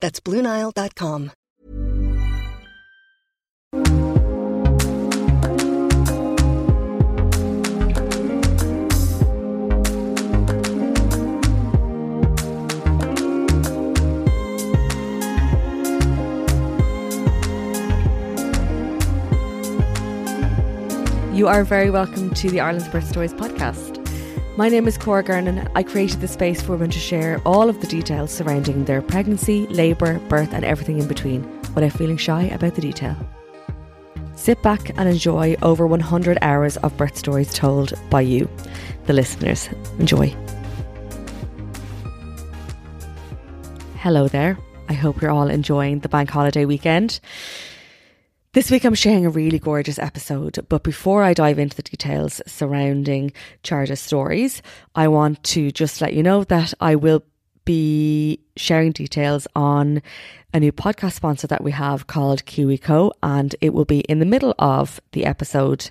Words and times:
That's 0.00 0.20
BlueNile.com. 0.20 1.32
You 21.34 21.46
are 21.46 21.62
very 21.62 21.88
welcome 21.88 22.34
to 22.34 22.50
the 22.50 22.58
Ireland's 22.58 22.88
Birth 22.88 23.08
Stories 23.08 23.32
podcast. 23.32 23.97
My 24.58 24.68
name 24.68 24.88
is 24.88 24.98
Cora 24.98 25.22
Gernan. 25.22 25.70
I 25.76 25.84
created 25.84 26.20
the 26.20 26.26
space 26.26 26.60
for 26.60 26.72
women 26.72 26.90
to 26.90 26.98
share 26.98 27.40
all 27.46 27.68
of 27.68 27.80
the 27.80 27.86
details 27.86 28.32
surrounding 28.32 28.86
their 28.86 29.00
pregnancy, 29.00 29.68
labour, 29.68 30.18
birth, 30.28 30.52
and 30.52 30.64
everything 30.64 30.98
in 30.98 31.06
between 31.06 31.48
without 31.76 31.92
feeling 31.92 32.16
shy 32.16 32.42
about 32.46 32.74
the 32.74 32.80
detail. 32.80 33.16
Sit 34.34 34.60
back 34.64 34.88
and 34.98 35.08
enjoy 35.08 35.54
over 35.62 35.86
100 35.86 36.38
hours 36.42 36.76
of 36.78 36.96
birth 36.96 37.16
stories 37.16 37.54
told 37.54 37.92
by 38.10 38.20
you, 38.22 38.50
the 39.06 39.12
listeners. 39.12 39.68
Enjoy. 40.00 40.34
Hello 43.98 44.26
there. 44.26 44.58
I 44.88 44.92
hope 44.92 45.22
you're 45.22 45.30
all 45.30 45.48
enjoying 45.48 46.00
the 46.00 46.08
bank 46.08 46.30
holiday 46.30 46.64
weekend. 46.64 47.20
This 48.58 48.72
week 48.72 48.84
I'm 48.84 48.94
sharing 48.96 49.24
a 49.24 49.30
really 49.30 49.60
gorgeous 49.60 50.00
episode, 50.00 50.66
but 50.68 50.82
before 50.82 51.22
I 51.22 51.32
dive 51.32 51.60
into 51.60 51.76
the 51.76 51.82
details 51.84 52.42
surrounding 52.44 53.30
Charda's 53.62 54.00
stories, 54.00 54.62
I 54.96 55.06
want 55.06 55.44
to 55.54 55.70
just 55.70 56.00
let 56.00 56.12
you 56.12 56.24
know 56.24 56.42
that 56.42 56.74
I 56.80 56.96
will 56.96 57.22
be 57.64 58.40
sharing 58.56 58.90
details 58.90 59.46
on 59.54 60.02
a 60.52 60.58
new 60.58 60.72
podcast 60.72 61.12
sponsor 61.12 61.46
that 61.46 61.62
we 61.62 61.70
have 61.70 62.08
called 62.08 62.46
KiwiCo, 62.46 63.12
and 63.22 63.54
it 63.60 63.74
will 63.74 63.84
be 63.84 64.00
in 64.00 64.18
the 64.18 64.26
middle 64.26 64.56
of 64.58 65.00
the 65.12 65.24
episode 65.24 65.90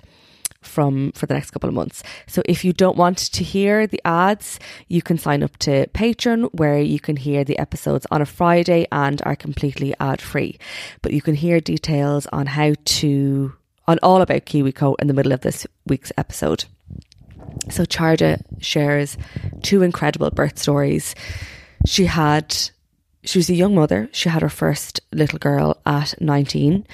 from 0.62 1.12
for 1.12 1.26
the 1.26 1.34
next 1.34 1.50
couple 1.50 1.68
of 1.68 1.74
months. 1.74 2.02
So 2.26 2.42
if 2.46 2.64
you 2.64 2.72
don't 2.72 2.96
want 2.96 3.18
to 3.18 3.44
hear 3.44 3.86
the 3.86 4.00
ads, 4.04 4.58
you 4.88 5.02
can 5.02 5.18
sign 5.18 5.42
up 5.42 5.56
to 5.58 5.86
Patreon 5.88 6.50
where 6.54 6.78
you 6.78 7.00
can 7.00 7.16
hear 7.16 7.44
the 7.44 7.58
episodes 7.58 8.06
on 8.10 8.22
a 8.22 8.26
Friday 8.26 8.86
and 8.90 9.22
are 9.24 9.36
completely 9.36 9.94
ad 10.00 10.20
free. 10.20 10.58
But 11.02 11.12
you 11.12 11.22
can 11.22 11.34
hear 11.34 11.60
details 11.60 12.26
on 12.32 12.46
how 12.46 12.74
to 12.84 13.52
on 13.86 13.98
all 14.02 14.20
about 14.20 14.44
KiwiCo 14.44 14.96
in 14.98 15.06
the 15.06 15.14
middle 15.14 15.32
of 15.32 15.40
this 15.40 15.66
week's 15.86 16.12
episode. 16.18 16.64
So 17.70 17.84
Charda 17.84 18.42
shares 18.60 19.16
two 19.62 19.82
incredible 19.82 20.30
birth 20.30 20.58
stories. 20.58 21.14
She 21.86 22.04
had 22.04 22.54
she 23.24 23.38
was 23.38 23.50
a 23.50 23.54
young 23.54 23.74
mother. 23.74 24.08
She 24.12 24.28
had 24.28 24.42
her 24.42 24.48
first 24.48 25.00
little 25.12 25.38
girl 25.38 25.80
at 25.84 26.14
19, 26.20 26.86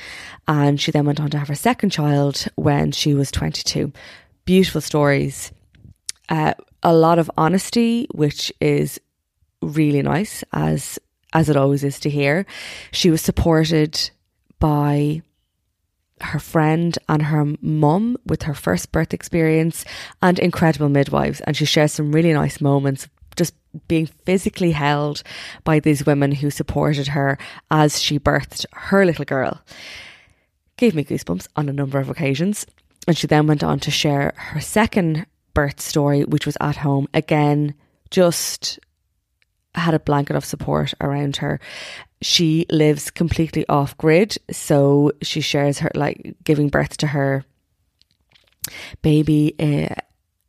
and 0.49 0.81
she 0.81 0.91
then 0.91 1.07
went 1.07 1.21
on 1.21 1.31
to 1.31 1.39
have 1.39 1.49
her 1.49 1.55
second 1.55 1.91
child 1.91 2.47
when 2.57 2.93
she 2.93 3.15
was 3.15 3.31
22. 3.31 3.93
Beautiful 4.45 4.81
stories. 4.81 5.53
Uh, 6.29 6.55
a 6.83 6.95
lot 6.95 7.19
of 7.19 7.31
honesty, 7.37 8.07
which 8.13 8.53
is 8.61 9.01
really 9.63 10.03
nice, 10.03 10.45
as 10.53 10.99
as 11.33 11.49
it 11.49 11.57
always 11.57 11.83
is 11.83 11.99
to 12.01 12.11
hear. 12.11 12.47
She 12.93 13.11
was 13.11 13.21
supported 13.21 14.11
by 14.61 15.23
her 16.21 16.39
friend 16.39 16.97
and 17.09 17.23
her 17.23 17.45
mum 17.61 18.17
with 18.25 18.45
her 18.45 18.55
first 18.55 18.93
birth 18.93 19.13
experience 19.13 19.85
and 20.23 20.39
incredible 20.39 20.89
midwives. 20.89 21.41
And 21.41 21.57
she 21.57 21.65
shares 21.65 21.93
some 21.93 22.13
really 22.13 22.33
nice 22.33 22.61
moments 22.61 23.09
just 23.37 23.55
being 23.89 24.07
physically 24.07 24.73
held 24.73 25.23
by 25.65 25.81
these 25.81 26.07
women 26.07 26.33
who 26.33 26.51
supported 26.51 27.09
her 27.09 27.39
as 27.71 28.01
she 28.01 28.19
birthed 28.19 28.67
her 28.73 29.05
little 29.05 29.25
girl. 29.25 29.61
Gave 30.77 30.95
me 30.95 31.05
goosebumps 31.05 31.49
on 31.57 31.69
a 31.69 31.73
number 31.73 31.99
of 31.99 32.09
occasions. 32.09 32.67
And 33.07 33.17
she 33.17 33.27
then 33.27 33.47
went 33.47 33.63
on 33.63 33.81
to 33.81 33.91
share 33.91 34.33
her 34.37 34.61
second 34.61 35.27
birth 35.53 35.81
story, 35.81 36.25
which 36.25 36.47
was 36.47 36.57
at 36.61 36.77
home. 36.77 37.09
Again, 37.13 37.75
just 38.11 38.79
had 39.75 39.95
a 39.95 39.99
blanket 39.99 40.37
of 40.37 40.45
support 40.45 40.95
around 41.01 41.37
her. 41.39 41.61
She 42.23 42.65
lives 42.71 43.11
completely 43.11 43.67
off 43.69 43.97
grid. 43.99 44.37
So 44.51 45.13
she 45.23 45.41
shares 45.41 45.81
her, 45.81 45.91
like, 45.95 46.37
giving 46.45 46.69
birth 46.69 46.97
to 46.99 47.09
her 47.09 47.45
baby 49.03 49.55
uh, 49.59 49.95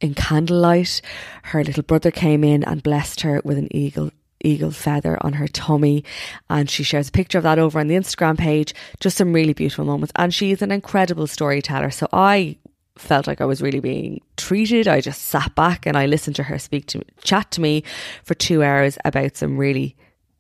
in 0.01 0.13
candlelight. 0.13 1.01
Her 1.43 1.63
little 1.63 1.83
brother 1.83 2.11
came 2.11 2.43
in 2.43 2.63
and 2.63 2.83
blessed 2.83 3.21
her 3.21 3.41
with 3.43 3.57
an 3.57 3.75
eagle 3.75 4.11
eagle 4.43 4.71
feather 4.71 5.17
on 5.21 5.33
her 5.33 5.47
tummy. 5.47 6.03
And 6.49 6.69
she 6.69 6.83
shares 6.83 7.09
a 7.09 7.11
picture 7.11 7.39
of 7.39 7.43
that 7.43 7.57
over 7.57 7.79
on 7.79 7.87
the 7.87 7.95
Instagram 7.95 8.37
page. 8.37 8.75
Just 8.99 9.17
some 9.17 9.33
really 9.33 9.53
beautiful 9.53 9.85
moments. 9.85 10.11
And 10.15 10.33
she's 10.33 10.61
an 10.61 10.71
incredible 10.71 11.25
storyteller. 11.25 11.89
So 11.89 12.07
I 12.13 12.57
felt 12.95 13.27
like 13.27 13.41
I 13.41 13.45
was 13.45 13.61
really 13.61 13.79
being 13.79 14.21
treated. 14.37 14.87
I 14.87 15.01
just 15.01 15.23
sat 15.23 15.55
back 15.55 15.85
and 15.85 15.97
I 15.97 16.05
listened 16.05 16.35
to 16.37 16.43
her 16.43 16.59
speak 16.59 16.85
to 16.87 17.01
chat 17.23 17.51
to 17.51 17.61
me 17.61 17.83
for 18.23 18.35
2 18.35 18.63
hours 18.63 18.97
about 19.03 19.35
some 19.35 19.57
really 19.57 19.95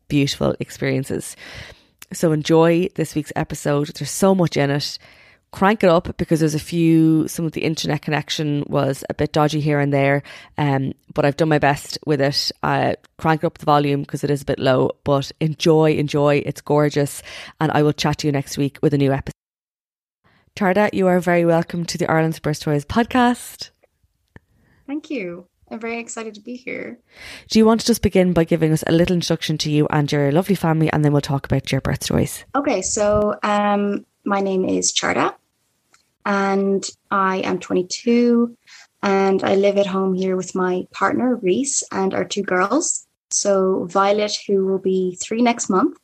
beautiful 0.07 0.55
experiences. 0.59 1.35
So 2.13 2.31
enjoy 2.31 2.89
this 2.95 3.15
week's 3.15 3.33
episode. 3.35 3.87
There's 3.87 4.11
so 4.11 4.35
much 4.35 4.55
in 4.55 4.69
it 4.69 4.99
crank 5.55 5.85
it 5.85 5.89
up 5.89 6.17
because 6.17 6.41
there's 6.41 6.53
a 6.53 6.59
few 6.59 7.25
some 7.29 7.45
of 7.45 7.53
the 7.53 7.63
internet 7.63 8.01
connection 8.01 8.65
was 8.67 9.05
a 9.09 9.13
bit 9.13 9.31
dodgy 9.31 9.61
here 9.61 9.79
and 9.79 9.93
there 9.93 10.21
um, 10.57 10.91
but 11.13 11.23
I've 11.23 11.37
done 11.37 11.47
my 11.47 11.59
best 11.59 11.97
with 12.05 12.19
it. 12.19 12.51
I 12.61 12.97
crank 13.17 13.45
up 13.45 13.57
the 13.57 13.65
volume 13.65 14.01
because 14.01 14.25
it 14.25 14.29
is 14.29 14.41
a 14.41 14.45
bit 14.45 14.59
low 14.59 14.91
but 15.05 15.31
enjoy 15.39 15.93
enjoy. 15.93 16.43
It's 16.45 16.59
gorgeous. 16.59 17.23
And 17.61 17.71
I 17.71 17.83
will 17.83 17.93
chat 17.93 18.17
to 18.19 18.27
you 18.27 18.33
next 18.33 18.57
week 18.57 18.79
with 18.81 18.93
a 18.93 18.97
new 18.97 19.13
episode 19.13 19.31
Charda 20.57 20.89
you 20.91 21.07
are 21.07 21.21
very 21.21 21.45
welcome 21.45 21.85
to 21.85 21.97
the 21.97 22.11
Ireland's 22.11 22.39
Birth 22.39 22.57
Stories 22.57 22.83
podcast. 22.83 23.69
Thank 24.85 25.09
you. 25.09 25.47
I'm 25.71 25.79
very 25.79 25.99
excited 25.99 26.35
to 26.35 26.41
be 26.41 26.57
here. 26.57 26.99
Do 27.49 27.59
you 27.59 27.65
want 27.65 27.79
to 27.79 27.87
just 27.87 28.01
begin 28.01 28.33
by 28.33 28.43
giving 28.43 28.73
us 28.73 28.83
a 28.85 28.91
little 28.91 29.15
introduction 29.15 29.57
to 29.59 29.71
you 29.71 29.87
and 29.89 30.11
your 30.11 30.31
lovely 30.31 30.53
family, 30.53 30.91
and 30.91 31.03
then 31.03 31.11
we'll 31.11 31.21
talk 31.21 31.45
about 31.45 31.71
your 31.71 31.81
birth 31.81 32.03
stories? 32.03 32.45
Okay, 32.53 32.83
so 32.83 33.35
um, 33.41 34.05
my 34.25 34.41
name 34.41 34.63
is 34.65 34.93
Charda 34.93 35.33
and 36.25 36.83
I 37.11 37.37
am 37.37 37.59
22 37.59 38.57
and 39.03 39.43
I 39.43 39.55
live 39.55 39.77
at 39.77 39.85
home 39.85 40.15
here 40.15 40.35
with 40.35 40.55
my 40.55 40.87
partner 40.91 41.35
Reese 41.35 41.83
and 41.91 42.13
our 42.13 42.25
two 42.25 42.41
girls. 42.41 43.05
So 43.29 43.85
Violet, 43.85 44.35
who 44.47 44.65
will 44.65 44.79
be 44.79 45.15
three 45.21 45.41
next 45.41 45.69
month, 45.69 45.97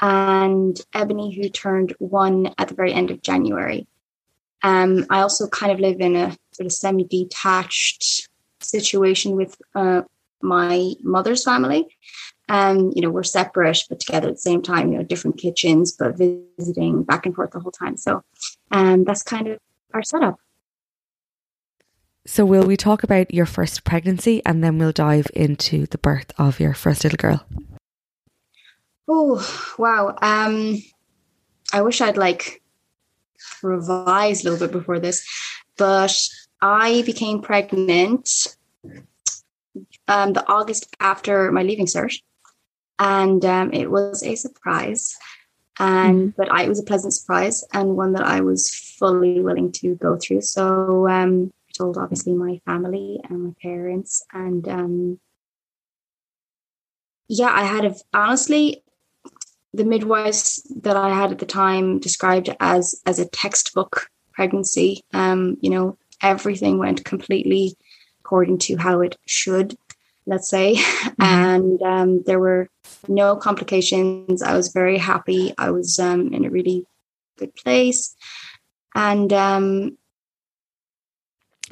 and 0.00 0.78
Ebony, 0.92 1.34
who 1.34 1.48
turned 1.48 1.94
one 1.98 2.52
at 2.58 2.68
the 2.68 2.74
very 2.74 2.92
end 2.92 3.12
of 3.12 3.22
January. 3.22 3.86
Um, 4.64 5.06
I 5.10 5.20
also 5.20 5.46
kind 5.48 5.70
of 5.70 5.78
live 5.78 6.00
in 6.00 6.16
a 6.16 6.36
sort 6.52 6.66
of 6.66 6.72
semi-detached 6.72 8.28
situation 8.60 9.36
with 9.36 9.56
uh, 9.74 10.02
my 10.40 10.92
mother's 11.02 11.44
family. 11.44 11.86
Um, 12.48 12.92
you 12.94 13.02
know, 13.02 13.10
we're 13.10 13.22
separate 13.22 13.84
but 13.88 14.00
together 14.00 14.28
at 14.28 14.34
the 14.34 14.40
same 14.40 14.62
time, 14.62 14.90
you 14.90 14.98
know, 14.98 15.04
different 15.04 15.38
kitchens, 15.38 15.92
but 15.92 16.16
visiting 16.18 17.04
back 17.04 17.24
and 17.24 17.34
forth 17.34 17.52
the 17.52 17.60
whole 17.60 17.70
time. 17.70 17.96
So 17.96 18.22
um, 18.72 19.04
that's 19.04 19.22
kind 19.22 19.48
of 19.48 19.58
our 19.94 20.02
setup. 20.02 20.38
So, 22.24 22.44
will 22.44 22.64
we 22.64 22.76
talk 22.76 23.02
about 23.02 23.34
your 23.34 23.46
first 23.46 23.84
pregnancy 23.84 24.42
and 24.46 24.62
then 24.62 24.78
we'll 24.78 24.92
dive 24.92 25.26
into 25.34 25.86
the 25.86 25.98
birth 25.98 26.32
of 26.38 26.60
your 26.60 26.72
first 26.72 27.04
little 27.04 27.16
girl? 27.16 27.44
Oh 29.08 29.74
wow. 29.78 30.16
Um 30.22 30.78
I 31.72 31.82
wish 31.82 32.00
I'd 32.00 32.16
like 32.16 32.62
revised 33.62 34.46
a 34.46 34.50
little 34.50 34.68
bit 34.68 34.72
before 34.72 35.00
this, 35.00 35.26
but 35.76 36.16
I 36.60 37.02
became 37.02 37.42
pregnant 37.42 38.56
um 40.06 40.32
the 40.32 40.46
August 40.46 40.94
after 41.00 41.50
my 41.50 41.64
leaving 41.64 41.86
cert. 41.86 42.14
And 43.00 43.44
um, 43.44 43.72
it 43.72 43.90
was 43.90 44.22
a 44.22 44.36
surprise. 44.36 45.16
And 45.78 46.32
mm. 46.32 46.34
but 46.36 46.52
I, 46.52 46.64
it 46.64 46.68
was 46.68 46.80
a 46.80 46.84
pleasant 46.84 47.14
surprise 47.14 47.64
and 47.72 47.96
one 47.96 48.12
that 48.12 48.24
I 48.24 48.40
was 48.40 48.70
fully 48.70 49.40
willing 49.40 49.72
to 49.72 49.94
go 49.96 50.16
through. 50.16 50.42
So 50.42 51.08
um 51.08 51.52
I 51.68 51.72
told 51.76 51.98
obviously 51.98 52.34
my 52.34 52.60
family 52.66 53.20
and 53.28 53.44
my 53.44 53.54
parents 53.62 54.24
and 54.32 54.68
um 54.68 55.20
yeah, 57.28 57.50
I 57.50 57.64
had 57.64 57.84
a 57.84 57.94
honestly 58.12 58.82
the 59.74 59.84
midwives 59.84 60.62
that 60.82 60.96
I 60.96 61.14
had 61.14 61.32
at 61.32 61.38
the 61.38 61.46
time 61.46 61.98
described 61.98 62.48
it 62.48 62.56
as 62.60 63.00
as 63.06 63.18
a 63.18 63.28
textbook 63.28 64.10
pregnancy. 64.32 65.04
Um, 65.12 65.56
you 65.60 65.70
know, 65.70 65.96
everything 66.22 66.78
went 66.78 67.04
completely 67.04 67.76
according 68.20 68.58
to 68.58 68.76
how 68.76 69.00
it 69.00 69.16
should, 69.26 69.76
let's 70.26 70.48
say, 70.48 70.74
mm-hmm. 70.76 71.22
and 71.22 71.82
um, 71.82 72.22
there 72.24 72.40
were 72.40 72.68
no 73.08 73.36
complications. 73.36 74.42
I 74.42 74.56
was 74.56 74.68
very 74.68 74.98
happy. 74.98 75.54
I 75.58 75.70
was 75.70 75.98
um, 75.98 76.32
in 76.32 76.44
a 76.44 76.50
really 76.50 76.86
good 77.38 77.54
place, 77.54 78.14
and 78.94 79.32
um, 79.32 79.96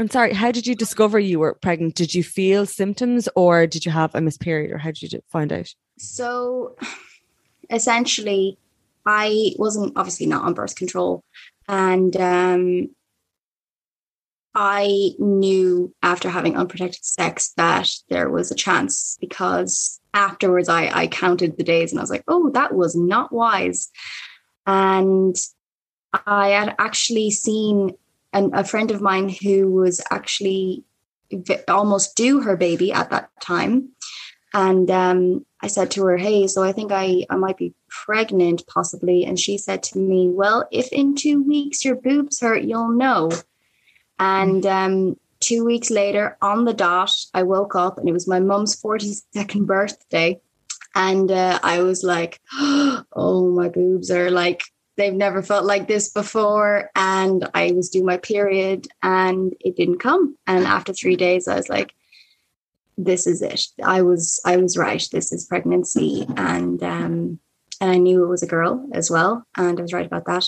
I'm 0.00 0.08
sorry, 0.08 0.32
how 0.32 0.50
did 0.50 0.66
you 0.66 0.74
discover 0.74 1.18
you 1.18 1.38
were 1.38 1.54
pregnant? 1.54 1.94
Did 1.94 2.14
you 2.14 2.24
feel 2.24 2.64
symptoms 2.64 3.28
or 3.36 3.66
did 3.66 3.84
you 3.84 3.92
have 3.92 4.14
a 4.14 4.20
missed 4.22 4.40
period 4.40 4.72
or 4.72 4.78
how 4.78 4.92
did 4.92 5.12
you 5.12 5.20
find 5.28 5.52
out? 5.52 5.74
So 5.98 6.74
essentially, 7.70 8.56
I 9.04 9.52
wasn't 9.58 9.92
obviously 9.96 10.24
not 10.24 10.44
on 10.44 10.54
birth 10.54 10.74
control. 10.74 11.22
And 11.68 12.16
um, 12.16 12.90
I 14.54 15.10
knew 15.18 15.94
after 16.02 16.28
having 16.28 16.56
unprotected 16.56 17.04
sex 17.04 17.52
that 17.56 17.88
there 18.08 18.28
was 18.28 18.50
a 18.50 18.56
chance 18.56 19.16
because 19.20 20.00
afterwards 20.12 20.68
I, 20.68 20.90
I 20.92 21.06
counted 21.06 21.56
the 21.56 21.64
days 21.64 21.92
and 21.92 22.00
I 22.00 22.02
was 22.02 22.10
like, 22.10 22.24
oh, 22.26 22.50
that 22.50 22.74
was 22.74 22.96
not 22.96 23.32
wise. 23.32 23.90
And 24.66 25.36
I 26.26 26.48
had 26.48 26.74
actually 26.78 27.30
seen 27.30 27.92
and 28.32 28.54
a 28.54 28.64
friend 28.64 28.90
of 28.90 29.00
mine 29.00 29.28
who 29.28 29.70
was 29.70 30.00
actually 30.10 30.84
almost 31.68 32.16
due 32.16 32.40
her 32.40 32.56
baby 32.56 32.92
at 32.92 33.10
that 33.10 33.30
time. 33.40 33.90
And 34.52 34.90
um, 34.90 35.46
i 35.62 35.66
said 35.66 35.90
to 35.92 36.04
her 36.04 36.16
hey 36.16 36.46
so 36.46 36.62
i 36.62 36.72
think 36.72 36.90
I, 36.90 37.26
I 37.28 37.36
might 37.36 37.56
be 37.56 37.74
pregnant 37.88 38.64
possibly. 38.66 39.24
And 39.24 39.38
she 39.38 39.58
said 39.58 39.82
to 39.84 39.98
me 39.98 40.28
well 40.28 40.66
if 40.72 40.92
in 40.92 41.14
two 41.14 41.42
weeks 41.42 41.84
your 41.84 41.96
boobs 41.96 42.40
hurt 42.40 42.64
you'll 42.64 42.90
know 42.90 43.30
and 44.20 44.64
um, 44.66 45.16
two 45.40 45.64
weeks 45.64 45.90
later 45.90 46.36
on 46.40 46.64
the 46.64 46.74
dot 46.74 47.12
i 47.34 47.42
woke 47.42 47.74
up 47.74 47.98
and 47.98 48.08
it 48.08 48.12
was 48.12 48.28
my 48.28 48.38
mum's 48.38 48.80
42nd 48.80 49.66
birthday 49.66 50.40
and 50.94 51.32
uh, 51.32 51.58
i 51.62 51.82
was 51.82 52.04
like 52.04 52.40
oh 52.52 53.52
my 53.52 53.68
boobs 53.68 54.10
are 54.10 54.30
like 54.30 54.62
they've 55.00 55.14
never 55.14 55.42
felt 55.42 55.64
like 55.64 55.88
this 55.88 56.10
before. 56.10 56.90
And 56.94 57.48
I 57.54 57.72
was 57.72 57.88
doing 57.88 58.04
my 58.04 58.18
period 58.18 58.86
and 59.02 59.54
it 59.60 59.74
didn't 59.74 59.98
come. 59.98 60.36
And 60.46 60.66
after 60.66 60.92
three 60.92 61.16
days, 61.16 61.48
I 61.48 61.56
was 61.56 61.70
like, 61.70 61.94
this 62.98 63.26
is 63.26 63.40
it. 63.40 63.62
I 63.82 64.02
was 64.02 64.40
I 64.44 64.58
was 64.58 64.76
right. 64.76 65.02
This 65.10 65.32
is 65.32 65.46
pregnancy. 65.46 66.26
And 66.36 66.82
um 66.82 67.40
and 67.80 67.90
I 67.90 67.96
knew 67.96 68.22
it 68.22 68.28
was 68.28 68.42
a 68.42 68.46
girl 68.46 68.86
as 68.92 69.10
well. 69.10 69.46
And 69.56 69.78
I 69.78 69.82
was 69.82 69.94
right 69.94 70.04
about 70.06 70.26
that. 70.26 70.46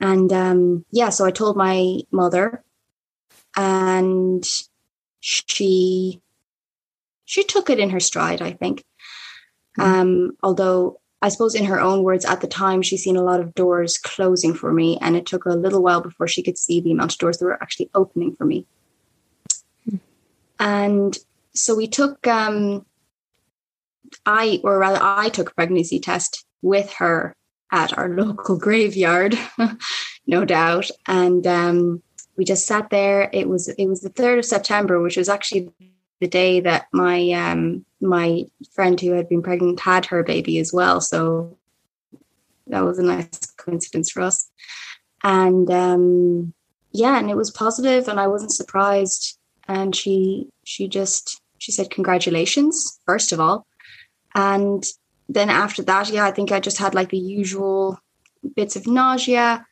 And 0.00 0.32
um 0.32 0.84
yeah, 0.92 1.08
so 1.08 1.26
I 1.26 1.32
told 1.32 1.56
my 1.56 1.98
mother 2.12 2.62
and 3.56 4.44
she 5.20 6.20
she 7.24 7.44
took 7.44 7.70
it 7.70 7.78
in 7.78 7.90
her 7.90 8.00
stride, 8.00 8.42
I 8.42 8.52
think. 8.52 8.84
Hmm. 9.76 9.82
Um, 9.82 10.30
although 10.42 11.00
I 11.22 11.28
suppose, 11.28 11.54
in 11.54 11.66
her 11.66 11.80
own 11.80 12.02
words, 12.02 12.24
at 12.24 12.40
the 12.40 12.46
time, 12.46 12.80
she's 12.80 13.04
seen 13.04 13.16
a 13.16 13.22
lot 13.22 13.40
of 13.40 13.54
doors 13.54 13.98
closing 13.98 14.54
for 14.54 14.72
me, 14.72 14.98
and 15.02 15.16
it 15.16 15.26
took 15.26 15.44
a 15.44 15.50
little 15.50 15.82
while 15.82 16.00
before 16.00 16.26
she 16.26 16.42
could 16.42 16.56
see 16.56 16.80
the 16.80 16.92
amount 16.92 17.12
of 17.12 17.18
doors 17.18 17.38
that 17.38 17.44
were 17.44 17.62
actually 17.62 17.90
opening 17.94 18.34
for 18.34 18.46
me. 18.46 18.66
Mm. 19.88 20.00
And 20.58 21.18
so 21.52 21.74
we 21.74 21.88
took, 21.88 22.26
um, 22.26 22.86
I, 24.24 24.60
or 24.64 24.78
rather, 24.78 24.98
I 25.02 25.28
took 25.28 25.50
a 25.50 25.54
pregnancy 25.54 26.00
test 26.00 26.46
with 26.62 26.90
her 26.94 27.36
at 27.70 27.96
our 27.98 28.08
local 28.16 28.56
graveyard, 28.56 29.38
no 30.26 30.46
doubt. 30.46 30.90
And 31.06 31.46
um, 31.46 32.02
we 32.40 32.46
just 32.46 32.66
sat 32.66 32.88
there. 32.88 33.28
It 33.34 33.50
was 33.50 33.68
it 33.68 33.84
was 33.84 34.00
the 34.00 34.08
third 34.08 34.38
of 34.38 34.46
September, 34.46 34.98
which 35.02 35.18
was 35.18 35.28
actually 35.28 35.70
the 36.22 36.26
day 36.26 36.60
that 36.60 36.86
my 36.90 37.30
um, 37.32 37.84
my 38.00 38.46
friend 38.72 38.98
who 38.98 39.12
had 39.12 39.28
been 39.28 39.42
pregnant 39.42 39.78
had 39.78 40.06
her 40.06 40.22
baby 40.22 40.58
as 40.58 40.72
well. 40.72 41.02
So 41.02 41.58
that 42.68 42.80
was 42.80 42.98
a 42.98 43.02
nice 43.02 43.28
coincidence 43.58 44.10
for 44.10 44.22
us. 44.22 44.50
And 45.22 45.70
um, 45.70 46.54
yeah, 46.92 47.18
and 47.18 47.28
it 47.28 47.36
was 47.36 47.50
positive, 47.50 48.08
and 48.08 48.18
I 48.18 48.26
wasn't 48.26 48.52
surprised. 48.52 49.38
And 49.68 49.94
she 49.94 50.48
she 50.64 50.88
just 50.88 51.42
she 51.58 51.72
said 51.72 51.90
congratulations 51.90 53.00
first 53.04 53.32
of 53.32 53.40
all, 53.40 53.66
and 54.34 54.82
then 55.28 55.50
after 55.50 55.82
that, 55.82 56.08
yeah, 56.08 56.24
I 56.24 56.30
think 56.30 56.52
I 56.52 56.60
just 56.60 56.78
had 56.78 56.94
like 56.94 57.10
the 57.10 57.18
usual 57.18 57.98
bits 58.56 58.76
of 58.76 58.86
nausea, 58.86 59.66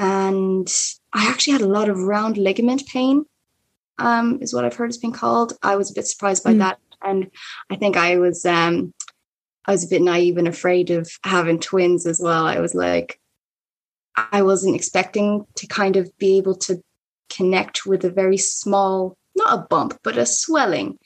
and 0.00 0.68
I 1.12 1.28
actually 1.28 1.54
had 1.54 1.62
a 1.62 1.66
lot 1.66 1.88
of 1.88 1.98
round 1.98 2.36
ligament 2.36 2.86
pain 2.86 3.24
um, 3.98 4.38
is 4.40 4.54
what 4.54 4.64
I've 4.64 4.74
heard 4.74 4.90
it's 4.90 4.98
been 4.98 5.12
called. 5.12 5.52
I 5.62 5.76
was 5.76 5.90
a 5.90 5.94
bit 5.94 6.06
surprised 6.06 6.44
by 6.44 6.54
mm. 6.54 6.58
that, 6.58 6.78
and 7.02 7.30
I 7.70 7.76
think 7.76 7.96
I 7.96 8.16
was 8.16 8.44
um, 8.46 8.94
I 9.66 9.72
was 9.72 9.84
a 9.84 9.88
bit 9.88 10.02
naive 10.02 10.36
and 10.36 10.48
afraid 10.48 10.90
of 10.90 11.10
having 11.24 11.60
twins 11.60 12.06
as 12.06 12.20
well. 12.20 12.46
I 12.46 12.60
was 12.60 12.74
like, 12.74 13.20
I 14.16 14.42
wasn't 14.42 14.76
expecting 14.76 15.46
to 15.56 15.66
kind 15.66 15.96
of 15.96 16.10
be 16.18 16.38
able 16.38 16.56
to 16.56 16.82
connect 17.28 17.86
with 17.86 18.04
a 18.04 18.10
very 18.10 18.36
small, 18.36 19.16
not 19.36 19.54
a 19.54 19.66
bump, 19.68 19.98
but 20.02 20.18
a 20.18 20.26
swelling 20.26 20.98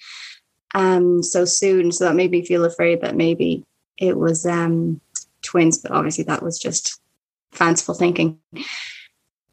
um, 0.74 1.22
so 1.22 1.44
soon. 1.44 1.92
So 1.92 2.04
that 2.04 2.16
made 2.16 2.30
me 2.30 2.44
feel 2.44 2.64
afraid 2.64 3.00
that 3.02 3.16
maybe 3.16 3.64
it 3.98 4.16
was 4.16 4.46
um, 4.46 5.00
twins, 5.42 5.78
but 5.78 5.92
obviously 5.92 6.24
that 6.24 6.42
was 6.42 6.58
just 6.58 7.00
fanciful 7.52 7.94
thinking. 7.94 8.38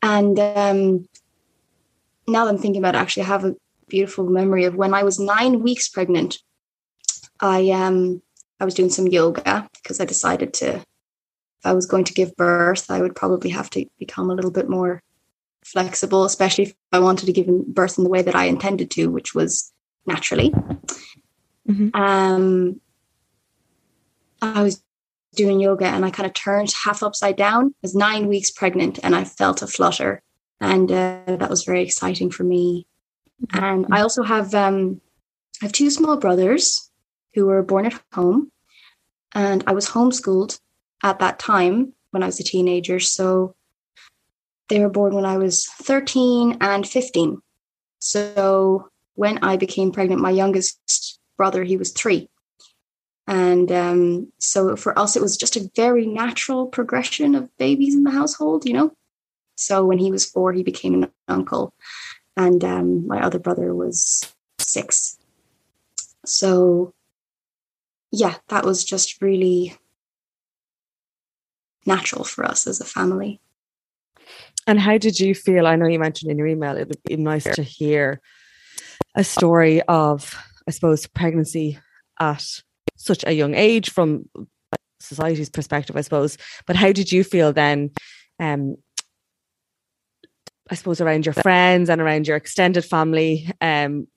And 0.01 0.39
um, 0.39 1.07
now 2.27 2.45
that 2.45 2.51
I'm 2.51 2.57
thinking 2.57 2.81
about 2.81 2.95
it, 2.95 2.99
actually, 2.99 3.23
I 3.23 3.27
have 3.27 3.45
a 3.45 3.55
beautiful 3.87 4.25
memory 4.25 4.65
of 4.65 4.75
when 4.75 4.93
I 4.93 5.03
was 5.03 5.19
nine 5.19 5.61
weeks 5.61 5.89
pregnant. 5.89 6.39
I 7.39 7.69
um 7.71 8.21
I 8.59 8.65
was 8.65 8.73
doing 8.73 8.89
some 8.89 9.07
yoga 9.07 9.67
because 9.75 9.99
I 9.99 10.05
decided 10.05 10.53
to 10.55 10.75
if 10.75 11.65
I 11.65 11.73
was 11.73 11.85
going 11.85 12.05
to 12.05 12.13
give 12.13 12.35
birth, 12.35 12.89
I 12.89 13.01
would 13.01 13.15
probably 13.15 13.51
have 13.51 13.69
to 13.71 13.85
become 13.99 14.31
a 14.31 14.33
little 14.33 14.49
bit 14.49 14.69
more 14.69 15.03
flexible, 15.63 16.25
especially 16.25 16.65
if 16.65 16.73
I 16.91 16.99
wanted 16.99 17.27
to 17.27 17.33
give 17.33 17.47
birth 17.67 17.97
in 17.97 18.03
the 18.03 18.09
way 18.09 18.23
that 18.23 18.35
I 18.35 18.45
intended 18.45 18.89
to, 18.91 19.11
which 19.11 19.35
was 19.35 19.71
naturally. 20.07 20.51
Mm-hmm. 21.69 21.89
Um, 21.93 22.81
I 24.41 24.63
was 24.63 24.81
doing 25.35 25.59
yoga 25.59 25.85
and 25.85 26.03
I 26.05 26.11
kind 26.11 26.27
of 26.27 26.33
turned 26.33 26.73
half 26.83 27.03
upside 27.03 27.37
down. 27.37 27.67
I 27.67 27.79
was 27.81 27.95
nine 27.95 28.27
weeks 28.27 28.51
pregnant 28.51 28.99
and 29.03 29.15
I 29.15 29.23
felt 29.23 29.61
a 29.61 29.67
flutter 29.67 30.21
and 30.61 30.91
uh, 30.91 31.23
that 31.25 31.49
was 31.49 31.63
very 31.63 31.81
exciting 31.81 32.29
for 32.29 32.43
me. 32.43 32.85
And 33.51 33.87
I 33.91 34.01
also 34.01 34.21
have 34.21 34.53
um, 34.53 35.01
I 35.61 35.65
have 35.65 35.71
two 35.73 35.89
small 35.89 36.17
brothers 36.17 36.91
who 37.33 37.47
were 37.47 37.63
born 37.63 37.87
at 37.87 37.99
home, 38.13 38.51
and 39.33 39.63
I 39.65 39.73
was 39.73 39.89
homeschooled 39.89 40.59
at 41.03 41.19
that 41.19 41.39
time 41.39 41.93
when 42.11 42.21
I 42.21 42.27
was 42.27 42.39
a 42.39 42.43
teenager. 42.43 42.99
So 42.99 43.55
they 44.69 44.79
were 44.79 44.89
born 44.89 45.15
when 45.15 45.25
I 45.25 45.37
was 45.37 45.65
13 45.65 46.57
and 46.61 46.87
15. 46.87 47.41
So 47.99 48.89
when 49.15 49.39
I 49.39 49.57
became 49.57 49.91
pregnant, 49.91 50.21
my 50.21 50.29
youngest 50.29 51.19
brother, 51.37 51.63
he 51.63 51.77
was 51.77 51.91
three. 51.91 52.29
And 53.27 53.71
um, 53.71 54.31
so 54.39 54.75
for 54.75 54.97
us, 54.97 55.15
it 55.15 55.21
was 55.21 55.37
just 55.37 55.55
a 55.55 55.69
very 55.75 56.05
natural 56.05 56.67
progression 56.67 57.35
of 57.35 57.55
babies 57.57 57.95
in 57.95 58.03
the 58.03 58.11
household, 58.11 58.65
you 58.65 58.73
know? 58.73 58.93
So 59.55 59.85
when 59.85 59.99
he 59.99 60.11
was 60.11 60.25
four, 60.25 60.53
he 60.53 60.63
became 60.63 61.03
an 61.03 61.11
uncle, 61.27 61.73
and 62.35 62.63
um, 62.63 63.07
my 63.07 63.21
other 63.21 63.37
brother 63.37 63.75
was 63.75 64.33
six. 64.57 65.19
So, 66.25 66.93
yeah, 68.11 68.35
that 68.47 68.65
was 68.65 68.83
just 68.83 69.21
really 69.21 69.77
natural 71.85 72.23
for 72.23 72.43
us 72.43 72.67
as 72.67 72.81
a 72.81 72.85
family. 72.85 73.39
And 74.67 74.79
how 74.79 74.97
did 74.97 75.19
you 75.19 75.33
feel? 75.35 75.67
I 75.67 75.75
know 75.75 75.87
you 75.87 75.99
mentioned 75.99 76.31
in 76.31 76.37
your 76.37 76.47
email 76.47 76.77
it 76.77 76.87
would 76.87 77.03
be 77.03 77.17
nice 77.17 77.43
to 77.43 77.63
hear 77.63 78.21
a 79.15 79.23
story 79.23 79.81
of, 79.83 80.35
I 80.67 80.71
suppose, 80.71 81.07
pregnancy 81.07 81.79
at 82.19 82.61
such 83.03 83.23
a 83.25 83.33
young 83.33 83.55
age 83.55 83.89
from 83.89 84.29
society's 84.99 85.49
perspective, 85.49 85.95
I 85.95 86.01
suppose. 86.01 86.37
But 86.65 86.75
how 86.75 86.91
did 86.91 87.11
you 87.11 87.23
feel 87.23 87.53
then? 87.53 87.91
Um, 88.39 88.77
I 90.69 90.75
suppose 90.75 91.01
around 91.01 91.25
your 91.25 91.33
friends 91.33 91.89
and 91.89 91.99
around 91.99 92.27
your 92.27 92.37
extended 92.37 92.85
family. 92.85 93.49
Um, 93.59 94.07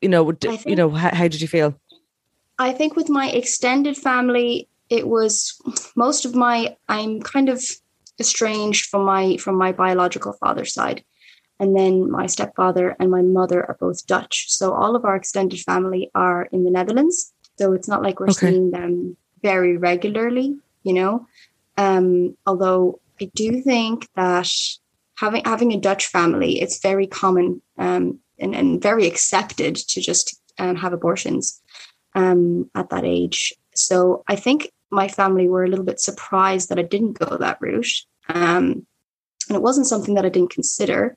you 0.00 0.08
know, 0.08 0.30
think, 0.32 0.66
you 0.66 0.76
know, 0.76 0.90
how, 0.90 1.14
how 1.14 1.28
did 1.28 1.40
you 1.40 1.48
feel? 1.48 1.78
I 2.58 2.72
think 2.72 2.96
with 2.96 3.08
my 3.08 3.30
extended 3.30 3.96
family, 3.96 4.68
it 4.90 5.08
was 5.08 5.60
most 5.96 6.24
of 6.24 6.34
my. 6.34 6.76
I'm 6.88 7.20
kind 7.20 7.48
of 7.48 7.64
estranged 8.20 8.86
from 8.86 9.04
my 9.04 9.36
from 9.38 9.56
my 9.56 9.72
biological 9.72 10.34
father's 10.34 10.74
side 10.74 11.02
and 11.62 11.76
then 11.76 12.10
my 12.10 12.26
stepfather 12.26 12.96
and 12.98 13.08
my 13.08 13.22
mother 13.22 13.64
are 13.64 13.76
both 13.78 14.04
Dutch. 14.06 14.46
So 14.50 14.72
all 14.72 14.96
of 14.96 15.04
our 15.04 15.14
extended 15.14 15.60
family 15.60 16.10
are 16.12 16.48
in 16.50 16.64
the 16.64 16.72
Netherlands. 16.72 17.31
So 17.58 17.72
it's 17.72 17.88
not 17.88 18.02
like 18.02 18.20
we're 18.20 18.26
okay. 18.26 18.50
seeing 18.50 18.70
them 18.70 19.16
very 19.42 19.76
regularly, 19.76 20.56
you 20.82 20.94
know. 20.94 21.26
Um, 21.76 22.36
although 22.46 23.00
I 23.20 23.30
do 23.34 23.60
think 23.60 24.08
that 24.14 24.50
having 25.16 25.44
having 25.44 25.72
a 25.72 25.80
Dutch 25.80 26.06
family, 26.06 26.60
it's 26.60 26.80
very 26.80 27.06
common 27.06 27.62
um, 27.78 28.18
and, 28.38 28.54
and 28.54 28.82
very 28.82 29.06
accepted 29.06 29.76
to 29.76 30.00
just 30.00 30.40
um, 30.58 30.76
have 30.76 30.92
abortions 30.92 31.60
um, 32.14 32.70
at 32.74 32.90
that 32.90 33.04
age. 33.04 33.52
So 33.74 34.24
I 34.28 34.36
think 34.36 34.70
my 34.90 35.08
family 35.08 35.48
were 35.48 35.64
a 35.64 35.68
little 35.68 35.84
bit 35.84 36.00
surprised 36.00 36.68
that 36.68 36.78
I 36.78 36.82
didn't 36.82 37.18
go 37.18 37.36
that 37.38 37.58
route. 37.60 38.04
Um, 38.28 38.86
and 39.48 39.56
it 39.56 39.62
wasn't 39.62 39.86
something 39.86 40.14
that 40.14 40.26
I 40.26 40.28
didn't 40.28 40.50
consider. 40.50 41.16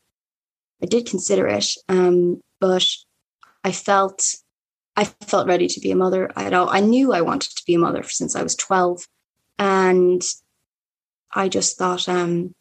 I 0.81 0.85
did 0.85 1.05
consider 1.05 1.47
it, 1.47 1.67
um, 1.89 2.41
but 2.59 2.85
I 3.63 3.71
felt 3.71 4.35
I 4.95 5.03
felt 5.03 5.47
ready 5.47 5.67
to 5.67 5.79
be 5.79 5.91
a 5.91 5.95
mother. 5.95 6.31
I 6.35 6.49
I 6.49 6.79
knew 6.79 7.13
I 7.13 7.21
wanted 7.21 7.55
to 7.57 7.63
be 7.65 7.75
a 7.75 7.79
mother 7.79 8.03
since 8.03 8.35
I 8.35 8.43
was 8.43 8.55
twelve, 8.55 9.07
and 9.59 10.21
I 11.33 11.49
just 11.49 11.77
thought 11.77 12.07
um, 12.07 12.55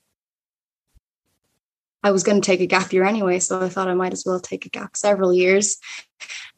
I 2.02 2.10
was 2.10 2.24
going 2.24 2.40
to 2.40 2.46
take 2.46 2.60
a 2.60 2.66
gap 2.66 2.92
year 2.92 3.04
anyway, 3.04 3.38
so 3.38 3.62
I 3.62 3.68
thought 3.68 3.88
I 3.88 3.94
might 3.94 4.12
as 4.12 4.24
well 4.26 4.40
take 4.40 4.66
a 4.66 4.68
gap 4.68 4.96
several 4.96 5.32
years. 5.32 5.78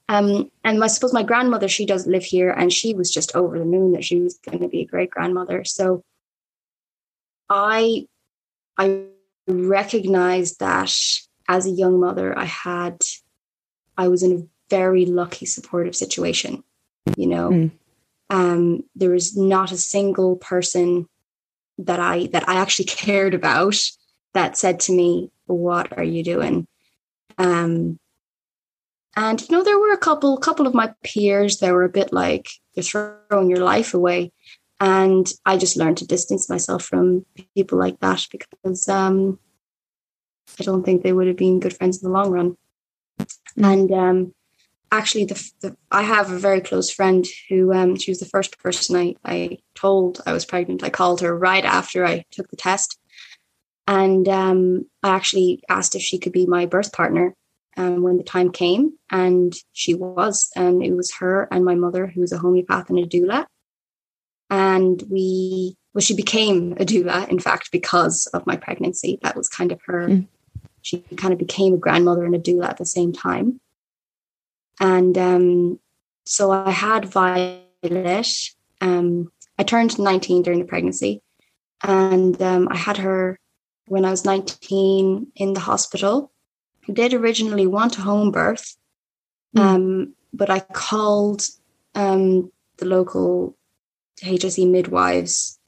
Um, 0.09 0.51
and 0.65 0.83
I 0.83 0.87
suppose 0.87 1.13
my 1.13 1.25
grandmother, 1.25 1.69
she 1.69 1.85
does 1.85 2.07
live 2.07 2.25
here, 2.25 2.51
and 2.51 2.73
she 2.73 2.95
was 2.95 3.11
just 3.11 3.35
over 3.37 3.59
the 3.59 3.65
moon 3.65 3.93
that 3.93 4.05
she 4.05 4.21
was 4.21 4.39
going 4.39 4.61
to 4.61 4.69
be 4.69 4.81
a 4.81 4.87
great 4.87 5.11
grandmother. 5.11 5.65
So 5.65 6.05
I 7.51 8.07
I 8.79 9.05
recognized 9.47 10.61
that 10.61 10.93
as 11.49 11.67
a 11.67 11.71
young 11.71 12.01
mother, 12.01 12.37
I 12.37 12.45
had, 12.45 13.03
I 13.97 14.09
was 14.09 14.23
in 14.23 14.33
a 14.33 14.47
very 14.71 15.07
lucky, 15.07 15.47
supportive 15.47 15.97
situation. 15.97 16.63
You 17.17 17.27
know, 17.27 17.51
mm. 17.51 17.71
um, 18.31 18.85
there 18.95 19.11
was 19.11 19.37
not 19.37 19.73
a 19.73 19.77
single 19.77 20.37
person 20.37 21.09
that 21.79 22.01
I 22.01 22.27
that 22.29 22.49
I 22.49 22.57
actually 22.57 22.85
cared 22.87 23.35
about 23.35 23.77
that 24.35 24.57
said 24.57 24.81
to 24.81 24.93
me, 24.93 25.31
"What 25.47 25.97
are 25.97 26.05
you 26.05 26.25
doing?" 26.25 26.67
Um, 27.39 27.99
and 29.15 29.41
you 29.41 29.49
know, 29.51 29.65
there 29.65 29.79
were 29.79 29.93
a 29.93 29.99
couple 29.99 30.37
couple 30.39 30.67
of 30.67 30.75
my 30.75 30.93
peers 31.05 31.59
that 31.59 31.73
were 31.73 31.85
a 31.85 31.89
bit 31.89 32.13
like, 32.13 32.49
"You're 32.75 32.83
throwing 33.29 33.51
your 33.51 33.65
life 33.65 33.95
away." 33.95 34.33
And 34.79 35.31
I 35.47 35.57
just 35.57 35.77
learned 35.77 35.99
to 35.99 36.07
distance 36.07 36.51
myself 36.51 36.85
from 36.85 37.25
people 37.55 37.79
like 37.79 37.99
that 38.01 38.27
because 38.31 38.89
um, 38.89 39.39
I 40.61 40.65
don't 40.65 40.85
think 40.85 41.03
they 41.03 41.13
would 41.13 41.29
have 41.29 41.37
been 41.37 41.61
good 41.61 41.75
friends 41.75 42.03
in 42.03 42.09
the 42.09 42.13
long 42.13 42.31
run. 42.31 42.57
Mm. 43.59 43.73
And 43.73 43.93
um, 43.93 44.35
actually, 44.93 45.25
the, 45.27 45.51
the, 45.61 45.77
I 45.91 46.03
have 46.03 46.31
a 46.31 46.39
very 46.39 46.61
close 46.61 46.91
friend 46.91 47.27
who 47.49 47.73
um, 47.73 47.97
she 47.97 48.11
was 48.11 48.21
the 48.21 48.27
first 48.27 48.59
person 48.59 48.97
I, 48.97 49.15
I 49.25 49.59
told 49.75 50.21
I 50.27 50.33
was 50.33 50.45
pregnant. 50.45 50.85
I 50.85 50.91
called 50.91 51.21
her 51.21 51.37
right 51.37 51.65
after 51.65 52.05
I 52.05 52.25
took 52.31 52.49
the 52.49 52.57
test, 52.57 52.99
and 53.87 54.29
um, 54.29 54.87
I 55.03 55.11
actually 55.11 55.63
asked 55.69 55.95
if 55.95 56.03
she 56.03 56.19
could 56.19 56.33
be 56.33 56.47
my 56.47 56.67
birth 56.67 56.93
partner 56.93 57.35
um, 57.77 58.03
when 58.03 58.17
the 58.17 58.25
time 58.25 58.51
came, 58.51 58.93
and 59.11 59.55
she 59.73 59.95
was. 59.95 60.51
And 60.57 60.83
it 60.83 60.93
was 60.93 61.15
her 61.17 61.49
and 61.51 61.65
my 61.65 61.75
mother, 61.75 62.07
who 62.07 62.21
was 62.21 62.33
a 62.33 62.39
homeopath 62.39 62.91
and 62.91 62.99
a 62.99 63.07
doula, 63.07 63.47
and 64.51 65.03
we 65.11 65.77
well, 65.95 66.03
she 66.03 66.15
became 66.15 66.73
a 66.73 66.85
doula, 66.85 67.29
in 67.29 67.39
fact, 67.39 67.71
because 67.73 68.27
of 68.35 68.47
my 68.47 68.57
pregnancy. 68.57 69.19
That 69.23 69.37
was 69.37 69.49
kind 69.49 69.73
of 69.73 69.81
her 69.87 70.09
mm 70.09 70.29
she 70.87 70.99
kind 71.17 71.33
of 71.33 71.39
became 71.41 71.75
a 71.75 71.79
grandmother 71.79 72.25
and 72.25 72.35
a 72.35 72.39
doula 72.39 72.69
at 72.69 72.77
the 72.79 72.87
same 72.87 73.13
time. 73.13 73.61
And 74.81 75.17
um, 75.17 75.81
so 76.25 76.51
I 76.51 76.71
had 76.71 77.07
Violet. 77.07 78.29
Um, 78.81 79.33
I 79.59 79.63
turned 79.63 79.99
19 79.99 80.43
during 80.43 80.59
the 80.59 80.67
pregnancy, 80.67 81.23
and 81.83 82.41
um, 82.43 82.69
I 82.71 82.77
had 82.77 82.99
her 82.99 83.39
when 83.87 84.05
I 84.05 84.11
was 84.11 84.25
19 84.25 85.29
in 85.35 85.53
the 85.55 85.61
hospital. 85.61 86.33
I 86.89 86.93
did 86.93 87.15
originally 87.15 87.67
want 87.67 87.99
a 87.99 88.03
home 88.03 88.31
birth, 88.31 88.77
mm. 89.57 89.61
um, 89.61 90.15
but 90.33 90.51
I 90.51 90.61
called 90.61 91.43
um, 91.95 92.53
the 92.77 92.87
local 92.87 93.57
HSE 94.23 94.71
midwives 94.71 95.59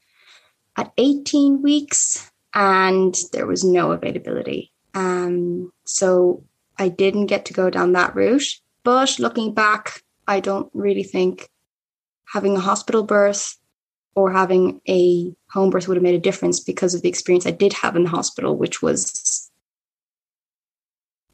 at 0.77 0.93
18 0.99 1.63
weeks, 1.63 2.31
and 2.55 3.17
there 3.33 3.47
was 3.47 3.65
no 3.65 3.93
availability. 3.93 4.73
Um, 4.95 5.73
so 5.85 6.45
I 6.79 6.89
didn't 6.89 7.27
get 7.27 7.47
to 7.47 7.53
go 7.53 7.71
down 7.71 7.93
that 7.93 8.15
route. 8.15 8.61
But 8.85 9.19
looking 9.19 9.55
back, 9.55 10.03
I 10.27 10.41
don't 10.41 10.71
really 10.75 11.03
think 11.03 11.51
having 12.33 12.57
a 12.57 12.61
hospital 12.61 13.03
birth 13.03 13.57
or 14.15 14.33
having 14.33 14.81
a 14.89 15.35
home 15.51 15.71
birth 15.71 15.89
would 15.89 15.97
have 15.97 16.03
made 16.03 16.15
a 16.15 16.21
difference 16.21 16.61
because 16.61 16.95
of 16.95 17.03
the 17.03 17.09
experience 17.09 17.47
I 17.47 17.53
did 17.53 17.73
have 17.73 17.97
in 17.97 18.05
the 18.05 18.11
hospital, 18.11 18.57
which 18.57 18.83
was, 18.83 19.51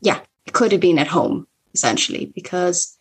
yeah, 0.01 0.21
it 0.47 0.53
could 0.53 0.73
have 0.73 0.81
been 0.81 0.99
at 0.99 1.09
home 1.09 1.47
essentially 1.73 2.27
because 2.35 2.99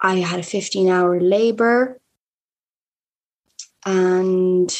I 0.00 0.16
had 0.16 0.40
a 0.40 0.44
15 0.44 0.88
hour 0.88 1.20
labor 1.20 2.00
and 3.84 4.74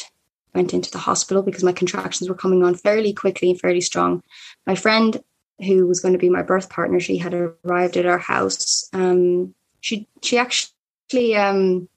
went 0.53 0.73
into 0.73 0.89
the 0.89 0.97
hospital 0.97 1.43
because 1.43 1.63
my 1.63 1.73
contractions 1.73 2.29
were 2.29 2.35
coming 2.35 2.63
on 2.63 2.75
fairly 2.75 3.13
quickly 3.13 3.51
and 3.51 3.59
fairly 3.59 3.81
strong. 3.81 4.23
My 4.65 4.75
friend, 4.75 5.21
who 5.63 5.87
was 5.87 5.99
going 5.99 6.13
to 6.13 6.19
be 6.19 6.29
my 6.29 6.41
birth 6.41 6.69
partner, 6.69 6.99
she 6.99 7.17
had 7.17 7.33
arrived 7.33 7.97
at 7.97 8.05
our 8.05 8.17
house. 8.17 8.89
Um, 8.93 9.53
she 9.81 10.07
she 10.21 10.37
actually 10.37 11.35
um, 11.35 11.87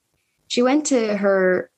she 0.47 0.61
went 0.61 0.85
to 0.87 1.17
her 1.17 1.69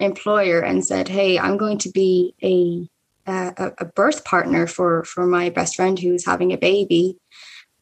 employer 0.00 0.60
and 0.60 0.84
said, 0.84 1.08
"Hey, 1.08 1.38
I'm 1.38 1.56
going 1.56 1.78
to 1.78 1.90
be 1.90 2.34
a 2.42 2.88
a, 3.30 3.72
a 3.78 3.84
birth 3.84 4.24
partner 4.24 4.66
for 4.66 5.04
for 5.04 5.26
my 5.26 5.50
best 5.50 5.76
friend 5.76 5.98
who's 5.98 6.24
having 6.24 6.52
a 6.52 6.58
baby. 6.58 7.18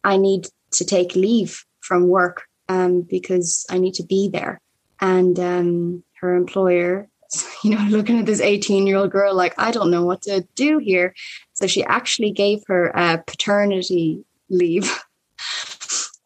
I 0.03 0.17
need 0.17 0.49
to 0.73 0.85
take 0.85 1.15
leave 1.15 1.65
from 1.81 2.09
work 2.09 2.45
um, 2.69 3.03
because 3.03 3.67
I 3.71 3.79
need 3.79 3.95
to 3.95 4.05
be 4.05 4.29
there." 4.29 4.61
And 5.01 5.39
um, 5.39 6.05
her 6.21 6.35
employer 6.35 7.09
you 7.65 7.75
know, 7.75 7.85
looking 7.89 8.19
at 8.19 8.27
this 8.27 8.41
18 8.41 8.87
year 8.87 8.97
old 8.97 9.11
girl, 9.11 9.35
like, 9.35 9.55
I 9.59 9.71
don't 9.71 9.91
know 9.91 10.05
what 10.05 10.23
to 10.23 10.47
do 10.55 10.79
here. 10.79 11.15
So 11.57 11.67
she 11.67 11.83
actually 11.85 12.31
gave 12.31 12.63
her 12.69 12.93
a 12.95 13.23
paternity 13.27 14.25
leave. 14.49 14.91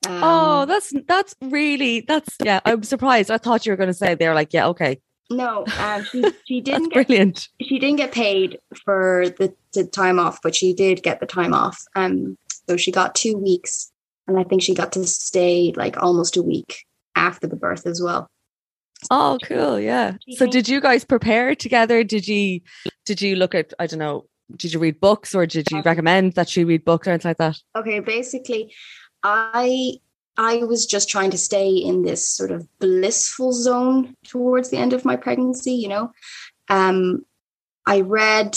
Um, 0.07 0.21
oh, 0.23 0.65
that's 0.65 0.95
that's 1.07 1.35
really 1.43 2.01
that's 2.01 2.35
yeah. 2.43 2.61
I'm 2.65 2.83
surprised. 2.83 3.31
I 3.31 3.37
thought 3.37 3.67
you 3.67 3.73
were 3.73 3.77
going 3.77 3.91
to 3.91 3.95
say 3.95 4.15
they're 4.15 4.35
like, 4.35 4.55
yeah, 4.55 4.67
okay. 4.69 4.99
No, 5.29 5.65
um, 5.79 6.05
she 6.05 6.25
she 6.47 6.61
didn't 6.63 6.89
get, 6.89 7.07
brilliant. 7.07 7.49
She 7.61 7.79
didn't 7.79 7.99
get 7.99 8.11
paid 8.11 8.59
for 8.83 9.27
the, 9.39 9.55
the 9.75 9.85
time 9.85 10.19
off, 10.19 10.41
but 10.43 10.57
she 10.57 10.73
did 10.73 11.03
get 11.03 11.21
the 11.21 11.27
time 11.27 11.53
off. 11.53 11.85
Um, 11.95 12.39
so 12.67 12.79
she 12.79 12.91
got 12.91 13.15
two 13.15 13.37
weeks, 13.37 13.93
and 14.27 14.39
I 14.39 14.45
think 14.45 14.63
she 14.63 14.75
got 14.75 14.93
to 14.93 15.07
stay 15.07 15.75
like 15.77 16.03
almost 16.03 16.39
a 16.39 16.43
week 16.43 16.87
after 17.15 17.47
the 17.47 17.57
birth 17.57 17.87
as 17.87 18.03
well. 18.03 18.31
Oh, 19.11 19.39
cool. 19.43 19.79
Yeah. 19.79 20.15
So 20.37 20.47
did 20.47 20.69
you 20.69 20.81
guys 20.81 21.05
prepare 21.05 21.55
together? 21.55 22.05
Did 22.05 22.27
you 22.27 22.61
did 23.07 23.23
you 23.23 23.37
look 23.37 23.55
at 23.55 23.73
I 23.79 23.87
don't 23.87 23.99
know, 23.99 24.27
did 24.57 24.73
you 24.73 24.79
read 24.79 25.01
books 25.01 25.35
or 25.35 25.47
did 25.47 25.71
you 25.71 25.81
recommend 25.83 26.35
that 26.35 26.49
she 26.49 26.65
read 26.65 26.85
books 26.85 27.07
or 27.07 27.11
anything 27.11 27.31
like 27.31 27.39
that? 27.39 27.59
Okay, 27.77 28.01
basically 28.01 28.73
I 29.23 29.95
I 30.37 30.59
was 30.65 30.87
just 30.87 31.09
trying 31.09 31.31
to 31.31 31.39
stay 31.39 31.69
in 31.69 32.03
this 32.03 32.27
sort 32.29 32.51
of 32.51 32.67
blissful 32.79 33.53
zone 33.53 34.17
towards 34.25 34.71
the 34.71 34.79
end 34.79 34.93
of 34.93 35.05
my 35.05 35.17
pregnancy, 35.17 35.73
you 35.73 35.89
know. 35.89 36.13
Um 36.69 37.25
I 37.87 38.01
read 38.01 38.57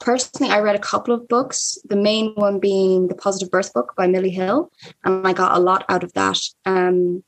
personally 0.00 0.52
I 0.52 0.60
read 0.60 0.76
a 0.76 0.80
couple 0.80 1.14
of 1.14 1.28
books, 1.28 1.78
the 1.88 1.96
main 1.96 2.34
one 2.34 2.60
being 2.60 3.08
The 3.08 3.14
Positive 3.14 3.50
Birth 3.50 3.72
Book 3.72 3.94
by 3.96 4.06
Milli 4.06 4.30
Hill, 4.30 4.70
and 5.04 5.26
I 5.26 5.32
got 5.32 5.56
a 5.56 5.60
lot 5.60 5.84
out 5.88 6.04
of 6.04 6.12
that. 6.14 6.38
Um 6.64 7.24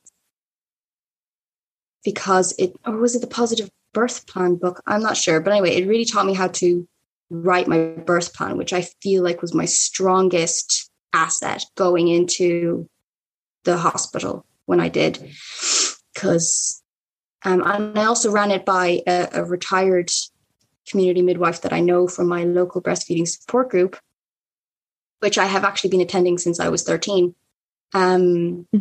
because 2.05 2.55
it, 2.57 2.73
or 2.87 2.97
was 2.99 3.17
it 3.17 3.21
the 3.21 3.27
positive 3.27 3.69
birth 3.93 4.29
plan 4.29 4.55
book? 4.55 4.81
I'm 4.87 5.03
not 5.03 5.17
sure. 5.17 5.41
But 5.41 5.53
anyway, 5.53 5.75
it 5.75 5.89
really 5.89 6.05
taught 6.05 6.25
me 6.25 6.35
how 6.35 6.47
to 6.49 6.87
write 7.31 7.69
my 7.69 7.79
birth 7.79 8.35
plan, 8.35 8.57
which 8.57 8.73
I 8.73 8.83
feel 9.03 9.23
like 9.23 9.43
was 9.43 9.55
my 9.55 9.65
strongest 9.65 10.91
asset 11.13 11.65
going 11.77 12.09
into 12.09 12.89
the 13.65 13.77
hospital 13.77 14.47
when 14.67 14.81
I 14.81 14.89
did. 14.89 15.33
Because 16.15 16.83
Um, 17.45 17.63
and 17.63 17.99
I 17.99 18.05
also 18.05 18.31
ran 18.31 18.51
it 18.51 18.65
by 18.65 19.03
a, 19.07 19.29
a 19.33 19.45
retired 19.45 20.11
community 20.89 21.23
midwife 21.23 21.61
that 21.63 21.73
I 21.73 21.81
know 21.81 22.09
from 22.09 22.29
my 22.29 22.45
local 22.45 22.81
breastfeeding 22.81 23.29
support 23.29 23.71
group, 23.71 23.97
which 25.21 25.39
I 25.39 25.47
have 25.47 25.65
actually 25.65 25.91
been 25.91 26.01
attending 26.01 26.39
since 26.39 26.59
I 26.59 26.69
was 26.69 26.83
13 26.83 27.35
um, 27.95 28.67
hmm. 28.73 28.79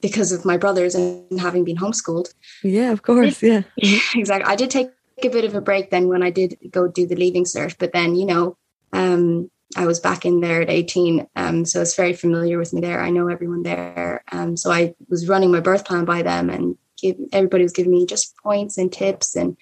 because 0.00 0.32
of 0.32 0.44
my 0.44 0.56
brothers 0.56 0.94
and 0.94 1.40
having 1.40 1.64
been 1.64 1.76
homeschooled. 1.76 2.32
Yeah, 2.62 2.90
of 2.90 3.02
course. 3.02 3.42
Yeah. 3.42 3.62
exactly. 4.14 4.50
I 4.50 4.56
did 4.56 4.70
take 4.70 4.90
a 5.24 5.30
bit 5.30 5.44
of 5.44 5.54
a 5.54 5.60
break 5.60 5.90
then 5.90 6.08
when 6.08 6.22
I 6.22 6.30
did 6.30 6.58
go 6.70 6.88
do 6.88 7.06
the 7.06 7.16
leaving 7.16 7.44
cert, 7.44 7.76
but 7.78 7.92
then, 7.92 8.14
you 8.14 8.26
know, 8.26 8.56
um, 8.92 9.50
I 9.76 9.86
was 9.86 10.00
back 10.00 10.24
in 10.24 10.40
there 10.40 10.60
at 10.60 10.70
18. 10.70 11.26
Um, 11.36 11.64
so 11.64 11.80
it's 11.80 11.96
very 11.96 12.12
familiar 12.12 12.58
with 12.58 12.72
me 12.72 12.80
there. 12.80 13.00
I 13.00 13.10
know 13.10 13.28
everyone 13.28 13.62
there. 13.62 14.22
Um, 14.30 14.56
so 14.56 14.70
I 14.70 14.94
was 15.08 15.28
running 15.28 15.50
my 15.50 15.60
birth 15.60 15.84
plan 15.84 16.04
by 16.04 16.22
them 16.22 16.50
and 16.50 16.76
give, 17.00 17.16
everybody 17.32 17.62
was 17.62 17.72
giving 17.72 17.92
me 17.92 18.06
just 18.06 18.36
points 18.36 18.76
and 18.76 18.92
tips. 18.92 19.34
And 19.34 19.56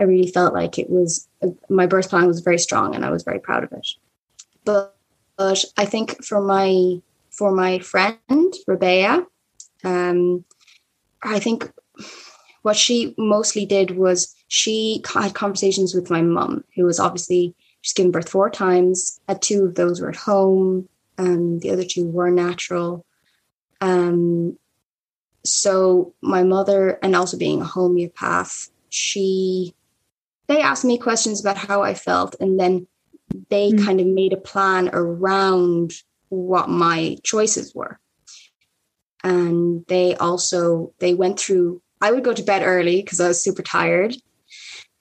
I 0.00 0.04
really 0.04 0.30
felt 0.30 0.54
like 0.54 0.78
it 0.78 0.88
was, 0.88 1.28
my 1.68 1.86
birth 1.86 2.08
plan 2.08 2.26
was 2.26 2.40
very 2.40 2.58
strong 2.58 2.94
and 2.94 3.04
I 3.04 3.10
was 3.10 3.24
very 3.24 3.38
proud 3.38 3.64
of 3.64 3.72
it. 3.72 3.86
But, 4.64 4.96
but 5.36 5.64
I 5.76 5.84
think 5.84 6.24
for 6.24 6.40
my, 6.40 7.02
for 7.30 7.52
my 7.52 7.78
friend, 7.80 8.54
Rebecca, 8.66 9.26
um, 9.84 10.44
I 11.22 11.40
think 11.40 11.70
what 12.66 12.76
she 12.76 13.14
mostly 13.16 13.64
did 13.64 13.92
was 13.96 14.34
she 14.48 15.00
had 15.14 15.34
conversations 15.34 15.94
with 15.94 16.10
my 16.10 16.20
mum, 16.20 16.64
who 16.74 16.84
was 16.84 17.00
obviously 17.00 17.54
She's 17.86 17.92
given 17.92 18.10
birth 18.10 18.28
four 18.28 18.50
times. 18.50 19.20
At 19.28 19.42
two 19.42 19.64
of 19.64 19.76
those 19.76 20.00
were 20.00 20.08
at 20.08 20.16
home. 20.16 20.88
Um, 21.18 21.60
the 21.60 21.70
other 21.70 21.84
two 21.84 22.04
were 22.04 22.32
natural. 22.32 23.06
Um, 23.80 24.58
so 25.44 26.12
my 26.20 26.42
mother, 26.42 26.98
and 27.00 27.14
also 27.14 27.38
being 27.38 27.62
a 27.62 27.64
homeopath, 27.64 28.70
she 28.88 29.72
they 30.48 30.60
asked 30.60 30.84
me 30.84 30.98
questions 30.98 31.40
about 31.40 31.56
how 31.56 31.82
I 31.82 31.94
felt, 31.94 32.34
and 32.40 32.58
then 32.58 32.88
they 33.50 33.70
mm. 33.70 33.84
kind 33.84 34.00
of 34.00 34.08
made 34.08 34.32
a 34.32 34.36
plan 34.36 34.90
around 34.92 35.92
what 36.28 36.68
my 36.68 37.18
choices 37.22 37.72
were. 37.72 38.00
And 39.22 39.86
they 39.86 40.16
also 40.16 40.92
they 40.98 41.14
went 41.14 41.38
through. 41.38 41.82
I 42.00 42.12
would 42.12 42.24
go 42.24 42.32
to 42.32 42.42
bed 42.42 42.62
early 42.62 43.02
because 43.02 43.20
I 43.20 43.28
was 43.28 43.42
super 43.42 43.62
tired, 43.62 44.16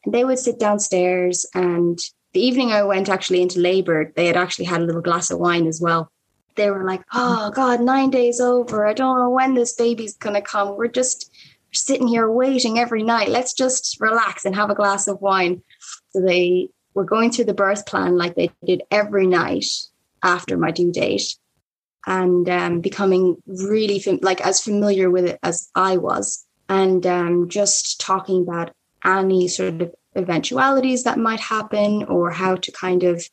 and 0.03 0.13
they 0.13 0.23
would 0.23 0.39
sit 0.39 0.59
downstairs 0.59 1.45
and 1.53 1.99
the 2.35 2.41
evening 2.41 2.73
I 2.73 2.83
went 2.83 3.07
actually 3.07 3.41
into 3.41 3.61
labor, 3.61 4.11
they 4.13 4.27
had 4.27 4.35
actually 4.35 4.65
had 4.65 4.81
a 4.81 4.83
little 4.83 5.01
glass 5.01 5.31
of 5.31 5.39
wine 5.39 5.67
as 5.67 5.79
well. 5.79 6.11
They 6.55 6.69
were 6.69 6.83
like, 6.83 7.01
oh 7.13 7.49
God, 7.51 7.79
nine 7.79 8.09
days 8.09 8.41
over. 8.41 8.85
I 8.85 8.91
don't 8.91 9.17
know 9.17 9.29
when 9.29 9.53
this 9.53 9.73
baby's 9.73 10.17
going 10.17 10.35
to 10.35 10.41
come. 10.41 10.75
We're 10.75 10.89
just 10.89 11.31
sitting 11.71 12.09
here 12.09 12.29
waiting 12.29 12.77
every 12.77 13.03
night. 13.03 13.29
Let's 13.29 13.53
just 13.53 14.01
relax 14.01 14.43
and 14.43 14.53
have 14.53 14.69
a 14.69 14.75
glass 14.75 15.07
of 15.07 15.21
wine. 15.21 15.63
So 16.09 16.21
they 16.21 16.69
were 16.93 17.05
going 17.05 17.31
through 17.31 17.45
the 17.45 17.53
birth 17.53 17.85
plan 17.85 18.17
like 18.17 18.35
they 18.35 18.51
did 18.65 18.83
every 18.91 19.27
night 19.27 19.65
after 20.21 20.57
my 20.57 20.71
due 20.71 20.91
date 20.91 21.37
and 22.05 22.49
um, 22.49 22.81
becoming 22.81 23.37
really 23.47 23.99
fam- 23.99 24.19
like 24.21 24.41
as 24.41 24.61
familiar 24.61 25.09
with 25.09 25.25
it 25.25 25.39
as 25.41 25.69
I 25.73 25.95
was 25.95 26.44
and 26.69 27.05
um, 27.05 27.50
just 27.50 28.00
talking 28.01 28.41
about 28.41 28.72
any 29.03 29.48
sort 29.48 29.81
of 29.81 29.93
eventualities 30.15 31.03
that 31.03 31.19
might 31.19 31.39
happen 31.39 32.03
or 32.05 32.31
how 32.31 32.55
to 32.55 32.72
kind 32.72 33.03
of 33.03 33.24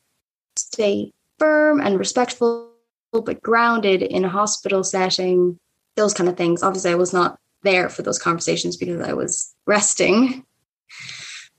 stay 0.55 1.11
firm 1.39 1.79
and 1.79 1.97
respectful 1.97 2.69
but 3.11 3.41
grounded 3.41 4.01
in 4.01 4.25
a 4.25 4.29
hospital 4.29 4.83
setting 4.83 5.57
those 5.95 6.13
kind 6.13 6.29
of 6.29 6.37
things. 6.37 6.63
Obviously 6.63 6.91
i 6.91 6.95
was 6.95 7.13
not 7.13 7.37
there 7.63 7.89
for 7.89 8.01
those 8.01 8.19
conversations 8.19 8.75
because 8.75 8.99
i 9.01 9.13
was 9.13 9.55
resting 9.65 10.45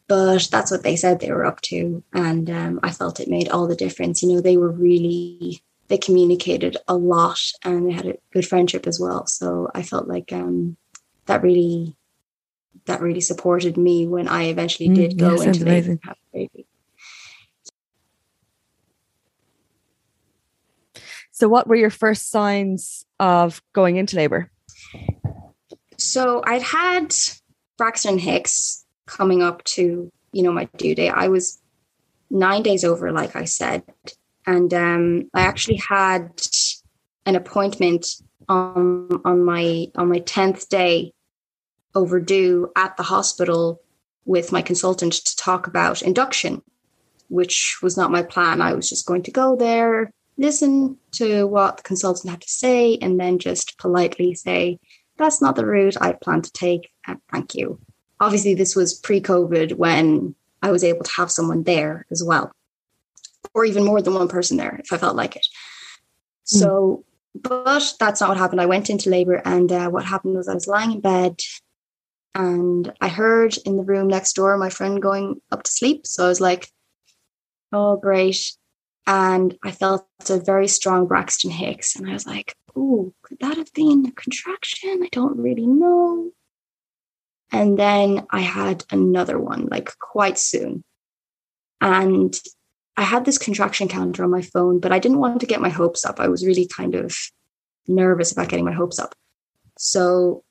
but 0.07 0.47
that's 0.51 0.71
what 0.71 0.83
they 0.83 0.97
said 0.97 1.19
they 1.19 1.33
were 1.33 1.47
up 1.47 1.61
to 1.63 2.03
and 2.13 2.51
um, 2.51 2.79
i 2.83 2.91
felt 2.91 3.21
it 3.21 3.29
made 3.29 3.49
all 3.49 3.67
the 3.67 3.77
difference. 3.77 4.23
You 4.23 4.35
know 4.35 4.41
they 4.41 4.57
were 4.57 4.71
really 4.71 5.63
they 5.89 5.99
communicated 5.99 6.77
a 6.89 6.97
lot 6.97 7.39
and 7.65 7.89
they 7.89 7.93
had 7.93 8.07
a 8.07 8.17
good 8.33 8.47
friendship 8.47 8.87
as 8.87 9.01
well. 9.01 9.27
So 9.27 9.71
i 9.75 9.83
felt 9.83 10.09
like 10.09 10.33
um, 10.33 10.77
that 11.27 11.43
really 11.43 11.97
that 12.87 13.01
really 13.01 13.21
supported 13.21 13.77
me 13.77 14.07
when 14.07 14.29
I 14.29 14.45
eventually 14.45 14.89
mm, 14.89 14.95
did 14.95 15.19
go 15.19 15.41
yeah, 15.41 15.49
into 15.49 15.65
labor 15.65 15.99
baby. 16.33 16.67
So, 21.31 21.49
what 21.49 21.67
were 21.67 21.77
your 21.77 21.91
first 21.91 22.31
signs 22.31 23.07
of 23.19 23.63
going 23.73 23.97
into 23.97 24.17
labor? 24.17 24.51
So, 25.97 26.43
I'd 26.47 26.63
had 26.63 27.15
Braxton 27.77 28.19
Hicks 28.19 28.85
coming 29.07 29.43
up 29.43 29.65
to 29.65 30.11
you 30.33 30.43
know 30.43 30.53
my 30.53 30.69
due 30.77 30.95
date. 30.95 31.11
I 31.11 31.29
was 31.29 31.61
nine 32.31 32.63
days 32.63 32.85
over, 32.85 33.13
like 33.13 33.35
I 33.37 33.45
said, 33.45 33.83
and 34.47 34.73
um, 34.75 35.31
I 35.35 35.43
actually 35.43 35.77
had 35.77 36.31
an 37.27 37.37
appointment 37.37 38.07
on 38.49 39.21
on 39.25 39.45
my 39.45 39.87
on 39.97 40.09
my 40.09 40.19
tenth 40.21 40.69
day 40.69 41.13
overdue 41.95 42.71
at 42.77 42.97
the 42.97 43.03
hospital 43.03 43.81
with 44.25 44.53
my 44.53 44.63
consultant 44.63 45.13
to 45.13 45.37
talk 45.37 45.67
about 45.67 46.03
induction, 46.03 46.63
which 47.29 47.79
was 47.83 47.97
not 47.97 48.11
my 48.11 48.23
plan. 48.23 48.61
I 48.61 48.75
was 48.75 48.89
just 48.89 49.07
going 49.07 49.23
to 49.25 49.31
go 49.31 49.55
there, 49.55 50.11
listen 50.37 50.99
to 51.13 51.47
what 51.47 51.79
the 51.79 51.83
consultant 51.83 52.31
had 52.31 52.41
to 52.41 52.49
say, 52.49 52.99
and 53.01 53.19
then 53.21 53.39
just 53.39 53.79
politely 53.79 54.35
say, 54.35 54.79
that's 55.17 55.41
not 55.41 55.57
the 55.57 55.67
route 55.67 55.97
I 56.01 56.13
plan 56.13 56.43
to 56.43 56.53
take. 56.53 56.91
thank 57.31 57.55
you. 57.55 57.79
Obviously, 58.21 58.55
this 58.55 58.75
was 58.75 58.95
pre 58.95 59.21
COVID 59.21 59.75
when 59.75 60.35
I 60.63 60.71
was 60.71 60.85
able 60.85 61.05
to 61.05 61.13
have 61.17 61.31
someone 61.31 61.63
there 61.63 62.07
as 62.11 62.23
well, 62.25 62.53
or 63.53 63.65
even 63.65 63.85
more 63.85 64.01
than 64.01 64.15
one 64.15 64.29
person 64.29 64.57
there 64.57 64.81
if 64.83 64.93
I 64.93 64.99
felt 64.99 65.17
like 65.17 65.37
it. 65.37 65.47
Mm. 66.47 66.59
So, 66.59 67.05
but 67.35 67.95
that's 67.99 68.21
not 68.21 68.29
what 68.29 68.39
happened. 68.39 68.61
I 68.61 68.67
went 68.67 68.91
into 68.91 69.11
labor, 69.11 69.43
and 69.45 69.71
uh, 69.71 69.89
what 69.91 70.05
happened 70.05 70.37
was 70.37 70.49
I 70.49 70.55
was 70.55 70.67
lying 70.67 70.93
in 70.93 71.01
bed 71.01 71.41
and 72.35 72.93
I 73.01 73.09
heard 73.09 73.57
in 73.65 73.77
the 73.77 73.85
room 73.85 74.09
next 74.09 74.35
door 74.35 74.57
my 74.57 74.71
friend 74.71 75.01
going 75.01 75.41
up 75.53 75.63
to 75.63 75.71
sleep. 75.71 76.07
So 76.07 76.25
I 76.25 76.29
was 76.29 76.41
like, 76.41 76.69
oh, 77.73 77.97
great. 77.97 78.53
And 79.07 79.57
I 79.63 79.71
felt 79.71 80.07
a 80.29 80.41
very 80.41 80.67
strong 80.67 81.07
Braxton 81.07 81.51
Hicks. 81.51 81.95
And 81.95 82.09
I 82.09 82.13
was 82.13 82.27
like, 82.27 82.55
oh, 82.75 83.13
could 83.23 83.39
that 83.41 83.57
have 83.57 83.73
been 83.73 84.07
a 84.07 84.13
contraction? 84.13 85.03
I 85.03 85.09
don't 85.13 85.39
really 85.39 85.67
know. 85.67 86.31
And 87.53 87.79
then 87.79 88.27
I 88.31 88.41
had 88.41 88.85
another 88.91 89.39
one, 89.39 89.67
like 89.71 89.91
quite 90.01 90.39
soon. 90.39 90.83
And 91.81 92.35
I 92.97 93.03
had 93.03 93.25
this 93.25 93.39
contraction 93.39 93.89
counter 93.89 94.25
on 94.25 94.31
my 94.31 94.43
phone, 94.43 94.79
but 94.79 94.93
I 94.93 94.99
didn't 94.99 95.19
want 95.19 95.41
to 95.41 95.47
get 95.47 95.61
my 95.61 95.69
hopes 95.69 96.05
up. 96.05 96.21
I 96.21 96.29
was 96.29 96.47
really 96.47 96.67
kind 96.67 96.95
of 96.95 97.17
nervous 97.89 98.33
about 98.33 98.49
getting 98.49 98.65
my 98.65 98.73
hopes 98.73 98.99
up. 98.99 99.15
So 99.77 100.45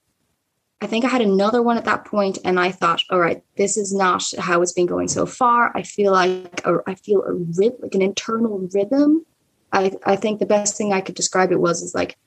I 0.81 0.87
think 0.87 1.05
I 1.05 1.07
had 1.07 1.21
another 1.21 1.61
one 1.61 1.77
at 1.77 1.85
that 1.85 2.03
point, 2.03 2.39
and 2.43 2.59
I 2.59 2.71
thought, 2.71 3.01
all 3.09 3.19
right, 3.19 3.41
this 3.55 3.77
is 3.77 3.93
not 3.93 4.23
how 4.37 4.61
it's 4.61 4.73
been 4.73 4.85
going 4.85 5.07
so 5.07 5.25
far. 5.25 5.71
I 5.75 5.83
feel 5.83 6.11
like 6.11 6.61
a, 6.65 6.79
I 6.85 6.95
feel 6.95 7.23
a 7.23 7.33
rhythm, 7.33 7.77
like 7.81 7.95
an 7.95 8.01
internal 8.01 8.67
rhythm. 8.73 9.25
I 9.71 9.93
I 10.05 10.17
think 10.17 10.39
the 10.39 10.45
best 10.45 10.77
thing 10.77 10.91
I 10.91 10.99
could 10.99 11.15
describe 11.15 11.53
it 11.53 11.61
was 11.61 11.81
is 11.81 11.95
like 11.95 12.17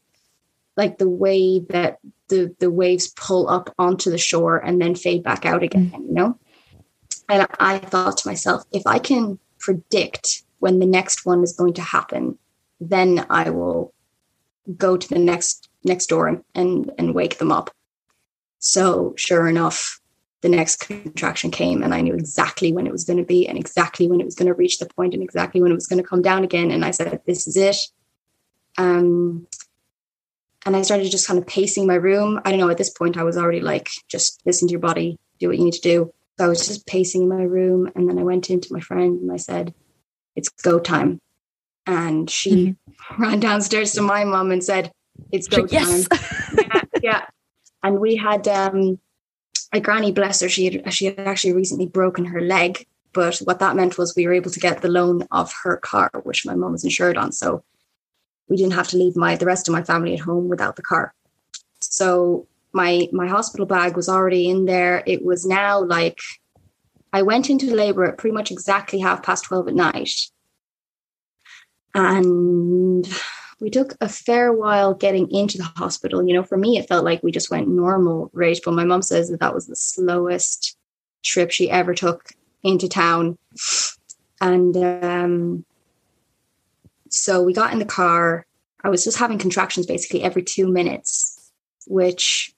like 0.76 0.96
the 0.96 1.09
way 1.09 1.61
that 1.68 1.98
the 2.29 2.57
the 2.59 2.70
waves 2.70 3.09
pull 3.09 3.48
up 3.50 3.74
onto 3.79 4.11
the 4.11 4.18
shore 4.18 4.57
and 4.57 4.81
then 4.81 4.94
fade 4.94 5.22
back 5.22 5.44
out 5.44 5.62
again. 5.62 5.90
Mm. 5.90 6.09
You 6.09 6.14
know, 6.14 6.38
and 7.29 7.46
I 7.61 7.79
thought 7.79 8.16
to 8.18 8.29
myself, 8.29 8.64
if 8.72 8.87
I 8.87 8.98
can 8.98 9.38
predict 9.66 10.44
when 10.61 10.79
the 10.79 10.87
next 10.87 11.26
one 11.26 11.42
is 11.42 11.52
going 11.52 11.74
to 11.74 11.83
happen, 11.83 12.38
then 12.81 13.26
I 13.29 13.50
will 13.50 13.92
go 14.76 14.96
to 14.96 15.09
the 15.09 15.18
next 15.18 15.68
next 15.85 16.07
door 16.07 16.26
and 16.29 16.42
and, 16.55 16.90
and 16.98 17.14
wake 17.14 17.38
them 17.38 17.52
up 17.52 17.70
so 18.66 19.14
sure 19.16 19.46
enough, 19.46 20.00
the 20.40 20.48
next 20.48 20.81
contraction 20.81 21.50
came 21.50 21.83
and 21.83 21.94
I 21.94 22.00
knew 22.00 22.14
exactly 22.14 22.72
when 22.72 22.87
it 22.87 22.92
was 22.92 23.05
going 23.05 23.18
to 23.18 23.24
be 23.24 23.46
and 23.48 23.57
exactly 23.57 24.09
when 24.09 24.20
it 24.20 24.24
was 24.24 24.35
going 24.35 24.48
to 24.48 24.55
reach 24.55 24.79
the 24.79 24.87
point 24.87 25.14
and 25.14 25.22
exactly 25.22 25.62
when 25.62 25.70
it 25.70 25.76
was 25.76 25.87
going 25.87 26.02
to 26.02 26.09
come 26.09 26.22
down 26.22 26.44
again. 26.44 26.70
And 26.70 26.85
I 26.85 26.90
said, 26.90 27.20
this 27.26 27.46
is 27.46 27.57
it. 27.57 27.76
Um, 28.76 29.46
and 30.64 30.76
I 30.76 30.83
started 30.83 31.11
just 31.11 31.29
kind 31.29 31.38
of 31.38 31.46
pacing 31.46 31.87
my 31.87 31.94
room. 31.94 32.40
I 32.44 32.50
don't 32.50 32.59
know, 32.59 32.68
at 32.68 32.76
this 32.76 32.90
point, 32.90 33.16
I 33.16 33.22
was 33.22 33.37
already 33.37 33.61
like, 33.61 33.88
just 34.09 34.42
listen 34.44 34.66
to 34.66 34.72
your 34.72 34.81
body, 34.81 35.16
do 35.38 35.48
what 35.48 35.59
you 35.59 35.64
need 35.64 35.74
to 35.74 35.81
do. 35.81 36.12
So 36.38 36.44
I 36.44 36.49
was 36.49 36.66
just 36.66 36.87
pacing 36.87 37.22
in 37.22 37.29
my 37.29 37.42
room. 37.42 37.90
And 37.94 38.09
then 38.09 38.18
I 38.18 38.22
went 38.22 38.51
into 38.51 38.72
my 38.72 38.81
friend 38.81 39.20
and 39.20 39.33
I 39.33 39.37
said, 39.37 39.75
it's 40.35 40.49
go 40.49 40.79
time. 40.79 41.20
And 41.87 42.29
she 42.29 42.51
mm-hmm. 42.51 43.22
ran 43.22 43.40
downstairs 43.40 43.92
to 43.92 44.03
my 44.03 44.25
mom 44.25 44.51
and 44.51 44.62
said, 44.62 44.92
it's 45.33 45.49
go 45.49 45.66
yes. 45.70 46.09
time. 46.09 46.20
yeah, 46.59 46.83
yeah 47.03 47.27
and 47.87 48.01
we 48.01 48.16
had 48.16 48.49
um, 48.49 48.99
a 49.72 49.81
granny, 49.81 50.11
bless 50.11 50.40
her, 50.40 50.49
she 50.49 50.64
had, 50.64 50.92
she 50.92 51.07
had 51.07 51.20
actually 51.20 51.53
recently 51.53 51.87
broken 51.87 52.25
her 52.25 52.40
leg. 52.40 52.87
But 53.12 53.38
what 53.38 53.61
that 53.61 53.77
meant 53.77 53.96
was 53.96 54.14
we 54.14 54.27
were 54.27 54.35
able 54.35 54.51
to 54.51 54.61
get 54.61 54.83
the 54.83 54.88
loan 54.88 55.22
of 55.31 55.53
her 55.62 55.77
car, 55.77 56.11
which 56.25 56.44
my 56.44 56.55
mom 56.55 56.72
was 56.72 56.85
insured 56.85 57.16
on. 57.16 57.33
So 57.33 57.62
we 58.49 58.57
didn't 58.57 58.75
have 58.75 58.88
to 58.88 58.96
leave 58.96 59.16
my 59.16 59.37
the 59.37 59.46
rest 59.46 59.68
of 59.68 59.72
my 59.72 59.83
family 59.83 60.14
at 60.14 60.20
home 60.20 60.49
without 60.49 60.77
the 60.77 60.83
car. 60.83 61.14
So 61.81 62.46
my 62.77 63.09
my 63.11 63.27
hospital 63.27 63.67
bag 63.67 63.97
was 63.97 64.09
already 64.09 64.49
in 64.49 64.67
there. 64.67 65.03
It 65.07 65.25
was 65.25 65.45
now 65.45 65.83
like 65.83 66.21
I 67.12 67.23
went 67.23 67.51
into 67.51 67.75
labor 67.75 68.05
at 68.05 68.19
pretty 68.19 68.35
much 68.35 68.51
exactly 68.51 69.01
half 69.01 69.23
past 69.23 69.45
12 69.45 69.69
at 69.69 69.75
night. 69.75 70.11
And 71.95 73.09
we 73.59 73.71
took 73.71 73.97
a 74.03 74.09
fair 74.09 74.53
while 74.53 74.93
getting 74.93 75.31
into 75.31 75.57
the 75.57 75.65
hospital. 75.65 76.27
You 76.27 76.35
know, 76.35 76.43
for 76.43 76.59
me, 76.59 76.77
it 76.77 76.89
felt 76.89 77.07
like 77.07 77.23
we 77.23 77.33
just 77.33 77.51
went 77.51 77.69
normal 77.69 78.31
rate, 78.35 78.61
but 78.65 78.75
my 78.75 78.85
mom 78.85 79.01
says 79.01 79.31
that 79.31 79.41
that 79.41 79.55
was 79.55 79.67
the 79.67 79.77
slowest 79.77 80.77
trip 81.25 81.51
she 81.51 81.71
ever 81.71 81.95
took 81.95 82.29
into 82.62 82.87
town. 82.87 83.39
And 84.43 84.77
um, 84.77 85.65
so 87.09 87.43
we 87.43 87.55
got 87.55 87.73
in 87.73 87.79
the 87.79 87.87
car. 87.87 88.45
I 88.85 88.91
was 88.91 89.05
just 89.05 89.19
having 89.19 89.39
contractions 89.39 89.87
basically 89.87 90.23
every 90.23 90.43
two 90.43 90.69
minutes, 90.69 91.51
which 91.87 92.55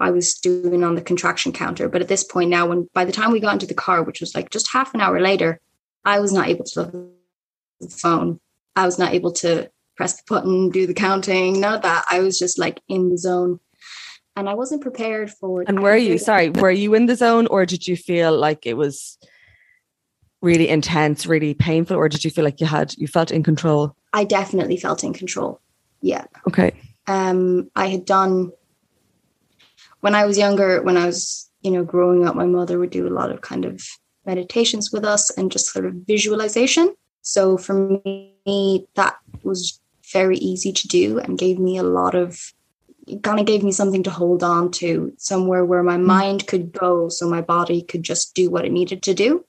I 0.00 0.10
was 0.10 0.34
doing 0.34 0.82
on 0.82 0.94
the 0.94 1.02
contraction 1.02 1.52
counter. 1.52 1.88
But 1.88 2.00
at 2.00 2.08
this 2.08 2.24
point 2.24 2.50
now, 2.50 2.66
when 2.66 2.88
by 2.94 3.04
the 3.04 3.12
time 3.12 3.30
we 3.30 3.40
got 3.40 3.54
into 3.54 3.66
the 3.66 3.74
car, 3.74 4.02
which 4.02 4.20
was 4.20 4.34
like 4.34 4.50
just 4.50 4.72
half 4.72 4.94
an 4.94 5.00
hour 5.00 5.20
later, 5.20 5.60
I 6.04 6.20
was 6.20 6.32
not 6.32 6.48
able 6.48 6.64
to 6.64 6.80
look 6.80 6.94
at 6.94 7.90
the 7.90 7.96
phone. 7.96 8.40
I 8.76 8.86
was 8.86 8.98
not 8.98 9.12
able 9.12 9.32
to 9.32 9.70
press 9.96 10.16
the 10.16 10.22
button, 10.26 10.70
do 10.70 10.86
the 10.86 10.94
counting, 10.94 11.60
none 11.60 11.74
of 11.74 11.82
that. 11.82 12.06
I 12.10 12.20
was 12.20 12.38
just 12.38 12.58
like 12.58 12.80
in 12.88 13.10
the 13.10 13.18
zone. 13.18 13.60
And 14.36 14.48
I 14.48 14.54
wasn't 14.54 14.80
prepared 14.80 15.30
for 15.30 15.64
And 15.66 15.82
were 15.82 15.96
you, 15.96 16.16
sorry, 16.16 16.50
were 16.50 16.70
you 16.70 16.94
in 16.94 17.06
the 17.06 17.16
zone 17.16 17.46
or 17.48 17.66
did 17.66 17.86
you 17.86 17.96
feel 17.96 18.36
like 18.36 18.64
it 18.64 18.74
was 18.74 19.18
really 20.40 20.68
intense, 20.68 21.26
really 21.26 21.52
painful, 21.52 21.96
or 21.96 22.08
did 22.08 22.24
you 22.24 22.30
feel 22.30 22.44
like 22.44 22.60
you 22.60 22.66
had 22.66 22.94
you 22.96 23.06
felt 23.06 23.30
in 23.30 23.42
control? 23.42 23.94
I 24.12 24.24
definitely 24.24 24.78
felt 24.78 25.04
in 25.04 25.12
control. 25.12 25.60
Yeah. 26.00 26.24
Okay. 26.48 26.72
Um, 27.06 27.70
I 27.76 27.88
had 27.88 28.04
done 28.04 28.52
when 30.00 30.14
I 30.14 30.24
was 30.24 30.38
younger, 30.38 30.82
when 30.82 30.96
I 30.96 31.06
was, 31.06 31.50
you 31.62 31.70
know, 31.70 31.84
growing 31.84 32.26
up, 32.26 32.34
my 32.34 32.46
mother 32.46 32.78
would 32.78 32.90
do 32.90 33.06
a 33.06 33.12
lot 33.12 33.30
of 33.30 33.40
kind 33.40 33.64
of 33.64 33.82
meditations 34.26 34.90
with 34.92 35.04
us 35.04 35.30
and 35.30 35.50
just 35.50 35.72
sort 35.72 35.86
of 35.86 35.94
visualization. 36.06 36.94
So 37.22 37.56
for 37.56 38.00
me, 38.04 38.86
that 38.94 39.16
was 39.42 39.80
very 40.12 40.38
easy 40.38 40.72
to 40.72 40.88
do 40.88 41.18
and 41.18 41.38
gave 41.38 41.58
me 41.58 41.76
a 41.76 41.82
lot 41.82 42.14
of 42.14 42.52
kind 43.22 43.40
of 43.40 43.46
gave 43.46 43.64
me 43.64 43.72
something 43.72 44.04
to 44.04 44.10
hold 44.10 44.42
on 44.42 44.70
to 44.70 45.12
somewhere 45.16 45.64
where 45.64 45.82
my 45.82 45.96
mm. 45.96 46.04
mind 46.04 46.46
could 46.46 46.72
go 46.72 47.08
so 47.08 47.28
my 47.28 47.40
body 47.40 47.82
could 47.82 48.02
just 48.02 48.34
do 48.34 48.50
what 48.50 48.64
it 48.64 48.70
needed 48.70 49.02
to 49.02 49.14
do 49.14 49.44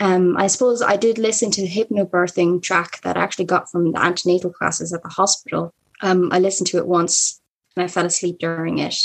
um, 0.00 0.36
I 0.38 0.46
suppose 0.46 0.80
I 0.80 0.96
did 0.96 1.18
listen 1.18 1.50
to 1.52 1.60
the 1.60 1.68
hypnobirthing 1.68 2.62
track 2.62 3.02
that 3.02 3.18
I 3.18 3.22
actually 3.22 3.44
got 3.44 3.70
from 3.70 3.92
the 3.92 4.00
antenatal 4.00 4.50
classes 4.50 4.94
at 4.94 5.02
the 5.02 5.10
hospital. 5.10 5.74
Um, 6.00 6.30
I 6.32 6.38
listened 6.38 6.68
to 6.68 6.78
it 6.78 6.86
once 6.86 7.39
and 7.76 7.84
I 7.84 7.88
fell 7.88 8.06
asleep 8.06 8.38
during 8.38 8.78
it, 8.78 8.96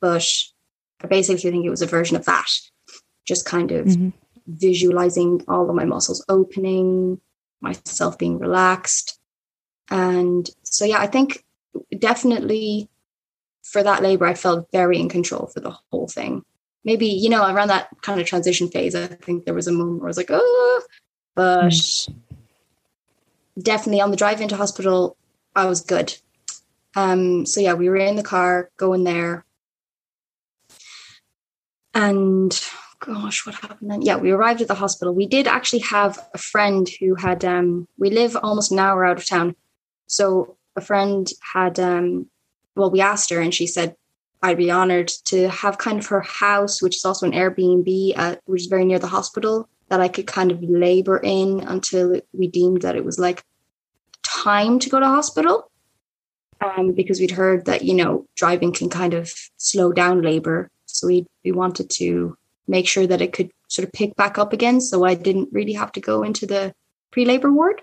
but 0.00 0.26
I 1.02 1.06
basically 1.06 1.50
think 1.50 1.64
it 1.64 1.70
was 1.70 1.82
a 1.82 1.86
version 1.86 2.16
of 2.16 2.24
that, 2.24 2.48
just 3.24 3.44
kind 3.44 3.72
of 3.72 3.86
mm-hmm. 3.86 4.10
visualizing 4.46 5.44
all 5.48 5.68
of 5.68 5.76
my 5.76 5.84
muscles 5.84 6.24
opening, 6.28 7.20
myself 7.60 8.18
being 8.18 8.38
relaxed, 8.38 9.18
and 9.90 10.48
so, 10.62 10.84
yeah, 10.84 10.98
I 10.98 11.06
think 11.06 11.44
definitely 11.98 12.88
for 13.62 13.82
that 13.82 14.02
labor, 14.02 14.26
I 14.26 14.34
felt 14.34 14.68
very 14.72 14.98
in 14.98 15.08
control 15.08 15.46
for 15.46 15.60
the 15.60 15.76
whole 15.90 16.08
thing. 16.08 16.44
Maybe, 16.84 17.06
you 17.06 17.28
know, 17.28 17.42
around 17.42 17.68
that 17.68 17.88
kind 18.02 18.20
of 18.20 18.26
transition 18.26 18.68
phase, 18.68 18.94
I 18.94 19.06
think 19.06 19.44
there 19.44 19.54
was 19.54 19.66
a 19.66 19.72
moment 19.72 20.00
where 20.00 20.08
I 20.08 20.10
was 20.10 20.16
like, 20.16 20.30
oh, 20.30 20.82
but 21.34 21.70
mm. 21.70 22.14
definitely 23.60 24.00
on 24.00 24.10
the 24.10 24.16
drive 24.16 24.40
into 24.40 24.56
hospital, 24.56 25.16
I 25.54 25.66
was 25.66 25.80
good. 25.80 26.16
Um, 26.96 27.46
so 27.46 27.60
yeah, 27.60 27.74
we 27.74 27.88
were 27.88 27.96
in 27.96 28.16
the 28.16 28.22
car 28.22 28.70
going 28.76 29.04
there. 29.04 29.44
And 31.94 32.58
gosh, 33.00 33.46
what 33.46 33.54
happened 33.56 33.90
then? 33.90 34.02
Yeah, 34.02 34.16
we 34.16 34.30
arrived 34.30 34.60
at 34.60 34.68
the 34.68 34.74
hospital. 34.74 35.14
We 35.14 35.26
did 35.26 35.46
actually 35.46 35.80
have 35.80 36.18
a 36.34 36.38
friend 36.38 36.88
who 37.00 37.14
had 37.14 37.44
um 37.44 37.88
we 37.98 38.10
live 38.10 38.36
almost 38.36 38.72
an 38.72 38.78
hour 38.78 39.04
out 39.04 39.18
of 39.18 39.26
town. 39.26 39.54
So 40.06 40.56
a 40.78 40.80
friend 40.80 41.28
had, 41.52 41.78
um, 41.78 42.26
well, 42.74 42.90
we 42.90 43.00
asked 43.00 43.30
her 43.30 43.40
and 43.40 43.54
she 43.54 43.66
said, 43.66 43.94
I'd 44.42 44.56
be 44.56 44.70
honored 44.70 45.08
to 45.26 45.48
have 45.48 45.78
kind 45.78 45.98
of 45.98 46.06
her 46.06 46.20
house, 46.22 46.80
which 46.80 46.96
is 46.96 47.04
also 47.04 47.26
an 47.26 47.32
Airbnb, 47.32 48.12
uh, 48.16 48.36
which 48.46 48.62
is 48.62 48.68
very 48.68 48.84
near 48.84 49.00
the 49.00 49.08
hospital, 49.08 49.68
that 49.88 50.00
I 50.00 50.08
could 50.08 50.26
kind 50.26 50.50
of 50.50 50.62
labor 50.62 51.18
in 51.18 51.60
until 51.60 52.20
we 52.32 52.46
deemed 52.48 52.82
that 52.82 52.96
it 52.96 53.04
was 53.04 53.18
like 53.18 53.42
time 54.22 54.78
to 54.78 54.88
go 54.88 55.00
to 55.00 55.06
hospital. 55.06 55.70
Um, 56.60 56.92
because 56.92 57.20
we'd 57.20 57.30
heard 57.30 57.66
that, 57.66 57.84
you 57.84 57.94
know, 57.94 58.26
driving 58.34 58.72
can 58.72 58.88
kind 58.88 59.14
of 59.14 59.32
slow 59.58 59.92
down 59.92 60.22
labor. 60.22 60.70
So 60.86 61.06
we, 61.06 61.26
we 61.44 61.52
wanted 61.52 61.88
to 61.90 62.36
make 62.66 62.88
sure 62.88 63.06
that 63.06 63.20
it 63.20 63.32
could 63.32 63.50
sort 63.68 63.86
of 63.86 63.92
pick 63.92 64.16
back 64.16 64.38
up 64.38 64.52
again. 64.52 64.80
So 64.80 65.04
I 65.04 65.14
didn't 65.14 65.50
really 65.52 65.74
have 65.74 65.92
to 65.92 66.00
go 66.00 66.24
into 66.24 66.46
the 66.46 66.74
pre 67.12 67.24
labor 67.24 67.52
ward 67.52 67.80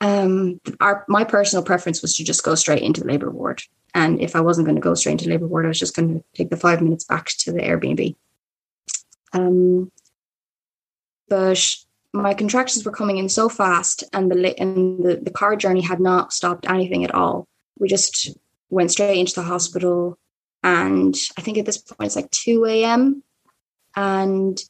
um, 0.00 0.60
our 0.80 1.04
my 1.08 1.24
personal 1.24 1.64
preference 1.64 2.02
was 2.02 2.16
to 2.16 2.24
just 2.24 2.44
go 2.44 2.54
straight 2.54 2.82
into 2.82 3.00
the 3.00 3.06
labor 3.06 3.30
ward. 3.30 3.62
And 3.94 4.20
if 4.20 4.36
I 4.36 4.40
wasn't 4.40 4.66
going 4.66 4.76
to 4.76 4.82
go 4.82 4.94
straight 4.94 5.12
into 5.12 5.28
labor 5.28 5.46
ward, 5.46 5.64
I 5.64 5.68
was 5.68 5.78
just 5.78 5.96
going 5.96 6.14
to 6.14 6.24
take 6.34 6.50
the 6.50 6.56
five 6.56 6.80
minutes 6.80 7.04
back 7.04 7.26
to 7.38 7.52
the 7.52 7.60
Airbnb. 7.60 8.14
Um, 9.32 9.90
but 11.28 11.74
my 12.22 12.34
contractions 12.34 12.84
were 12.84 12.92
coming 12.92 13.18
in 13.18 13.28
so 13.28 13.48
fast, 13.48 14.04
and 14.12 14.30
the 14.30 14.60
and 14.60 15.04
the, 15.04 15.16
the 15.16 15.30
car 15.30 15.56
journey 15.56 15.80
had 15.80 16.00
not 16.00 16.32
stopped 16.32 16.68
anything 16.68 17.04
at 17.04 17.14
all. 17.14 17.46
We 17.78 17.88
just 17.88 18.36
went 18.70 18.90
straight 18.90 19.18
into 19.18 19.34
the 19.34 19.42
hospital, 19.42 20.18
and 20.62 21.14
I 21.36 21.42
think 21.42 21.58
at 21.58 21.66
this 21.66 21.78
point 21.78 22.06
it's 22.08 22.16
like 22.16 22.30
two 22.30 22.64
a.m. 22.66 23.22
and 23.96 24.60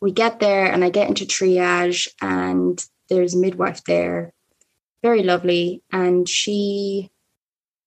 we 0.00 0.12
get 0.12 0.40
there, 0.40 0.66
and 0.70 0.84
I 0.84 0.90
get 0.90 1.08
into 1.08 1.24
triage, 1.24 2.08
and 2.20 2.84
there's 3.08 3.34
a 3.34 3.38
midwife 3.38 3.82
there, 3.84 4.32
very 5.02 5.22
lovely. 5.22 5.82
And 5.90 6.28
she 6.28 7.10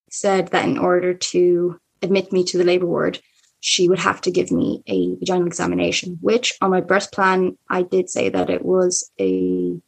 said 0.10 0.48
that 0.48 0.68
in 0.68 0.78
order 0.78 1.14
to 1.14 1.80
admit 2.02 2.34
me 2.34 2.44
to 2.46 2.58
the 2.58 2.64
labor 2.64 2.88
ward, 2.88 3.22
she 3.62 3.90
would 3.90 4.00
have 4.00 4.22
to 4.22 4.32
give 4.32 4.52
me 4.52 4.84
a 4.88 5.16
vaginal 5.16 5.48
examination, 5.48 6.18
which 6.22 6.54
on 6.62 6.72
my 6.72 6.82
birth 6.82 7.12
plan, 7.12 7.58
I 7.70 7.82
did 7.82 8.10
say 8.10 8.30
that 8.30 8.50
it 8.50 8.64
was 8.64 9.12
a 9.20 9.80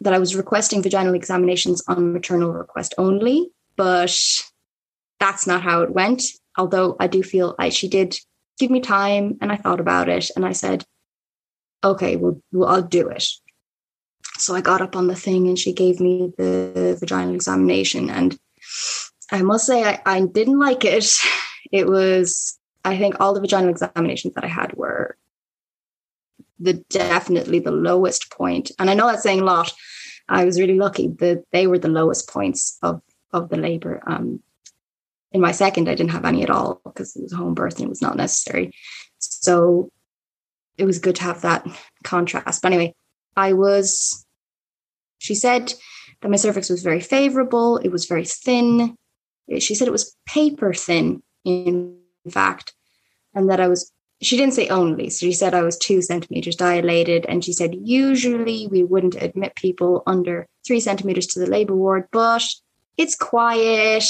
that 0.00 0.14
I 0.14 0.18
was 0.18 0.36
requesting 0.36 0.82
vaginal 0.82 1.14
examinations 1.14 1.82
on 1.88 2.12
maternal 2.12 2.52
request 2.52 2.94
only, 2.98 3.50
but 3.76 4.16
that's 5.18 5.46
not 5.46 5.62
how 5.62 5.82
it 5.82 5.90
went. 5.90 6.22
Although 6.56 6.96
I 7.00 7.06
do 7.06 7.22
feel 7.22 7.54
I 7.58 7.70
she 7.70 7.88
did 7.88 8.18
give 8.58 8.70
me 8.70 8.80
time 8.80 9.38
and 9.40 9.50
I 9.50 9.56
thought 9.56 9.80
about 9.80 10.08
it 10.08 10.30
and 10.36 10.44
I 10.44 10.52
said, 10.52 10.84
okay, 11.82 12.16
well, 12.16 12.40
well 12.52 12.68
I'll 12.68 12.82
do 12.82 13.08
it. 13.08 13.26
So 14.36 14.54
I 14.54 14.60
got 14.60 14.80
up 14.80 14.94
on 14.94 15.08
the 15.08 15.16
thing 15.16 15.48
and 15.48 15.58
she 15.58 15.72
gave 15.72 16.00
me 16.00 16.32
the 16.36 16.96
vaginal 17.00 17.34
examination. 17.34 18.10
And 18.10 18.38
I 19.32 19.42
must 19.42 19.66
say, 19.66 19.84
I, 19.84 20.00
I 20.06 20.20
didn't 20.26 20.58
like 20.58 20.84
it. 20.84 21.06
It 21.70 21.86
was, 21.86 22.57
I 22.84 22.96
think, 22.96 23.16
all 23.20 23.34
the 23.34 23.40
vaginal 23.40 23.70
examinations 23.70 24.34
that 24.34 24.44
I 24.44 24.48
had 24.48 24.74
were 24.74 25.16
the 26.58 26.74
definitely 26.90 27.58
the 27.58 27.70
lowest 27.70 28.30
point. 28.30 28.70
And 28.78 28.90
I 28.90 28.94
know 28.94 29.06
that's 29.06 29.22
saying 29.22 29.40
a 29.40 29.44
lot. 29.44 29.72
I 30.28 30.44
was 30.44 30.60
really 30.60 30.76
lucky 30.76 31.08
that 31.18 31.44
they 31.52 31.66
were 31.66 31.78
the 31.78 31.88
lowest 31.88 32.28
points 32.28 32.78
of 32.82 33.00
of 33.32 33.48
the 33.50 33.56
labor. 33.56 34.02
Um, 34.06 34.42
in 35.32 35.40
my 35.40 35.52
second, 35.52 35.88
I 35.88 35.94
didn't 35.94 36.12
have 36.12 36.24
any 36.24 36.42
at 36.42 36.50
all 36.50 36.80
because 36.84 37.14
it 37.14 37.22
was 37.22 37.32
home 37.32 37.54
birth 37.54 37.76
and 37.76 37.84
it 37.84 37.90
was 37.90 38.02
not 38.02 38.16
necessary. 38.16 38.72
So 39.18 39.90
it 40.78 40.86
was 40.86 40.98
good 40.98 41.16
to 41.16 41.24
have 41.24 41.42
that 41.42 41.66
contrast. 42.04 42.62
But 42.62 42.72
anyway, 42.72 42.94
I 43.36 43.52
was 43.52 44.24
she 45.18 45.34
said 45.34 45.74
that 46.20 46.30
my 46.30 46.36
cervix 46.36 46.70
was 46.70 46.82
very 46.82 47.00
favorable, 47.00 47.78
it 47.78 47.90
was 47.90 48.06
very 48.06 48.24
thin. 48.24 48.96
She 49.58 49.74
said 49.74 49.88
it 49.88 49.92
was 49.92 50.14
paper 50.26 50.74
thin, 50.74 51.22
in 51.44 51.98
fact, 52.30 52.74
and 53.34 53.50
that 53.50 53.60
I 53.60 53.68
was, 53.68 53.92
she 54.20 54.36
didn't 54.36 54.54
say 54.54 54.68
only, 54.68 55.10
so 55.10 55.26
she 55.26 55.32
said 55.32 55.54
I 55.54 55.62
was 55.62 55.78
two 55.78 56.02
centimeters 56.02 56.56
dilated. 56.56 57.26
And 57.26 57.44
she 57.44 57.52
said, 57.52 57.76
usually 57.82 58.66
we 58.66 58.82
wouldn't 58.82 59.20
admit 59.20 59.54
people 59.54 60.02
under 60.06 60.46
three 60.66 60.80
centimeters 60.80 61.26
to 61.28 61.40
the 61.40 61.46
labor 61.46 61.76
ward, 61.76 62.08
but 62.10 62.42
it's 62.96 63.14
quiet. 63.14 64.04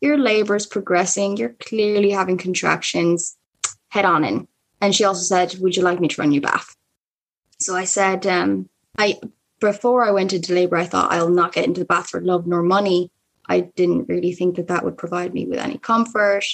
Your 0.00 0.18
labor 0.18 0.56
is 0.56 0.66
progressing. 0.66 1.36
You're 1.36 1.56
clearly 1.60 2.10
having 2.10 2.38
contractions. 2.38 3.36
Head 3.88 4.04
on 4.04 4.24
in. 4.24 4.48
And 4.80 4.94
she 4.94 5.04
also 5.04 5.22
said, 5.22 5.54
Would 5.60 5.76
you 5.76 5.82
like 5.82 6.00
me 6.00 6.08
to 6.08 6.20
run 6.20 6.32
you 6.32 6.40
bath? 6.40 6.74
So 7.60 7.76
I 7.76 7.84
said, 7.84 8.26
um, 8.26 8.68
I 8.98 9.18
before 9.60 10.04
I 10.04 10.10
went 10.10 10.32
into 10.32 10.54
labor, 10.54 10.76
I 10.76 10.84
thought 10.84 11.12
I'll 11.12 11.30
not 11.30 11.52
get 11.52 11.66
into 11.66 11.80
the 11.80 11.86
bath 11.86 12.10
for 12.10 12.20
love 12.20 12.46
nor 12.46 12.62
money. 12.62 13.10
I 13.48 13.60
didn't 13.60 14.08
really 14.08 14.32
think 14.32 14.56
that 14.56 14.68
that 14.68 14.84
would 14.84 14.98
provide 14.98 15.32
me 15.32 15.46
with 15.46 15.58
any 15.58 15.78
comfort. 15.78 16.44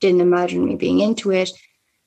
Didn't 0.00 0.20
imagine 0.20 0.64
me 0.64 0.76
being 0.76 1.00
into 1.00 1.30
it. 1.30 1.50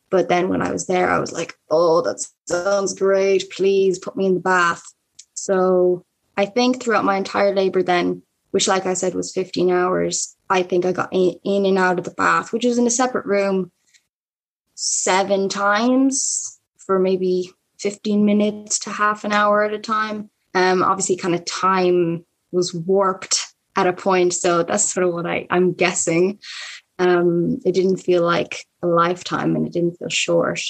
But 0.10 0.30
then 0.30 0.50
when 0.50 0.62
I 0.62 0.72
was 0.72 0.86
there, 0.86 1.10
I 1.10 1.20
was 1.20 1.32
like, 1.32 1.56
oh, 1.72 2.02
that 2.02 2.24
sounds 2.46 2.94
great. 2.94 3.50
Please 3.50 3.98
put 3.98 4.16
me 4.16 4.28
in 4.28 4.36
the 4.36 4.40
bath. 4.40 4.84
So 5.34 6.06
I 6.38 6.46
think 6.46 6.82
throughout 6.82 7.06
my 7.06 7.18
entire 7.18 7.54
labor, 7.54 7.82
then, 7.82 8.22
which, 8.52 8.68
like 8.68 8.86
I 8.86 8.94
said, 8.94 9.16
was 9.16 9.34
15 9.34 9.72
hours, 9.72 10.36
I 10.50 10.62
think 10.62 10.86
I 10.86 10.92
got 10.92 11.10
in, 11.12 11.40
and 11.44 11.78
out 11.78 11.98
of 11.98 12.06
the 12.06 12.12
bath, 12.12 12.54
which 12.54 12.66
was 12.66 12.78
in 12.78 12.86
a 12.86 12.92
separate 12.92 13.26
room, 13.26 13.72
seven 14.76 15.50
times 15.50 16.60
for 16.78 17.00
maybe 17.00 17.52
15 17.80 18.24
minutes 18.24 18.80
to 18.80 18.92
half 18.92 19.24
an 19.24 19.32
hour 19.32 19.64
at 19.64 19.74
a 19.74 19.80
time. 19.80 20.30
Um, 20.54 20.84
obviously, 20.84 21.18
kind 21.18 21.34
of 21.34 21.44
time 21.46 22.24
was 22.52 22.74
warped 22.74 23.54
at 23.76 23.88
a 23.88 23.94
point. 23.94 24.34
So 24.34 24.64
that's 24.64 24.94
sort 24.94 25.08
of 25.08 25.14
what 25.14 25.26
I, 25.26 25.48
I'm 25.50 25.74
guessing. 25.74 26.40
Um, 27.00 27.60
it 27.66 27.74
didn't 27.74 27.98
feel 27.98 28.24
like 28.24 28.66
a 28.82 28.88
lifetime 28.88 29.56
and 29.56 29.66
it 29.66 29.74
didn't 29.74 29.98
feel 29.98 30.10
short. 30.10 30.62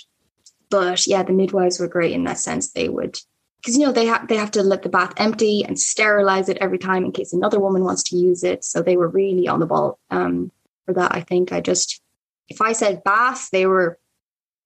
But 0.70 1.06
yeah, 1.06 1.24
the 1.24 1.34
midwives 1.34 1.80
were 1.80 1.88
great 1.88 2.14
in 2.14 2.24
that 2.24 2.40
sense. 2.40 2.72
They 2.72 2.90
would, 2.90 3.20
because 3.62 3.78
you 3.78 3.86
know 3.86 3.92
they 3.92 4.06
have 4.06 4.28
they 4.28 4.38
have 4.38 4.52
to 4.52 4.64
let 4.64 4.82
the 4.82 4.90
bath 4.90 5.14
empty 5.18 5.64
and 5.64 5.80
sterilize 5.80 6.50
it 6.50 6.58
every 6.58 6.80
time 6.80 7.06
in 7.06 7.12
case 7.12 7.34
another 7.34 7.60
woman 7.60 7.84
wants 7.84 8.04
to 8.04 8.16
use 8.18 8.44
it. 8.44 8.64
So 8.64 8.82
they 8.82 8.98
were 8.98 9.08
really 9.08 9.48
on 9.48 9.60
the 9.60 9.66
ball 9.66 10.00
um, 10.10 10.52
for 10.86 10.94
that. 10.94 11.14
I 11.14 11.22
think 11.22 11.52
I 11.52 11.62
just 11.62 12.02
if 12.50 12.62
I 12.62 12.74
said 12.74 13.04
bath, 13.04 13.50
they 13.52 13.66
were 13.66 14.00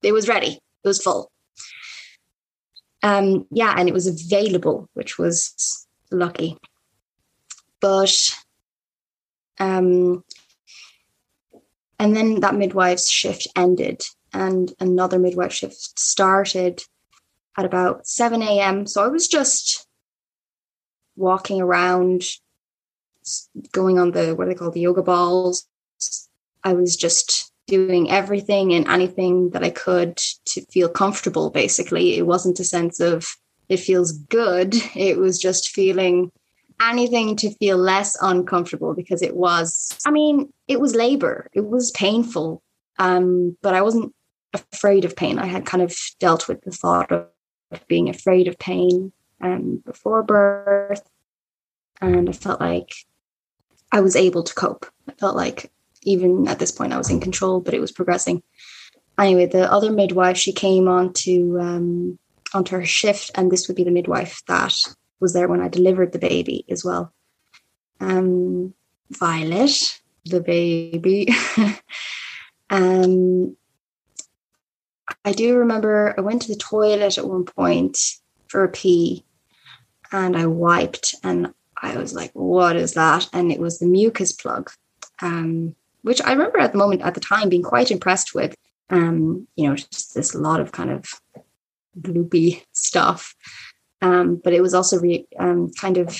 it 0.04 0.14
was 0.14 0.30
ready. 0.30 0.60
It 0.84 0.88
was 0.88 1.02
full. 1.02 1.32
Um, 3.04 3.46
yeah, 3.52 3.74
and 3.78 3.88
it 3.88 3.94
was 3.94 4.08
available, 4.08 4.90
which 4.94 5.18
was 5.18 5.88
lucky. 6.12 6.58
But 7.80 8.36
um, 9.60 10.24
and 12.00 12.16
then 12.16 12.40
that 12.42 12.56
midwife's 12.56 13.10
shift 13.10 13.48
ended, 13.56 14.04
and 14.34 14.74
another 14.80 15.20
midwife 15.20 15.54
shift 15.54 16.00
started 16.00 16.84
at 17.58 17.66
about 17.66 18.08
7 18.08 18.42
a.m. 18.42 18.86
So 18.86 19.04
I 19.04 19.08
was 19.08 19.28
just 19.28 19.88
walking 21.16 21.62
around, 21.62 22.24
going 23.72 23.98
on 24.00 24.12
the 24.12 24.36
what 24.36 24.48
are 24.48 24.50
they 24.50 24.56
call 24.56 24.72
the 24.72 24.82
yoga 24.82 25.02
balls. 25.02 25.68
I 26.64 26.74
was 26.74 26.96
just 26.96 27.52
doing 27.68 28.10
everything 28.10 28.74
and 28.74 28.88
anything 28.88 29.50
that 29.52 29.64
I 29.64 29.70
could 29.70 30.18
to 30.46 30.62
feel 30.72 30.90
comfortable, 30.90 31.50
basically. 31.50 32.18
It 32.18 32.26
wasn't 32.26 32.60
a 32.60 32.64
sense 32.64 33.00
of 33.00 33.36
it 33.70 33.78
feels 33.78 34.12
good. 34.12 34.76
It 34.96 35.18
was 35.18 35.40
just 35.40 35.70
feeling 35.70 36.32
anything 36.82 37.36
to 37.38 37.52
feel 37.56 37.78
less 37.78 38.18
uncomfortable 38.22 38.94
because 38.94 39.22
it 39.22 39.36
was, 39.36 39.98
I 40.06 40.12
mean, 40.12 40.52
it 40.68 40.80
was 40.80 40.96
labor. 40.96 41.50
It 41.54 41.66
was 41.66 41.92
painful. 41.92 42.62
Um, 43.00 43.58
but 43.62 43.74
I 43.74 43.82
wasn't 43.82 44.14
afraid 44.54 45.06
of 45.06 45.16
pain. 45.16 45.40
I 45.40 45.46
had 45.46 45.66
kind 45.66 45.84
of 45.84 45.96
dealt 46.20 46.48
with 46.48 46.62
the 46.62 46.72
thought 46.72 47.12
of 47.12 47.28
being 47.88 48.10
afraid 48.10 48.48
of 48.48 48.60
pain 48.60 49.12
um, 49.42 49.82
before 49.86 50.24
birth. 50.24 51.08
And 52.02 52.30
I 52.30 52.32
felt 52.32 52.60
like 52.60 52.94
I 53.92 54.02
was 54.02 54.16
able 54.16 54.44
to 54.44 54.54
cope. 54.54 54.86
I 55.08 55.14
felt 55.14 55.36
like 55.36 55.72
even 56.04 56.48
at 56.48 56.60
this 56.60 56.72
point 56.72 56.94
I 56.94 56.98
was 56.98 57.10
in 57.10 57.20
control, 57.20 57.60
but 57.60 57.74
it 57.74 57.82
was 57.82 57.92
progressing. 57.92 58.44
Anyway, 59.20 59.48
the 59.48 59.72
other 59.72 59.92
midwife 59.92 60.38
she 60.38 60.54
came 60.54 60.88
on 60.88 61.12
to 61.12 61.60
um, 61.60 62.20
onto 62.54 62.76
her 62.76 62.86
shift, 62.86 63.32
and 63.36 63.52
this 63.52 63.68
would 63.68 63.76
be 63.76 63.84
the 63.84 63.92
midwife 63.92 64.44
that 64.48 64.76
was 65.20 65.34
there 65.34 65.48
when 65.48 65.62
I 65.62 65.68
delivered 65.68 66.12
the 66.12 66.20
baby 66.20 66.66
as 66.70 66.84
well. 66.84 67.14
Um, 68.00 68.74
Violet, 69.10 70.00
the 70.26 70.42
baby. 70.42 71.30
um, 72.70 73.56
I 75.24 75.32
do 75.32 75.58
remember 75.58 76.14
I 76.18 76.22
went 76.22 76.42
to 76.44 76.48
the 76.50 76.60
toilet 76.60 77.18
at 77.18 77.28
one 77.28 77.46
point 77.46 77.98
for 78.48 78.64
a 78.64 78.70
pee, 78.70 79.26
and 80.12 80.38
I 80.38 80.46
wiped, 80.46 81.16
and 81.24 81.54
I 81.82 81.98
was 81.98 82.14
like, 82.14 82.32
"What 82.34 82.76
is 82.76 82.94
that?" 82.94 83.30
And 83.34 83.52
it 83.52 83.60
was 83.60 83.80
the 83.80 83.86
mucus 83.86 84.32
plug. 84.32 84.72
Um, 85.22 85.76
which 86.04 86.22
I 86.22 86.32
remember 86.32 86.60
at 86.60 86.72
the 86.72 86.78
moment, 86.78 87.02
at 87.02 87.16
the 87.16 87.20
time, 87.20 87.50
being 87.50 87.64
quite 87.64 87.92
impressed 87.92 88.34
with. 88.34 88.56
Um, 88.90 89.48
you 89.56 89.68
know, 89.68 89.76
just 89.76 90.16
this 90.16 90.34
lot 90.34 90.62
of 90.62 90.72
kind 90.72 90.90
of 90.90 91.06
gloopy 92.00 92.64
stuff. 92.72 93.36
Um, 94.02 94.40
but 94.44 94.54
it 94.54 94.62
was 94.62 94.74
also 94.74 95.00
re- 95.00 95.28
um, 95.40 95.72
kind 95.80 95.98
of 95.98 96.20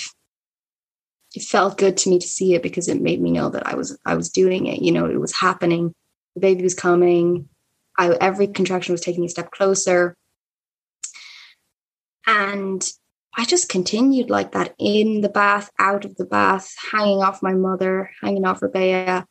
it 1.34 1.42
felt 1.42 1.78
good 1.78 1.96
to 1.98 2.10
me 2.10 2.18
to 2.18 2.26
see 2.26 2.54
it 2.54 2.62
because 2.62 2.88
it 2.88 3.00
made 3.00 3.20
me 3.20 3.30
know 3.30 3.50
that 3.50 3.66
I 3.66 3.74
was 3.74 3.96
I 4.04 4.14
was 4.14 4.30
doing 4.30 4.66
it. 4.66 4.82
You 4.82 4.92
know, 4.92 5.06
it 5.06 5.20
was 5.20 5.36
happening. 5.36 5.94
The 6.34 6.40
baby 6.40 6.62
was 6.62 6.74
coming. 6.74 7.48
I, 7.96 8.16
every 8.20 8.46
contraction 8.46 8.92
was 8.92 9.00
taking 9.00 9.24
a 9.24 9.28
step 9.28 9.50
closer, 9.50 10.16
and 12.26 12.88
I 13.36 13.44
just 13.44 13.68
continued 13.68 14.30
like 14.30 14.52
that 14.52 14.74
in 14.78 15.20
the 15.20 15.28
bath, 15.28 15.70
out 15.78 16.04
of 16.04 16.16
the 16.16 16.24
bath, 16.24 16.74
hanging 16.90 17.22
off 17.22 17.42
my 17.42 17.54
mother, 17.54 18.10
hanging 18.20 18.44
off 18.44 18.62
Rebecca, 18.62 19.26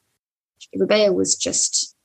Rebecca 0.75 1.13
was 1.13 1.35
just, 1.35 1.95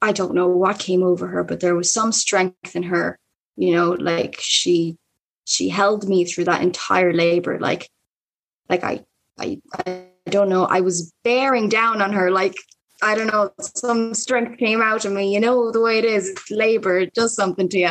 I 0.00 0.12
don't 0.12 0.34
know 0.34 0.48
what 0.48 0.78
came 0.78 1.02
over 1.02 1.26
her, 1.28 1.44
but 1.44 1.60
there 1.60 1.74
was 1.74 1.92
some 1.92 2.12
strength 2.12 2.74
in 2.74 2.84
her, 2.84 3.18
you 3.56 3.74
know, 3.74 3.90
like 3.90 4.36
she, 4.38 4.96
she 5.44 5.68
held 5.68 6.08
me 6.08 6.24
through 6.24 6.44
that 6.44 6.62
entire 6.62 7.12
labor. 7.12 7.58
Like, 7.58 7.90
like 8.68 8.84
I, 8.84 9.04
I, 9.38 9.60
I 9.86 10.06
don't 10.26 10.48
know. 10.48 10.64
I 10.64 10.80
was 10.80 11.12
bearing 11.24 11.68
down 11.68 12.00
on 12.02 12.12
her. 12.12 12.30
Like, 12.30 12.54
I 13.02 13.14
don't 13.14 13.28
know, 13.28 13.50
some 13.58 14.14
strength 14.14 14.58
came 14.58 14.82
out 14.82 15.04
of 15.04 15.12
me. 15.12 15.32
You 15.32 15.40
know, 15.40 15.72
the 15.72 15.80
way 15.80 15.98
it 15.98 16.04
is, 16.04 16.34
labor, 16.50 16.98
it 16.98 17.14
does 17.14 17.34
something 17.34 17.68
to 17.70 17.78
you. 17.78 17.90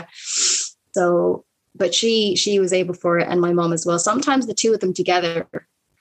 So, 0.93 1.43
but 1.75 1.93
she, 1.95 2.35
she 2.35 2.59
was 2.59 2.73
able 2.73 2.93
for 2.93 3.17
it. 3.17 3.27
And 3.27 3.41
my 3.41 3.53
mom 3.53 3.73
as 3.73 3.85
well. 3.85 3.99
Sometimes 3.99 4.45
the 4.45 4.53
two 4.53 4.73
of 4.73 4.79
them 4.79 4.93
together 4.93 5.47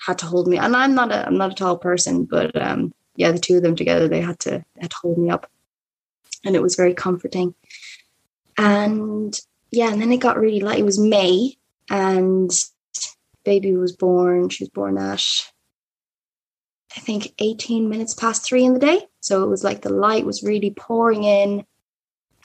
had 0.06 0.18
to 0.18 0.26
hold 0.26 0.46
me. 0.46 0.58
And 0.58 0.76
I'm 0.76 0.94
not 0.94 1.11
a, 1.11 1.26
I'm 1.26 1.38
not 1.38 1.52
a 1.52 1.54
tall 1.54 1.78
person, 1.78 2.24
but, 2.24 2.54
um, 2.61 2.92
yeah, 3.16 3.32
the 3.32 3.38
two 3.38 3.56
of 3.56 3.62
them 3.62 3.74
together, 3.74 4.06
they 4.06 4.20
had 4.20 4.38
to, 4.40 4.64
had 4.78 4.90
to 4.90 4.96
hold 5.02 5.18
me 5.18 5.30
up. 5.30 5.50
And 6.44 6.54
it 6.54 6.62
was 6.62 6.76
very 6.76 6.94
comforting. 6.94 7.54
And 8.56 9.40
yeah, 9.70 9.90
and 9.90 10.00
then 10.00 10.12
it 10.12 10.18
got 10.18 10.38
really 10.38 10.61
light. 10.61 10.78
It 10.78 10.85
was 10.85 10.98
May 10.98 11.57
and 11.90 12.50
baby 13.44 13.74
was 13.76 13.96
born. 13.96 14.48
She 14.48 14.64
was 14.64 14.70
born 14.70 14.98
at, 14.98 15.22
I 16.96 17.00
think, 17.00 17.35
18 17.38 17.88
minutes 17.88 18.14
past 18.14 18.44
three 18.44 18.64
in 18.64 18.74
the 18.74 18.81
day. 18.81 19.07
So 19.20 19.44
it 19.44 19.48
was 19.48 19.64
like 19.64 19.83
the 19.83 19.92
light 19.92 20.24
was 20.24 20.42
really 20.42 20.70
pouring 20.70 21.24
in. 21.24 21.64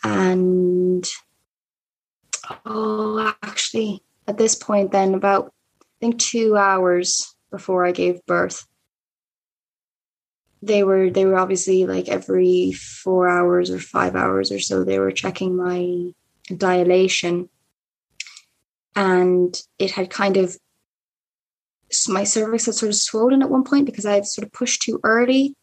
And 0.03 1.07
oh, 2.65 3.33
actually, 3.41 4.03
at 4.27 4.37
this 4.37 4.55
point, 4.55 4.91
then 4.91 5.13
about, 5.13 5.53
I 5.81 5.85
think, 6.01 6.19
two 6.19 6.57
hours 6.57 7.35
before 7.51 7.85
I 7.85 7.91
gave 7.91 8.25
birth, 8.25 8.65
they 10.61 10.83
were 10.83 11.09
they 11.09 11.25
were 11.25 11.37
obviously 11.37 11.85
like 11.85 12.07
every 12.07 12.71
four 12.71 13.27
hours 13.27 13.69
or 13.69 13.79
five 13.79 14.15
hours 14.15 14.49
or 14.49 14.59
so 14.59 14.83
they 14.83 14.97
were 14.97 15.11
checking 15.11 15.57
my 15.57 16.13
dilation 16.57 17.49
and 18.95 19.61
it 19.79 19.91
had 19.91 20.09
kind 20.09 20.37
of 20.37 20.57
my 22.07 22.23
cervix 22.23 22.65
had 22.65 22.75
sort 22.75 22.89
of 22.89 22.95
swollen 22.95 23.41
at 23.41 23.49
one 23.49 23.63
point 23.63 23.85
because 23.85 24.05
I 24.05 24.13
had 24.13 24.25
sort 24.25 24.45
of 24.45 24.51
pushed 24.51 24.81
too 24.81 24.99
early 25.03 25.55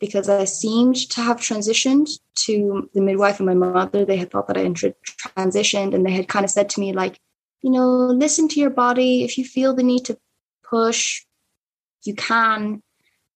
because 0.00 0.28
I 0.28 0.44
seemed 0.44 0.96
to 1.10 1.20
have 1.20 1.38
transitioned 1.38 2.08
to 2.36 2.88
the 2.94 3.00
midwife 3.00 3.38
and 3.38 3.46
my 3.46 3.54
mother. 3.54 4.04
They 4.04 4.16
had 4.16 4.30
thought 4.30 4.48
that 4.48 4.56
I 4.56 4.60
had 4.60 4.74
transitioned 4.74 5.94
and 5.94 6.04
they 6.04 6.12
had 6.12 6.28
kind 6.28 6.44
of 6.44 6.50
said 6.50 6.70
to 6.70 6.80
me, 6.80 6.92
like, 6.92 7.18
you 7.62 7.70
know, 7.70 7.86
listen 7.86 8.48
to 8.48 8.60
your 8.60 8.70
body. 8.70 9.24
If 9.24 9.38
you 9.38 9.44
feel 9.44 9.74
the 9.74 9.82
need 9.82 10.04
to 10.06 10.18
push, 10.62 11.24
you 12.04 12.14
can 12.14 12.82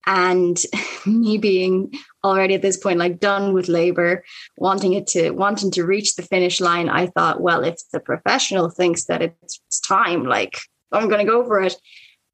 and 0.09 0.63
me 1.07 1.39
being 1.39 1.93
already 2.25 2.55
at 2.55 2.63
this 2.63 2.77
point 2.77 2.99
like 2.99 3.21
done 3.21 3.53
with 3.53 3.69
labor 3.69 4.25
wanting 4.57 4.95
it 4.95 5.07
to 5.07 5.31
wanting 5.31 5.71
to 5.71 5.85
reach 5.85 6.17
the 6.17 6.23
finish 6.23 6.61
line 6.61 6.89
i 6.89 7.07
thought 7.07 7.41
well 7.41 7.63
if 7.63 7.77
the 7.93 8.01
professional 8.01 8.69
thinks 8.69 9.05
that 9.05 9.23
it's 9.23 9.61
time 9.81 10.25
like 10.25 10.59
i'm 10.91 11.09
going 11.09 11.25
to 11.25 11.31
go 11.31 11.45
for 11.45 11.63
it. 11.63 11.77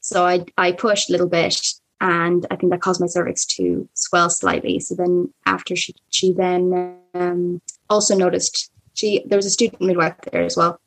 So 0.00 0.24
i 0.24 0.44
i 0.56 0.72
pushed 0.72 1.10
a 1.10 1.12
little 1.12 1.28
bit 1.28 1.60
and 2.00 2.46
i 2.50 2.56
think 2.56 2.70
that 2.70 2.80
caused 2.80 3.00
my 3.00 3.06
cervix 3.06 3.44
to 3.56 3.88
swell 3.94 4.30
slightly. 4.30 4.78
So 4.80 4.94
then 4.94 5.32
after 5.44 5.74
she 5.76 5.94
she 6.10 6.32
then 6.32 6.96
um, 7.14 7.60
also 7.90 8.14
noticed 8.16 8.70
she 8.94 9.24
there 9.26 9.38
was 9.38 9.46
a 9.46 9.50
student 9.50 9.82
midwife 9.82 10.16
there 10.30 10.42
as 10.42 10.56
well 10.56 10.78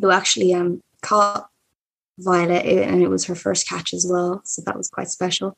who 0.00 0.10
actually 0.10 0.52
um 0.54 0.82
caught 1.02 1.48
violet 2.18 2.64
and 2.64 3.02
it 3.02 3.08
was 3.08 3.24
her 3.26 3.34
first 3.34 3.68
catch 3.68 3.94
as 3.94 4.06
well. 4.08 4.42
So 4.44 4.62
that 4.66 4.76
was 4.76 4.88
quite 4.88 5.08
special 5.08 5.56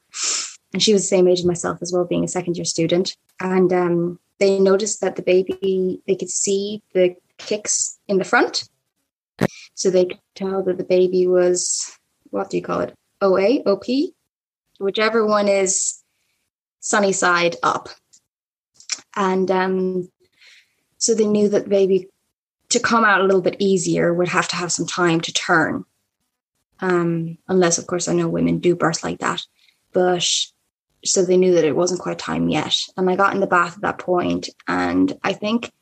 and 0.75 0.83
she 0.83 0.93
was 0.93 1.03
the 1.03 1.09
same 1.09 1.29
age 1.29 1.39
as 1.39 1.45
myself 1.45 1.79
as 1.83 1.93
well, 1.93 2.05
being 2.05 2.25
a 2.25 2.29
second 2.29 2.57
year 2.57 2.65
student. 2.65 3.17
And 3.41 3.73
um, 3.73 4.19
they 4.41 4.59
noticed 4.59 5.01
that 5.01 5.15
the 5.15 5.23
baby, 5.23 6.03
they 6.09 6.17
could 6.17 6.29
see 6.29 6.83
the 6.93 7.15
kicks 7.39 8.01
in 8.09 8.19
the 8.19 8.25
front. 8.25 8.69
So 9.75 9.89
they 9.89 10.07
could 10.07 10.21
tell 10.35 10.65
that 10.65 10.77
the 10.77 10.85
baby 10.85 11.29
was, 11.29 11.97
what 12.31 12.51
do 12.51 12.57
you 12.57 12.63
call 12.63 12.81
it? 12.81 12.93
OA, 13.21 13.61
OP, 13.67 13.85
whichever 14.81 15.25
one 15.25 15.47
is 15.47 16.03
sunny 16.81 17.13
side 17.13 17.55
up. 17.63 17.89
And 19.15 19.49
um, 19.53 20.09
so 20.99 21.15
they 21.15 21.25
knew 21.25 21.49
that 21.51 21.65
the 21.65 21.71
baby, 21.71 22.09
to 22.71 22.81
come 22.81 23.05
out 23.05 23.21
a 23.21 23.25
little 23.25 23.43
bit 23.43 23.57
easier, 23.61 24.13
would 24.13 24.29
have 24.29 24.49
to 24.49 24.57
have 24.57 24.73
some 24.73 24.87
time 24.87 25.21
to 25.21 25.33
turn. 25.33 25.85
Um, 26.81 27.39
unless, 27.47 27.79
of 27.79 27.87
course, 27.87 28.09
I 28.09 28.15
know 28.15 28.29
women 28.29 28.59
do 28.59 28.75
birth 28.75 29.05
like 29.05 29.21
that. 29.21 29.41
But 29.93 30.29
so 31.05 31.25
they 31.25 31.37
knew 31.37 31.55
that 31.55 31.65
it 31.65 31.77
wasn't 31.77 32.01
quite 32.01 32.19
time 32.19 32.49
yet. 32.49 32.75
And 32.97 33.09
I 33.11 33.17
got 33.17 33.35
in 33.35 33.41
the 33.41 33.47
bath 33.47 33.77
at 33.77 33.83
that 33.83 33.99
point, 33.99 34.49
and 34.67 35.19
I 35.23 35.33
think 35.33 35.73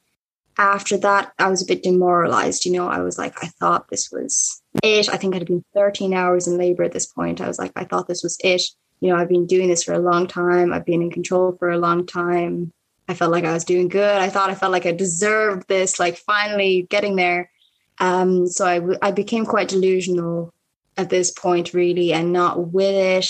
after 0.58 0.98
that, 0.98 1.32
I 1.38 1.48
was 1.48 1.62
a 1.62 1.66
bit 1.66 1.82
demoralized. 1.82 2.64
You 2.64 2.72
know, 2.72 2.88
I 2.88 3.00
was 3.00 3.18
like, 3.18 3.42
I 3.42 3.48
thought 3.48 3.88
this 3.88 4.10
was 4.10 4.62
it. 4.82 5.08
I 5.08 5.16
think 5.16 5.34
I'd 5.34 5.46
been 5.46 5.64
13 5.74 6.12
hours 6.12 6.46
in 6.46 6.58
labor 6.58 6.82
at 6.82 6.92
this 6.92 7.06
point. 7.06 7.40
I 7.40 7.48
was 7.48 7.58
like, 7.58 7.72
I 7.76 7.84
thought 7.84 8.08
this 8.08 8.22
was 8.22 8.36
it. 8.44 8.62
You 9.00 9.08
know, 9.08 9.16
I've 9.16 9.28
been 9.28 9.46
doing 9.46 9.68
this 9.68 9.82
for 9.82 9.94
a 9.94 9.98
long 9.98 10.26
time. 10.26 10.72
I've 10.72 10.86
been 10.86 11.02
in 11.02 11.10
control 11.10 11.56
for 11.58 11.70
a 11.70 11.78
long 11.78 12.06
time. 12.06 12.72
I 13.08 13.14
felt 13.14 13.32
like 13.32 13.44
I 13.44 13.52
was 13.52 13.64
doing 13.64 13.88
good. 13.88 14.20
I 14.20 14.28
thought 14.28 14.50
I 14.50 14.54
felt 14.54 14.72
like 14.72 14.86
I 14.86 14.92
deserved 14.92 15.66
this, 15.68 15.98
like 15.98 16.16
finally 16.16 16.86
getting 16.88 17.16
there. 17.16 17.50
Um, 17.98 18.46
so 18.46 18.66
I, 18.66 18.80
I 19.06 19.10
became 19.10 19.44
quite 19.44 19.68
delusional 19.68 20.52
at 20.96 21.10
this 21.10 21.30
point, 21.30 21.74
really, 21.74 22.12
and 22.12 22.32
not 22.32 22.68
with 22.72 22.94
it. 22.94 23.28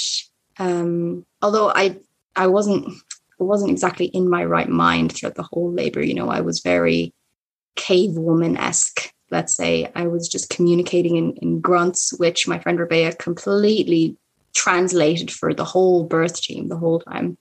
Um, 0.58 1.24
although 1.42 1.70
I, 1.70 1.98
I 2.36 2.46
wasn't, 2.46 2.86
I 3.40 3.44
wasn't 3.44 3.72
exactly 3.72 4.06
in 4.06 4.30
my 4.30 4.44
right 4.44 4.68
mind 4.68 5.12
throughout 5.12 5.34
the 5.34 5.48
whole 5.50 5.72
labor. 5.72 6.02
You 6.02 6.14
know, 6.14 6.28
I 6.28 6.40
was 6.40 6.60
very 6.60 7.12
cave 7.76 8.16
woman 8.16 8.56
esque. 8.56 9.12
Let's 9.30 9.54
say 9.54 9.90
I 9.94 10.06
was 10.06 10.28
just 10.28 10.50
communicating 10.50 11.16
in, 11.16 11.32
in 11.42 11.60
grunts, 11.60 12.12
which 12.18 12.46
my 12.46 12.58
friend 12.58 12.78
Rebecca 12.78 13.16
completely 13.16 14.16
translated 14.54 15.30
for 15.30 15.54
the 15.54 15.64
whole 15.64 16.04
birth 16.04 16.40
team 16.40 16.68
the 16.68 16.76
whole 16.76 17.00
time. 17.00 17.38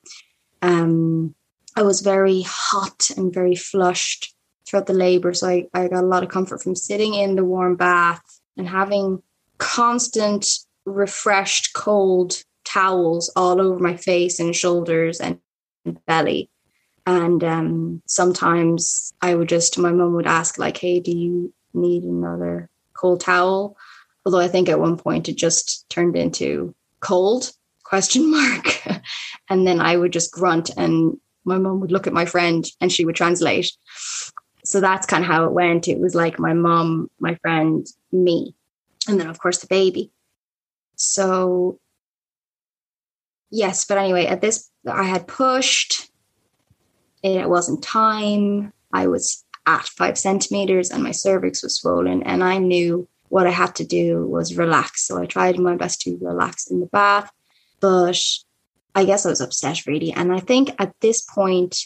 Um, 0.62 1.36
I 1.76 1.84
was 1.84 2.02
very 2.02 2.44
hot 2.46 3.10
and 3.18 3.34
very 3.34 3.56
flushed 3.56 4.34
throughout 4.66 4.88
the 4.88 4.94
labor. 4.94 5.34
So 5.34 5.48
I, 5.48 5.68
I 5.74 5.88
got 5.88 6.04
a 6.04 6.08
lot 6.08 6.24
of 6.24 6.30
comfort 6.30 6.64
from 6.64 6.76
sitting 6.76 7.14
in 7.14 7.36
the 7.36 7.44
warm 7.44 7.76
bath 7.76 8.22
and 8.58 8.68
having 8.68 9.22
constant, 9.58 10.48
refreshed, 10.86 11.74
cold 11.74 12.44
towels 12.72 13.32
all 13.36 13.60
over 13.60 13.80
my 13.80 13.98
face 13.98 14.40
and 14.40 14.56
shoulders 14.56 15.20
and 15.20 15.40
belly. 16.06 16.50
And 17.06 17.44
um, 17.44 18.02
sometimes 18.06 19.14
I 19.22 19.36
would 19.36 19.50
just, 19.50 19.78
my 19.78 19.92
mum 19.92 20.14
would 20.14 20.28
ask, 20.28 20.58
like, 20.58 20.78
hey, 20.78 21.00
do 21.00 21.12
you 21.12 21.54
need 21.74 22.04
another 22.04 22.70
cold 22.94 23.22
towel? 23.22 23.76
Although 24.26 24.40
I 24.40 24.48
think 24.48 24.70
at 24.70 24.80
one 24.80 24.98
point 24.98 25.28
it 25.28 25.36
just 25.36 25.90
turned 25.90 26.16
into 26.16 26.76
cold 27.00 27.52
question 27.84 28.32
mark. 28.38 28.86
and 29.50 29.68
then 29.68 29.80
I 29.80 29.98
would 29.98 30.14
just 30.14 30.32
grunt 30.32 30.70
and 30.78 31.18
my 31.44 31.58
mom 31.58 31.80
would 31.82 31.92
look 31.92 32.08
at 32.08 32.14
my 32.14 32.26
friend 32.26 32.66
and 32.80 32.92
she 32.92 33.04
would 33.04 33.16
translate. 33.16 33.72
So 34.64 34.80
that's 34.80 35.08
kind 35.08 35.24
of 35.24 35.28
how 35.28 35.46
it 35.46 35.54
went. 35.54 35.88
It 35.88 36.00
was 36.00 36.14
like 36.14 36.40
my 36.40 36.54
mom, 36.54 37.10
my 37.20 37.36
friend, 37.42 37.86
me, 38.12 38.54
and 39.08 39.20
then 39.20 39.28
of 39.28 39.40
course 39.40 39.58
the 39.58 39.68
baby. 39.68 40.12
So 40.96 41.80
yes, 43.52 43.86
but 43.86 43.98
anyway, 43.98 44.26
at 44.26 44.42
this 44.42 44.70
I 44.88 45.04
had 45.04 45.28
pushed. 45.28 46.10
It 47.24 47.48
wasn't 47.48 47.84
time. 47.84 48.74
I 48.92 49.08
was 49.08 49.46
at 49.68 49.86
five 49.86 50.18
centimeters 50.18 50.90
and 50.90 51.04
my 51.04 51.12
cervix 51.12 51.62
was 51.62 51.76
swollen, 51.76 52.24
and 52.24 52.44
I 52.44 52.58
knew 52.58 53.08
what 53.30 53.48
I 53.48 53.52
had 53.52 53.76
to 53.76 53.86
do 53.86 54.26
was 54.26 54.58
relax. 54.58 55.08
So 55.08 55.22
I 55.22 55.26
tried 55.26 55.60
my 55.60 55.76
best 55.76 56.02
to 56.02 56.18
relax 56.20 56.68
in 56.68 56.80
the 56.80 56.88
bath, 56.88 57.32
but 57.80 58.20
I 58.94 59.06
guess 59.06 59.26
I 59.26 59.30
was 59.30 59.40
upset 59.40 59.86
really. 59.86 60.12
And 60.12 60.34
I 60.34 60.40
think 60.40 60.76
at 60.80 60.94
this 61.00 61.22
point, 61.22 61.86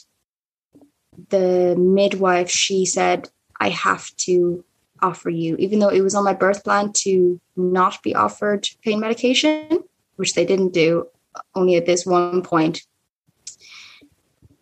the 1.29 1.75
midwife, 1.77 2.49
she 2.49 2.85
said, 2.85 3.29
I 3.59 3.69
have 3.69 4.09
to 4.17 4.65
offer 5.01 5.29
you, 5.29 5.55
even 5.57 5.79
though 5.79 5.89
it 5.89 6.01
was 6.01 6.15
on 6.15 6.23
my 6.23 6.33
birth 6.33 6.63
plan 6.63 6.91
to 6.93 7.39
not 7.55 8.01
be 8.01 8.15
offered 8.15 8.67
pain 8.83 8.99
medication, 8.99 9.83
which 10.15 10.33
they 10.33 10.45
didn't 10.45 10.73
do 10.73 11.07
only 11.53 11.75
at 11.75 11.85
this 11.85 12.05
one 12.05 12.41
point. 12.41 12.81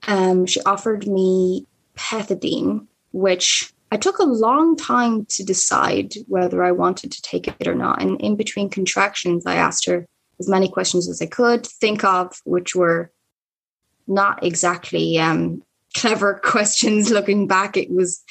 Um, 0.08 0.46
she 0.46 0.62
offered 0.62 1.08
me 1.08 1.66
pethidine, 1.96 2.88
which 3.12 3.74
I 3.92 3.98
took 3.98 4.18
a 4.18 4.24
long 4.24 4.76
time 4.76 5.26
to 5.26 5.44
decide 5.44 6.14
whether 6.28 6.64
I 6.64 6.72
wanted 6.72 7.12
to 7.12 7.22
take 7.22 7.48
it 7.48 7.68
or 7.68 7.76
not. 7.76 8.02
And 8.02 8.20
in 8.20 8.36
between 8.36 8.70
contractions, 8.70 9.46
I 9.46 9.56
asked 9.56 9.86
her, 9.86 10.08
as 10.40 10.50
many 10.50 10.68
questions 10.68 11.08
as 11.08 11.22
I 11.22 11.28
could 11.28 11.66
think 11.66 12.04
of, 12.04 12.42
which 12.44 12.76
were 12.76 13.12
not 14.08 14.44
exactly 14.44 15.20
um, 15.20 15.64
clever 15.96 16.42
questions. 16.44 17.12
Looking 17.12 17.48
back, 17.48 17.78
it 17.78 17.92
was 17.92 18.24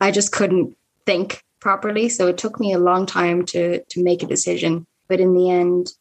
I 0.00 0.10
just 0.10 0.32
couldn't 0.32 0.76
think 1.06 1.42
properly, 1.60 2.08
so 2.08 2.26
it 2.26 2.38
took 2.38 2.58
me 2.58 2.72
a 2.72 2.78
long 2.78 3.06
time 3.06 3.46
to 3.46 3.82
to 3.82 4.02
make 4.02 4.22
a 4.22 4.26
decision. 4.26 4.86
But 5.08 5.20
in 5.20 5.34
the 5.34 5.50
end, 5.50 5.92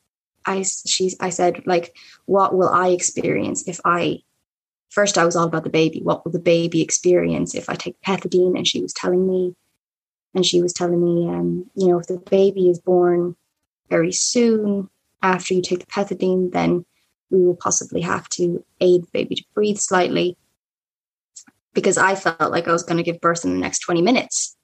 I 0.46 0.64
she 0.64 1.14
I 1.20 1.30
said 1.30 1.66
like, 1.66 1.96
what 2.26 2.56
will 2.56 2.70
I 2.70 2.90
experience 2.90 3.68
if 3.68 3.80
I 3.86 4.22
first 4.90 5.18
I 5.18 5.26
was 5.26 5.36
all 5.36 5.46
about 5.46 5.64
the 5.64 5.70
baby. 5.70 6.02
What 6.02 6.26
will 6.26 6.32
the 6.32 6.40
baby 6.40 6.82
experience 6.82 7.56
if 7.56 7.70
I 7.70 7.76
take 7.76 8.02
pethidine? 8.02 8.58
And 8.58 8.68
she 8.68 8.82
was 8.82 8.94
telling 8.94 9.28
me, 9.28 9.56
and 10.34 10.46
she 10.46 10.62
was 10.62 10.74
telling 10.74 11.04
me, 11.04 11.30
um, 11.30 11.70
you 11.76 11.88
know, 11.88 12.00
if 12.00 12.08
the 12.08 12.18
baby 12.18 12.70
is 12.70 12.80
born 12.80 13.36
very 13.90 14.12
soon, 14.12 14.90
after 15.22 15.54
you 15.54 15.62
take 15.62 15.80
the 15.80 15.86
pethidine, 15.86 16.52
then 16.52 16.86
we 17.30 17.46
will 17.46 17.56
possibly 17.56 18.02
have 18.02 18.28
to 18.30 18.64
aid 18.80 19.04
the 19.04 19.10
baby 19.14 19.36
to 19.36 19.44
breathe 19.54 19.78
slightly 19.78 20.38
because 21.74 21.98
I 21.98 22.16
felt 22.16 22.52
like 22.52 22.68
I 22.68 22.72
was 22.72 22.84
going 22.84 22.98
to 22.98 23.04
give 23.04 23.22
birth 23.22 23.46
in 23.46 23.54
the 23.54 23.60
next 23.60 23.80
20 23.80 24.02
minutes. 24.02 24.56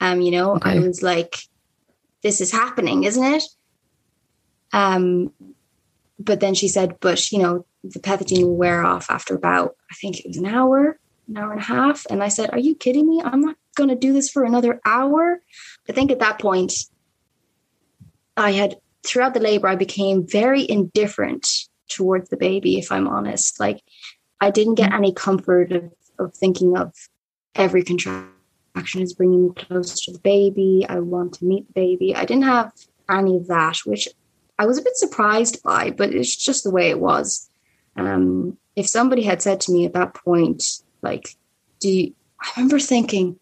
Um, 0.00 0.20
you 0.20 0.30
know, 0.30 0.56
okay. 0.56 0.72
I 0.72 0.78
was 0.80 1.02
like, 1.02 1.36
this 2.22 2.40
is 2.40 2.52
happening, 2.52 3.04
isn't 3.04 3.24
it? 3.24 3.42
Um, 4.72 5.32
but 6.18 6.40
then 6.40 6.54
she 6.54 6.68
said, 6.68 6.98
but 7.00 7.30
you 7.30 7.38
know, 7.38 7.66
the 7.84 8.00
pethidine 8.00 8.42
will 8.42 8.56
wear 8.56 8.84
off 8.84 9.10
after 9.10 9.34
about, 9.34 9.76
I 9.90 9.94
think 9.94 10.18
it 10.18 10.28
was 10.28 10.36
an 10.36 10.46
hour, 10.46 10.98
an 11.28 11.36
hour 11.36 11.52
and 11.52 11.60
a 11.60 11.64
half. 11.64 12.06
And 12.10 12.22
I 12.22 12.28
said, 12.28 12.50
Are 12.52 12.58
you 12.58 12.74
kidding 12.74 13.06
me? 13.06 13.22
I'm 13.24 13.40
not 13.40 13.56
going 13.76 13.90
to 13.90 13.96
do 13.96 14.12
this 14.12 14.30
for 14.30 14.44
another 14.44 14.80
hour. 14.84 15.40
I 15.88 15.92
think 15.92 16.10
at 16.10 16.20
that 16.20 16.40
point, 16.40 16.72
I 18.36 18.52
had 18.52 18.76
throughout 19.04 19.34
the 19.34 19.40
labor, 19.40 19.68
I 19.68 19.76
became 19.76 20.26
very 20.26 20.68
indifferent 20.68 21.46
towards 21.88 22.28
the 22.28 22.36
baby, 22.36 22.78
if 22.78 22.90
I'm 22.90 23.08
honest. 23.08 23.60
Like, 23.60 23.82
I 24.40 24.50
didn't 24.50 24.74
get 24.74 24.92
any 24.92 25.12
comfort 25.12 25.72
of, 25.72 25.92
of 26.18 26.34
thinking 26.34 26.76
of 26.76 26.92
every 27.54 27.82
contraction 27.82 28.32
is 28.96 29.14
bringing 29.14 29.48
me 29.48 29.54
close 29.54 30.04
to 30.04 30.12
the 30.12 30.18
baby. 30.18 30.84
I 30.88 31.00
want 31.00 31.34
to 31.34 31.44
meet 31.44 31.66
the 31.68 31.72
baby. 31.72 32.14
I 32.14 32.24
didn't 32.24 32.44
have 32.44 32.72
any 33.08 33.36
of 33.36 33.46
that, 33.46 33.78
which 33.86 34.08
I 34.58 34.66
was 34.66 34.78
a 34.78 34.82
bit 34.82 34.96
surprised 34.96 35.62
by, 35.62 35.90
but 35.90 36.14
it's 36.14 36.34
just 36.34 36.64
the 36.64 36.70
way 36.70 36.90
it 36.90 37.00
was. 37.00 37.48
Um, 37.96 38.56
if 38.74 38.86
somebody 38.86 39.22
had 39.22 39.42
said 39.42 39.60
to 39.62 39.72
me 39.72 39.84
at 39.84 39.94
that 39.94 40.14
point, 40.14 40.62
like, 41.02 41.36
do 41.80 41.90
you, 41.90 42.14
I 42.40 42.50
remember 42.56 42.78
thinking, 42.78 43.38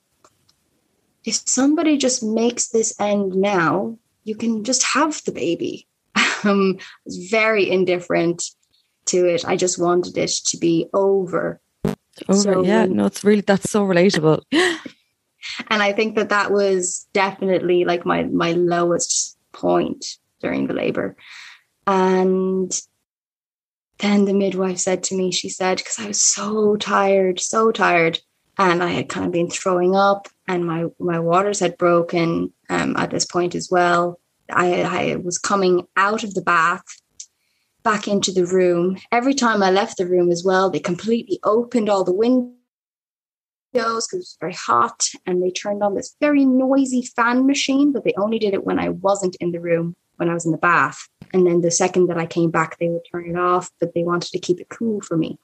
if 1.24 1.34
somebody 1.46 1.96
just 1.96 2.22
makes 2.22 2.68
this 2.68 2.98
end 3.00 3.34
now, 3.34 3.98
you 4.24 4.34
can 4.34 4.64
just 4.64 4.82
have 4.82 5.22
the 5.24 5.32
baby. 5.32 5.86
Um, 6.46 6.76
I 6.78 6.84
was 7.06 7.30
very 7.30 7.70
indifferent 7.70 8.42
to 9.06 9.26
it. 9.26 9.46
I 9.46 9.56
just 9.56 9.78
wanted 9.78 10.18
it 10.18 10.30
to 10.48 10.58
be 10.58 10.90
over. 10.92 11.58
Over, 12.28 12.34
so, 12.34 12.62
yeah. 12.62 12.84
No, 12.84 13.06
it's 13.06 13.24
really 13.24 13.40
that's 13.40 13.70
so 13.70 13.86
relatable. 13.86 14.42
and 14.52 15.82
I 15.82 15.92
think 15.92 16.16
that 16.16 16.28
that 16.28 16.52
was 16.52 17.06
definitely 17.14 17.86
like 17.86 18.04
my 18.04 18.24
my 18.24 18.52
lowest 18.52 19.38
point 19.52 20.18
during 20.40 20.66
the 20.66 20.74
labor. 20.74 21.16
And 21.86 22.72
then 23.98 24.24
the 24.24 24.34
midwife 24.34 24.78
said 24.78 25.02
to 25.04 25.14
me, 25.14 25.30
she 25.30 25.48
said, 25.48 25.78
because 25.78 25.98
I 25.98 26.08
was 26.08 26.20
so 26.20 26.76
tired, 26.76 27.40
so 27.40 27.70
tired, 27.70 28.18
and 28.58 28.82
I 28.82 28.90
had 28.90 29.08
kind 29.08 29.26
of 29.26 29.32
been 29.32 29.50
throwing 29.50 29.96
up, 29.96 30.28
and 30.46 30.64
my 30.64 30.86
my 30.98 31.18
waters 31.18 31.60
had 31.60 31.78
broken 31.78 32.52
um, 32.68 32.96
at 32.96 33.10
this 33.10 33.24
point 33.24 33.54
as 33.54 33.68
well. 33.70 34.20
I, 34.50 34.82
I 34.82 35.16
was 35.16 35.38
coming 35.38 35.86
out 35.96 36.22
of 36.22 36.34
the 36.34 36.42
bath 36.42 36.84
back 37.82 38.06
into 38.06 38.30
the 38.30 38.46
room. 38.46 38.98
Every 39.10 39.34
time 39.34 39.62
I 39.62 39.70
left 39.70 39.96
the 39.96 40.06
room 40.06 40.30
as 40.30 40.44
well, 40.44 40.70
they 40.70 40.80
completely 40.80 41.38
opened 41.44 41.88
all 41.88 42.04
the 42.04 42.12
windows 42.12 42.52
because 43.72 44.06
it 44.12 44.16
was 44.18 44.36
very 44.40 44.54
hot, 44.54 45.08
and 45.26 45.42
they 45.42 45.50
turned 45.50 45.82
on 45.82 45.94
this 45.94 46.14
very 46.20 46.44
noisy 46.44 47.02
fan 47.16 47.46
machine. 47.46 47.92
But 47.92 48.04
they 48.04 48.14
only 48.16 48.38
did 48.38 48.54
it 48.54 48.64
when 48.64 48.78
I 48.78 48.90
wasn't 48.90 49.36
in 49.40 49.52
the 49.52 49.60
room, 49.60 49.96
when 50.16 50.28
I 50.28 50.34
was 50.34 50.46
in 50.46 50.52
the 50.52 50.58
bath. 50.58 51.08
And 51.32 51.46
then 51.46 51.60
the 51.60 51.70
second 51.70 52.06
that 52.08 52.18
I 52.18 52.26
came 52.26 52.50
back, 52.50 52.78
they 52.78 52.88
would 52.88 53.02
turn 53.10 53.28
it 53.28 53.36
off, 53.36 53.70
but 53.80 53.94
they 53.94 54.04
wanted 54.04 54.30
to 54.32 54.38
keep 54.38 54.60
it 54.60 54.68
cool 54.68 55.00
for 55.00 55.16
me. 55.16 55.38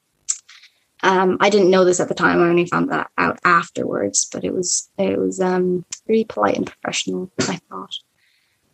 Um, 1.03 1.37
I 1.39 1.49
didn't 1.49 1.71
know 1.71 1.83
this 1.83 1.99
at 1.99 2.07
the 2.07 2.13
time. 2.13 2.39
I 2.39 2.47
only 2.47 2.65
found 2.65 2.91
that 2.91 3.09
out 3.17 3.39
afterwards, 3.43 4.27
but 4.31 4.43
it 4.43 4.53
was 4.53 4.89
it 4.97 5.17
was 5.17 5.39
um, 5.39 5.83
really 6.07 6.25
polite 6.25 6.57
and 6.57 6.67
professional. 6.67 7.31
I 7.39 7.59
thought, 7.69 7.95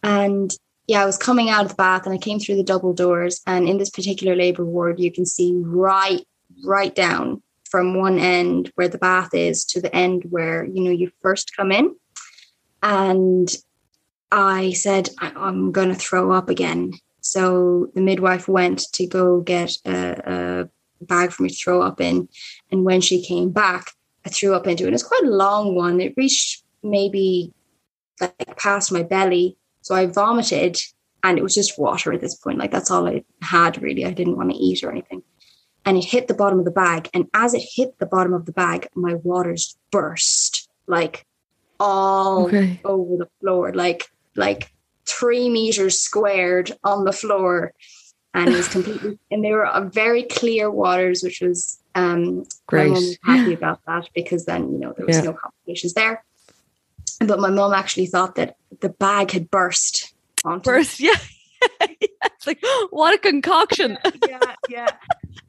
and 0.04 0.52
yeah, 0.88 1.02
I 1.02 1.06
was 1.06 1.18
coming 1.18 1.50
out 1.50 1.64
of 1.64 1.70
the 1.70 1.76
bath 1.76 2.06
and 2.06 2.14
I 2.14 2.18
came 2.18 2.40
through 2.40 2.56
the 2.56 2.64
double 2.64 2.94
doors. 2.94 3.42
And 3.46 3.68
in 3.68 3.78
this 3.78 3.90
particular 3.90 4.36
labor 4.36 4.66
ward, 4.66 5.00
you 5.00 5.12
can 5.12 5.26
see 5.26 5.54
right 5.56 6.26
right 6.66 6.94
down 6.94 7.42
from 7.70 7.94
one 7.94 8.18
end 8.18 8.72
where 8.76 8.88
the 8.88 8.98
bath 8.98 9.34
is 9.34 9.66
to 9.66 9.82
the 9.82 9.94
end 9.94 10.24
where 10.30 10.66
you 10.66 10.84
know 10.84 10.92
you 10.92 11.12
first 11.22 11.56
come 11.56 11.72
in. 11.72 11.96
And 12.84 13.54
I 14.32 14.72
said, 14.74 15.10
I'm 15.20 15.72
going 15.72 15.90
to 15.90 15.96
throw 15.96 16.32
up 16.32 16.50
again. 16.50 16.94
So 17.22 17.92
the 17.94 18.02
midwife 18.02 18.48
went 18.48 18.84
to 18.94 19.08
go 19.08 19.42
get 19.42 19.78
a, 19.86 20.70
a 21.02 21.06
bag 21.06 21.32
for 21.32 21.44
me 21.44 21.50
to 21.50 21.56
throw 21.56 21.82
up 21.82 22.02
in. 22.02 22.28
And 22.72 22.84
when 22.84 23.02
she 23.02 23.24
came 23.24 23.52
back, 23.52 23.92
I 24.26 24.30
threw 24.30 24.54
up 24.54 24.68
into 24.68 24.88
it. 24.88 24.94
It's 24.94 25.04
quite 25.04 25.24
a 25.24 25.30
long 25.30 25.76
one. 25.76 26.02
It 26.02 26.14
reached 26.18 26.64
maybe 26.84 27.54
like 28.20 28.58
past 28.58 28.92
my 28.92 29.04
belly. 29.04 29.58
So 29.82 29.96
I 29.96 30.08
vomited 30.08 30.78
and 31.24 31.38
it 31.38 31.44
was 31.44 31.56
just 31.56 31.80
water 31.80 32.14
at 32.14 32.22
this 32.22 32.36
point. 32.36 32.58
Like 32.58 32.72
that's 32.72 32.92
all 32.92 33.08
I 33.08 33.24
had 33.42 33.82
really. 33.82 34.06
I 34.06 34.12
didn't 34.12 34.38
want 34.38 34.52
to 34.52 34.58
eat 34.58 34.84
or 34.84 34.92
anything. 34.92 35.24
And 35.86 35.98
it 35.98 36.04
hit 36.04 36.28
the 36.28 36.34
bottom 36.34 36.60
of 36.60 36.66
the 36.66 36.72
bag. 36.72 37.10
And 37.14 37.28
as 37.34 37.54
it 37.54 37.64
hit 37.76 37.98
the 38.00 38.06
bottom 38.06 38.34
of 38.34 38.46
the 38.46 38.52
bag, 38.52 38.90
my 38.96 39.14
waters 39.16 39.78
burst 39.92 40.70
like 40.88 41.26
all 41.80 42.48
okay. 42.48 42.82
over 42.84 43.18
the 43.18 43.30
floor, 43.40 43.74
like 43.74 44.10
like 44.38 44.72
three 45.08 45.50
meters 45.50 46.00
squared 46.00 46.72
on 46.84 47.06
the 47.06 47.12
floor. 47.12 47.74
And 48.34 48.50
it 48.50 48.56
was 48.56 48.68
completely 48.76 49.18
and 49.32 49.44
they 49.44 49.52
were 49.52 49.90
very 49.92 50.24
clear 50.24 50.70
waters, 50.70 51.24
which 51.24 51.42
was 51.42 51.82
um 51.96 52.44
great. 52.68 52.90
My 52.90 52.94
was 52.94 53.18
happy 53.24 53.54
about 53.62 53.82
that 53.88 54.10
because 54.14 54.46
then, 54.46 54.72
you 54.72 54.80
know, 54.80 54.94
there 54.96 55.06
was 55.06 55.18
yeah. 55.18 55.24
no 55.24 55.34
complications 55.34 55.94
there. 55.94 56.24
But 57.20 57.40
my 57.40 57.50
mom 57.50 57.74
actually 57.74 58.06
thought 58.06 58.36
that 58.36 58.58
the 58.82 58.90
bag 58.90 59.32
had 59.32 59.50
burst 59.50 60.14
onto 60.46 60.70
burst, 60.70 61.00
yeah. 61.00 61.12
yeah. 61.82 61.88
It's 62.26 62.46
like 62.46 62.64
what 62.92 63.16
a 63.16 63.18
concoction. 63.18 63.98
yeah, 64.28 64.56
yeah. 64.70 64.90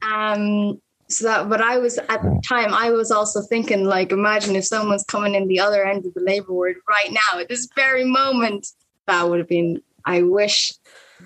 Um 0.01 0.81
so 1.09 1.25
that 1.25 1.49
but 1.49 1.61
I 1.61 1.77
was 1.77 1.97
at 1.97 2.21
the 2.21 2.41
time 2.47 2.73
I 2.73 2.91
was 2.91 3.11
also 3.11 3.41
thinking 3.41 3.83
like 3.83 4.11
imagine 4.11 4.55
if 4.55 4.65
someone's 4.65 5.03
coming 5.03 5.35
in 5.35 5.47
the 5.47 5.59
other 5.59 5.83
end 5.83 6.05
of 6.05 6.13
the 6.13 6.21
labor 6.21 6.53
ward 6.53 6.77
right 6.87 7.11
now 7.11 7.39
at 7.39 7.49
this 7.49 7.67
very 7.75 8.05
moment 8.05 8.67
that 9.09 9.29
would 9.29 9.39
have 9.39 9.47
been 9.47 9.81
I 10.05 10.21
wish 10.21 10.73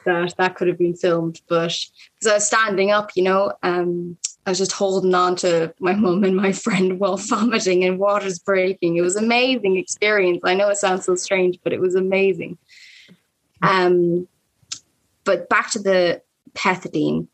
that 0.05 0.35
that 0.37 0.55
could 0.55 0.67
have 0.67 0.77
been 0.77 0.95
filmed 0.95 1.41
but 1.47 1.77
because 2.15 2.31
I 2.31 2.33
was 2.35 2.47
standing 2.47 2.91
up 2.91 3.11
you 3.15 3.23
know 3.23 3.53
um 3.61 4.17
I 4.45 4.51
was 4.51 4.57
just 4.57 4.73
holding 4.73 5.13
on 5.15 5.35
to 5.37 5.73
my 5.79 5.93
mum 5.93 6.23
and 6.23 6.35
my 6.35 6.51
friend 6.65 6.99
while 6.99 7.17
vomiting 7.17 7.83
and 7.83 7.97
water's 7.97 8.39
breaking. 8.39 8.97
It 8.97 9.01
was 9.01 9.15
amazing 9.15 9.77
experience. 9.77 10.41
I 10.43 10.53
know 10.53 10.69
it 10.69 10.77
sounds 10.77 11.05
so 11.05 11.15
strange, 11.15 11.59
but 11.63 11.73
it 11.73 11.79
was 11.79 11.95
amazing. 11.95 12.57
Um, 13.61 14.27
but 15.23 15.47
back 15.47 15.71
to 15.71 15.79
the 15.79 16.21
pethidine, 16.53 17.27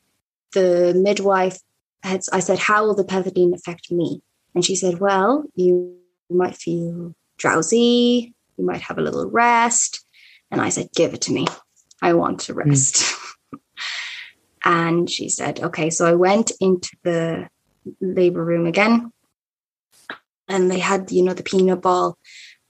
the 0.53 0.93
midwife 0.95 1.59
had, 2.03 2.21
I 2.31 2.39
said, 2.39 2.59
How 2.59 2.85
will 2.85 2.95
the 2.95 3.03
pethidine 3.03 3.53
affect 3.53 3.91
me? 3.91 4.21
And 4.53 4.63
she 4.63 4.75
said, 4.75 4.99
Well, 4.99 5.45
you 5.55 5.95
might 6.29 6.55
feel 6.55 7.15
drowsy, 7.37 8.33
you 8.57 8.65
might 8.65 8.81
have 8.81 8.99
a 8.99 9.01
little 9.01 9.29
rest. 9.29 10.05
And 10.51 10.61
I 10.61 10.69
said, 10.69 10.89
Give 10.95 11.13
it 11.13 11.21
to 11.21 11.33
me. 11.33 11.47
I 12.01 12.13
want 12.13 12.41
to 12.41 12.53
hmm. 12.53 12.59
rest. 12.59 13.03
Mm. 13.53 13.59
and 14.65 15.09
she 15.09 15.29
said, 15.29 15.59
Okay. 15.59 15.89
So 15.89 16.05
I 16.05 16.13
went 16.13 16.51
into 16.59 16.95
the 17.03 17.49
labor 18.01 18.43
room 18.43 18.65
again. 18.65 19.11
And 20.47 20.71
they 20.71 20.79
had, 20.79 21.11
you 21.11 21.23
know, 21.23 21.33
the 21.33 21.43
peanut 21.43 21.81
ball. 21.81 22.17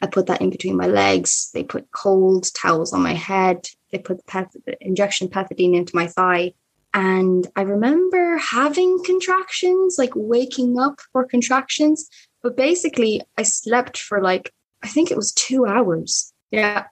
I 0.02 0.08
put 0.08 0.28
that 0.28 0.42
in 0.42 0.50
between 0.50 0.78
my 0.78 0.88
legs. 0.88 1.50
They 1.54 1.64
put 1.64 1.92
cold 1.92 2.54
towels 2.54 2.94
on 2.94 3.02
my 3.02 3.14
head. 3.14 3.68
They 3.92 3.98
put 3.98 4.18
the, 4.18 4.24
peth- 4.32 4.78
injection 4.82 5.28
pethidine 5.28 5.76
into 5.76 5.96
my 5.96 6.08
thigh. 6.08 6.54
And 6.94 7.48
I 7.56 7.62
remember 7.62 8.38
having 8.38 9.04
contractions, 9.06 9.98
like 9.98 10.12
waking 10.16 10.80
up 10.80 11.00
for 11.12 11.26
contractions. 11.26 12.10
But 12.42 12.58
basically, 12.58 13.22
I 13.38 13.44
slept 13.44 13.98
for 13.98 14.22
like, 14.22 14.54
I 14.84 14.88
think 14.88 15.12
it 15.12 15.18
was 15.18 15.34
two 15.34 15.66
hours. 15.66 16.34
Yeah. 16.52 16.86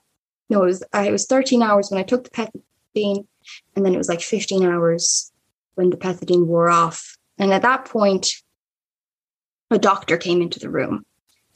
No, 0.50 0.62
it 0.62 0.66
was, 0.66 0.82
I, 0.92 1.08
it 1.08 1.12
was 1.12 1.26
13 1.26 1.62
hours 1.62 1.90
when 1.90 2.00
I 2.00 2.04
took 2.04 2.24
the 2.24 2.30
pethidine. 2.30 3.26
And 3.76 3.84
then 3.84 3.94
it 3.94 3.98
was 3.98 4.08
like 4.08 4.20
15 4.20 4.64
hours 4.64 5.32
when 5.74 5.90
the 5.90 5.96
pethidine 5.96 6.46
wore 6.46 6.68
off. 6.68 7.16
And 7.38 7.52
at 7.52 7.62
that 7.62 7.84
point, 7.84 8.28
a 9.70 9.78
doctor 9.78 10.16
came 10.16 10.42
into 10.42 10.58
the 10.58 10.70
room 10.70 11.04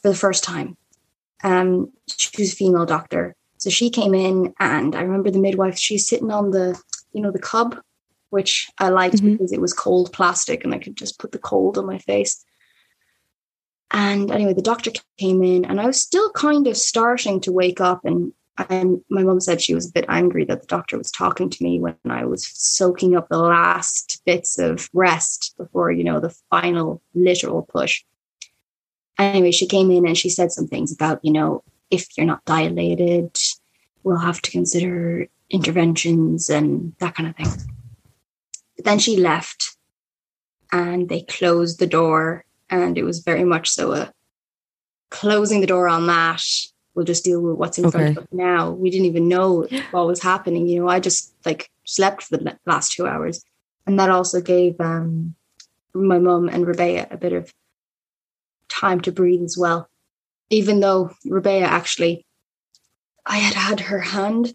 for 0.01 0.09
the 0.09 0.14
first 0.14 0.45
time. 0.45 0.76
Um, 1.43 1.93
she 2.07 2.30
was 2.38 2.53
a 2.53 2.57
female 2.57 2.86
doctor. 2.86 3.34
So 3.59 3.70
she 3.70 3.90
came 3.90 4.14
in, 4.14 4.55
and 4.59 4.95
I 4.95 5.03
remember 5.03 5.30
the 5.30 5.38
midwife, 5.38 5.78
she's 5.78 6.09
sitting 6.09 6.30
on 6.30 6.51
the, 6.51 6.80
you 7.12 7.22
know, 7.22 7.30
the 7.30 7.38
cub 7.38 7.76
which 8.32 8.70
I 8.78 8.88
liked 8.88 9.16
mm-hmm. 9.16 9.32
because 9.32 9.53
it 9.53 9.61
was 9.61 9.74
cold 9.74 10.11
plastic 10.11 10.64
and 10.64 10.74
I 10.74 10.78
could 10.78 10.97
just 10.97 11.18
put 11.18 11.32
the 11.32 11.38
cold 11.38 11.76
on 11.76 11.84
my 11.84 11.99
face. 11.99 12.43
And 13.90 14.30
anyway, 14.30 14.55
the 14.55 14.62
doctor 14.62 14.90
came 15.18 15.43
in 15.43 15.66
and 15.66 15.78
I 15.78 15.84
was 15.84 16.01
still 16.01 16.30
kind 16.30 16.66
of 16.66 16.78
starting 16.78 17.43
to 17.43 17.53
wake 17.53 17.78
up. 17.78 18.07
And 18.07 18.32
and 18.68 19.00
my 19.09 19.22
mom 19.22 19.40
said 19.40 19.61
she 19.61 19.74
was 19.74 19.88
a 19.88 19.92
bit 19.92 20.05
angry 20.09 20.44
that 20.44 20.61
the 20.61 20.66
doctor 20.66 20.98
was 20.98 21.11
talking 21.11 21.48
to 21.48 21.64
me 21.64 21.80
when 21.80 21.96
I 22.09 22.24
was 22.24 22.46
soaking 22.46 23.16
up 23.16 23.28
the 23.28 23.38
last 23.38 24.20
bits 24.26 24.59
of 24.59 24.90
rest 24.92 25.55
before, 25.57 25.90
you 25.90 26.05
know, 26.05 26.20
the 26.20 26.36
final 26.50 27.00
literal 27.14 27.62
push. 27.62 28.05
Anyway, 29.18 29.53
she 29.53 29.66
came 29.66 29.90
in 29.90 30.07
and 30.07 30.18
she 30.18 30.28
said 30.28 30.53
some 30.53 30.66
things 30.66 30.92
about, 30.92 31.20
you 31.22 31.32
know, 31.32 31.62
if 31.90 32.09
you're 32.16 32.26
not 32.26 32.44
dilated, 32.44 33.36
we'll 34.03 34.16
have 34.16 34.42
to 34.42 34.50
consider 34.50 35.28
interventions 35.50 36.48
and 36.48 36.94
that 36.98 37.14
kind 37.14 37.28
of 37.28 37.36
thing. 37.36 37.46
But 38.76 38.84
then 38.84 38.98
she 38.98 39.16
left 39.16 39.76
and 40.72 41.09
they 41.09 41.22
closed 41.22 41.78
the 41.78 41.86
door. 41.86 42.44
And 42.70 42.96
it 42.96 43.05
was 43.05 43.20
very 43.20 43.44
much 43.44 43.68
so 43.68 43.92
a 43.92 44.12
closing 45.11 45.61
the 45.61 45.66
door 45.66 45.88
on 45.88 46.07
that. 46.07 46.42
We'll 46.95 47.07
just 47.07 47.24
deal 47.24 47.40
with 47.40 47.57
what's 47.57 47.78
in 47.78 47.86
okay. 47.86 47.99
front 47.99 48.18
of 48.18 48.24
us 48.24 48.28
now. 48.32 48.70
We 48.70 48.90
didn't 48.90 49.07
even 49.07 49.28
know 49.28 49.66
what 49.90 50.07
was 50.07 50.22
happening. 50.22 50.66
You 50.68 50.80
know, 50.80 50.88
I 50.88 51.01
just 51.01 51.34
like 51.45 51.70
slept 51.84 52.24
for 52.24 52.36
the 52.36 52.59
last 52.66 52.93
two 52.93 53.07
hours. 53.07 53.45
And 53.86 53.99
that 53.99 54.11
also 54.11 54.40
gave 54.40 54.80
um, 54.80 55.34
my 55.95 56.18
mum 56.18 56.49
and 56.49 56.66
Rebecca 56.66 57.12
a 57.12 57.16
bit 57.16 57.32
of 57.32 57.53
time 58.68 59.01
to 59.03 59.12
breathe 59.12 59.43
as 59.43 59.57
well. 59.59 59.88
Even 60.51 60.80
though 60.80 61.11
Rebecca 61.24 61.64
actually, 61.64 62.26
I 63.24 63.38
had 63.38 63.55
had 63.55 63.80
her 63.80 64.01
hand 64.01 64.55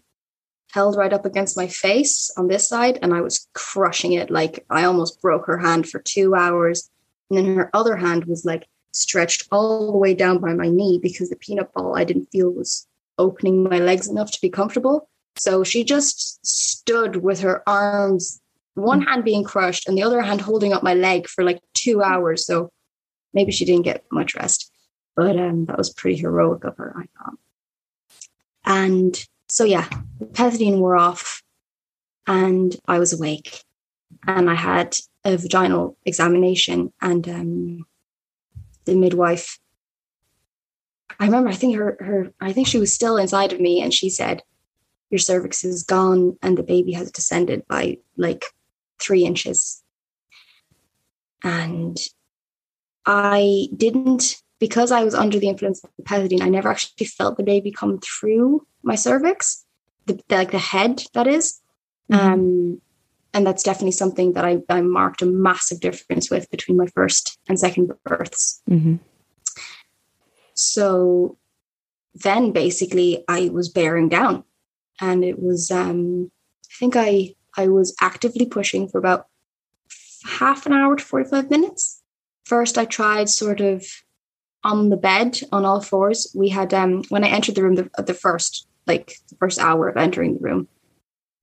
held 0.72 0.96
right 0.96 1.12
up 1.12 1.24
against 1.24 1.56
my 1.56 1.66
face 1.66 2.30
on 2.36 2.48
this 2.48 2.68
side 2.68 2.98
and 3.00 3.14
I 3.14 3.20
was 3.20 3.48
crushing 3.54 4.12
it. 4.12 4.30
Like 4.30 4.64
I 4.70 4.84
almost 4.84 5.20
broke 5.20 5.46
her 5.46 5.58
hand 5.58 5.88
for 5.88 6.00
two 6.00 6.34
hours. 6.34 6.90
And 7.30 7.38
then 7.38 7.56
her 7.56 7.70
other 7.74 7.96
hand 7.96 8.26
was 8.26 8.44
like 8.44 8.68
stretched 8.92 9.46
all 9.52 9.92
the 9.92 9.98
way 9.98 10.14
down 10.14 10.38
by 10.38 10.54
my 10.54 10.68
knee 10.68 10.98
because 11.02 11.30
the 11.30 11.36
peanut 11.36 11.72
ball 11.72 11.96
I 11.96 12.04
didn't 12.04 12.30
feel 12.32 12.50
was 12.50 12.86
opening 13.18 13.62
my 13.62 13.78
legs 13.78 14.08
enough 14.08 14.30
to 14.32 14.40
be 14.40 14.48
comfortable. 14.48 15.08
So 15.36 15.64
she 15.64 15.84
just 15.84 16.44
stood 16.44 17.16
with 17.16 17.40
her 17.40 17.62
arms, 17.68 18.40
one 18.74 19.02
hand 19.02 19.24
being 19.24 19.44
crushed 19.44 19.88
and 19.88 19.96
the 19.96 20.02
other 20.02 20.20
hand 20.20 20.40
holding 20.40 20.72
up 20.72 20.82
my 20.82 20.94
leg 20.94 21.28
for 21.28 21.44
like 21.44 21.60
two 21.74 22.02
hours. 22.02 22.46
So 22.46 22.70
maybe 23.32 23.52
she 23.52 23.64
didn't 23.64 23.84
get 23.84 24.04
much 24.10 24.34
rest. 24.34 24.72
But 25.16 25.36
um, 25.36 25.66
that 25.66 25.78
was 25.78 25.90
pretty 25.90 26.16
heroic 26.16 26.64
of 26.64 26.76
her, 26.76 26.94
I 26.96 27.06
thought. 27.18 27.38
And 28.64 29.26
so 29.48 29.64
yeah, 29.64 29.88
the 30.18 30.26
pethidine 30.26 30.78
wore 30.78 30.96
off 30.96 31.42
and 32.26 32.76
I 32.86 32.98
was 32.98 33.12
awake 33.12 33.64
and 34.26 34.50
I 34.50 34.54
had 34.54 34.96
a 35.24 35.36
vaginal 35.36 35.96
examination 36.04 36.92
and 37.00 37.28
um, 37.28 37.86
the 38.88 38.96
midwife 38.96 39.58
I 41.20 41.26
remember 41.26 41.48
I 41.48 41.54
think 41.54 41.76
her 41.76 41.96
her 42.00 42.32
I 42.40 42.52
think 42.52 42.66
she 42.66 42.78
was 42.78 42.92
still 42.92 43.16
inside 43.16 43.52
of 43.52 43.60
me 43.60 43.80
and 43.80 43.92
she 43.92 44.10
said 44.10 44.42
your 45.10 45.18
cervix 45.18 45.64
is 45.64 45.82
gone 45.82 46.36
and 46.42 46.56
the 46.56 46.62
baby 46.62 46.92
has 46.92 47.10
descended 47.10 47.66
by 47.66 47.98
like 48.16 48.44
three 49.00 49.24
inches 49.24 49.82
and 51.42 51.96
I 53.06 53.68
didn't 53.76 54.36
because 54.58 54.90
I 54.90 55.04
was 55.04 55.14
under 55.14 55.38
the 55.38 55.48
influence 55.48 55.82
of 55.82 55.90
the 55.96 56.02
pethidine 56.02 56.42
I 56.42 56.48
never 56.48 56.68
actually 56.68 57.06
felt 57.06 57.36
the 57.36 57.42
baby 57.42 57.70
come 57.70 58.00
through 58.00 58.66
my 58.82 58.94
cervix, 58.94 59.64
the, 60.06 60.20
the, 60.28 60.36
like 60.36 60.50
the 60.50 60.58
head 60.58 61.04
that 61.14 61.26
is. 61.26 61.60
Mm-hmm. 62.10 62.26
Um, 62.26 62.80
and 63.34 63.46
that's 63.46 63.62
definitely 63.62 63.92
something 63.92 64.32
that 64.32 64.44
I, 64.44 64.58
I 64.68 64.80
marked 64.80 65.22
a 65.22 65.26
massive 65.26 65.80
difference 65.80 66.30
with 66.30 66.50
between 66.50 66.76
my 66.76 66.86
first 66.86 67.38
and 67.48 67.58
second 67.58 67.92
births. 68.04 68.62
Mm-hmm. 68.68 68.96
So 70.54 71.36
then 72.14 72.52
basically 72.52 73.24
I 73.28 73.50
was 73.50 73.68
bearing 73.68 74.08
down 74.08 74.44
and 75.00 75.24
it 75.24 75.40
was, 75.40 75.70
um, 75.70 76.30
I 76.64 76.74
think 76.78 76.96
I, 76.96 77.34
I 77.56 77.68
was 77.68 77.94
actively 78.00 78.46
pushing 78.46 78.88
for 78.88 78.98
about 78.98 79.26
half 80.24 80.66
an 80.66 80.72
hour 80.72 80.96
to 80.96 81.04
45 81.04 81.50
minutes. 81.50 82.02
First, 82.44 82.78
I 82.78 82.86
tried 82.86 83.28
sort 83.28 83.60
of 83.60 83.84
on 84.64 84.88
the 84.88 84.96
bed 84.96 85.38
on 85.52 85.64
all 85.64 85.80
fours. 85.80 86.32
We 86.34 86.48
had, 86.48 86.74
um, 86.74 87.04
when 87.08 87.24
I 87.24 87.28
entered 87.28 87.54
the 87.54 87.62
room, 87.62 87.76
the, 87.76 87.90
the 88.02 88.14
first 88.14 88.66
like 88.88 89.18
the 89.28 89.36
first 89.36 89.60
hour 89.60 89.88
of 89.88 89.96
entering 89.96 90.34
the 90.34 90.40
room. 90.40 90.66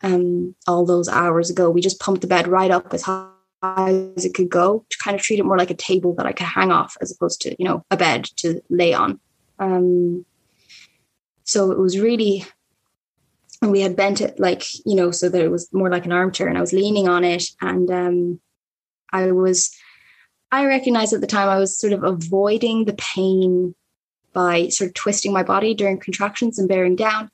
Um, 0.02 0.56
all 0.68 0.86
those 0.86 1.08
hours 1.10 1.50
ago, 1.50 1.70
we 1.70 1.82
just 1.82 2.00
pumped 2.00 2.22
the 2.22 2.28
bed 2.28 2.48
right 2.48 2.72
up 2.72 2.93
as 2.93 3.04
high 3.04 3.32
as 3.64 4.26
it 4.26 4.34
could 4.34 4.50
go 4.50 4.86
to 4.89 4.98
kind 5.04 5.16
of 5.16 5.22
treat 5.22 5.39
it 5.39 5.46
more 5.46 5.58
like 5.58 5.72
a 5.72 5.76
table 5.76 6.14
that 6.16 6.26
I 6.26 6.34
could 6.34 6.46
hang 6.46 6.72
off 6.72 6.98
as 7.02 7.12
opposed 7.12 7.41
to, 7.41 7.56
you 7.58 7.66
know, 7.68 7.84
a 7.89 7.98
bed 7.98 8.26
to 8.38 8.62
lay 8.70 8.93
on. 8.93 9.20
Um, 9.58 10.26
so 11.43 11.72
it 11.72 11.80
was 11.80 12.00
really, 12.00 12.46
and 13.62 13.72
we 13.72 13.82
had 13.82 13.96
bent 13.96 14.22
it 14.22 14.39
like 14.39 14.64
you 14.86 14.96
know 14.96 15.12
so 15.12 15.30
that 15.30 15.41
it 15.41 15.50
was 15.50 15.72
more 15.74 15.89
like 15.89 16.06
an 16.06 16.12
armchair 16.12 16.48
and 16.48 16.58
i 16.58 16.62
was 16.62 16.74
leaning 16.74 17.08
on 17.08 17.24
it 17.24 17.46
and 17.62 17.89
um 17.89 18.39
i 19.12 19.32
was 19.32 19.76
i 20.52 20.66
recognized 20.66 21.14
at 21.14 21.22
the 21.22 21.28
time 21.28 21.50
i 21.50 21.58
was 21.58 21.80
sort 21.80 21.93
of 21.93 22.04
avoiding 22.04 22.86
the 22.86 22.93
pain 22.93 23.74
by 24.34 24.68
sort 24.68 24.89
of 24.89 24.93
twisting 24.93 25.34
my 25.34 25.43
body 25.43 25.74
during 25.74 26.00
contractions 26.00 26.60
and 26.60 26.68
bearing 26.68 26.96
down 26.96 27.30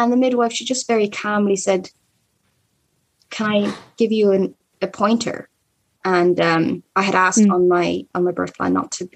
and 0.00 0.10
the 0.10 0.16
midwife 0.16 0.52
she 0.52 0.64
just 0.64 0.86
very 0.86 1.08
calmly 1.08 1.56
said 1.56 1.90
can 3.28 3.46
i 3.46 3.76
give 3.96 4.10
you 4.10 4.32
an, 4.32 4.54
a 4.80 4.86
pointer 4.86 5.48
and 6.04 6.40
um 6.40 6.82
i 6.96 7.02
had 7.02 7.14
asked 7.14 7.40
mm. 7.40 7.52
on 7.52 7.68
my 7.68 8.04
on 8.14 8.24
my 8.24 8.32
birth 8.32 8.56
plan 8.56 8.72
not 8.72 8.90
to 8.90 9.08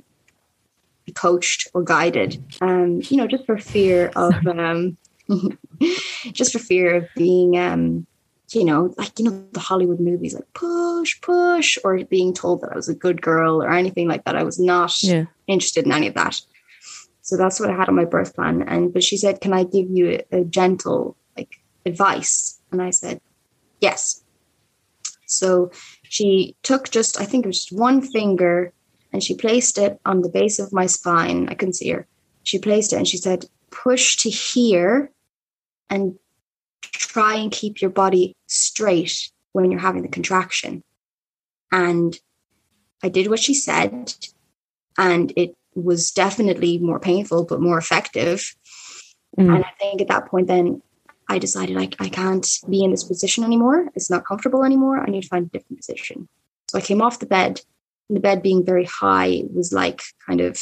be 1.07 1.13
coached 1.13 1.69
or 1.75 1.83
guided 1.83 2.43
um 2.61 3.01
you 3.05 3.17
know 3.17 3.27
just 3.27 3.47
for 3.47 3.59
fear 3.59 4.13
of 4.15 4.35
um 4.47 4.97
just 6.33 6.53
for 6.53 6.59
fear 6.59 6.95
of 6.95 7.09
being 7.17 7.57
um 7.57 8.07
you 8.53 8.65
know 8.65 8.95
like 8.99 9.19
you 9.19 9.25
know 9.25 9.45
the 9.53 9.61
hollywood 9.61 9.99
movies 9.99 10.35
like 10.35 10.53
push 10.53 11.19
push 11.23 11.79
or 11.83 12.05
being 12.05 12.35
told 12.35 12.61
that 12.61 12.73
i 12.73 12.77
was 12.77 12.91
a 12.91 12.95
good 12.95 13.23
girl 13.23 13.63
or 13.63 13.73
anything 13.73 14.07
like 14.07 14.25
that 14.25 14.37
i 14.37 14.43
was 14.43 14.61
not 14.61 15.03
yeah. 15.03 15.25
interested 15.47 15.87
in 15.87 15.93
any 15.93 16.07
of 16.07 16.15
that 16.15 16.41
so 17.25 17.37
that's 17.37 17.59
what 17.59 17.71
i 17.71 17.75
had 17.75 17.89
on 17.89 17.97
my 17.97 18.05
birth 18.05 18.35
plan. 18.37 18.63
And 18.69 18.93
but 18.93 19.03
she 19.03 19.17
said 19.17 19.41
can 19.41 19.53
i 19.53 19.65
give 19.65 19.91
you 19.91 20.21
a, 20.31 20.41
a 20.41 20.45
gentle 20.45 21.17
like 21.37 21.61
advice? 21.85 22.61
And 22.71 22.81
i 22.81 22.91
said 22.91 23.21
yes. 23.81 24.23
So 25.27 25.73
she 26.05 26.55
took 26.63 26.91
just 26.91 27.21
i 27.21 27.25
think 27.25 27.45
it 27.45 27.49
was 27.49 27.65
just 27.65 27.79
one 27.79 28.03
finger 28.03 28.73
and 29.13 29.23
she 29.23 29.35
placed 29.35 29.79
it 29.79 29.99
on 30.05 30.21
the 30.23 30.29
base 30.29 30.59
of 30.59 30.73
my 30.73 30.87
spine. 30.87 31.49
I 31.49 31.55
couldn't 31.55 31.75
see 31.75 31.91
her. 31.91 32.07
She 32.43 32.59
placed 32.59 32.93
it 32.93 32.97
and 32.97 33.09
she 33.09 33.17
said 33.17 33.47
push 33.71 34.17
to 34.19 34.31
here 34.31 35.11
and 35.89 36.19
try 36.83 37.35
and 37.37 37.51
keep 37.51 37.81
your 37.81 37.91
body 37.91 38.37
straight 38.47 39.31
when 39.53 39.71
you're 39.71 39.81
having 39.81 40.03
the 40.03 40.09
contraction. 40.09 40.83
And 41.73 42.19
I 43.03 43.09
did 43.09 43.29
what 43.29 43.39
she 43.39 43.55
said, 43.55 44.15
and 44.97 45.33
it 45.37 45.57
was 45.75 46.11
definitely 46.11 46.79
more 46.79 47.01
painful, 47.01 47.45
but 47.45 47.61
more 47.61 47.79
effective. 47.79 48.55
Mm. 49.39 49.55
And 49.57 49.65
I 49.65 49.73
think 49.79 50.01
at 50.01 50.09
that 50.09 50.27
point, 50.27 50.47
then 50.47 50.83
I 51.29 51.39
decided 51.39 51.77
like 51.77 51.97
I 52.01 52.09
can't 52.09 52.47
be 52.69 52.85
in 52.85 52.91
this 52.91 53.05
position 53.05 53.45
anymore. 53.45 53.89
It's 53.95 54.11
not 54.11 54.27
comfortable 54.27 54.65
anymore. 54.65 55.01
I 55.01 55.11
need 55.11 55.23
to 55.23 55.29
find 55.29 55.47
a 55.47 55.51
different 55.51 55.79
position. 55.79 56.29
So 56.69 56.79
I 56.79 56.83
came 56.83 57.03
off 57.03 57.19
the 57.19 57.27
bed. 57.27 57.61
And 58.09 58.17
the 58.17 58.21
bed 58.21 58.43
being 58.43 58.65
very 58.65 58.85
high 58.85 59.45
was 59.51 59.73
like 59.73 60.03
kind 60.27 60.43
of 60.43 60.61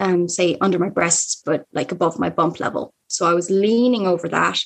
um, 0.00 0.28
say 0.28 0.56
under 0.60 0.78
my 0.78 0.88
breasts, 0.88 1.40
but 1.44 1.66
like 1.72 1.92
above 1.92 2.18
my 2.18 2.30
bump 2.30 2.58
level. 2.58 2.92
So 3.06 3.26
I 3.26 3.34
was 3.34 3.50
leaning 3.50 4.06
over 4.06 4.28
that 4.28 4.60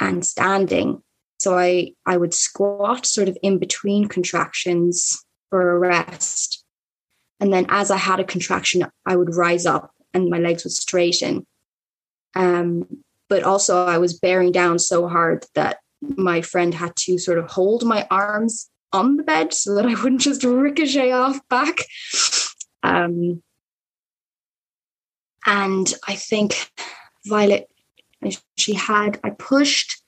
and 0.00 0.24
standing. 0.24 1.02
So 1.38 1.58
I 1.58 1.92
I 2.06 2.16
would 2.16 2.32
squat 2.32 3.06
sort 3.06 3.28
of 3.28 3.36
in 3.42 3.58
between 3.58 4.08
contractions 4.08 5.24
for 5.50 5.72
a 5.72 5.78
rest. 5.78 6.63
And 7.44 7.52
then 7.52 7.66
as 7.68 7.90
I 7.90 7.98
had 7.98 8.20
a 8.20 8.24
contraction, 8.24 8.86
I 9.04 9.16
would 9.16 9.34
rise 9.34 9.66
up 9.66 9.92
and 10.14 10.30
my 10.30 10.38
legs 10.38 10.64
would 10.64 10.72
straighten. 10.72 11.46
Um, 12.34 12.86
but 13.28 13.42
also 13.42 13.84
I 13.84 13.98
was 13.98 14.18
bearing 14.18 14.50
down 14.50 14.78
so 14.78 15.08
hard 15.08 15.44
that 15.54 15.80
my 16.00 16.40
friend 16.40 16.72
had 16.72 16.96
to 17.00 17.18
sort 17.18 17.36
of 17.36 17.50
hold 17.50 17.84
my 17.84 18.06
arms 18.10 18.70
on 18.94 19.18
the 19.18 19.22
bed 19.22 19.52
so 19.52 19.74
that 19.74 19.84
I 19.84 19.92
wouldn't 19.92 20.22
just 20.22 20.42
ricochet 20.42 21.12
off 21.12 21.46
back. 21.50 21.80
Um, 22.82 23.42
and 25.44 25.92
I 26.08 26.14
think 26.14 26.70
Violet, 27.26 27.68
she 28.56 28.72
had, 28.72 29.20
I 29.22 29.28
pushed 29.28 30.02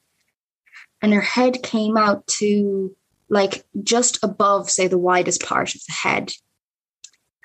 and 1.03 1.13
her 1.13 1.21
head 1.21 1.63
came 1.63 1.99
out 1.99 2.27
to 2.39 2.97
like 3.29 3.67
just 3.83 4.19
above, 4.23 4.71
say, 4.71 4.87
the 4.87 4.97
widest 4.97 5.45
part 5.45 5.75
of 5.75 5.83
the 5.87 5.93
head. 5.93 6.33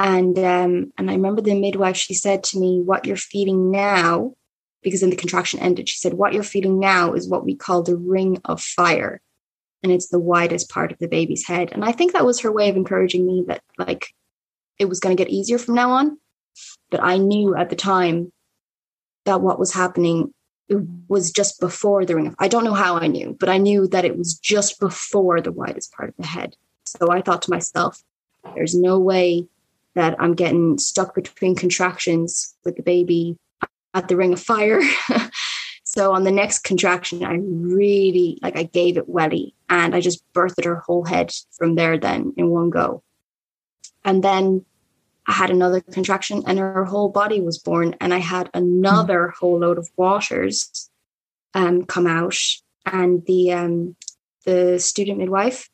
And 0.02 0.40
um, 0.40 0.92
and 0.98 1.12
I 1.12 1.14
remember 1.14 1.44
the 1.44 1.54
midwife, 1.54 1.96
she 1.96 2.16
said 2.16 2.44
to 2.46 2.60
me, 2.60 2.82
What 2.82 3.06
you're 3.06 3.16
feeling 3.16 3.70
now, 3.70 4.34
because 4.82 5.02
then 5.02 5.12
the 5.12 5.16
contraction 5.16 5.60
ended, 5.60 5.88
she 5.88 6.00
said, 6.00 6.16
What 6.16 6.34
you're 6.34 6.42
feeling 6.42 6.80
now 6.80 7.14
is 7.14 7.30
what 7.30 7.46
we 7.46 7.56
call 7.56 7.84
the 7.84 7.96
ring 7.96 8.42
of 8.46 8.60
fire. 8.60 9.22
And 9.84 9.92
it's 9.92 10.08
the 10.08 10.20
widest 10.20 10.72
part 10.72 10.92
of 10.92 10.98
the 10.98 11.08
baby's 11.08 11.46
head. 11.46 11.72
And 11.72 11.86
I 11.86 11.92
think 11.92 12.14
that 12.14 12.26
was 12.26 12.40
her 12.40 12.52
way 12.52 12.68
of 12.68 12.78
encouraging 12.78 13.28
me 13.28 13.46
that 13.48 13.62
like 13.78 14.08
it 14.80 14.86
was 14.86 15.00
going 15.00 15.16
to 15.16 15.24
get 15.24 15.32
easier 15.32 15.60
from 15.60 15.76
now 15.76 15.92
on. 15.92 16.18
But 16.90 17.04
I 17.04 17.18
knew 17.18 17.56
at 17.56 17.70
the 17.70 17.76
time 17.76 18.32
that 19.26 19.42
what 19.42 19.60
was 19.60 19.72
happening 19.72 20.34
was 21.10 21.30
just 21.30 21.60
before 21.60 22.06
the 22.06 22.16
ring 22.16 22.26
of 22.26 22.36
I 22.40 22.48
don't 22.48 22.64
know 22.64 22.74
how 22.74 22.96
I 22.96 23.06
knew, 23.06 23.38
but 23.40 23.50
I 23.50 23.60
knew 23.60 23.88
that 23.90 24.06
it 24.06 24.18
was 24.18 24.34
just 24.34 24.80
before 24.80 25.42
the 25.42 25.52
widest 25.52 25.94
part 25.94 26.10
of 26.10 26.16
the 26.18 26.26
head. 26.26 26.56
So 26.88 27.12
I 27.12 27.22
thought 27.22 27.44
to 27.44 27.52
myself, 27.52 28.02
there's 28.56 28.74
no 28.74 28.98
way 28.98 29.48
that 29.96 30.16
I'm 30.20 30.34
getting 30.34 30.78
stuck 30.78 31.16
between 31.16 31.56
contractions 31.56 32.56
with 32.64 32.76
the 32.76 32.84
baby 32.84 33.38
at 33.94 34.08
the 34.08 34.16
ring 34.16 34.34
of 34.34 34.42
fire. 34.42 34.82
so 35.84 36.14
on 36.14 36.24
the 36.24 36.32
next 36.32 36.60
contraction, 36.60 37.24
I 37.24 37.40
really 37.42 38.40
like 38.42 38.58
I 38.58 38.64
gave 38.64 38.98
it 38.98 39.10
welly 39.10 39.54
and 39.70 39.94
I 39.94 40.02
just 40.02 40.24
birthed 40.34 40.64
her 40.64 40.78
whole 40.78 41.06
head 41.06 41.32
from 41.52 41.76
there 41.76 41.98
then 41.98 42.34
in 42.38 42.50
one 42.50 42.70
go. 42.70 43.04
And 44.04 44.24
then 44.24 44.66
I 45.28 45.34
had 45.34 45.50
another 45.50 45.82
contraction 45.82 46.44
and 46.48 46.58
her 46.58 46.86
whole 46.86 47.10
body 47.10 47.42
was 47.42 47.60
born. 47.60 47.96
And 48.02 48.14
I 48.14 48.18
had 48.18 48.50
another 48.54 49.28
mm. 49.28 49.34
whole 49.40 49.60
load 49.60 49.78
of 49.78 49.90
waters 49.96 50.90
um, 51.54 51.86
come 51.86 52.08
out. 52.08 52.38
And 52.86 53.24
the 53.26 53.52
um, 53.52 53.96
the 54.46 54.80
student 54.80 55.20
midwife 55.20 55.70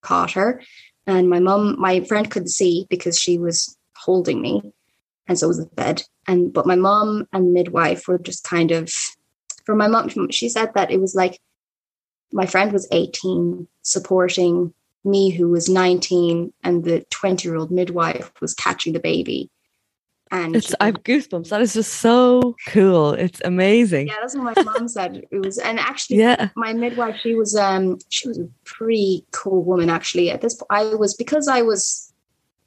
caught 0.00 0.32
her. 0.32 0.62
And 1.06 1.28
my 1.28 1.40
mum, 1.40 1.76
my 1.78 2.00
friend 2.00 2.30
couldn't 2.30 2.48
see 2.48 2.86
because 2.90 3.18
she 3.18 3.38
was 3.38 3.76
holding 3.96 4.40
me. 4.40 4.72
And 5.28 5.38
so 5.38 5.48
was 5.48 5.58
the 5.58 5.66
bed. 5.66 6.02
And 6.26 6.52
but 6.52 6.66
my 6.66 6.76
mum 6.76 7.26
and 7.32 7.52
midwife 7.52 8.08
were 8.08 8.18
just 8.18 8.44
kind 8.44 8.70
of 8.70 8.92
for 9.64 9.74
my 9.74 9.88
mom, 9.88 10.30
she 10.30 10.48
said 10.48 10.72
that 10.74 10.90
it 10.90 11.00
was 11.00 11.14
like 11.14 11.40
my 12.32 12.46
friend 12.46 12.72
was 12.72 12.88
18 12.92 13.66
supporting 13.82 14.72
me 15.04 15.30
who 15.30 15.48
was 15.48 15.68
19 15.68 16.52
and 16.64 16.84
the 16.84 17.04
20 17.10 17.48
year 17.48 17.56
old 17.56 17.70
midwife 17.70 18.32
was 18.40 18.54
catching 18.54 18.92
the 18.92 19.00
baby 19.00 19.50
and 20.30 20.56
it's 20.56 20.74
I 20.80 20.86
have 20.86 21.02
goosebumps. 21.04 21.50
That 21.50 21.60
is 21.60 21.74
just 21.74 21.94
so 21.94 22.56
cool. 22.68 23.12
It's 23.12 23.40
amazing. 23.44 24.08
Yeah, 24.08 24.14
that's 24.20 24.36
what 24.36 24.56
my 24.56 24.62
mom 24.62 24.88
said. 24.88 25.22
It 25.30 25.38
was 25.38 25.58
and 25.58 25.78
actually 25.78 26.18
yeah. 26.18 26.48
my 26.56 26.72
midwife, 26.72 27.16
she 27.20 27.34
was 27.34 27.54
um 27.54 27.98
she 28.08 28.28
was 28.28 28.38
a 28.38 28.48
pretty 28.64 29.24
cool 29.30 29.62
woman 29.62 29.88
actually. 29.88 30.30
At 30.30 30.40
this 30.40 30.54
point 30.54 30.68
I 30.70 30.94
was 30.94 31.14
because 31.14 31.46
I 31.48 31.62
was, 31.62 32.12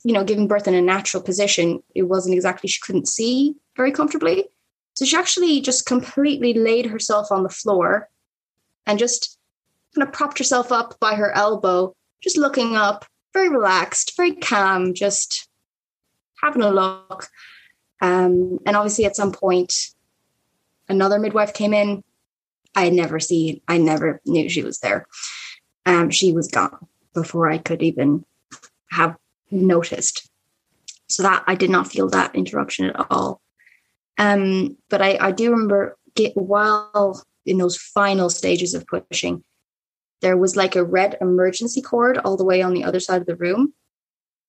you 0.04 0.14
know, 0.14 0.24
giving 0.24 0.48
birth 0.48 0.68
in 0.68 0.74
a 0.74 0.82
natural 0.82 1.22
position, 1.22 1.84
it 1.96 2.04
wasn't 2.04 2.36
exactly 2.36 2.70
she 2.70 2.82
couldn't 2.82 3.08
see 3.08 3.56
very 3.76 3.92
comfortably. 3.92 4.46
So 4.96 5.06
she 5.06 5.18
actually 5.18 5.62
just 5.62 5.86
completely 5.86 6.54
laid 6.54 6.86
herself 6.86 7.32
on 7.32 7.44
the 7.44 7.50
floor 7.50 8.10
and 8.86 8.98
just 8.98 9.38
kind 9.96 10.08
of 10.08 10.14
propped 10.14 10.38
herself 10.38 10.72
up 10.72 11.00
by 11.00 11.16
her 11.16 11.36
elbow 11.36 11.94
just 12.22 12.38
looking 12.38 12.76
up, 12.76 13.06
very 13.34 13.50
relaxed, 13.50 14.14
very 14.18 14.34
calm, 14.34 14.94
just 14.94 15.49
having 16.42 16.62
a 16.62 16.72
look. 16.72 17.28
Um, 18.02 18.60
and 18.66 18.76
obviously, 18.76 19.06
at 19.06 19.16
some 19.16 19.32
point, 19.32 19.74
another 20.88 21.20
midwife 21.20 21.54
came 21.54 21.74
in. 21.74 22.04
I 22.76 22.86
had 22.86 22.94
never 22.94 23.20
seen, 23.20 23.62
I 23.68 23.78
never 23.78 24.22
knew 24.26 24.48
she 24.48 24.64
was 24.64 24.80
there. 24.80 25.08
Um, 25.86 26.10
she 26.10 26.32
was 26.32 26.48
gone 26.48 26.88
before 27.14 27.50
I 27.50 27.58
could 27.58 27.82
even 27.82 28.26
have 28.92 29.16
noticed. 29.52 30.30
So 31.08 31.24
that 31.24 31.44
I 31.48 31.56
did 31.56 31.72
not 31.72 31.92
feel 31.92 32.08
that 32.10 32.36
interruption 32.36 32.86
at 32.86 33.08
all. 33.10 33.42
Um, 34.18 34.78
but 34.90 35.02
I, 35.02 35.18
I 35.20 35.32
do 35.32 35.52
remember 35.52 35.98
get, 36.16 36.38
while 36.38 37.24
in 37.46 37.58
those 37.58 37.78
final 37.78 38.30
stages 38.30 38.74
of 38.74 38.86
pushing, 38.86 39.44
there 40.22 40.38
was 40.38 40.56
like 40.56 40.76
a 40.76 40.84
red 40.84 41.18
emergency 41.22 41.82
cord 41.82 42.18
all 42.20 42.38
the 42.38 42.44
way 42.44 42.62
on 42.62 42.74
the 42.74 42.84
other 42.84 43.00
side 43.00 43.22
of 43.22 43.28
the 43.28 43.36
room. 43.36 43.74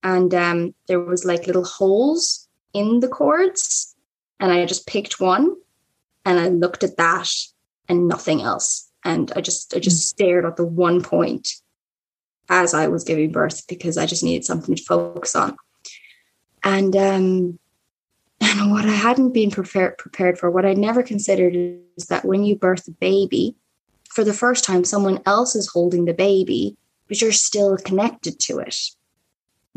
And 0.03 0.33
um, 0.35 0.75
there 0.87 1.01
was 1.01 1.25
like 1.25 1.47
little 1.47 1.65
holes 1.65 2.49
in 2.73 3.01
the 3.01 3.09
cords. 3.09 3.95
And 4.39 4.51
I 4.51 4.65
just 4.65 4.87
picked 4.87 5.21
one 5.21 5.55
and 6.25 6.39
I 6.39 6.49
looked 6.49 6.83
at 6.83 6.97
that 6.97 7.31
and 7.89 8.09
nothing 8.09 8.41
else. 8.41 8.91
And 9.05 9.33
I 9.35 9.41
just 9.41 9.75
I 9.75 9.79
just 9.79 9.97
hmm. 9.97 10.17
stared 10.17 10.45
at 10.45 10.57
the 10.57 10.65
one 10.65 11.03
point 11.03 11.49
as 12.49 12.75
I 12.75 12.89
was 12.89 13.05
giving 13.05 13.33
birth 13.33 13.67
because 13.69 13.97
I 13.97 14.07
just 14.07 14.25
needed 14.25 14.45
something 14.45 14.75
to 14.75 14.83
focus 14.83 15.35
on. 15.35 15.57
And 16.63 16.97
um 16.97 17.59
and 18.41 18.71
what 18.71 18.87
I 18.87 18.93
hadn't 18.93 19.33
been 19.33 19.51
prepared 19.51 19.99
prepared 19.99 20.39
for, 20.39 20.51
what 20.51 20.65
I 20.65 20.73
never 20.73 21.03
considered 21.03 21.55
is 21.97 22.07
that 22.07 22.25
when 22.25 22.45
you 22.45 22.57
birth 22.57 22.89
a 22.89 22.93
baby, 22.93 23.55
for 24.11 24.25
the 24.25 24.35
first 24.35 24.65
time, 24.65 24.85
someone 24.85 25.21
else 25.27 25.55
is 25.55 25.69
holding 25.69 26.05
the 26.05 26.15
baby, 26.15 26.77
but 27.07 27.21
you're 27.21 27.33
still 27.33 27.77
connected 27.77 28.41
to 28.41 28.59
it. 28.59 28.77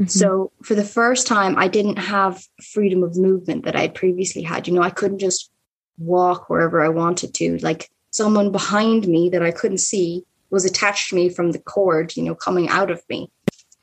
Mm-hmm. 0.04 0.20
So 0.20 0.52
for 0.64 0.76
the 0.76 0.84
first 0.84 1.28
time, 1.28 1.58
I 1.58 1.68
didn't 1.68 1.98
have 1.98 2.44
freedom 2.62 3.04
of 3.04 3.18
movement 3.18 3.66
that 3.66 3.76
I 3.76 3.82
had 3.82 3.96
previously 3.96 4.42
had. 4.42 4.68
You 4.68 4.74
know, 4.74 4.82
I 4.82 4.90
couldn't 4.90 5.20
just 5.20 5.52
walk 5.98 6.50
wherever 6.50 6.84
I 6.84 6.90
wanted 6.90 7.34
to. 7.36 7.58
Like 7.60 7.90
someone 8.12 8.52
behind 8.52 9.08
me 9.08 9.30
that 9.30 9.44
I 9.44 9.52
couldn't 9.52 9.80
see 9.80 10.24
was 10.50 10.66
attached 10.66 11.10
to 11.10 11.16
me 11.16 11.30
from 11.30 11.52
the 11.52 11.60
cord, 11.60 12.16
you 12.16 12.24
know, 12.24 12.36
coming 12.36 12.70
out 12.70 12.92
of 12.92 13.02
me. 13.10 13.32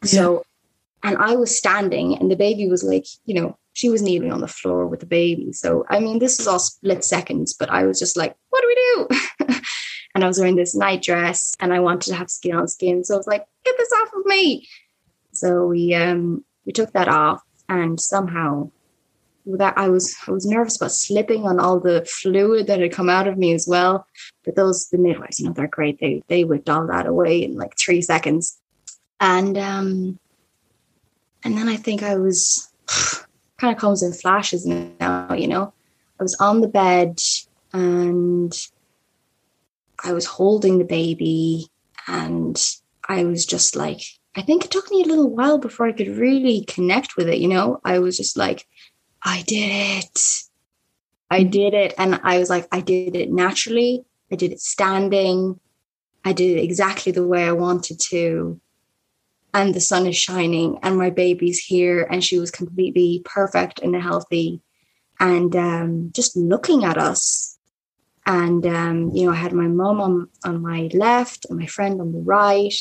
Yeah. 0.05 0.09
So, 0.09 0.45
and 1.03 1.17
I 1.17 1.35
was 1.35 1.57
standing, 1.57 2.17
and 2.19 2.31
the 2.31 2.37
baby 2.37 2.69
was 2.69 2.85
like, 2.85 3.07
you 3.25 3.35
know, 3.35 3.59
she 3.73 3.89
was 3.89 4.03
kneeling 4.03 4.33
on 4.33 4.41
the 4.41 4.49
floor 4.49 4.87
with 4.87 5.01
the 5.01 5.07
baby. 5.07 5.53
So, 5.53 5.87
I 5.89 6.01
mean, 6.01 6.19
this 6.19 6.39
is 6.39 6.47
all 6.47 6.59
split 6.59 7.05
seconds, 7.05 7.55
but 7.55 7.71
I 7.71 7.85
was 7.87 7.99
just 7.99 8.17
like, 8.17 8.37
what 8.51 8.61
do 8.61 8.67
we 8.69 8.75
do? 8.75 9.57
and 10.15 10.25
I 10.25 10.27
was 10.27 10.39
wearing 10.39 10.57
this 10.57 10.75
night 10.75 11.03
dress 11.03 11.55
and 11.61 11.73
I 11.73 11.81
wanted 11.81 12.11
to 12.11 12.17
have 12.17 12.31
skin 12.31 12.55
on 12.55 12.69
skin. 12.69 13.05
So 13.05 13.15
I 13.15 13.17
was 13.17 13.27
like, 13.27 13.47
get 13.65 13.77
this 13.79 13.93
off 13.93 14.13
of 14.15 14.27
me. 14.27 14.69
So 15.41 15.67
we 15.69 15.95
um 15.95 16.45
we 16.67 16.73
took 16.73 16.93
that 16.93 17.09
off 17.09 17.43
and 17.67 17.99
somehow 17.99 18.71
that 19.47 19.79
I 19.79 19.89
was 19.89 20.15
I 20.27 20.33
was 20.33 20.45
nervous 20.45 20.77
about 20.77 20.93
slipping 20.93 21.47
on 21.47 21.59
all 21.59 21.81
the 21.81 22.05
fluid 22.05 22.67
that 22.67 22.81
had 22.81 22.93
come 22.93 23.09
out 23.09 23.27
of 23.27 23.39
me 23.39 23.55
as 23.55 23.67
well. 23.67 24.07
But 24.45 24.55
those 24.55 24.89
the 24.91 24.99
midwives, 24.99 25.41
you 25.41 25.47
know, 25.47 25.55
they're 25.55 25.67
great. 25.67 25.99
They 25.99 26.23
they 26.29 26.45
whipped 26.45 26.69
all 26.69 26.87
that 26.89 27.07
away 27.07 27.43
in 27.43 27.57
like 27.57 27.73
three 27.79 28.03
seconds. 28.03 28.59
And 29.19 29.57
um 29.57 30.19
and 31.43 31.57
then 31.57 31.71
I 31.71 31.77
think 31.77 32.03
I 32.03 32.17
was 32.17 32.71
kind 33.57 33.75
of 33.75 33.81
comes 33.81 34.03
in 34.03 34.13
flashes 34.13 34.67
now, 34.67 35.33
you 35.33 35.49
know. 35.49 35.73
I 36.19 36.23
was 36.23 36.37
on 36.39 36.61
the 36.61 36.69
bed 36.69 37.19
and 37.73 38.53
I 40.05 40.13
was 40.13 40.27
holding 40.27 40.77
the 40.77 40.85
baby 40.85 41.69
and 42.07 42.63
I 43.09 43.25
was 43.25 43.47
just 43.47 43.75
like, 43.75 44.03
I 44.37 44.43
think 44.43 44.65
it 44.65 44.71
took 44.71 44.91
me 44.91 45.03
a 45.03 45.07
little 45.07 45.29
while 45.29 45.59
before 45.59 45.87
I 45.87 45.93
could 45.93 46.17
really 46.17 46.65
connect 46.65 47.17
with 47.17 47.29
it, 47.29 47.39
you 47.39 47.49
know? 47.49 47.81
I 47.85 47.99
was 47.99 48.17
just 48.17 48.37
like, 48.37 48.67
I 49.23 49.43
did 49.47 49.71
it. 49.71 50.21
I 51.31 51.43
did 51.43 51.75
it. 51.75 51.95
And 51.99 52.21
I 52.23 52.39
was 52.39 52.49
like, 52.49 52.69
I 52.71 52.81
did 52.81 53.17
it 53.17 53.31
naturally. 53.33 54.05
I 54.31 54.37
did 54.37 54.53
it 54.53 54.61
standing. 54.61 55.59
I 56.25 56.33
did 56.33 56.59
it 56.59 56.63
exactly 56.63 57.13
the 57.13 57.27
way 57.27 57.45
I 57.45 57.53
wanted 57.53 57.99
to. 58.11 58.61
And 59.53 59.75
the 59.75 59.81
sun 59.81 60.07
is 60.07 60.17
shining, 60.17 60.79
and 60.85 60.97
my 60.97 61.11
baby's 61.11 61.59
here, 61.59 62.07
and 62.09 62.23
she 62.23 62.39
was 62.39 62.53
completely 62.53 63.21
perfect 63.25 63.81
and 63.81 63.97
healthy. 63.97 64.61
And 65.19 65.57
um, 65.57 66.13
just 66.15 66.37
looking 66.37 66.85
at 66.85 66.97
us 66.97 67.59
and, 68.27 68.65
um, 68.67 69.11
you 69.13 69.27
know, 69.27 69.33
I 69.33 69.37
had 69.37 69.53
my 69.53 69.67
mom 69.67 70.01
on, 70.01 70.29
on 70.45 70.63
my 70.63 70.89
left 70.95 71.47
and 71.49 71.59
my 71.59 71.67
friend 71.67 72.01
on 72.01 72.13
the 72.13 72.21
right. 72.21 72.75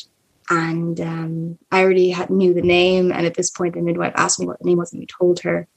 And 0.49 0.99
um, 0.99 1.57
I 1.71 1.81
already 1.81 2.09
had, 2.09 2.29
knew 2.29 2.53
the 2.53 2.61
name. 2.61 3.11
And 3.11 3.25
at 3.25 3.35
this 3.35 3.51
point, 3.51 3.75
the 3.75 3.81
midwife 3.81 4.13
asked 4.15 4.39
me 4.39 4.47
what 4.47 4.59
the 4.59 4.65
name 4.65 4.79
was, 4.79 4.91
and 4.91 4.99
we 4.99 5.05
told 5.05 5.39
her. 5.41 5.67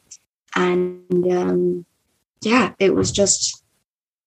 And 0.54 1.32
um, 1.32 1.86
yeah, 2.40 2.72
it 2.78 2.94
was 2.94 3.12
just 3.12 3.62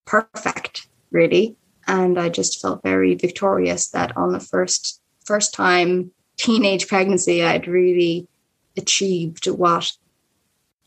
perfect, 0.06 0.88
really. 1.12 1.56
And 1.88 2.20
I 2.20 2.30
just 2.30 2.62
felt 2.62 2.84
very 2.84 3.16
victorious 3.16 3.90
that 3.90 4.16
on 4.18 4.32
the 4.34 4.40
first 4.40 5.02
first 5.24 5.54
time 5.54 6.12
teenage 6.38 6.88
pregnancy, 6.88 7.44
I'd 7.44 7.68
really 7.68 8.28
achieved 8.78 9.48
what 9.48 9.92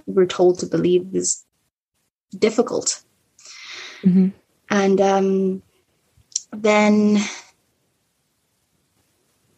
we're 0.07 0.27
told 0.27 0.59
to 0.61 0.67
believe 0.67 1.15
is 1.15 1.45
difficult. 2.37 3.03
Mm-hmm. 4.03 4.29
And 4.71 5.01
um, 5.01 5.63
then 6.53 7.19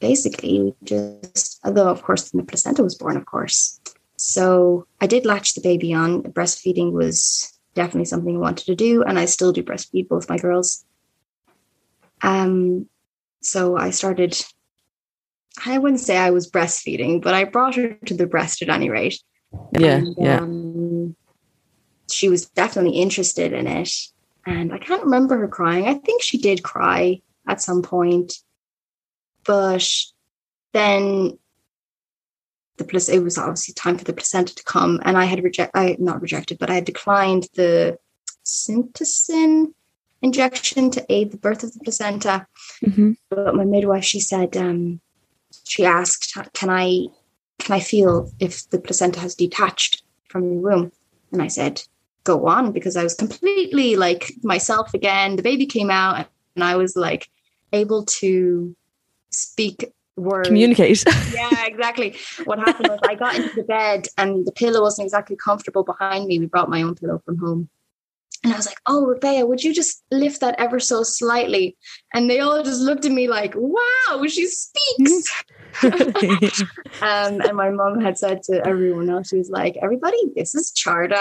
basically 0.01 0.75
just, 0.83 1.61
although 1.65 1.89
of 1.89 2.03
course 2.03 2.31
the 2.31 2.43
placenta 2.43 2.83
was 2.83 2.95
born, 2.95 3.17
of 3.17 3.27
course. 3.27 3.81
So 4.17 4.87
I 5.01 5.07
did 5.07 5.25
latch 5.25 5.55
the 5.55 5.61
baby 5.61 5.95
on. 5.95 6.23
Breastfeeding 6.23 6.93
was 6.93 7.59
definitely 7.75 8.07
something 8.07 8.37
I 8.37 8.41
wanted 8.41 8.67
to 8.67 8.75
do, 8.75 9.03
and 9.03 9.19
I 9.19 9.25
still 9.25 9.53
do 9.53 9.63
breastfeed 9.63 10.09
both 10.09 10.29
my 10.29 10.37
girls. 10.37 10.85
Um, 12.23 12.89
so 13.41 13.77
I 13.77 13.91
started. 13.91 14.39
I 15.65 15.79
wouldn't 15.79 16.01
say 16.01 16.17
I 16.17 16.31
was 16.31 16.51
breastfeeding, 16.51 17.23
but 17.23 17.35
I 17.35 17.45
brought 17.45 17.77
her 17.77 17.95
to 18.07 18.15
the 18.15 18.27
breast 18.27 18.63
at 18.63 18.69
any 18.69 18.91
rate. 18.91 19.21
Yeah, 19.79 19.97
and, 19.97 20.15
yeah. 20.19 20.39
Um, 20.41 21.17
she 22.11 22.29
was 22.29 22.47
definitely 22.47 22.99
interested 22.99 23.53
in 23.53 23.67
it, 23.67 23.91
and 24.45 24.73
I 24.73 24.79
can't 24.79 25.05
remember 25.05 25.39
her 25.39 25.49
crying. 25.49 25.87
I 25.87 25.95
think 25.95 26.23
she 26.23 26.39
did 26.39 26.63
cry 26.63 27.23
at 27.49 27.63
some 27.63 27.83
point, 27.83 28.35
but 29.45 29.87
then 30.73 31.39
the 32.77 32.85
plus 32.85 33.09
it 33.09 33.23
was 33.23 33.37
obviously 33.37 33.75
time 33.75 33.99
for 33.99 34.05
the 34.05 34.13
placenta 34.13 34.55
to 34.55 34.65
come, 34.65 35.01
and 35.05 35.17
I 35.17 35.25
had 35.25 35.43
reject 35.45 35.73
I 35.75 35.97
not 35.99 36.23
rejected, 36.23 36.59
but 36.59 36.71
I 36.71 36.75
had 36.75 36.85
declined 36.85 37.49
the 37.55 37.99
syntocin 38.45 39.75
injection 40.23 40.91
to 40.91 41.05
aid 41.09 41.31
the 41.31 41.39
birth 41.39 41.63
of 41.63 41.73
the 41.73 41.81
placenta. 41.81 42.47
Mm-hmm. 42.85 43.13
But 43.29 43.55
my 43.55 43.65
midwife, 43.65 44.05
she 44.05 44.21
said, 44.21 44.57
um, 44.57 45.01
she 45.65 45.85
asked, 45.85 46.35
"Can 46.55 46.71
I, 46.71 47.07
can 47.59 47.75
I 47.75 47.81
feel 47.81 48.31
if 48.39 48.69
the 48.71 48.81
placenta 48.81 49.21
has 49.21 49.35
detached 49.35 50.03
from 50.29 50.45
your 50.45 50.61
womb?" 50.61 50.93
And 51.33 51.43
I 51.43 51.49
said, 51.49 51.83
go 52.25 52.47
on 52.47 52.73
because 52.73 52.97
I 52.97 53.03
was 53.03 53.15
completely 53.15 53.97
like 53.97 54.33
myself 54.43 54.95
again. 54.95 55.37
The 55.37 55.43
baby 55.43 55.67
came 55.67 55.91
out 55.91 56.27
and 56.55 56.65
I 56.65 56.77
was 56.77 56.97
like 56.97 57.29
able 57.73 58.05
to 58.05 58.77
speak 59.31 59.93
words. 60.17 60.49
Communicate. 60.49 61.05
yeah, 61.33 61.65
exactly. 61.67 62.17
What 62.45 62.59
happened 62.59 62.89
was 62.89 63.01
I 63.09 63.15
got 63.15 63.35
into 63.37 63.55
the 63.55 63.63
bed 63.63 64.07
and 64.19 64.47
the 64.47 64.53
pillow 64.53 64.83
wasn't 64.83 65.07
exactly 65.07 65.37
comfortable 65.37 65.85
behind 65.85 66.27
me. 66.27 66.39
We 66.39 66.47
brought 66.47 66.71
my 66.71 66.83
own 66.83 66.95
pillow 66.95 67.21
from 67.25 67.39
home. 67.39 67.69
And 68.43 68.55
I 68.55 68.57
was 68.57 68.67
like, 68.67 68.81
oh, 68.87 69.05
Rebecca, 69.05 69.45
would 69.45 69.63
you 69.63 69.75
just 69.75 70.03
lift 70.11 70.41
that 70.41 70.55
ever 70.59 70.81
so 70.81 71.03
slightly? 71.03 71.77
And 72.15 72.31
they 72.31 72.41
all 72.41 72.63
just 72.63 72.81
looked 72.81 73.05
at 73.05 73.13
me 73.13 73.29
like, 73.29 73.53
wow, 73.55 74.25
she 74.27 74.47
speaks. 74.47 75.45
um, 75.83 77.41
and 77.43 77.55
my 77.55 77.69
mom 77.69 78.01
had 78.01 78.17
said 78.17 78.43
to 78.45 78.67
everyone 78.67 79.11
else, 79.11 79.29
she 79.29 79.37
was 79.37 79.51
like, 79.51 79.77
everybody, 79.83 80.17
this 80.35 80.55
is 80.55 80.73
Charda. 80.73 81.21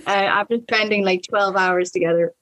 uh, 0.06 0.10
after 0.10 0.56
spending 0.62 1.04
like 1.04 1.22
12 1.28 1.54
hours 1.54 1.90
together. 1.90 2.32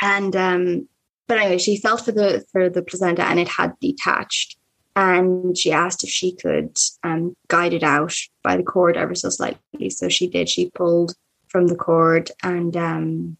And, 0.00 0.36
um, 0.36 0.88
but 1.26 1.38
anyway, 1.38 1.58
she 1.58 1.76
felt 1.76 2.04
for 2.04 2.12
the, 2.12 2.44
for 2.52 2.68
the 2.68 2.82
placenta 2.82 3.24
and 3.24 3.38
it 3.38 3.48
had 3.48 3.78
detached. 3.80 4.56
And 4.96 5.58
she 5.58 5.72
asked 5.72 6.04
if 6.04 6.10
she 6.10 6.36
could 6.36 6.76
um, 7.02 7.36
guide 7.48 7.72
it 7.72 7.82
out 7.82 8.14
by 8.42 8.56
the 8.56 8.62
cord 8.62 8.96
ever 8.96 9.14
so 9.14 9.28
slightly. 9.28 9.90
So 9.90 10.08
she 10.08 10.28
did. 10.28 10.48
She 10.48 10.70
pulled 10.70 11.14
from 11.48 11.66
the 11.66 11.76
cord 11.76 12.30
and 12.42 12.76
um, 12.76 13.36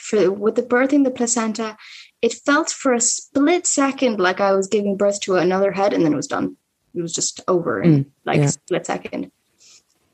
for 0.00 0.30
with 0.30 0.56
the 0.56 0.62
birthing 0.62 1.04
the 1.04 1.10
placenta 1.10 1.76
it 2.20 2.34
felt 2.34 2.70
for 2.70 2.92
a 2.92 3.00
split 3.00 3.66
second 3.66 4.20
like 4.20 4.40
I 4.40 4.54
was 4.54 4.68
giving 4.68 4.96
birth 4.96 5.20
to 5.22 5.36
another 5.36 5.72
head 5.72 5.92
and 5.92 6.04
then 6.04 6.12
it 6.12 6.16
was 6.16 6.28
done. 6.28 6.56
It 6.94 7.02
was 7.02 7.12
just 7.12 7.40
over 7.48 7.82
in 7.82 8.04
mm, 8.04 8.10
like 8.24 8.38
yeah. 8.38 8.44
a 8.44 8.48
split 8.48 8.86
second. 8.86 9.32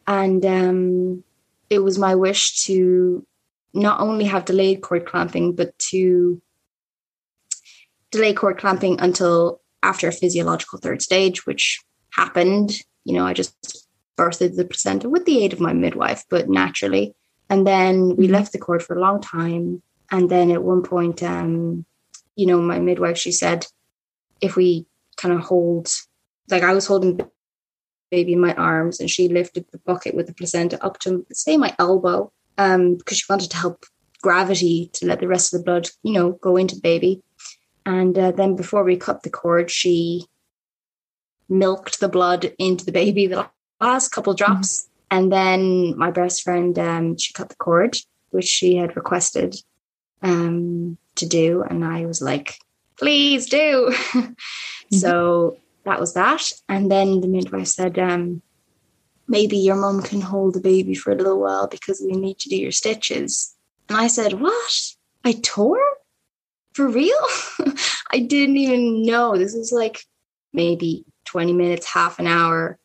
And 0.07 0.45
um, 0.47 1.25
it 1.69 1.81
was 1.81 1.99
my 1.99 2.15
wish 2.15 2.65
to 2.65 3.27
not 3.75 4.01
only 4.01 4.25
have 4.25 4.47
delayed 4.47 4.81
cord 4.81 5.05
clamping, 5.05 5.55
but 5.55 5.79
to 5.91 6.41
delay 8.11 8.33
cord 8.33 8.59
clamping 8.59 9.01
until 9.01 9.61
after 9.83 10.09
a 10.09 10.13
physiological 10.13 10.79
third 10.79 11.03
stage, 11.03 11.47
which 11.47 11.81
happened. 12.11 12.73
You 13.05 13.15
know, 13.15 13.27
I 13.27 13.33
just 13.33 13.87
birthed 14.17 14.57
the 14.57 14.65
placenta 14.65 15.09
with 15.09 15.25
the 15.25 15.45
aid 15.45 15.53
of 15.53 15.61
my 15.61 15.73
midwife, 15.73 16.25
but 16.29 16.49
naturally. 16.49 17.15
And 17.51 17.67
then 17.67 18.17
we 18.17 18.25
mm-hmm. 18.25 18.35
left 18.35 18.53
the 18.53 18.59
cord 18.59 18.83
for 18.83 18.97
a 18.97 19.01
long 19.01 19.21
time. 19.21 19.83
And 20.11 20.31
then 20.31 20.51
at 20.51 20.63
one 20.63 20.83
point, 20.83 21.23
um, 21.23 21.85
you 22.37 22.47
know, 22.47 22.61
my 22.61 22.79
midwife, 22.79 23.19
she 23.19 23.33
said, 23.33 23.67
if 24.41 24.57
we 24.57 24.87
kind 25.17 25.35
of 25.35 25.41
hold, 25.41 25.89
like 26.51 26.63
I 26.63 26.73
was 26.73 26.87
holding 26.87 27.21
baby 28.11 28.33
in 28.33 28.41
my 28.41 28.55
arms 28.55 29.01
and 29.01 29.11
she 29.11 29.29
lifted 29.29 29.67
the 29.71 29.79
bucket 29.79 30.15
with 30.15 30.27
the 30.27 30.35
placenta 30.35 30.83
up 30.85 30.99
to 30.99 31.27
say 31.33 31.57
my 31.57 31.75
elbow 31.79 32.33
um 32.57 32.97
because 32.97 33.19
she 33.19 33.25
wanted 33.29 33.51
to 33.51 33.57
help 33.57 33.85
gravity 34.23 34.91
to 34.93 35.07
let 35.07 35.21
the 35.21 35.29
rest 35.29 35.53
of 35.53 35.61
the 35.61 35.65
blood 35.65 35.89
you 36.03 36.13
know 36.13 36.33
go 36.33 36.57
into 36.57 36.75
the 36.75 36.81
baby 36.81 37.23
and 37.89 38.19
uh, 38.19 38.31
then 38.31 38.55
before 38.55 38.85
we 38.85 38.97
cut 38.97 39.23
the 39.23 39.31
cord 39.31 39.71
she 39.71 40.25
milked 41.49 41.99
the 42.01 42.09
blood 42.09 42.53
into 42.59 42.85
the 42.85 42.93
baby 42.93 43.27
the 43.27 43.49
last 43.81 44.11
couple 44.11 44.35
drops 44.35 44.83
mm-hmm. 44.83 45.19
and 45.19 45.33
then 45.33 45.97
my 45.97 46.11
best 46.11 46.43
friend 46.43 46.79
um 46.79 47.17
she 47.17 47.33
cut 47.33 47.49
the 47.49 47.57
cord 47.57 47.97
which 48.31 48.45
she 48.47 48.77
had 48.77 48.97
requested 48.97 49.57
um 50.23 50.99
to 51.19 51.27
do. 51.27 51.63
And 51.63 51.85
I 51.85 52.07
was 52.07 52.23
like, 52.23 52.59
please 52.97 53.47
do. 53.47 53.93
mm-hmm. 54.13 54.97
So 54.97 55.59
that 55.85 56.01
was 56.01 56.15
that. 56.15 56.53
And 56.69 56.91
then 56.91 57.21
the 57.21 57.29
midwife 57.29 57.69
said, 57.69 57.99
um, 57.99 58.43
maybe 59.27 59.59
your 59.59 59.77
mum 59.77 60.03
can 60.03 60.21
hold 60.21 60.55
the 60.55 60.61
baby 60.61 60.95
for 60.95 61.13
a 61.13 61.17
little 61.17 61.41
while 61.41 61.69
because 61.69 62.01
we 62.05 62.17
need 62.17 62.39
to 62.41 62.49
do 62.49 62.57
your 62.57 62.73
stitches. 62.73 63.55
And 63.89 63.99
I 63.99 64.07
said, 64.07 64.41
what? 64.41 64.93
I 65.25 65.33
tore? 65.33 65.79
For 66.79 66.87
real? 66.87 67.27
I 68.13 68.21
didn't 68.21 68.57
even 68.57 69.03
know. 69.03 69.37
This 69.37 69.53
was 69.53 69.73
like 69.73 70.05
maybe 70.53 71.05
20 71.25 71.53
minutes, 71.53 71.93
half 71.93 72.21
an 72.21 72.29
hour 72.29 72.79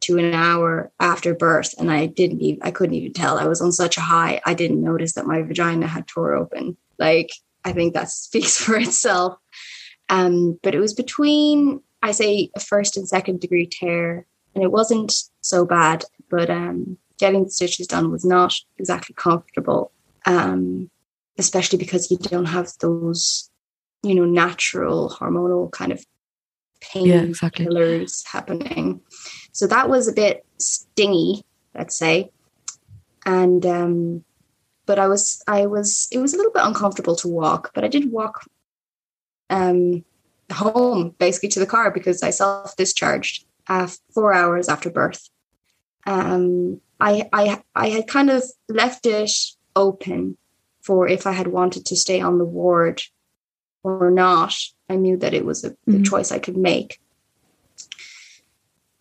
to 0.00 0.18
an 0.18 0.34
hour 0.34 0.92
after 1.00 1.34
birth, 1.34 1.72
and 1.78 1.90
I 1.90 2.04
didn't 2.04 2.42
even 2.42 2.62
I 2.62 2.70
couldn't 2.70 2.96
even 2.96 3.14
tell. 3.14 3.38
I 3.38 3.46
was 3.46 3.62
on 3.62 3.72
such 3.72 3.96
a 3.96 4.02
high, 4.02 4.42
I 4.44 4.52
didn't 4.52 4.84
notice 4.84 5.14
that 5.14 5.24
my 5.24 5.40
vagina 5.40 5.86
had 5.86 6.06
tore 6.06 6.34
open. 6.34 6.76
Like 6.98 7.30
I 7.64 7.72
think 7.72 7.94
that 7.94 8.10
speaks 8.10 8.58
for 8.58 8.76
itself. 8.76 9.38
Um, 10.10 10.60
but 10.62 10.74
it 10.74 10.80
was 10.80 10.92
between 10.92 11.80
I 12.02 12.10
say 12.10 12.50
a 12.54 12.60
first 12.60 12.98
and 12.98 13.08
second 13.08 13.40
degree 13.40 13.66
tear, 13.66 14.26
and 14.54 14.62
it 14.62 14.72
wasn't 14.72 15.14
so 15.40 15.64
bad, 15.64 16.04
but 16.28 16.50
um, 16.50 16.98
getting 17.18 17.44
the 17.44 17.50
stitches 17.50 17.86
done 17.86 18.10
was 18.10 18.26
not 18.26 18.54
exactly 18.76 19.14
comfortable, 19.14 19.90
um, 20.26 20.90
especially 21.38 21.78
because 21.78 22.10
you 22.10 22.18
don't 22.18 22.46
have 22.46 22.72
those, 22.80 23.50
you 24.02 24.14
know, 24.14 24.24
natural 24.24 25.10
hormonal 25.10 25.70
kind 25.70 25.92
of 25.92 26.04
pain 26.80 27.06
Yeah, 27.06 27.22
exactly. 27.22 27.64
killers 27.66 28.24
happening. 28.26 29.00
So 29.52 29.66
that 29.66 29.88
was 29.88 30.08
a 30.08 30.12
bit 30.12 30.44
stingy, 30.58 31.44
let's 31.74 31.96
say. 31.96 32.30
And 33.24 33.64
um, 33.66 34.24
but 34.86 34.98
I 34.98 35.08
was 35.08 35.42
I 35.46 35.66
was 35.66 36.08
it 36.12 36.18
was 36.18 36.34
a 36.34 36.36
little 36.36 36.52
bit 36.52 36.64
uncomfortable 36.64 37.16
to 37.16 37.28
walk, 37.28 37.72
but 37.74 37.84
I 37.84 37.88
did 37.88 38.10
walk 38.10 38.44
um 39.50 40.04
home 40.52 41.14
basically 41.18 41.48
to 41.50 41.60
the 41.60 41.66
car 41.66 41.90
because 41.90 42.22
I 42.22 42.30
self 42.30 42.76
discharged 42.76 43.46
uh, 43.68 43.88
four 44.14 44.32
hours 44.32 44.68
after 44.68 44.90
birth. 44.90 45.28
Um, 46.06 46.80
I 47.00 47.28
I 47.32 47.62
I 47.74 47.88
had 47.90 48.06
kind 48.06 48.30
of 48.30 48.42
left 48.68 49.06
it 49.06 49.30
open 49.76 50.36
for 50.88 51.06
if 51.06 51.26
I 51.26 51.32
had 51.32 51.48
wanted 51.48 51.84
to 51.84 51.96
stay 51.96 52.18
on 52.22 52.38
the 52.38 52.46
ward 52.46 53.02
or 53.84 54.10
not. 54.10 54.54
I 54.88 54.96
knew 54.96 55.18
that 55.18 55.34
it 55.34 55.44
was 55.44 55.62
a, 55.62 55.76
the 55.84 55.98
Mhm. 55.98 56.06
choice 56.06 56.32
I 56.32 56.38
could 56.38 56.56
make. 56.56 56.98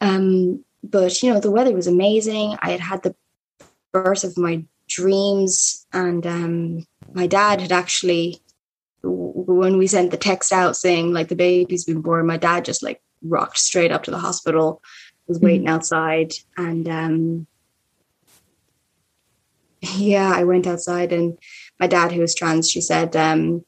Um, 0.02 0.66
but 0.84 1.24
you 1.24 1.34
know 1.34 1.40
the 1.40 1.56
weather 1.58 1.74
was 1.74 1.88
amazing. 1.88 2.58
I 2.62 2.72
had 2.72 2.82
had 2.82 3.04
the 3.04 3.16
birth 3.94 4.26
of 4.26 4.38
my 4.38 4.66
dreams, 4.90 5.88
and 5.94 6.28
um, 6.28 6.86
my 7.14 7.26
dad 7.26 7.62
had 7.62 7.72
actually 7.72 8.42
when 9.02 9.78
we 9.78 9.88
sent 9.88 10.12
the 10.12 10.18
text 10.18 10.52
out 10.52 10.76
saying 10.76 11.14
like 11.14 11.30
the 11.30 11.36
baby's 11.36 11.86
been 11.86 12.02
born, 12.02 12.28
my 12.28 12.38
dad 12.38 12.66
just 12.66 12.84
like 12.84 13.02
rocked 13.22 13.60
straight 13.60 13.94
up 13.94 14.04
to 14.04 14.12
the 14.12 14.20
hospital, 14.28 14.82
was 15.28 15.40
waiting 15.40 15.70
outside, 15.70 16.34
and 16.58 16.90
um, 16.90 17.48
yeah, 19.82 20.32
I 20.36 20.44
went 20.44 20.68
outside, 20.68 21.14
and 21.14 21.38
my 21.80 21.88
dad, 21.88 22.12
who 22.12 22.22
was 22.22 22.36
trans, 22.36 22.70
she 22.70 22.82
said, 22.82 23.16
um, 23.16 23.64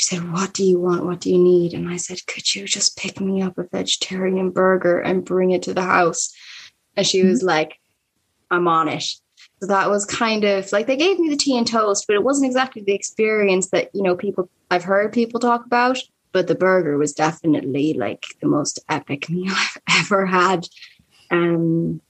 she 0.00 0.16
said, 0.16 0.32
"What 0.32 0.54
do 0.54 0.64
you 0.64 0.80
want? 0.80 1.04
What 1.04 1.20
do 1.20 1.30
you 1.30 1.38
need?" 1.38 1.74
And 1.74 1.88
I 1.88 1.96
said, 1.96 2.26
"Could 2.26 2.54
you 2.54 2.64
just 2.64 2.96
pick 2.96 3.20
me 3.20 3.42
up 3.42 3.58
a 3.58 3.64
vegetarian 3.64 4.50
burger 4.50 4.98
and 4.98 5.24
bring 5.24 5.50
it 5.50 5.62
to 5.64 5.74
the 5.74 5.82
house?" 5.82 6.32
And 6.96 7.06
she 7.06 7.22
was 7.22 7.42
like, 7.42 7.78
"I'm 8.50 8.66
on 8.66 8.88
it." 8.88 9.04
So 9.60 9.66
that 9.66 9.90
was 9.90 10.06
kind 10.06 10.44
of 10.44 10.72
like 10.72 10.86
they 10.86 10.96
gave 10.96 11.18
me 11.18 11.28
the 11.28 11.36
tea 11.36 11.58
and 11.58 11.66
toast, 11.66 12.06
but 12.06 12.16
it 12.16 12.24
wasn't 12.24 12.46
exactly 12.46 12.82
the 12.82 12.94
experience 12.94 13.68
that 13.70 13.90
you 13.92 14.02
know 14.02 14.16
people 14.16 14.48
I've 14.70 14.84
heard 14.84 15.12
people 15.12 15.38
talk 15.38 15.66
about. 15.66 15.98
But 16.32 16.46
the 16.46 16.54
burger 16.54 16.96
was 16.96 17.12
definitely 17.12 17.92
like 17.92 18.24
the 18.40 18.46
most 18.46 18.78
epic 18.88 19.28
meal 19.28 19.52
I've 19.88 20.04
ever 20.04 20.24
had. 20.24 20.66
Um, 21.30 22.00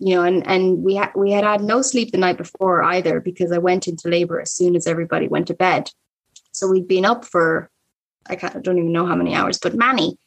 you 0.00 0.14
know, 0.14 0.22
and 0.22 0.44
and 0.46 0.82
we 0.82 0.94
had 0.94 1.10
we 1.14 1.30
had 1.30 1.44
had 1.44 1.60
no 1.60 1.82
sleep 1.82 2.10
the 2.10 2.18
night 2.18 2.38
before 2.38 2.82
either 2.82 3.20
because 3.20 3.52
I 3.52 3.58
went 3.58 3.86
into 3.86 4.08
labor 4.08 4.40
as 4.40 4.50
soon 4.50 4.74
as 4.74 4.86
everybody 4.86 5.28
went 5.28 5.46
to 5.48 5.54
bed. 5.54 5.90
So 6.52 6.68
we'd 6.68 6.88
been 6.88 7.04
up 7.04 7.24
for 7.24 7.70
I 8.26 8.36
can't, 8.36 8.56
I 8.56 8.60
don't 8.60 8.78
even 8.78 8.92
know 8.92 9.06
how 9.06 9.14
many 9.14 9.34
hours, 9.34 9.58
but 9.58 9.74
many. 9.74 10.18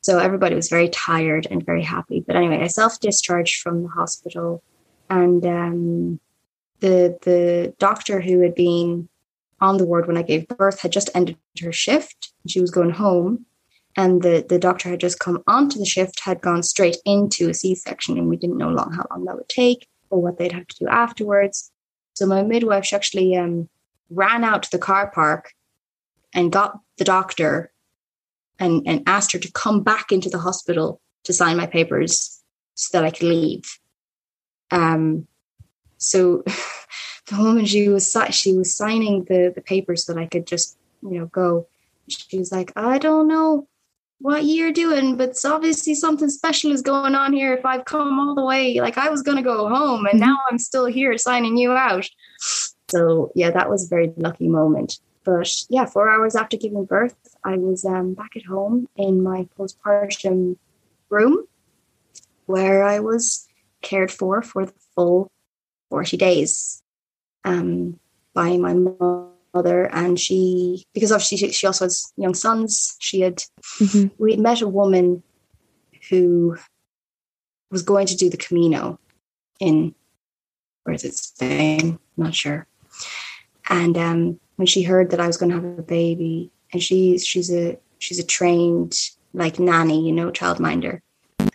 So 0.00 0.18
everybody 0.18 0.54
was 0.54 0.68
very 0.68 0.88
tired 0.88 1.46
and 1.50 1.64
very 1.64 1.82
happy. 1.82 2.24
But 2.26 2.36
anyway, 2.36 2.62
I 2.62 2.68
self 2.68 2.98
discharged 2.98 3.60
from 3.60 3.82
the 3.82 3.88
hospital, 3.88 4.62
and 5.10 5.44
um, 5.44 6.20
the 6.80 7.18
the 7.22 7.74
doctor 7.78 8.20
who 8.20 8.40
had 8.40 8.54
been 8.54 9.08
on 9.60 9.76
the 9.76 9.84
ward 9.84 10.06
when 10.06 10.16
I 10.16 10.22
gave 10.22 10.48
birth 10.48 10.80
had 10.80 10.92
just 10.92 11.10
ended 11.14 11.36
her 11.60 11.72
shift. 11.72 12.32
She 12.46 12.60
was 12.60 12.70
going 12.70 12.90
home, 12.90 13.44
and 13.96 14.22
the 14.22 14.44
the 14.46 14.58
doctor 14.58 14.90
had 14.90 15.00
just 15.00 15.18
come 15.18 15.42
onto 15.46 15.78
the 15.78 15.86
shift, 15.86 16.20
had 16.20 16.40
gone 16.40 16.62
straight 16.62 16.98
into 17.04 17.48
a 17.48 17.54
C 17.54 17.74
section, 17.74 18.18
and 18.18 18.28
we 18.28 18.36
didn't 18.36 18.58
know 18.58 18.68
long 18.68 18.92
how 18.92 19.06
long 19.10 19.24
that 19.24 19.36
would 19.36 19.48
take 19.48 19.88
or 20.10 20.20
what 20.20 20.38
they'd 20.38 20.52
have 20.52 20.66
to 20.66 20.76
do 20.78 20.88
afterwards. 20.88 21.72
So 22.14 22.26
my 22.26 22.42
midwife 22.42 22.84
she 22.84 22.96
actually 22.96 23.36
um, 23.36 23.68
ran 24.10 24.44
out 24.44 24.62
to 24.64 24.70
the 24.70 24.78
car 24.78 25.10
park 25.10 25.52
and 26.32 26.52
got 26.52 26.78
the 26.98 27.04
doctor 27.04 27.72
and, 28.58 28.82
and 28.86 29.02
asked 29.06 29.32
her 29.32 29.38
to 29.38 29.52
come 29.52 29.82
back 29.82 30.12
into 30.12 30.28
the 30.30 30.38
hospital 30.38 31.00
to 31.24 31.32
sign 31.32 31.56
my 31.56 31.66
papers 31.66 32.42
so 32.74 32.96
that 32.96 33.04
I 33.04 33.10
could 33.10 33.28
leave. 33.28 33.78
Um, 34.70 35.26
so 35.96 36.42
the 37.26 37.38
woman 37.38 37.64
she 37.64 37.88
was 37.88 38.14
she 38.30 38.52
was 38.52 38.74
signing 38.74 39.24
the 39.24 39.52
the 39.54 39.62
papers 39.62 40.04
so 40.04 40.12
that 40.12 40.20
I 40.20 40.26
could 40.26 40.46
just 40.46 40.76
you 41.02 41.18
know 41.18 41.26
go. 41.26 41.66
She 42.08 42.38
was 42.38 42.52
like, 42.52 42.72
I 42.76 42.98
don't 42.98 43.26
know 43.26 43.66
what 44.18 44.44
you're 44.44 44.72
doing, 44.72 45.16
but 45.16 45.30
it's 45.30 45.44
obviously 45.44 45.94
something 45.94 46.30
special 46.30 46.72
is 46.72 46.82
going 46.82 47.14
on 47.14 47.32
here. 47.32 47.52
If 47.54 47.64
I've 47.64 47.84
come 47.84 48.18
all 48.18 48.34
the 48.34 48.44
way, 48.44 48.80
like 48.80 48.98
I 48.98 49.10
was 49.10 49.22
gonna 49.22 49.42
go 49.42 49.68
home, 49.68 50.06
and 50.06 50.18
now 50.18 50.38
I'm 50.50 50.58
still 50.58 50.86
here 50.86 51.16
signing 51.18 51.56
you 51.56 51.72
out. 51.72 52.08
So 52.90 53.32
yeah, 53.34 53.50
that 53.50 53.68
was 53.68 53.84
a 53.84 53.88
very 53.88 54.12
lucky 54.16 54.48
moment. 54.48 54.98
But 55.24 55.52
yeah, 55.68 55.86
four 55.86 56.08
hours 56.08 56.36
after 56.36 56.56
giving 56.56 56.84
birth, 56.84 57.16
I 57.44 57.56
was 57.56 57.84
um, 57.84 58.14
back 58.14 58.36
at 58.36 58.44
home 58.44 58.88
in 58.96 59.22
my 59.22 59.48
postpartum 59.58 60.56
room, 61.10 61.46
where 62.46 62.84
I 62.84 63.00
was 63.00 63.46
cared 63.82 64.10
for 64.10 64.40
for 64.40 64.66
the 64.66 64.74
full 64.94 65.30
forty 65.90 66.16
days 66.16 66.82
um, 67.44 67.98
by 68.34 68.56
my 68.56 68.74
mother, 69.56 69.86
and 69.94 70.18
she 70.20 70.84
because 70.94 71.12
obviously 71.12 71.52
she, 71.52 71.66
also 71.66 71.84
has 71.86 72.12
young 72.16 72.34
sons. 72.34 72.96
She 73.00 73.20
had 73.20 73.36
Mhm. 73.80 74.10
we 74.18 74.32
had 74.32 74.40
met 74.40 74.60
a 74.62 74.68
woman 74.68 75.22
who 76.10 76.56
was 77.70 77.82
going 77.82 78.06
to 78.08 78.16
do 78.16 78.28
the 78.30 78.36
Camino 78.36 78.98
in 79.60 79.94
where 80.84 80.94
is 80.94 81.04
it 81.04 81.14
Spain? 81.14 81.98
Not 82.16 82.34
sure. 82.34 82.66
And 83.68 83.96
um, 83.98 84.40
when 84.56 84.66
she 84.66 84.82
heard 84.82 85.10
that 85.10 85.20
I 85.20 85.26
was 85.26 85.36
going 85.36 85.50
to 85.50 85.56
have 85.56 85.78
a 85.78 85.82
baby, 85.82 86.50
and 86.72 86.82
she's 86.82 87.26
she's 87.26 87.50
a 87.52 87.76
she's 87.98 88.20
a 88.20 88.26
trained 88.38 88.94
like 89.34 89.58
nanny, 89.58 90.06
you 90.06 90.12
know, 90.12 90.30
childminder, 90.30 91.00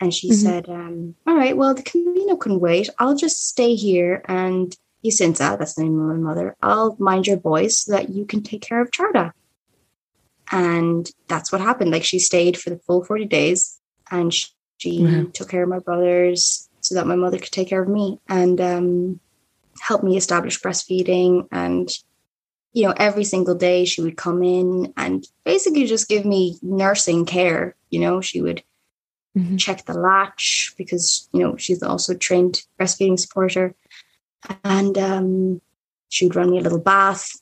and 0.01 0.13
she 0.13 0.29
Mhm. 0.29 0.43
said, 0.43 0.69
um, 0.69 1.15
"All 1.25 1.35
right, 1.35 1.55
well, 1.57 1.73
the 1.73 1.83
Camino 1.83 2.35
can 2.35 2.59
wait. 2.59 2.89
I'll 2.99 3.15
just 3.25 3.47
stay 3.47 3.75
here 3.75 4.23
and." 4.27 4.75
Jacinta, 5.03 5.55
that's 5.57 5.75
the 5.75 5.83
name 5.83 5.99
of 5.99 6.07
my 6.07 6.15
mother, 6.15 6.55
I'll 6.61 6.95
mind 6.99 7.27
your 7.27 7.37
boys 7.37 7.79
so 7.79 7.93
that 7.93 8.09
you 8.09 8.25
can 8.25 8.43
take 8.43 8.61
care 8.61 8.81
of 8.81 8.91
Charda. 8.91 9.31
And 10.51 11.09
that's 11.27 11.51
what 11.51 11.61
happened. 11.61 11.91
Like 11.91 12.03
she 12.03 12.19
stayed 12.19 12.57
for 12.57 12.69
the 12.69 12.79
full 12.79 13.03
40 13.03 13.25
days 13.25 13.79
and 14.09 14.33
she, 14.33 14.49
Wow. 15.03 15.27
took 15.33 15.49
care 15.49 15.63
of 15.63 15.69
my 15.69 15.77
brothers 15.79 16.67
so 16.79 16.95
that 16.95 17.05
my 17.05 17.15
mother 17.15 17.37
could 17.37 17.51
take 17.51 17.69
care 17.69 17.83
of 17.83 17.87
me 17.87 18.19
and 18.27 18.59
um, 18.59 19.19
helped 19.79 20.03
me 20.03 20.17
establish 20.17 20.59
breastfeeding. 20.59 21.47
And, 21.51 21.87
you 22.73 22.83
know, 22.83 22.93
every 22.97 23.23
single 23.23 23.53
day 23.53 23.85
she 23.85 24.01
would 24.01 24.17
come 24.17 24.41
in 24.41 24.91
and 24.97 25.23
basically 25.45 25.85
just 25.85 26.09
give 26.09 26.25
me 26.25 26.57
nursing 26.63 27.25
care. 27.25 27.75
You 27.91 27.99
know, 27.99 28.21
she 28.21 28.41
would 28.41 28.63
Mhm. 29.37 29.57
check 29.57 29.85
the 29.85 29.93
latch 29.93 30.73
because, 30.77 31.29
you 31.31 31.39
know, 31.41 31.55
she's 31.57 31.81
also 31.83 32.13
a 32.13 32.17
trained 32.17 32.63
breastfeeding 32.79 33.19
supporter. 33.19 33.73
And 34.63 34.97
um, 34.97 35.61
she 36.09 36.25
would 36.25 36.35
run 36.35 36.51
me 36.51 36.59
a 36.59 36.61
little 36.61 36.79
bath 36.79 37.41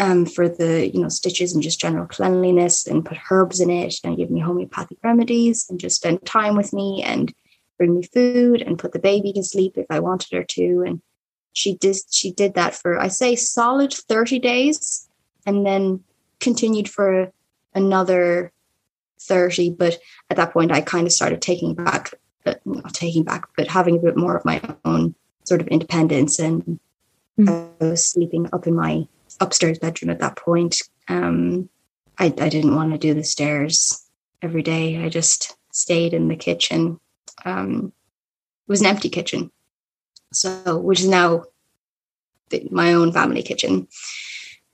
um, 0.00 0.24
for 0.24 0.48
the 0.48 0.90
you 0.92 1.00
know 1.00 1.08
stitches 1.08 1.52
and 1.52 1.62
just 1.62 1.80
general 1.80 2.06
cleanliness 2.06 2.86
and 2.86 3.04
put 3.04 3.18
herbs 3.30 3.60
in 3.60 3.70
it 3.70 3.96
and 4.02 4.16
give 4.16 4.30
me 4.30 4.40
homeopathic 4.40 4.98
remedies 5.04 5.66
and 5.68 5.78
just 5.78 5.96
spend 5.96 6.24
time 6.24 6.56
with 6.56 6.72
me 6.72 7.02
and 7.04 7.32
bring 7.78 7.94
me 7.94 8.02
food 8.02 8.62
and 8.62 8.78
put 8.78 8.92
the 8.92 8.98
baby 8.98 9.32
to 9.32 9.42
sleep 9.44 9.74
if 9.76 9.86
I 9.90 10.00
wanted 10.00 10.32
her 10.32 10.44
to. 10.44 10.84
And 10.86 11.02
she 11.52 11.76
did 11.76 11.96
she 12.10 12.32
did 12.32 12.54
that 12.54 12.74
for 12.74 12.98
I 12.98 13.08
say 13.08 13.36
solid 13.36 13.92
30 13.92 14.38
days 14.38 15.08
and 15.46 15.66
then 15.66 16.02
continued 16.40 16.88
for 16.88 17.32
another 17.74 18.52
30 19.20 19.70
but 19.70 19.98
at 20.30 20.36
that 20.36 20.52
point 20.52 20.72
I 20.72 20.80
kind 20.80 21.06
of 21.06 21.12
started 21.12 21.42
taking 21.42 21.74
back 21.74 22.14
uh, 22.46 22.54
not 22.64 22.94
taking 22.94 23.24
back 23.24 23.48
but 23.56 23.68
having 23.68 23.96
a 23.96 24.00
bit 24.00 24.16
more 24.16 24.36
of 24.36 24.44
my 24.44 24.62
own 24.84 25.14
sort 25.50 25.60
of 25.60 25.66
independence 25.66 26.38
and 26.38 26.78
I 27.48 27.66
was 27.80 28.06
sleeping 28.06 28.48
up 28.52 28.68
in 28.68 28.76
my 28.76 29.08
upstairs 29.40 29.80
bedroom 29.80 30.10
at 30.10 30.20
that 30.20 30.36
point. 30.36 30.80
Um, 31.08 31.68
I, 32.16 32.26
I 32.26 32.48
didn't 32.48 32.76
want 32.76 32.92
to 32.92 32.98
do 32.98 33.14
the 33.14 33.24
stairs 33.24 34.06
every 34.42 34.62
day. 34.62 35.04
I 35.04 35.08
just 35.08 35.56
stayed 35.72 36.14
in 36.14 36.28
the 36.28 36.36
kitchen. 36.36 37.00
Um, 37.44 37.92
it 38.68 38.70
was 38.70 38.80
an 38.80 38.86
empty 38.86 39.08
kitchen, 39.08 39.50
so 40.32 40.78
which 40.78 41.00
is 41.00 41.08
now 41.08 41.46
the, 42.50 42.68
my 42.70 42.92
own 42.92 43.10
family 43.12 43.42
kitchen. 43.42 43.88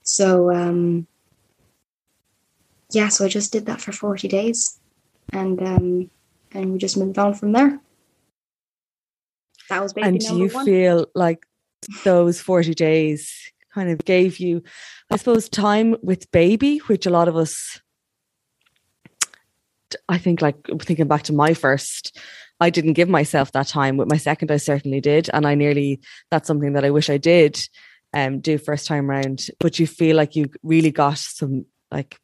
So 0.03 0.53
um, 0.53 1.07
yeah, 2.91 3.07
so 3.07 3.25
I 3.25 3.29
just 3.29 3.51
did 3.51 3.65
that 3.65 3.81
for 3.81 3.93
forty 3.93 4.27
days, 4.27 4.79
and 5.33 5.59
um, 5.63 6.11
and 6.51 6.73
we 6.73 6.77
just 6.77 6.97
moved 6.97 7.17
on 7.17 7.33
from 7.33 7.53
there. 7.53 7.79
That 9.69 9.81
was 9.81 9.93
baby 9.93 10.07
and 10.07 10.19
do 10.19 10.37
you 10.37 10.49
one. 10.49 10.65
feel 10.65 11.07
like 11.13 11.45
those 12.03 12.41
40 12.41 12.73
days 12.73 13.51
kind 13.73 13.89
of 13.89 14.03
gave 14.05 14.39
you, 14.39 14.63
I 15.11 15.17
suppose, 15.17 15.49
time 15.49 15.95
with 16.01 16.31
baby, 16.31 16.79
which 16.87 17.05
a 17.05 17.09
lot 17.11 17.27
of 17.27 17.35
us, 17.35 17.79
I 20.09 20.17
think, 20.17 20.41
like 20.41 20.57
thinking 20.81 21.07
back 21.07 21.23
to 21.23 21.33
my 21.33 21.53
first, 21.53 22.17
I 22.59 22.69
didn't 22.69 22.93
give 22.93 23.09
myself 23.09 23.51
that 23.51 23.67
time. 23.67 23.97
With 23.97 24.09
my 24.09 24.17
second, 24.17 24.51
I 24.51 24.57
certainly 24.57 24.99
did. 24.99 25.29
And 25.33 25.45
I 25.45 25.55
nearly, 25.55 26.01
that's 26.31 26.47
something 26.47 26.73
that 26.73 26.85
I 26.85 26.89
wish 26.89 27.09
I 27.09 27.17
did 27.17 27.59
um, 28.13 28.39
do 28.39 28.57
first 28.57 28.87
time 28.87 29.09
round. 29.09 29.47
But 29.59 29.79
you 29.79 29.87
feel 29.87 30.15
like 30.15 30.35
you 30.35 30.49
really 30.63 30.91
got 30.91 31.17
some 31.17 31.65
like 31.91 32.17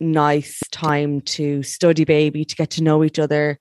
nice 0.00 0.60
time 0.70 1.20
to 1.20 1.62
study 1.62 2.04
baby, 2.04 2.44
to 2.44 2.56
get 2.56 2.70
to 2.70 2.82
know 2.82 3.04
each 3.04 3.18
other, 3.18 3.58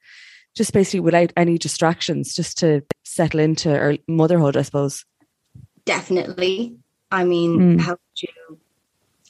just 0.58 0.74
basically 0.74 1.00
without 1.02 1.32
any 1.38 1.58
distractions, 1.60 2.34
just 2.34 2.58
to 2.58 2.82
settle 3.04 3.40
into 3.40 3.72
or 3.72 3.96
motherhood, 4.08 4.58
I 4.58 4.64
suppose. 4.64 5.06
Definitely. 5.86 6.76
I 7.12 7.24
mean, 7.24 7.60
Mm. 7.78 7.80
how 7.80 7.92
could 7.92 8.22
you 8.24 8.58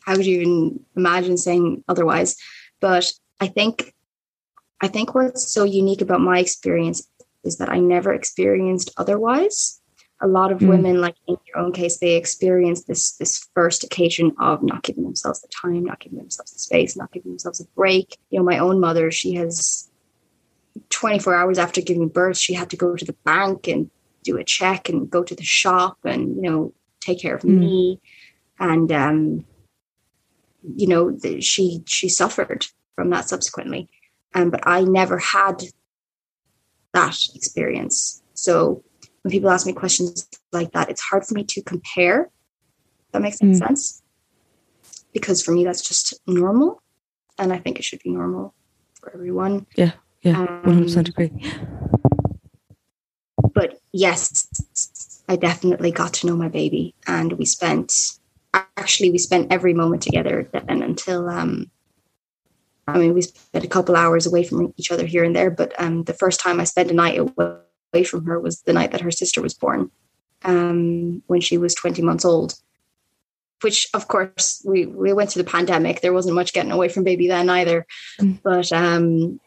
how 0.06 0.16
could 0.16 0.26
you 0.26 0.40
even 0.40 0.80
imagine 0.96 1.38
saying 1.38 1.84
otherwise? 1.90 2.38
But 2.80 3.12
I 3.42 3.48
think 3.48 3.94
I 4.80 4.88
think 4.88 5.14
what's 5.14 5.52
so 5.52 5.64
unique 5.64 6.02
about 6.02 6.22
my 6.22 6.40
experience 6.40 7.08
is 7.44 7.58
that 7.58 7.70
I 7.70 7.80
never 7.80 8.14
experienced 8.14 8.92
otherwise. 8.98 9.82
A 10.22 10.28
lot 10.28 10.52
of 10.52 10.60
Mm. 10.60 10.70
women, 10.70 11.02
like 11.02 11.16
in 11.28 11.36
your 11.48 11.58
own 11.58 11.72
case, 11.74 11.98
they 11.98 12.16
experience 12.16 12.84
this 12.86 13.12
this 13.18 13.46
first 13.54 13.84
occasion 13.84 14.32
of 14.40 14.64
not 14.64 14.84
giving 14.84 15.04
themselves 15.04 15.42
the 15.42 15.50
time, 15.50 15.84
not 15.84 16.00
giving 16.00 16.20
themselves 16.20 16.52
the 16.54 16.60
space, 16.60 16.96
not 16.96 17.12
giving 17.12 17.32
themselves 17.34 17.60
a 17.60 17.66
break. 17.76 18.18
You 18.30 18.40
know, 18.40 18.46
my 18.46 18.60
own 18.60 18.80
mother, 18.80 19.12
she 19.12 19.34
has 19.34 19.90
24 20.90 21.36
hours 21.36 21.58
after 21.58 21.82
giving 21.82 22.08
birth, 22.08 22.38
she 22.38 22.54
had 22.54 22.70
to 22.70 22.78
go 22.78 22.96
to 22.96 23.06
the 23.06 23.16
bank 23.24 23.68
and 23.68 23.90
do 24.24 24.38
a 24.38 24.44
check 24.44 24.90
and 24.90 25.10
go 25.10 25.24
to 25.24 25.36
the 25.36 25.44
shop 25.44 25.98
and 26.04 26.36
you 26.36 26.42
know 26.50 26.74
take 27.02 27.20
care 27.22 27.36
of 27.36 27.42
Mm. 27.44 27.60
me. 27.60 28.00
And 28.60 28.92
um 28.92 29.46
you 30.76 30.88
know 30.88 31.12
the, 31.12 31.40
she 31.42 31.82
she 31.86 32.10
suffered 32.10 32.68
from 32.96 33.10
that 33.12 33.30
subsequently. 33.30 33.88
Um 34.34 34.50
but 34.50 34.62
i 34.68 34.82
never 34.82 35.18
had 35.18 35.64
that 36.94 37.18
experience. 37.36 38.22
So 38.34 38.84
when 39.22 39.32
people 39.32 39.50
ask 39.50 39.66
me 39.66 39.74
questions 39.74 40.28
like 40.52 40.72
that 40.72 40.90
it's 40.90 41.02
hard 41.02 41.26
for 41.26 41.34
me 41.36 41.44
to 41.46 41.62
compare. 41.62 42.30
That 43.12 43.22
makes 43.22 43.42
any 43.42 43.54
Mm. 43.54 43.60
sense. 43.60 44.02
Because 45.14 45.42
for 45.42 45.52
me 45.52 45.64
that's 45.64 45.82
just 45.82 46.14
normal. 46.28 46.82
And 47.38 47.54
i 47.54 47.60
think 47.60 47.78
it 47.80 47.86
should 47.86 48.02
be 48.04 48.10
normal 48.10 48.54
for 49.00 49.14
everyone. 49.14 49.68
Yeah, 49.76 49.92
Um, 50.26 50.48
100% 50.66 51.08
agree. 51.10 51.32
but 53.54 53.80
yes, 53.94 55.22
I 55.30 55.36
definitely 55.36 55.92
got 55.92 56.14
to 56.16 56.28
know 56.28 56.36
my 56.36 56.50
baby, 56.50 56.96
and 57.08 57.34
we 57.34 57.46
spent 57.46 57.94
actually 58.54 59.12
we 59.12 59.18
spent 59.18 59.52
every 59.52 59.74
moment 59.74 60.02
together 60.02 60.50
then 60.52 60.82
until 60.82 61.30
um. 61.30 61.70
I 62.90 62.98
mean, 62.98 63.14
we 63.14 63.22
spent 63.22 63.66
a 63.66 63.68
couple 63.68 63.98
hours 63.98 64.26
away 64.26 64.46
from 64.46 64.74
each 64.78 64.92
other 64.92 65.06
here 65.06 65.26
and 65.26 65.36
there, 65.36 65.52
but 65.52 65.74
um, 65.78 66.04
the 66.06 66.14
first 66.14 66.40
time 66.40 66.62
I 66.62 66.64
spent 66.64 66.90
a 66.90 66.94
night 66.94 67.18
away 67.20 68.04
from 68.06 68.24
her 68.26 68.40
was 68.40 68.62
the 68.62 68.72
night 68.72 68.92
that 68.92 69.02
her 69.02 69.12
sister 69.12 69.42
was 69.42 69.54
born, 69.54 69.92
um, 70.44 71.22
when 71.28 71.42
she 71.42 71.58
was 71.58 71.74
twenty 71.76 72.02
months 72.02 72.24
old. 72.26 72.56
Which, 73.62 73.88
of 73.94 74.08
course, 74.08 74.62
we 74.66 74.86
we 74.86 75.12
went 75.12 75.32
through 75.32 75.44
the 75.44 75.50
pandemic. 75.50 76.00
There 76.00 76.14
wasn't 76.14 76.36
much 76.36 76.54
getting 76.54 76.72
away 76.72 76.88
from 76.88 77.04
baby 77.04 77.28
then 77.28 77.50
either, 77.50 77.86
Mm. 78.22 78.40
but 78.42 78.72
um, 78.72 79.40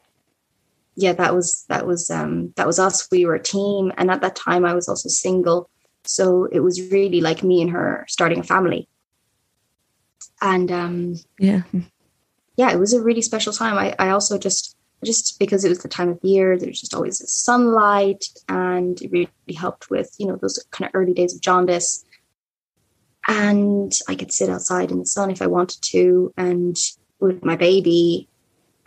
yeah, 0.96 1.12
that 1.14 1.34
was 1.34 1.64
that 1.68 1.86
was 1.86 2.10
um 2.10 2.52
that 2.56 2.66
was 2.66 2.78
us. 2.78 3.08
We 3.10 3.24
were 3.24 3.36
a 3.36 3.42
team, 3.42 3.92
and 3.96 4.10
at 4.10 4.20
that 4.22 4.36
time 4.36 4.64
I 4.64 4.74
was 4.74 4.88
also 4.88 5.08
single, 5.08 5.70
so 6.04 6.46
it 6.46 6.60
was 6.60 6.90
really 6.90 7.20
like 7.20 7.42
me 7.42 7.62
and 7.62 7.70
her 7.70 8.04
starting 8.08 8.40
a 8.40 8.44
family. 8.44 8.88
And 10.42 10.70
um 10.70 11.14
Yeah. 11.38 11.62
yeah, 12.56 12.72
it 12.72 12.78
was 12.78 12.92
a 12.92 13.02
really 13.02 13.22
special 13.22 13.52
time. 13.52 13.78
I, 13.78 13.94
I 13.98 14.10
also 14.10 14.38
just 14.38 14.76
just 15.04 15.38
because 15.38 15.64
it 15.64 15.70
was 15.70 15.78
the 15.78 15.88
time 15.88 16.10
of 16.10 16.18
year, 16.22 16.58
there's 16.58 16.80
just 16.80 16.94
always 16.94 17.18
this 17.18 17.32
sunlight, 17.32 18.24
and 18.48 19.00
it 19.00 19.10
really 19.10 19.30
helped 19.56 19.90
with 19.90 20.14
you 20.18 20.26
know 20.26 20.36
those 20.36 20.62
kind 20.70 20.88
of 20.88 20.94
early 20.94 21.14
days 21.14 21.34
of 21.34 21.40
jaundice. 21.40 22.04
And 23.28 23.92
I 24.08 24.14
could 24.14 24.32
sit 24.32 24.48
outside 24.48 24.90
in 24.90 24.98
the 24.98 25.06
sun 25.06 25.30
if 25.30 25.42
I 25.42 25.46
wanted 25.46 25.82
to, 25.92 26.32
and 26.36 26.76
with 27.20 27.44
my 27.44 27.56
baby, 27.56 28.28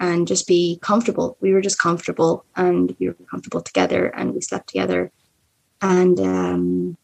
and 0.03 0.27
just 0.27 0.47
be 0.47 0.79
comfortable. 0.81 1.37
We 1.39 1.53
were 1.53 1.61
just 1.61 1.79
comfortable, 1.79 2.45
and 2.55 2.95
we 2.99 3.07
were 3.07 3.15
comfortable 3.31 3.61
together, 3.61 4.07
and 4.07 4.33
we 4.33 4.41
slept 4.41 4.67
together, 4.67 5.11
and 5.81 6.19
um, 6.19 6.97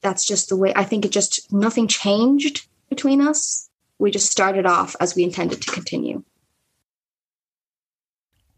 that's 0.00 0.26
just 0.26 0.48
the 0.48 0.56
way. 0.56 0.72
I 0.74 0.84
think 0.84 1.04
it 1.04 1.12
just 1.12 1.52
nothing 1.52 1.86
changed 1.86 2.66
between 2.88 3.20
us 3.20 3.70
we 4.02 4.10
just 4.10 4.32
started 4.32 4.66
off 4.66 4.96
as 4.98 5.14
we 5.14 5.22
intended 5.22 5.62
to 5.62 5.70
continue. 5.70 6.24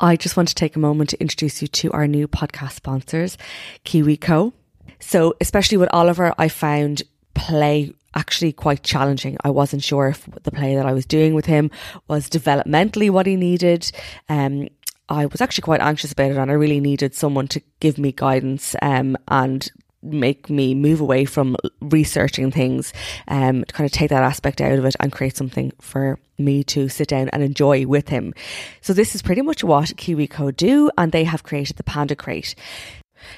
I 0.01 0.17
just 0.17 0.39
want 0.39 0.49
to 0.49 0.55
take 0.55 0.75
a 0.75 0.79
moment 0.79 1.11
to 1.11 1.21
introduce 1.21 1.61
you 1.61 1.69
to 1.69 1.93
our 1.93 2.09
new 2.09 2.27
podcast 2.27 2.73
sponsors, 2.73 3.37
KiwiCo. 3.85 4.55
So, 5.01 5.35
especially 5.43 5.77
with 5.77 5.91
Oliver, 5.93 6.33
I 6.39 6.49
found 6.49 7.03
play 7.35 7.93
actually 8.15 8.53
quite 8.53 8.83
challenging. 8.83 9.37
I 9.45 9.51
wasn't 9.51 9.83
sure 9.83 10.09
if 10.09 10.27
the 10.43 10.51
play 10.51 10.75
that 10.77 10.87
I 10.87 10.93
was 10.93 11.07
doing 11.07 11.35
with 11.35 11.47
him 11.47 11.71
was 12.09 12.29
developmentally 12.29 13.11
what 13.11 13.27
he 13.27 13.37
needed. 13.37 13.91
Um, 14.29 14.69
I 15.09 15.27
was 15.27 15.41
actually 15.41 15.63
quite 15.63 15.81
anxious 15.81 16.13
about 16.13 16.31
it, 16.31 16.37
and 16.37 16.51
I 16.51 16.55
really 16.55 16.81
needed 16.81 17.15
someone 17.15 17.49
to 17.49 17.63
give 17.81 17.99
me 17.99 18.13
guidance 18.13 18.75
um, 18.81 19.17
and 19.29 19.71
make 20.03 20.51
me 20.51 20.75
move 20.75 21.01
away 21.01 21.25
from 21.25 21.57
researching 21.81 22.51
things, 22.51 22.93
um, 23.29 23.65
to 23.65 23.73
kind 23.73 23.87
of 23.87 23.93
take 23.93 24.11
that 24.11 24.23
aspect 24.23 24.61
out 24.61 24.79
of 24.79 24.85
it 24.85 24.95
and 25.01 25.13
create 25.13 25.37
something 25.37 25.73
for 25.81 26.19
me 26.39 26.63
to 26.65 26.89
sit 26.89 27.09
down 27.09 27.29
and 27.31 27.43
enjoy 27.43 27.87
with 27.87 28.09
him. 28.09 28.35
So 28.81 28.93
this 28.93 29.15
is 29.15 29.23
pretty 29.23 29.43
much 29.43 29.65
what 29.65 29.97
KiwiCo 29.97 30.57
do, 30.57 30.91
and 30.99 31.11
they 31.13 31.25
have 31.25 31.43
created 31.43 31.77
the 31.77 31.85
Panda 31.85 32.15
Crate. 32.15 32.55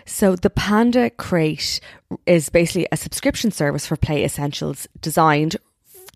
So 0.05 0.37
the 0.37 0.51
Panda 0.51 1.11
Crate 1.11 1.81
is 2.27 2.49
basically 2.49 2.87
a 2.93 2.97
subscription 2.97 3.51
service 3.51 3.87
for 3.87 3.97
play 3.97 4.25
essentials 4.25 4.87
designed 5.01 5.57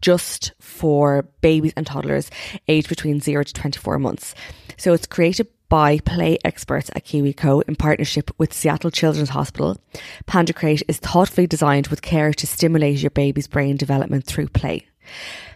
just 0.01 0.53
for 0.61 1.23
babies 1.41 1.73
and 1.77 1.87
toddlers 1.87 2.31
aged 2.69 2.89
between 2.89 3.21
0 3.21 3.45
to 3.45 3.53
24 3.53 3.99
months. 3.99 4.35
So 4.77 4.93
it's 4.93 5.07
created 5.07 5.49
by 5.69 5.99
play 6.01 6.37
experts 6.45 6.91
at 6.95 7.05
KiwiCo 7.05 7.63
in 7.69 7.77
partnership 7.77 8.31
with 8.39 8.53
Seattle 8.53 8.91
Children's 8.91 9.29
Hospital. 9.31 9.79
Panda 10.27 10.53
Crate 10.53 10.83
is 10.89 10.99
thoughtfully 10.99 11.47
designed 11.47 11.89
with 11.89 12.03
care 12.03 12.33
to 12.33 12.47
stimulate 12.47 13.01
your 13.01 13.11
baby's 13.11 13.47
brain 13.47 13.77
development 13.77 14.25
through 14.25 14.49
play. 14.49 14.87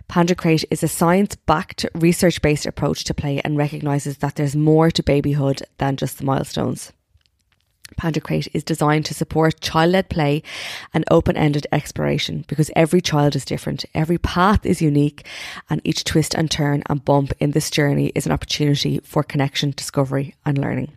Panda 0.06 0.34
Crate 0.34 0.64
is 0.70 0.82
a 0.82 0.88
science 0.88 1.34
backed, 1.34 1.86
research 1.94 2.40
based 2.42 2.66
approach 2.66 3.04
to 3.04 3.14
play 3.14 3.40
and 3.44 3.56
recognises 3.56 4.18
that 4.18 4.36
there's 4.36 4.54
more 4.54 4.90
to 4.90 5.02
babyhood 5.02 5.62
than 5.78 5.96
just 5.96 6.18
the 6.18 6.24
milestones. 6.24 6.92
Panda 7.96 8.20
Crate 8.20 8.48
is 8.52 8.64
designed 8.64 9.04
to 9.06 9.14
support 9.14 9.60
child 9.60 9.92
led 9.92 10.08
play 10.08 10.42
and 10.92 11.04
open 11.10 11.36
ended 11.36 11.66
exploration 11.72 12.44
because 12.48 12.70
every 12.74 13.00
child 13.00 13.36
is 13.36 13.44
different, 13.44 13.84
every 13.94 14.18
path 14.18 14.64
is 14.64 14.82
unique, 14.82 15.26
and 15.68 15.80
each 15.84 16.04
twist 16.04 16.34
and 16.34 16.50
turn 16.50 16.82
and 16.86 17.04
bump 17.04 17.32
in 17.40 17.52
this 17.52 17.70
journey 17.70 18.12
is 18.14 18.26
an 18.26 18.32
opportunity 18.32 19.00
for 19.04 19.22
connection, 19.22 19.72
discovery, 19.76 20.34
and 20.44 20.58
learning. 20.58 20.96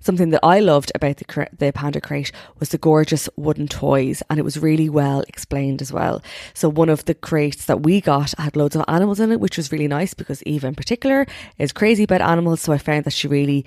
Something 0.00 0.30
that 0.30 0.44
I 0.44 0.60
loved 0.60 0.92
about 0.94 1.16
the, 1.16 1.48
the 1.58 1.72
Panda 1.72 2.00
Crate 2.00 2.32
was 2.58 2.70
the 2.70 2.78
gorgeous 2.78 3.28
wooden 3.36 3.68
toys, 3.68 4.22
and 4.28 4.38
it 4.38 4.44
was 4.44 4.58
really 4.58 4.88
well 4.88 5.22
explained 5.28 5.82
as 5.82 5.92
well. 5.92 6.22
So, 6.54 6.68
one 6.68 6.88
of 6.88 7.04
the 7.06 7.14
crates 7.14 7.66
that 7.66 7.82
we 7.82 8.00
got 8.00 8.34
had 8.38 8.56
loads 8.56 8.76
of 8.76 8.84
animals 8.88 9.20
in 9.20 9.32
it, 9.32 9.40
which 9.40 9.56
was 9.56 9.72
really 9.72 9.88
nice 9.88 10.14
because 10.14 10.42
Eva 10.44 10.68
in 10.68 10.74
particular 10.74 11.26
is 11.58 11.72
crazy 11.72 12.04
about 12.04 12.20
animals. 12.20 12.60
So, 12.60 12.72
I 12.72 12.78
found 12.78 13.04
that 13.04 13.12
she 13.12 13.28
really 13.28 13.64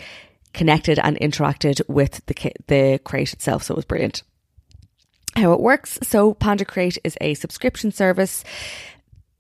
connected 0.54 1.00
and 1.00 1.18
interacted 1.20 1.82
with 1.88 2.26
the 2.26 2.52
the 2.68 3.00
crate 3.04 3.34
itself. 3.34 3.64
So, 3.64 3.74
it 3.74 3.78
was 3.78 3.86
brilliant. 3.86 4.24
How 5.36 5.54
it 5.54 5.62
works 5.62 6.00
so, 6.02 6.34
Panda 6.34 6.66
Crate 6.66 6.98
is 7.04 7.18
a 7.22 7.34
subscription 7.36 7.92
service 7.92 8.44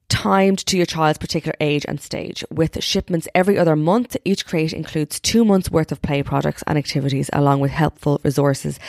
timed 0.10 0.57
to 0.66 0.76
your 0.76 0.86
child's 0.86 1.18
particular 1.18 1.55
age 1.60 1.86
and 1.88 2.01
stage. 2.01 2.43
With 2.49 2.84
shipments 2.84 3.28
every 3.34 3.57
other 3.57 3.76
month, 3.76 4.18
each 4.26 4.45
crate 4.45 4.74
includes 4.74 5.20
two 5.20 5.45
months 5.45 5.70
worth 5.70 5.91
of 5.91 6.01
play 6.01 6.24
products 6.24 6.64
and 6.68 6.78
activities, 6.78 7.30
along 7.32 7.60
with 7.60 7.72
helpful 7.72 8.20
resources 8.24 8.80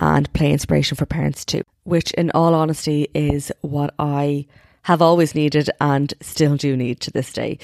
and 0.00 0.32
play 0.32 0.52
inspiration 0.52 0.96
for 0.96 1.04
parents 1.04 1.44
too, 1.44 1.62
which 1.82 2.12
in 2.12 2.30
all 2.30 2.54
honesty 2.54 3.08
is 3.12 3.52
what 3.60 3.92
I 3.98 4.46
have 4.82 5.02
always 5.02 5.34
needed 5.34 5.68
and 5.80 6.14
still 6.20 6.56
do 6.56 6.76
need 6.76 7.00
to 7.00 7.10
this 7.10 7.32
day. 7.32 7.58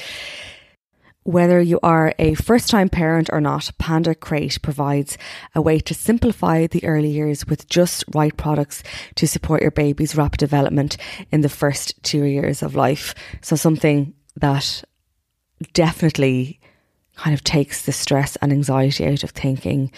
Whether 1.24 1.58
you 1.62 1.80
are 1.82 2.14
a 2.18 2.34
first 2.34 2.68
time 2.68 2.90
parent 2.90 3.30
or 3.32 3.40
not, 3.40 3.70
Panda 3.78 4.14
Crate 4.14 4.60
provides 4.60 5.16
a 5.54 5.62
way 5.62 5.78
to 5.80 5.94
simplify 5.94 6.66
the 6.66 6.84
early 6.84 7.08
years 7.08 7.46
with 7.46 7.66
just 7.66 8.04
right 8.14 8.36
products 8.36 8.82
to 9.14 9.26
support 9.26 9.62
your 9.62 9.70
baby's 9.70 10.14
rapid 10.14 10.38
development 10.38 10.98
in 11.32 11.40
the 11.40 11.48
first 11.48 12.02
two 12.02 12.24
years 12.24 12.62
of 12.62 12.74
life. 12.74 13.14
So, 13.40 13.56
something 13.56 14.12
that 14.36 14.84
definitely 15.72 16.60
kind 17.16 17.32
of 17.32 17.42
takes 17.42 17.86
the 17.86 17.92
stress 17.92 18.36
and 18.36 18.52
anxiety 18.52 19.06
out 19.06 19.24
of 19.24 19.30
thinking, 19.30 19.92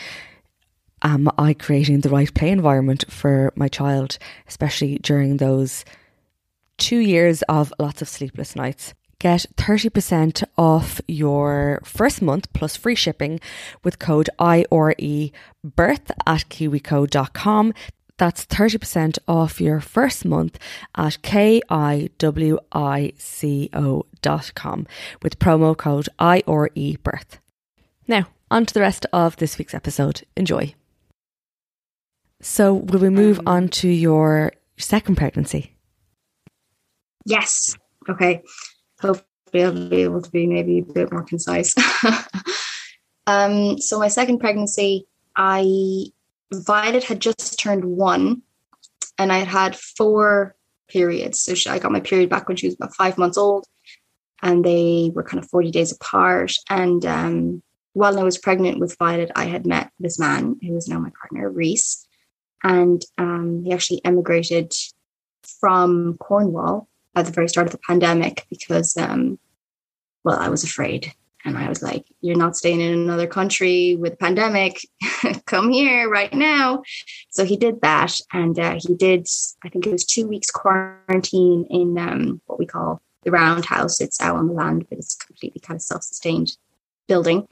am 1.03 1.29
I 1.37 1.55
creating 1.55 2.03
the 2.03 2.09
right 2.09 2.33
play 2.33 2.51
environment 2.51 3.05
for 3.09 3.53
my 3.57 3.67
child, 3.67 4.19
especially 4.47 4.99
during 4.99 5.39
those 5.39 5.85
two 6.79 6.99
years 6.99 7.43
of 7.49 7.73
lots 7.81 8.01
of 8.01 8.09
sleepless 8.09 8.55
nights? 8.55 8.95
Get 9.27 9.47
30% 9.57 10.45
off 10.57 11.01
your 11.09 11.81
first 11.85 12.23
month 12.23 12.53
plus 12.53 12.77
free 12.77 12.95
shipping 12.95 13.41
with 13.83 13.99
code 13.99 14.31
IRE 14.39 15.31
birth 15.65 16.13
at 16.25 16.49
kiwico.com. 16.49 17.75
That's 18.19 18.47
30% 18.47 19.19
off 19.27 19.61
your 19.61 19.81
first 19.81 20.25
month 20.25 20.61
at 20.95 21.19
kiwico.com 21.23 21.67
with 25.23 25.39
promo 25.41 25.77
code 25.77 26.09
IRE 26.21 26.97
birth. 27.03 27.41
Now, 28.07 28.29
on 28.49 28.65
to 28.67 28.75
the 28.75 28.81
rest 28.81 29.07
of 29.13 29.35
this 29.39 29.59
week's 29.59 29.75
episode. 29.75 30.23
Enjoy. 30.37 30.73
So, 32.41 32.75
will 32.75 33.01
we 33.01 33.11
move 33.11 33.41
Um, 33.41 33.49
on 33.49 33.69
to 33.81 33.89
your 33.89 34.53
second 34.79 35.17
pregnancy? 35.17 35.75
Yes. 37.25 37.75
Okay. 38.09 38.41
Hopefully, 39.01 39.65
I'll 39.65 39.89
be 39.89 40.03
able 40.03 40.23
to 40.23 40.31
be 40.31 40.47
maybe 40.47 40.81
a 40.81 40.83
bit 40.83 41.13
more 41.13 41.23
concise. 41.23 41.75
um, 43.27 43.79
so, 43.79 43.99
my 43.99 44.09
second 44.09 44.39
pregnancy, 44.39 45.07
I 45.37 46.07
Violet 46.53 47.05
had 47.05 47.21
just 47.21 47.59
turned 47.59 47.85
one, 47.85 48.43
and 49.19 49.33
I 49.33 49.39
had 49.39 49.49
had 49.49 49.77
four 49.77 50.55
periods. 50.89 51.41
So, 51.41 51.55
she, 51.55 51.69
I 51.69 51.79
got 51.79 51.93
my 51.93 52.01
period 52.01 52.31
back 52.31 52.49
when 52.49 52.57
she 52.57 52.67
was 52.67 52.75
about 52.75 52.95
five 52.95 53.19
months 53.19 53.39
old, 53.39 53.67
and 54.43 54.65
they 54.65 55.11
were 55.15 55.23
kind 55.23 55.43
of 55.43 55.51
40 55.51 55.71
days 55.71 55.93
apart. 55.93 56.53
And 56.71 57.05
um, 57.05 57.63
while 57.93 58.19
I 58.19 58.23
was 58.23 58.39
pregnant 58.39 58.79
with 58.79 58.97
Violet, 58.99 59.31
I 59.35 59.47
had 59.47 59.67
met 59.67 59.91
this 59.99 60.19
man 60.19 60.59
who 60.63 60.77
is 60.77 60.89
now 60.89 60.99
my 60.99 61.11
partner, 61.21 61.51
Reese. 61.51 62.07
And 62.63 63.03
um, 63.17 63.63
he 63.65 63.73
actually 63.73 64.05
emigrated 64.05 64.73
from 65.61 66.17
Cornwall 66.19 66.89
at 67.17 67.27
the 67.27 67.33
very 67.33 67.49
start 67.49 67.67
of 67.67 67.73
the 67.73 67.79
pandemic 67.79 68.47
because, 68.51 68.97
um, 68.97 69.39
well, 70.23 70.39
I 70.39 70.49
was 70.49 70.63
afraid. 70.63 71.13
And 71.45 71.57
I 71.57 71.69
was 71.69 71.81
like, 71.81 72.05
you're 72.21 72.37
not 72.37 72.57
staying 72.57 72.81
in 72.81 72.93
another 72.93 73.29
country 73.29 73.95
with 73.97 74.15
a 74.15 74.17
pandemic. 74.17 74.81
Come 75.47 75.71
here 75.71 76.11
right 76.11 76.33
now. 76.35 76.83
So 77.31 77.45
he 77.45 77.57
did 77.57 77.81
that. 77.83 78.21
And 78.33 78.59
uh, 78.59 78.79
he 78.81 78.95
did, 78.97 79.29
I 79.65 79.69
think 79.69 79.87
it 79.87 79.93
was 79.93 80.05
two 80.05 80.27
weeks 80.27 80.51
quarantine 80.51 81.67
in 81.71 81.97
um, 81.99 82.41
what 82.47 82.59
we 82.59 82.67
call 82.67 83.01
the 83.23 83.31
roundhouse. 83.31 84.01
It's 84.01 84.21
out 84.21 84.37
on 84.37 84.49
the 84.49 84.55
land, 84.55 84.87
but 84.89 84.99
it's 84.99 85.15
completely 85.15 85.61
kind 85.61 85.77
of 85.77 85.83
self 85.83 86.03
sustained 86.03 86.57
building. 87.07 87.47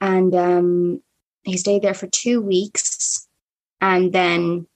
And 0.00 0.34
um, 0.34 1.02
he 1.44 1.56
stayed 1.56 1.82
there 1.82 1.94
for 1.94 2.08
two 2.08 2.42
weeks. 2.42 3.26
And 3.80 4.12
then 4.12 4.66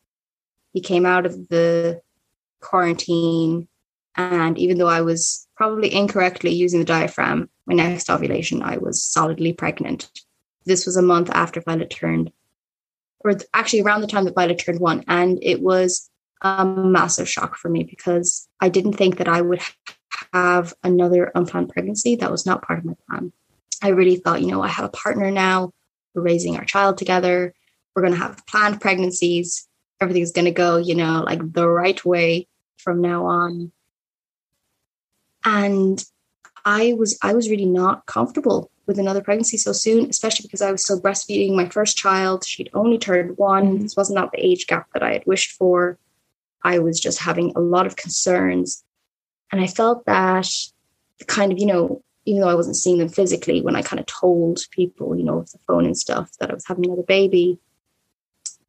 he 0.73 0.81
came 0.81 1.05
out 1.05 1.27
of 1.27 1.49
the 1.49 2.01
quarantine. 2.61 3.69
And 4.21 4.59
even 4.59 4.77
though 4.77 4.89
I 4.89 5.01
was 5.01 5.49
probably 5.57 5.93
incorrectly 5.95 6.51
using 6.51 6.79
the 6.79 6.85
diaphragm, 6.85 7.49
my 7.67 7.75
next 7.75 8.11
ovulation, 8.11 8.63
I 8.63 8.77
was 8.77 9.03
solidly 9.03 9.53
pregnant. 9.53 10.11
This 10.67 10.85
was 10.85 10.97
a 10.97 11.03
month 11.03 11.31
after 11.31 11.63
Violet 11.63 11.89
turned, 11.91 12.31
or 13.21 13.33
actually 13.55 13.81
around 13.81 14.03
the 14.03 14.07
time 14.07 14.27
that 14.27 14.35
Violet 14.35 14.59
turned 14.59 14.79
one. 14.79 15.05
And 15.09 15.39
it 15.43 15.63
was 15.63 16.11
a 16.43 16.67
massive 16.67 17.29
shock 17.29 17.57
for 17.57 17.71
me 17.71 17.83
because 17.85 18.47
I 18.61 18.69
didn't 18.69 18.95
think 18.95 19.17
that 19.17 19.29
I 19.29 19.41
would 19.41 19.63
have 20.35 20.75
another 20.85 21.33
unplanned 21.35 21.71
pregnancy. 21.71 22.17
That 22.17 22.31
was 22.31 22.45
not 22.45 22.63
part 22.63 22.81
of 22.81 22.85
my 22.85 22.95
plan. 23.09 23.33
I 23.83 23.89
really 23.89 24.17
thought, 24.17 24.43
you 24.43 24.49
know, 24.49 24.63
I 24.63 24.69
have 24.69 24.85
a 24.85 24.91
partner 24.91 25.31
now. 25.31 25.73
We're 26.15 26.23
raising 26.23 26.57
our 26.57 26.65
child 26.65 26.99
together. 26.99 27.55
We're 27.95 28.03
going 28.03 28.15
to 28.15 28.21
have 28.21 28.47
planned 28.47 28.81
pregnancies. 28.81 29.67
Everything's 30.01 30.33
going 30.33 30.45
to 30.45 30.51
go, 30.51 30.77
you 30.77 30.95
know, 30.95 31.23
like 31.25 31.41
the 31.53 31.69
right 31.69 32.05
way 32.05 32.49
from 32.77 33.01
now 33.01 33.27
on. 33.27 33.73
And 35.45 36.05
I 36.65 36.95
was 36.99 37.19
I 37.23 37.33
was 37.33 37.51
really 37.51 37.67
not 37.67 38.07
comfortable 38.07 38.71
with 38.87 38.99
another 38.99 39.23
pregnancy 39.23 39.57
so 39.57 39.73
soon, 39.73 40.11
especially 40.11 40.43
because 40.43 40.63
I 40.63 40.73
was 40.73 40.83
still 40.83 41.01
breastfeeding 41.01 41.55
my 41.55 41.69
first 41.69 41.97
child. 41.97 42.45
She'd 42.45 42.71
only 42.75 42.99
turned 42.99 43.39
one. 43.39 43.67
Mm-hmm. 43.67 43.83
This 43.83 43.97
wasn't 43.97 44.19
not 44.19 44.33
the 44.33 44.45
age 44.45 44.67
gap 44.67 44.89
that 44.93 45.03
I 45.03 45.13
had 45.13 45.27
wished 45.27 45.53
for. 45.53 45.99
I 46.63 46.79
was 46.79 47.01
just 47.01 47.21
having 47.21 47.53
a 47.57 47.61
lot 47.61 47.87
of 47.87 47.97
concerns. 47.97 48.85
And 49.53 49.61
I 49.61 49.67
felt 49.67 50.05
that 50.07 50.49
the 51.19 51.25
kind 51.25 51.53
of, 51.53 51.59
you 51.59 51.67
know, 51.67 52.03
even 52.25 52.43
though 52.43 52.49
I 52.49 52.55
wasn't 52.55 52.77
seeing 52.77 52.99
them 52.99 53.09
physically, 53.09 53.63
when 53.63 53.77
I 53.77 53.83
kind 53.83 54.01
of 54.01 54.07
told 54.07 54.61
people, 54.71 55.17
you 55.17 55.25
know, 55.25 55.39
with 55.39 55.53
the 55.53 55.59
phone 55.67 55.87
and 55.87 55.97
stuff 55.97 56.31
that 56.39 56.51
I 56.51 56.55
was 56.55 56.67
having 56.67 56.87
another 56.87 57.03
baby, 57.03 57.59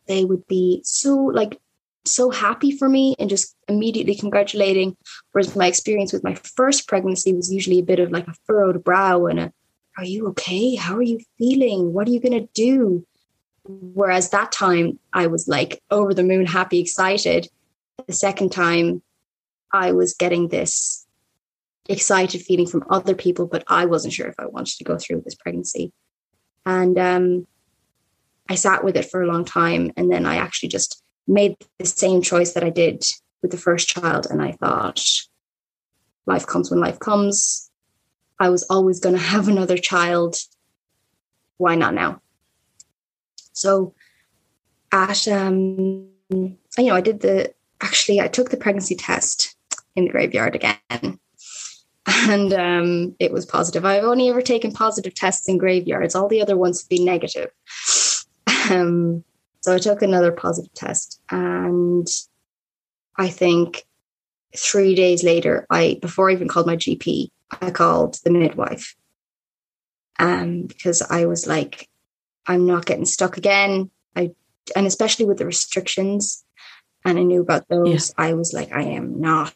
they 0.07 0.25
would 0.25 0.47
be 0.47 0.81
so 0.83 1.15
like 1.15 1.59
so 2.05 2.31
happy 2.31 2.71
for 2.71 2.89
me 2.89 3.15
and 3.19 3.29
just 3.29 3.55
immediately 3.67 4.15
congratulating. 4.15 4.95
Whereas 5.31 5.55
my 5.55 5.67
experience 5.67 6.13
with 6.13 6.23
my 6.23 6.35
first 6.35 6.87
pregnancy 6.87 7.33
was 7.33 7.51
usually 7.51 7.79
a 7.79 7.83
bit 7.83 7.99
of 7.99 8.11
like 8.11 8.27
a 8.27 8.35
furrowed 8.45 8.83
brow 8.83 9.25
and 9.25 9.39
a, 9.39 9.53
are 9.97 10.05
you 10.05 10.27
okay? 10.29 10.75
How 10.75 10.95
are 10.95 11.03
you 11.03 11.19
feeling? 11.37 11.93
What 11.93 12.07
are 12.07 12.11
you 12.11 12.19
going 12.19 12.39
to 12.39 12.49
do? 12.53 13.05
Whereas 13.65 14.29
that 14.29 14.51
time 14.51 14.99
I 15.13 15.27
was 15.27 15.47
like 15.47 15.81
over 15.91 16.13
the 16.13 16.23
moon, 16.23 16.45
happy, 16.45 16.79
excited. 16.79 17.47
The 18.07 18.13
second 18.13 18.51
time 18.51 19.03
I 19.71 19.91
was 19.91 20.15
getting 20.15 20.47
this 20.47 21.05
excited 21.87 22.41
feeling 22.41 22.67
from 22.67 22.85
other 22.89 23.13
people, 23.13 23.47
but 23.47 23.63
I 23.67 23.85
wasn't 23.85 24.13
sure 24.13 24.27
if 24.27 24.35
I 24.39 24.47
wanted 24.47 24.77
to 24.77 24.83
go 24.83 24.97
through 24.97 25.17
with 25.17 25.25
this 25.25 25.35
pregnancy. 25.35 25.91
And 26.65 26.97
um, 26.97 27.47
I 28.49 28.55
sat 28.55 28.83
with 28.83 28.95
it 28.97 29.09
for 29.09 29.21
a 29.21 29.27
long 29.27 29.45
time. 29.45 29.91
And 29.97 30.11
then 30.11 30.25
I 30.25 30.37
actually 30.37 30.69
just 30.69 31.03
made 31.27 31.55
the 31.79 31.85
same 31.85 32.21
choice 32.21 32.53
that 32.53 32.63
I 32.63 32.69
did 32.69 33.03
with 33.41 33.51
the 33.51 33.57
first 33.57 33.87
child. 33.87 34.27
And 34.29 34.41
I 34.41 34.53
thought, 34.53 35.03
life 36.25 36.45
comes 36.45 36.69
when 36.69 36.79
life 36.79 36.99
comes. 36.99 37.69
I 38.39 38.49
was 38.49 38.63
always 38.63 38.99
going 38.99 39.15
to 39.17 39.21
have 39.21 39.47
another 39.47 39.77
child. 39.77 40.37
Why 41.57 41.75
not 41.75 41.93
now? 41.93 42.21
So, 43.53 43.93
at 44.91 45.27
um, 45.27 46.09
you 46.29 46.57
know, 46.77 46.95
I 46.95 47.01
did 47.01 47.21
the 47.21 47.53
actually 47.81 48.19
I 48.19 48.27
took 48.27 48.49
the 48.49 48.57
pregnancy 48.57 48.95
test 48.95 49.55
in 49.95 50.05
the 50.05 50.11
graveyard 50.11 50.55
again, 50.55 50.79
and 52.07 52.53
um, 52.53 53.15
it 53.19 53.31
was 53.31 53.45
positive. 53.45 53.85
I've 53.85 54.03
only 54.03 54.29
ever 54.29 54.41
taken 54.41 54.71
positive 54.71 55.13
tests 55.13 55.47
in 55.47 55.57
graveyards. 55.57 56.15
All 56.15 56.27
the 56.27 56.41
other 56.41 56.57
ones 56.57 56.81
have 56.81 56.89
been 56.89 57.05
negative. 57.05 57.51
Um, 58.69 59.23
so 59.61 59.73
I 59.73 59.79
took 59.79 60.01
another 60.01 60.31
positive 60.31 60.73
test, 60.73 61.21
and 61.29 62.07
I 63.17 63.29
think 63.29 63.85
three 64.57 64.95
days 64.95 65.23
later, 65.23 65.65
I 65.69 65.99
before 66.01 66.29
I 66.29 66.33
even 66.33 66.47
called 66.47 66.67
my 66.67 66.75
GP, 66.75 67.29
I 67.61 67.71
called 67.71 68.19
the 68.23 68.31
midwife, 68.31 68.95
um, 70.19 70.63
because 70.63 71.01
I 71.01 71.25
was 71.25 71.47
like, 71.47 71.87
I'm 72.47 72.65
not 72.65 72.85
getting 72.85 73.05
stuck 73.05 73.37
again. 73.37 73.89
I 74.15 74.31
and 74.75 74.87
especially 74.87 75.25
with 75.25 75.37
the 75.37 75.45
restrictions, 75.45 76.43
and 77.05 77.19
I 77.19 77.23
knew 77.23 77.41
about 77.41 77.67
those. 77.69 78.13
I 78.17 78.33
was 78.33 78.53
like, 78.53 78.71
I 78.73 78.83
am 78.83 79.21
not 79.21 79.55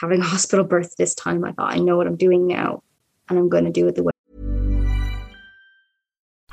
having 0.00 0.20
a 0.20 0.24
hospital 0.24 0.64
birth 0.64 0.96
this 0.96 1.14
time. 1.14 1.44
I 1.44 1.52
thought 1.52 1.72
I 1.74 1.78
know 1.78 1.96
what 1.96 2.06
I'm 2.06 2.16
doing 2.16 2.46
now, 2.46 2.82
and 3.28 3.38
I'm 3.38 3.48
going 3.48 3.64
to 3.64 3.70
do 3.70 3.86
it 3.88 3.94
the 3.94 4.02
way. 4.02 4.12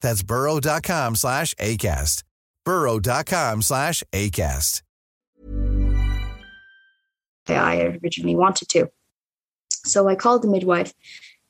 That's 0.00 0.22
burrow.com 0.22 1.16
slash 1.16 1.54
ACAST. 1.54 2.22
burrow.com 2.64 3.62
slash 3.62 4.02
ACAST. 4.12 4.82
I 7.48 7.98
originally 8.02 8.34
wanted 8.34 8.68
to. 8.70 8.90
So 9.70 10.08
I 10.08 10.16
called 10.16 10.42
the 10.42 10.48
midwife, 10.48 10.92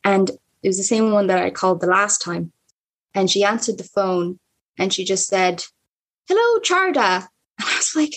and 0.04 0.30
it 0.62 0.68
was 0.68 0.76
the 0.76 0.82
same 0.82 1.10
one 1.10 1.28
that 1.28 1.42
I 1.42 1.50
called 1.50 1.80
the 1.80 1.86
last 1.86 2.20
time. 2.20 2.52
And 3.14 3.30
she 3.30 3.44
answered 3.44 3.78
the 3.78 3.84
phone 3.84 4.38
and 4.76 4.92
she 4.92 5.04
just 5.04 5.26
said, 5.28 5.64
Hello, 6.28 6.60
Charda. 6.60 7.28
And 7.58 7.68
I 7.70 7.76
was 7.76 7.96
like, 7.96 8.14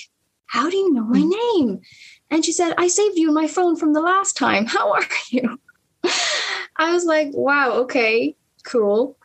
How 0.48 0.70
do 0.70 0.76
you 0.76 0.92
know 0.92 1.04
my 1.04 1.22
hmm. 1.22 1.30
name? 1.30 1.82
And 2.30 2.44
she 2.44 2.52
said, 2.52 2.74
I 2.78 2.88
saved 2.88 3.18
you 3.18 3.32
my 3.32 3.48
phone 3.48 3.78
from 3.78 3.94
the 3.94 4.02
last 4.02 4.36
time. 4.36 4.66
How 4.68 4.92
are 4.92 5.06
you? 5.30 5.60
I 6.76 6.92
was 6.92 7.06
like, 7.06 7.30
Wow, 7.34 7.74
okay, 7.84 8.36
cool. 8.64 9.18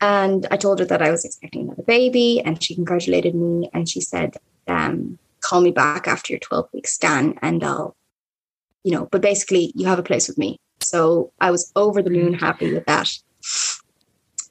And 0.00 0.46
I 0.50 0.56
told 0.56 0.80
her 0.80 0.84
that 0.84 1.02
I 1.02 1.10
was 1.10 1.24
expecting 1.24 1.62
another 1.62 1.82
baby, 1.82 2.42
and 2.44 2.62
she 2.62 2.74
congratulated 2.74 3.34
me. 3.34 3.70
And 3.72 3.88
she 3.88 4.00
said, 4.00 4.36
um, 4.66 5.18
call 5.44 5.60
me 5.60 5.70
back 5.70 6.08
after 6.08 6.32
your 6.32 6.40
12 6.40 6.68
week 6.72 6.88
scan 6.88 7.34
and 7.42 7.62
I'll, 7.62 7.94
you 8.82 8.92
know, 8.92 9.06
but 9.06 9.20
basically 9.20 9.72
you 9.76 9.86
have 9.86 9.98
a 9.98 10.02
place 10.02 10.26
with 10.26 10.38
me. 10.38 10.58
So 10.80 11.32
I 11.40 11.50
was 11.50 11.70
over 11.76 12.02
the 12.02 12.10
moon 12.10 12.34
happy 12.34 12.72
with 12.72 12.86
that. 12.86 13.10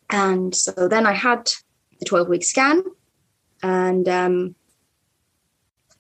And 0.10 0.56
so 0.56 0.88
then 0.88 1.06
I 1.06 1.14
had 1.14 1.52
the 2.00 2.06
12 2.06 2.28
week 2.30 2.44
scan 2.44 2.84
and 3.62 4.08
um, 4.08 4.56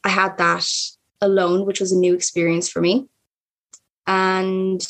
I 0.03 0.09
had 0.09 0.37
that 0.37 0.67
alone, 1.21 1.65
which 1.65 1.79
was 1.79 1.91
a 1.91 1.97
new 1.97 2.13
experience 2.13 2.69
for 2.69 2.81
me. 2.81 3.07
And 4.05 4.85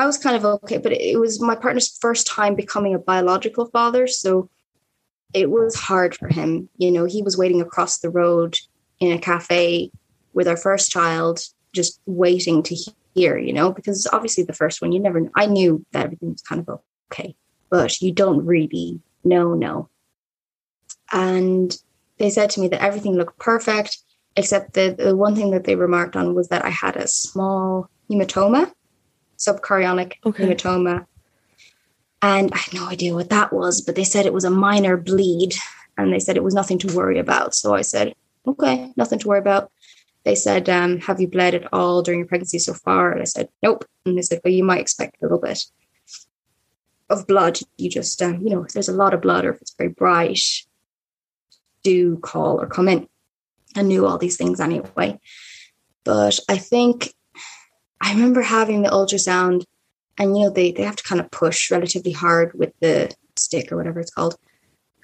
I 0.00 0.06
was 0.06 0.16
kind 0.16 0.34
of 0.34 0.46
okay, 0.64 0.78
but 0.78 0.92
it 0.92 1.20
was 1.20 1.42
my 1.42 1.54
partner's 1.54 1.98
first 2.00 2.26
time 2.26 2.54
becoming 2.54 2.94
a 2.94 2.98
biological 2.98 3.66
father. 3.66 4.06
So 4.06 4.48
it 5.34 5.50
was 5.50 5.74
hard 5.74 6.14
for 6.14 6.28
him. 6.28 6.70
You 6.78 6.90
know, 6.90 7.04
he 7.04 7.22
was 7.22 7.36
waiting 7.36 7.60
across 7.60 7.98
the 7.98 8.08
road 8.08 8.56
in 8.98 9.12
a 9.12 9.18
cafe 9.18 9.90
with 10.32 10.48
our 10.48 10.56
first 10.56 10.90
child, 10.90 11.40
just 11.74 12.00
waiting 12.06 12.62
to 12.62 12.76
hear, 13.14 13.36
you 13.36 13.52
know, 13.52 13.72
because 13.72 14.06
obviously 14.10 14.42
the 14.42 14.54
first 14.54 14.80
one, 14.80 14.90
you 14.90 15.00
never, 15.00 15.20
I 15.36 15.44
knew 15.44 15.84
that 15.92 16.06
everything 16.06 16.32
was 16.32 16.40
kind 16.40 16.64
of 16.66 16.80
okay, 17.12 17.36
but 17.68 18.00
you 18.00 18.10
don't 18.10 18.46
really 18.46 19.00
know, 19.22 19.52
no. 19.52 19.90
And 21.12 21.76
they 22.16 22.30
said 22.30 22.48
to 22.50 22.60
me 22.60 22.68
that 22.68 22.82
everything 22.82 23.16
looked 23.16 23.38
perfect, 23.38 23.98
except 24.34 24.72
the, 24.72 24.94
the 24.96 25.14
one 25.14 25.34
thing 25.34 25.50
that 25.50 25.64
they 25.64 25.76
remarked 25.76 26.16
on 26.16 26.34
was 26.34 26.48
that 26.48 26.64
I 26.64 26.70
had 26.70 26.96
a 26.96 27.06
small 27.06 27.90
hematoma, 28.10 28.72
subchorionic 29.40 30.14
okay. 30.24 30.44
hematoma 30.44 31.06
and 32.22 32.52
I 32.52 32.58
had 32.58 32.74
no 32.74 32.86
idea 32.86 33.14
what 33.14 33.30
that 33.30 33.52
was, 33.52 33.80
but 33.80 33.94
they 33.94 34.04
said 34.04 34.26
it 34.26 34.34
was 34.34 34.44
a 34.44 34.50
minor 34.50 34.96
bleed 34.96 35.54
and 35.96 36.12
they 36.12 36.18
said 36.18 36.36
it 36.36 36.44
was 36.44 36.54
nothing 36.54 36.78
to 36.80 36.94
worry 36.94 37.18
about. 37.18 37.54
So 37.54 37.74
I 37.74 37.82
said, 37.82 38.14
okay, 38.46 38.92
nothing 38.96 39.18
to 39.20 39.28
worry 39.28 39.38
about. 39.38 39.70
They 40.24 40.34
said, 40.34 40.68
um, 40.68 40.98
have 41.00 41.20
you 41.20 41.28
bled 41.28 41.54
at 41.54 41.72
all 41.72 42.02
during 42.02 42.20
your 42.20 42.28
pregnancy 42.28 42.58
so 42.58 42.74
far? 42.74 43.12
And 43.12 43.22
I 43.22 43.24
said, 43.24 43.48
nope. 43.62 43.86
And 44.04 44.18
they 44.18 44.22
said, 44.22 44.40
well, 44.44 44.52
you 44.52 44.64
might 44.64 44.80
expect 44.80 45.16
a 45.20 45.24
little 45.24 45.40
bit 45.40 45.64
of 47.08 47.26
blood. 47.26 47.58
You 47.78 47.88
just, 47.88 48.20
um, 48.20 48.42
you 48.42 48.50
know, 48.50 48.64
if 48.64 48.72
there's 48.72 48.88
a 48.88 48.94
lot 48.94 49.14
of 49.14 49.22
blood 49.22 49.46
or 49.46 49.54
if 49.54 49.62
it's 49.62 49.74
very 49.74 49.90
bright, 49.90 50.40
do 51.82 52.18
call 52.18 52.60
or 52.60 52.66
come 52.66 52.88
in. 52.88 53.08
I 53.74 53.82
knew 53.82 54.04
all 54.04 54.18
these 54.18 54.36
things 54.36 54.60
anyway. 54.60 55.18
But 56.04 56.38
I 56.50 56.58
think 56.58 57.14
I 58.00 58.12
remember 58.12 58.42
having 58.42 58.82
the 58.82 58.90
ultrasound 58.90 59.64
and 60.18 60.36
you 60.36 60.44
know 60.44 60.50
they 60.50 60.70
they 60.72 60.82
have 60.82 60.96
to 60.96 61.02
kind 61.02 61.20
of 61.20 61.30
push 61.30 61.70
relatively 61.70 62.12
hard 62.12 62.52
with 62.54 62.72
the 62.80 63.12
stick 63.36 63.72
or 63.72 63.76
whatever 63.76 64.00
it's 64.00 64.10
called. 64.10 64.36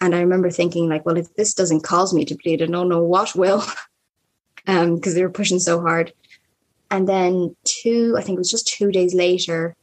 And 0.00 0.14
i 0.14 0.20
remember 0.20 0.50
thinking 0.50 0.88
like 0.88 1.06
well 1.06 1.16
if 1.16 1.34
this 1.34 1.54
doesn't 1.54 1.84
cause 1.84 2.12
me 2.12 2.24
to 2.26 2.36
bleed 2.36 2.62
i 2.62 2.66
don't 2.66 2.88
know 2.88 3.02
what 3.02 3.34
will 3.34 3.64
um 4.66 4.96
because 4.96 5.14
they 5.14 5.22
were 5.22 5.30
pushing 5.30 5.58
so 5.58 5.80
hard. 5.80 6.12
And 6.90 7.08
then 7.08 7.56
two 7.64 8.14
i 8.16 8.22
think 8.22 8.36
it 8.36 8.44
was 8.44 8.50
just 8.50 8.68
two 8.68 8.92
days 8.92 9.14
later 9.14 9.74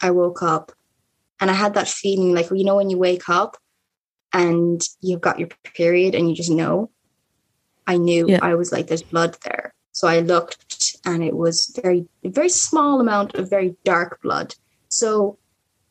i 0.00 0.10
woke 0.10 0.42
up 0.42 0.72
and 1.40 1.50
i 1.50 1.54
had 1.54 1.74
that 1.74 1.88
feeling 1.88 2.34
like 2.34 2.48
you 2.50 2.64
know 2.64 2.76
when 2.76 2.90
you 2.90 2.98
wake 2.98 3.28
up 3.28 3.56
and 4.32 4.80
you've 5.00 5.20
got 5.20 5.38
your 5.38 5.48
period 5.74 6.14
and 6.14 6.28
you 6.28 6.34
just 6.34 6.50
know? 6.50 6.90
I 7.86 7.96
knew 7.96 8.26
yeah. 8.28 8.38
i 8.42 8.54
was 8.54 8.72
like 8.72 8.86
there's 8.86 9.02
blood 9.02 9.36
there. 9.44 9.74
So 9.92 10.06
i 10.06 10.20
looked 10.20 10.65
and 11.06 11.24
it 11.24 11.34
was 11.34 11.78
very 11.82 12.06
very 12.24 12.48
small 12.50 13.00
amount 13.00 13.34
of 13.34 13.48
very 13.48 13.76
dark 13.84 14.20
blood 14.22 14.54
so 14.88 15.38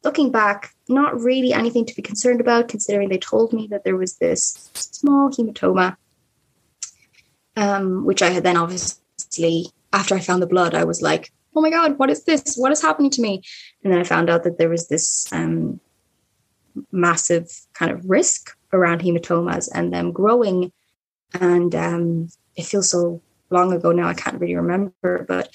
looking 0.05 0.31
back, 0.31 0.73
not 0.87 1.19
really 1.19 1.51
anything 1.51 1.85
to 1.85 1.95
be 1.95 2.01
concerned 2.01 2.39
about, 2.39 2.69
considering 2.69 3.09
they 3.09 3.17
told 3.17 3.51
me 3.51 3.67
that 3.67 3.83
there 3.83 3.97
was 3.97 4.17
this 4.17 4.69
small 4.75 5.31
hematoma, 5.31 5.97
um, 7.57 8.05
which 8.05 8.21
I 8.21 8.29
had 8.29 8.43
then 8.43 8.55
obviously, 8.55 9.67
after 9.91 10.15
I 10.15 10.19
found 10.19 10.41
the 10.41 10.47
blood, 10.47 10.75
I 10.75 10.83
was 10.83 11.01
like, 11.01 11.33
oh 11.55 11.61
my 11.61 11.71
God, 11.71 11.97
what 11.97 12.11
is 12.11 12.23
this? 12.23 12.55
What 12.55 12.71
is 12.71 12.81
happening 12.81 13.09
to 13.11 13.21
me? 13.21 13.41
And 13.83 13.91
then 13.91 13.99
I 13.99 14.03
found 14.03 14.29
out 14.29 14.43
that 14.43 14.57
there 14.57 14.69
was 14.69 14.87
this 14.87 15.31
um, 15.33 15.79
massive 16.91 17.49
kind 17.73 17.91
of 17.91 18.07
risk 18.07 18.55
around 18.73 19.01
hematomas 19.01 19.69
and 19.73 19.91
them 19.91 20.11
growing. 20.11 20.71
And 21.33 21.73
um, 21.73 22.29
it 22.55 22.65
feels 22.65 22.91
so 22.91 23.21
long 23.49 23.73
ago 23.73 23.91
now, 23.91 24.07
I 24.07 24.13
can't 24.13 24.39
really 24.39 24.55
remember, 24.55 25.25
but 25.27 25.49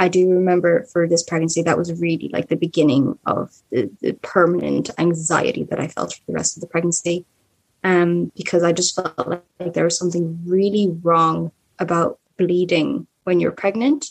I 0.00 0.08
do 0.08 0.28
remember 0.28 0.84
for 0.92 1.08
this 1.08 1.22
pregnancy, 1.22 1.62
that 1.62 1.78
was 1.78 1.92
really 2.00 2.28
like 2.32 2.48
the 2.48 2.56
beginning 2.56 3.18
of 3.26 3.52
the, 3.70 3.90
the 4.00 4.12
permanent 4.14 4.90
anxiety 4.98 5.64
that 5.64 5.80
I 5.80 5.88
felt 5.88 6.14
for 6.14 6.20
the 6.26 6.32
rest 6.32 6.56
of 6.56 6.60
the 6.60 6.66
pregnancy. 6.66 7.24
Um, 7.84 8.32
because 8.34 8.62
I 8.62 8.72
just 8.72 8.94
felt 8.94 9.28
like, 9.28 9.44
like 9.60 9.74
there 9.74 9.84
was 9.84 9.98
something 9.98 10.40
really 10.46 10.88
wrong 11.02 11.52
about 11.78 12.18
bleeding 12.38 13.06
when 13.24 13.40
you're 13.40 13.52
pregnant. 13.52 14.06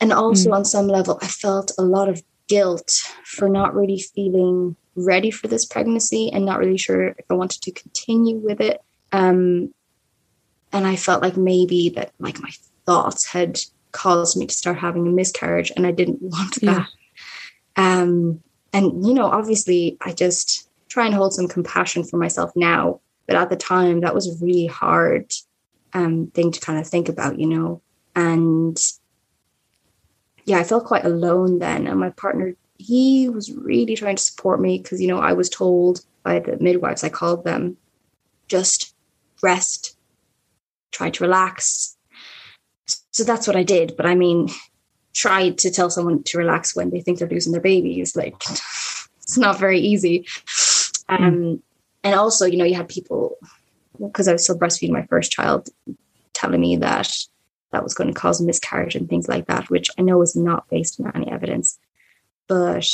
And 0.00 0.12
also, 0.12 0.50
mm. 0.50 0.56
on 0.56 0.64
some 0.64 0.88
level, 0.88 1.18
I 1.22 1.28
felt 1.28 1.70
a 1.78 1.82
lot 1.82 2.08
of 2.08 2.22
guilt 2.48 2.90
for 3.24 3.48
not 3.48 3.74
really 3.74 3.98
feeling 3.98 4.76
ready 4.96 5.30
for 5.30 5.48
this 5.48 5.64
pregnancy 5.64 6.30
and 6.32 6.44
not 6.44 6.58
really 6.58 6.76
sure 6.76 7.08
if 7.08 7.24
I 7.30 7.34
wanted 7.34 7.62
to 7.62 7.70
continue 7.72 8.36
with 8.36 8.60
it. 8.60 8.82
Um, 9.12 9.72
and 10.74 10.86
I 10.86 10.96
felt 10.96 11.22
like 11.22 11.36
maybe 11.36 11.88
that 11.90 12.12
like 12.18 12.40
my 12.40 12.50
thoughts 12.84 13.24
had 13.26 13.60
caused 13.92 14.36
me 14.36 14.46
to 14.46 14.54
start 14.54 14.76
having 14.76 15.06
a 15.06 15.10
miscarriage 15.10 15.72
and 15.74 15.86
I 15.86 15.92
didn't 15.92 16.20
want 16.20 16.60
that. 16.62 16.88
Yeah. 17.76 18.02
Um, 18.02 18.42
and, 18.72 19.06
you 19.06 19.14
know, 19.14 19.26
obviously 19.26 19.96
I 20.02 20.12
just 20.12 20.68
try 20.88 21.06
and 21.06 21.14
hold 21.14 21.32
some 21.32 21.48
compassion 21.48 22.02
for 22.02 22.16
myself 22.16 22.50
now. 22.56 23.00
But 23.26 23.36
at 23.36 23.48
the 23.48 23.56
time, 23.56 24.00
that 24.00 24.14
was 24.14 24.28
a 24.28 24.44
really 24.44 24.66
hard 24.66 25.32
um, 25.94 26.30
thing 26.34 26.50
to 26.50 26.60
kind 26.60 26.78
of 26.78 26.86
think 26.86 27.08
about, 27.08 27.38
you 27.38 27.46
know. 27.46 27.80
And 28.14 28.76
yeah, 30.44 30.58
I 30.58 30.64
felt 30.64 30.84
quite 30.84 31.04
alone 31.04 31.60
then. 31.60 31.86
And 31.86 32.00
my 32.00 32.10
partner, 32.10 32.54
he 32.78 33.28
was 33.28 33.50
really 33.52 33.94
trying 33.94 34.16
to 34.16 34.22
support 34.22 34.60
me 34.60 34.78
because, 34.78 35.00
you 35.00 35.08
know, 35.08 35.20
I 35.20 35.32
was 35.32 35.48
told 35.48 36.04
by 36.22 36.40
the 36.40 36.58
midwives, 36.60 37.04
I 37.04 37.08
called 37.08 37.44
them, 37.44 37.76
just 38.48 38.94
rest, 39.42 39.93
try 40.94 41.10
to 41.10 41.24
relax, 41.24 41.96
so 43.10 43.24
that's 43.24 43.46
what 43.46 43.56
I 43.56 43.62
did. 43.62 43.96
But 43.96 44.06
I 44.06 44.14
mean, 44.14 44.48
try 45.12 45.50
to 45.50 45.70
tell 45.70 45.90
someone 45.90 46.22
to 46.24 46.38
relax 46.38 46.74
when 46.74 46.90
they 46.90 47.00
think 47.00 47.18
they're 47.18 47.28
losing 47.28 47.52
their 47.52 47.60
baby 47.60 48.00
is 48.00 48.16
like 48.16 48.34
it's 49.22 49.38
not 49.38 49.58
very 49.58 49.80
easy. 49.80 50.26
Um, 51.08 51.18
mm. 51.20 51.60
And 52.02 52.14
also, 52.14 52.44
you 52.46 52.58
know, 52.58 52.64
you 52.64 52.74
had 52.74 52.88
people 52.88 53.36
because 53.98 54.28
I 54.28 54.32
was 54.32 54.44
still 54.44 54.58
breastfeeding 54.58 54.90
my 54.90 55.06
first 55.06 55.32
child 55.32 55.68
telling 56.34 56.60
me 56.60 56.76
that 56.76 57.16
that 57.72 57.82
was 57.82 57.94
going 57.94 58.12
to 58.12 58.18
cause 58.18 58.40
miscarriage 58.40 58.94
and 58.94 59.08
things 59.08 59.28
like 59.28 59.46
that, 59.46 59.70
which 59.70 59.88
I 59.98 60.02
know 60.02 60.20
is 60.22 60.36
not 60.36 60.68
based 60.68 61.00
on 61.00 61.12
any 61.14 61.30
evidence. 61.30 61.78
But 62.46 62.86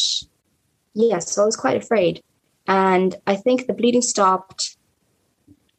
yeah, 0.94 1.18
so 1.18 1.42
I 1.42 1.46
was 1.46 1.56
quite 1.56 1.76
afraid. 1.76 2.22
And 2.66 3.16
I 3.26 3.36
think 3.36 3.66
the 3.66 3.74
bleeding 3.74 4.02
stopped. 4.02 4.76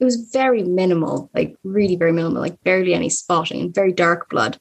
It 0.02 0.04
was 0.04 0.16
very 0.16 0.64
minimal, 0.64 1.30
like 1.36 1.56
really 1.64 1.96
very 1.96 2.12
minimal, 2.12 2.42
like 2.42 2.62
barely 2.64 2.96
any 2.96 3.08
spotting, 3.08 3.72
very 3.72 3.94
dark 3.94 4.30
blood. 4.30 4.58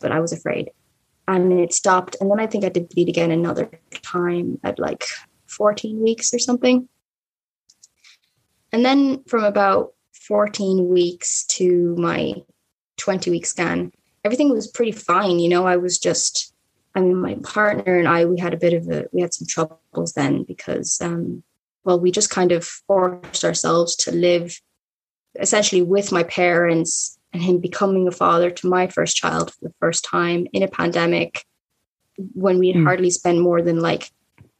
But 0.00 0.12
I 0.12 0.20
was 0.20 0.34
afraid. 0.34 0.70
And 1.26 1.50
it 1.58 1.72
stopped. 1.72 2.14
And 2.20 2.30
then 2.30 2.38
I 2.38 2.46
think 2.46 2.62
I 2.62 2.68
did 2.68 2.90
bleed 2.90 3.08
again 3.08 3.30
another 3.30 3.70
time 4.02 4.60
at 4.62 4.78
like 4.78 5.04
14 5.46 6.02
weeks 6.02 6.34
or 6.34 6.38
something. 6.38 6.86
And 8.70 8.84
then 8.84 9.24
from 9.24 9.44
about 9.44 9.94
14 10.12 10.88
weeks 10.88 11.46
to 11.46 11.96
my 11.96 12.34
20 12.98 13.30
week 13.30 13.46
scan, 13.46 13.92
everything 14.24 14.50
was 14.50 14.66
pretty 14.66 14.92
fine. 14.92 15.38
You 15.38 15.48
know, 15.48 15.66
I 15.66 15.76
was 15.76 15.98
just, 15.98 16.52
I 16.94 17.00
mean, 17.00 17.16
my 17.16 17.36
partner 17.42 17.98
and 17.98 18.08
I, 18.08 18.26
we 18.26 18.38
had 18.38 18.52
a 18.52 18.58
bit 18.58 18.74
of 18.74 18.88
a, 18.88 19.06
we 19.10 19.22
had 19.22 19.32
some 19.32 19.46
troubles 19.46 20.12
then 20.14 20.42
because, 20.42 21.00
um, 21.00 21.44
well, 21.84 22.00
we 22.00 22.10
just 22.10 22.30
kind 22.30 22.52
of 22.52 22.64
forced 22.64 23.44
ourselves 23.44 23.96
to 23.96 24.12
live 24.12 24.60
essentially 25.40 25.82
with 25.82 26.12
my 26.12 26.22
parents 26.22 27.18
and 27.32 27.42
him 27.42 27.58
becoming 27.60 28.06
a 28.06 28.12
father 28.12 28.50
to 28.50 28.68
my 28.68 28.86
first 28.86 29.16
child 29.16 29.52
for 29.52 29.68
the 29.68 29.74
first 29.80 30.04
time 30.04 30.46
in 30.52 30.62
a 30.62 30.68
pandemic 30.68 31.44
when 32.32 32.58
we 32.58 32.68
had 32.68 32.76
mm. 32.76 32.84
hardly 32.84 33.10
spent 33.10 33.40
more 33.40 33.60
than 33.60 33.80
like 33.80 34.10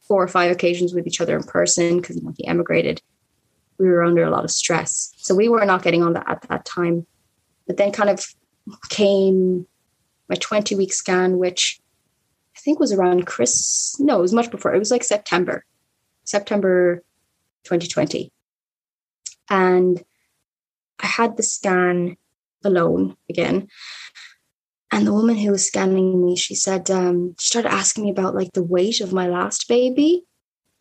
four 0.07 0.21
or 0.21 0.27
five 0.27 0.51
occasions 0.51 0.93
with 0.93 1.07
each 1.07 1.21
other 1.21 1.37
in 1.37 1.43
person 1.43 1.97
because 1.97 2.17
you 2.17 2.23
know, 2.23 2.33
he 2.37 2.45
emigrated 2.45 3.01
we 3.77 3.89
were 3.89 4.03
under 4.03 4.23
a 4.23 4.29
lot 4.29 4.43
of 4.43 4.51
stress. 4.51 5.13
So 5.17 5.35
we 5.35 5.49
were 5.49 5.65
not 5.65 5.83
getting 5.83 6.03
on 6.03 6.13
that 6.13 6.29
at 6.29 6.41
that 6.43 6.65
time. 6.65 7.05
But 7.67 7.77
then 7.77 7.91
kind 7.91 8.09
of 8.09 8.25
came 8.89 9.67
my 10.29 10.35
20 10.35 10.75
week 10.75 10.93
scan, 10.93 11.37
which 11.37 11.79
I 12.55 12.59
think 12.59 12.79
was 12.79 12.91
around 12.91 13.25
Chris. 13.25 13.95
No, 13.99 14.19
it 14.19 14.21
was 14.21 14.33
much 14.33 14.51
before. 14.51 14.73
It 14.73 14.79
was 14.79 14.91
like 14.91 15.03
September, 15.03 15.65
September 16.23 17.03
2020. 17.65 18.31
And 19.49 20.03
I 20.99 21.07
had 21.07 21.37
the 21.37 21.43
scan 21.43 22.17
alone 22.63 23.15
again. 23.29 23.67
And 24.91 25.05
the 25.05 25.13
woman 25.13 25.35
who 25.35 25.51
was 25.51 25.67
scanning 25.67 26.25
me, 26.25 26.35
she 26.35 26.55
said, 26.55 26.89
um, 26.89 27.35
she 27.39 27.47
started 27.47 27.71
asking 27.71 28.05
me 28.05 28.11
about 28.11 28.35
like 28.35 28.53
the 28.53 28.63
weight 28.63 29.01
of 29.01 29.13
my 29.13 29.27
last 29.27 29.67
baby. 29.67 30.23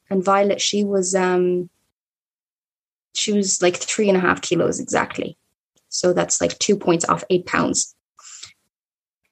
And 0.09 0.23
Violet, 0.23 0.61
she 0.61 0.85
was 0.85 1.15
um 1.15 1.70
she 3.15 3.32
was 3.32 3.62
like 3.62 3.77
three 3.77 4.09
and 4.09 4.19
a 4.19 4.20
half 4.20 4.43
kilos 4.43 4.78
exactly. 4.81 5.39
So 5.89 6.12
that's 6.12 6.40
like 6.40 6.59
two 6.59 6.77
points 6.77 7.05
off 7.09 7.24
eight 7.31 7.47
pounds. 7.47 7.94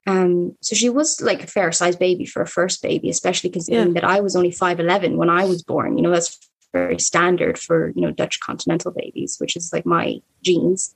Um, 0.07 0.57
so 0.61 0.75
she 0.75 0.89
was 0.89 1.21
like 1.21 1.45
a 1.45 1.47
fair 1.47 1.71
sized 1.73 1.99
baby 1.99 2.25
for 2.25 2.43
a 2.43 2.47
first 2.47 2.83
baby, 2.83 3.09
especially 3.09 3.51
considering 3.51 3.95
yeah. 3.95 4.01
that 4.01 4.05
I 4.05 4.21
was 4.21 4.35
only 4.35 4.51
5'11 4.51 5.17
when 5.17 5.31
I 5.31 5.45
was 5.45 5.63
born. 5.63 5.97
You 5.97 6.03
know, 6.03 6.11
that's 6.11 6.39
very 6.73 6.99
standard 6.99 7.59
for, 7.59 7.93
you 7.95 8.03
know, 8.03 8.11
Dutch 8.11 8.41
continental 8.41 8.91
babies, 8.91 9.37
which 9.39 9.57
is 9.57 9.73
like 9.73 9.87
my 9.87 10.21
genes. 10.43 10.95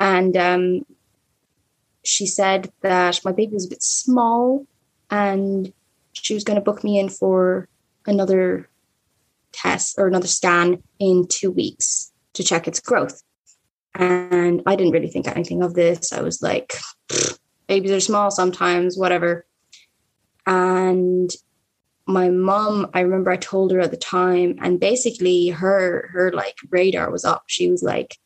And 0.00 0.36
um, 0.36 0.86
she 2.04 2.26
said 2.26 2.70
that 2.82 3.20
my 3.24 3.32
baby 3.32 3.54
was 3.54 3.66
a 3.66 3.70
bit 3.70 3.82
small 3.82 4.66
and 5.10 5.72
she 6.12 6.34
was 6.34 6.44
going 6.44 6.56
to 6.56 6.64
book 6.64 6.84
me 6.84 6.98
in 6.98 7.08
for 7.08 7.68
another 8.06 8.68
test 9.52 9.96
or 9.98 10.06
another 10.06 10.26
scan 10.26 10.82
in 10.98 11.26
two 11.28 11.50
weeks 11.50 12.12
to 12.34 12.42
check 12.42 12.66
its 12.66 12.80
growth. 12.80 13.22
And 13.94 14.62
I 14.66 14.74
didn't 14.74 14.92
really 14.92 15.10
think 15.10 15.28
anything 15.28 15.62
of 15.62 15.74
this. 15.74 16.12
I 16.12 16.20
was 16.20 16.42
like, 16.42 16.74
babies 17.68 17.92
are 17.92 18.00
small 18.00 18.30
sometimes, 18.30 18.98
whatever. 18.98 19.46
And 20.46 21.30
my 22.06 22.28
mom, 22.28 22.90
I 22.92 23.00
remember 23.00 23.30
I 23.30 23.36
told 23.36 23.72
her 23.72 23.80
at 23.80 23.90
the 23.90 23.96
time, 23.96 24.58
and 24.60 24.78
basically 24.78 25.48
her 25.48 26.08
her 26.12 26.32
like 26.32 26.56
radar 26.70 27.10
was 27.10 27.24
up. 27.24 27.44
She 27.46 27.70
was 27.70 27.82
like 27.82 28.16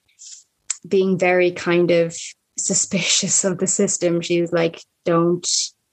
being 0.87 1.19
very 1.19 1.53
kind 1.53 1.91
of 1.91 2.17
suspicious 2.59 3.45
of 3.45 3.59
the 3.59 3.67
system. 3.67 4.21
She 4.21 4.41
was 4.41 4.53
like, 4.53 4.83
don't 5.05 5.47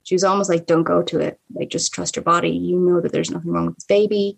she 0.03 0.13
was 0.13 0.23
almost 0.23 0.49
like, 0.49 0.67
don't 0.67 0.83
go 0.83 1.01
to 1.01 1.19
it. 1.19 1.39
Like 1.53 1.69
just 1.69 1.93
trust 1.93 2.15
your 2.15 2.23
body. 2.23 2.51
You 2.51 2.77
know 2.77 3.01
that 3.01 3.11
there's 3.11 3.31
nothing 3.31 3.51
wrong 3.51 3.65
with 3.67 3.75
this 3.75 3.85
baby. 3.85 4.37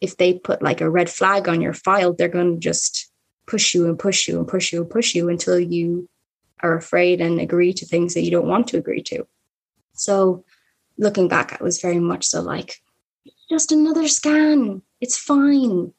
If 0.00 0.16
they 0.16 0.34
put 0.34 0.62
like 0.62 0.80
a 0.80 0.90
red 0.90 1.10
flag 1.10 1.48
on 1.48 1.60
your 1.60 1.72
file, 1.72 2.12
they're 2.12 2.28
gonna 2.28 2.58
just 2.58 3.10
push 3.46 3.74
you 3.74 3.86
and 3.86 3.98
push 3.98 4.28
you 4.28 4.38
and 4.38 4.46
push 4.46 4.72
you 4.72 4.82
and 4.82 4.90
push 4.90 5.14
you 5.14 5.28
until 5.28 5.58
you 5.58 6.08
are 6.60 6.76
afraid 6.76 7.20
and 7.20 7.40
agree 7.40 7.72
to 7.72 7.86
things 7.86 8.14
that 8.14 8.22
you 8.22 8.30
don't 8.30 8.46
want 8.46 8.68
to 8.68 8.76
agree 8.76 9.02
to. 9.02 9.26
So 9.94 10.44
looking 10.98 11.28
back, 11.28 11.56
I 11.58 11.64
was 11.64 11.80
very 11.80 12.00
much 12.00 12.26
so 12.26 12.42
like, 12.42 12.76
just 13.48 13.72
another 13.72 14.08
scan. 14.08 14.82
It's 15.00 15.16
fine. 15.16 15.92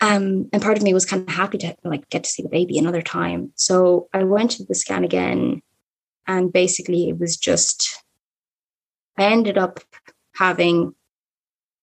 Um, 0.00 0.48
and 0.52 0.62
part 0.62 0.76
of 0.76 0.82
me 0.82 0.94
was 0.94 1.04
kind 1.04 1.28
of 1.28 1.34
happy 1.34 1.58
to 1.58 1.76
like 1.84 2.08
get 2.08 2.24
to 2.24 2.30
see 2.30 2.42
the 2.42 2.48
baby 2.48 2.78
another 2.78 3.02
time. 3.02 3.52
So 3.56 4.08
I 4.12 4.24
went 4.24 4.52
to 4.52 4.64
the 4.64 4.74
scan 4.74 5.04
again, 5.04 5.62
and 6.26 6.52
basically 6.52 7.08
it 7.08 7.18
was 7.18 7.36
just 7.36 8.02
I 9.18 9.24
ended 9.24 9.58
up 9.58 9.80
having 10.36 10.94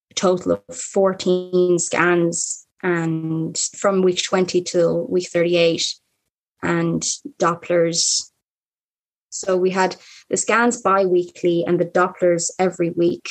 a 0.10 0.14
total 0.16 0.54
of 0.54 0.76
14 0.76 1.78
scans 1.78 2.66
and 2.82 3.56
from 3.76 4.02
week 4.02 4.24
20 4.24 4.62
till 4.64 5.06
week 5.08 5.30
38 5.30 5.86
and 6.64 7.04
dopplers 7.40 8.32
so 9.30 9.58
we 9.58 9.72
had 9.72 9.96
the 10.30 10.38
scans 10.38 10.82
bi-weekly 10.82 11.64
and 11.66 11.80
the 11.80 11.86
dopplers 11.86 12.50
every 12.60 12.90
week. 12.92 13.30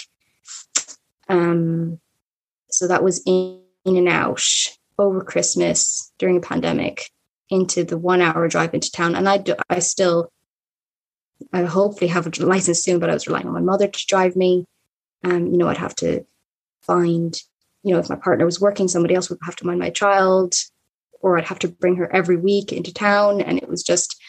Um, 1.28 2.00
so 2.70 2.88
that 2.88 3.02
was 3.02 3.22
in, 3.26 3.60
in 3.84 3.96
and 3.96 4.08
out 4.08 4.42
over 4.98 5.22
christmas 5.22 6.12
during 6.18 6.38
a 6.38 6.40
pandemic 6.40 7.10
into 7.50 7.84
the 7.84 7.98
one 7.98 8.22
hour 8.22 8.48
drive 8.48 8.72
into 8.74 8.90
town. 8.90 9.14
And 9.14 9.28
i 9.28 9.38
do, 9.38 9.54
i 9.68 9.78
still 9.78 10.32
i 11.52 11.62
hopefully 11.64 12.08
have 12.08 12.26
a 12.26 12.46
license 12.46 12.82
soon 12.82 12.98
but 12.98 13.10
i 13.10 13.12
was 13.12 13.26
relying 13.26 13.46
on 13.46 13.52
my 13.52 13.60
mother 13.60 13.88
to 13.88 14.06
drive 14.06 14.36
me. 14.36 14.64
Um, 15.24 15.46
you 15.46 15.58
know 15.58 15.68
i'd 15.68 15.76
have 15.76 15.94
to 15.96 16.24
find 16.82 17.36
you 17.86 17.92
know, 17.92 18.00
if 18.00 18.10
my 18.10 18.16
partner 18.16 18.44
was 18.44 18.60
working, 18.60 18.88
somebody 18.88 19.14
else 19.14 19.30
would 19.30 19.38
have 19.44 19.54
to 19.54 19.64
mind 19.64 19.78
my 19.78 19.90
child, 19.90 20.54
or 21.20 21.38
I'd 21.38 21.44
have 21.44 21.60
to 21.60 21.68
bring 21.68 21.94
her 21.94 22.12
every 22.12 22.36
week 22.36 22.72
into 22.72 22.92
town. 22.92 23.40
And 23.40 23.58
it 23.58 23.68
was 23.68 23.84
just, 23.84 24.20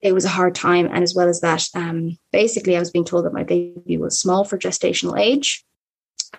it 0.00 0.12
was 0.12 0.24
a 0.24 0.30
hard 0.30 0.54
time. 0.54 0.86
And 0.86 1.02
as 1.02 1.14
well 1.14 1.28
as 1.28 1.40
that, 1.40 1.66
um, 1.74 2.16
basically, 2.32 2.76
I 2.76 2.80
was 2.80 2.90
being 2.90 3.04
told 3.04 3.24
that 3.24 3.32
my 3.32 3.44
baby 3.44 3.96
was 3.96 4.20
small 4.20 4.44
for 4.44 4.58
gestational 4.58 5.18
age. 5.18 5.64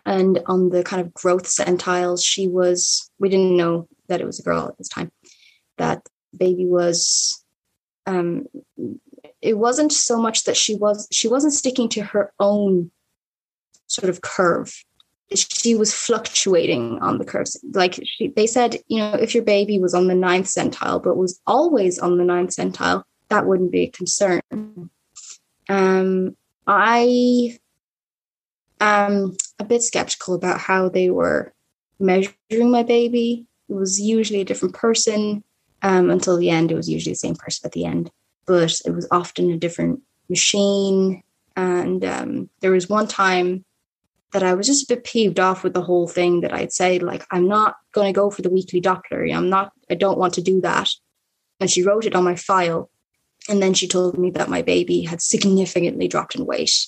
And 0.06 0.40
on 0.46 0.70
the 0.70 0.84
kind 0.84 1.02
of 1.02 1.14
growth 1.14 1.48
centiles, 1.48 2.24
she 2.24 2.48
was, 2.48 3.10
we 3.20 3.30
didn't 3.30 3.58
know 3.58 3.88
that 4.08 4.22
it 4.22 4.26
was 4.26 4.40
a 4.40 4.44
girl 4.44 4.68
at 4.68 4.78
this 4.78 4.90
time, 4.90 5.12
that 5.78 6.08
baby 6.36 6.66
was, 6.66 7.44
um, 8.06 8.46
it 9.42 9.58
wasn't 9.58 9.92
so 9.92 10.22
much 10.22 10.44
that 10.44 10.58
she 10.58 10.76
was, 10.76 11.08
she 11.12 11.28
wasn't 11.28 11.54
sticking 11.54 11.90
to 11.90 12.02
her 12.02 12.32
own 12.40 12.92
sort 13.88 14.10
of 14.10 14.22
curve 14.22 14.84
she 15.36 15.76
was 15.76 15.94
fluctuating 15.94 17.00
on 17.02 17.18
the 17.18 17.26
curves. 17.26 17.60
Like 17.74 18.00
she, 18.04 18.30
they 18.30 18.48
said, 18.48 18.78
you 18.88 18.98
know, 18.98 19.14
if 19.14 19.36
your 19.36 19.44
baby 19.44 19.80
was 19.80 19.94
on 19.94 20.08
the 20.08 20.16
ninth 20.16 20.48
centile, 20.48 21.02
but 21.02 21.18
was 21.18 21.40
always 21.46 22.00
on 22.00 22.18
the 22.18 22.24
ninth 22.24 22.56
centile, 22.56 23.04
that 23.30 23.46
wouldn't 23.46 23.72
be 23.72 23.84
a 23.84 23.92
concern. 23.92 24.42
Um, 25.70 26.36
I 26.68 27.58
am 28.80 29.38
a 29.60 29.64
bit 29.64 29.84
skeptical 29.84 30.34
about 30.36 30.60
how 30.60 30.90
they 30.90 31.10
were 31.10 31.54
measuring 32.00 32.72
my 32.72 32.84
baby. 32.84 33.46
It 33.70 33.74
was 33.74 34.00
usually 34.00 34.42
a 34.42 34.46
different 34.46 34.76
person 34.76 35.44
um, 35.82 36.10
until 36.10 36.38
the 36.38 36.50
end. 36.50 36.72
It 36.72 36.76
was 36.76 36.90
usually 36.90 37.14
the 37.14 37.18
same 37.18 37.36
person 37.36 37.66
at 37.66 37.72
the 37.74 37.86
end, 37.86 38.12
but 38.46 38.80
it 38.86 38.92
was 38.92 39.08
often 39.12 39.52
a 39.52 39.58
different 39.58 40.02
machine. 40.28 41.24
And 41.56 42.04
um, 42.06 42.50
there 42.62 42.72
was 42.72 42.90
one 42.90 43.08
time 43.08 43.66
that 44.32 44.44
I 44.44 44.54
was 44.54 44.68
just 44.68 44.84
a 44.90 44.96
bit 44.96 45.04
peeved 45.04 45.40
off 45.40 45.64
with 45.64 45.74
the 45.74 45.82
whole 45.82 46.08
thing 46.08 46.42
that 46.42 46.54
I'd 46.54 46.72
say, 46.72 47.00
like, 47.00 47.26
I'm 47.32 47.48
not 47.48 47.76
going 47.92 48.14
to 48.14 48.18
go 48.18 48.30
for 48.30 48.42
the 48.42 48.50
weekly 48.50 48.80
Doppler. 48.80 49.36
I'm 49.36 49.50
not, 49.50 49.72
I 49.90 49.96
don't 49.96 50.20
want 50.20 50.36
to 50.36 50.42
do 50.42 50.62
that. 50.62 50.90
And 51.60 51.70
she 51.70 51.84
wrote 51.84 52.06
it 52.06 52.16
on 52.16 52.24
my 52.24 52.36
file. 52.36 52.90
And 53.50 53.62
then 53.62 53.74
she 53.74 53.88
told 53.88 54.18
me 54.18 54.30
that 54.32 54.50
my 54.50 54.62
baby 54.62 55.02
had 55.02 55.22
significantly 55.22 56.08
dropped 56.08 56.36
in 56.36 56.46
weight 56.46 56.88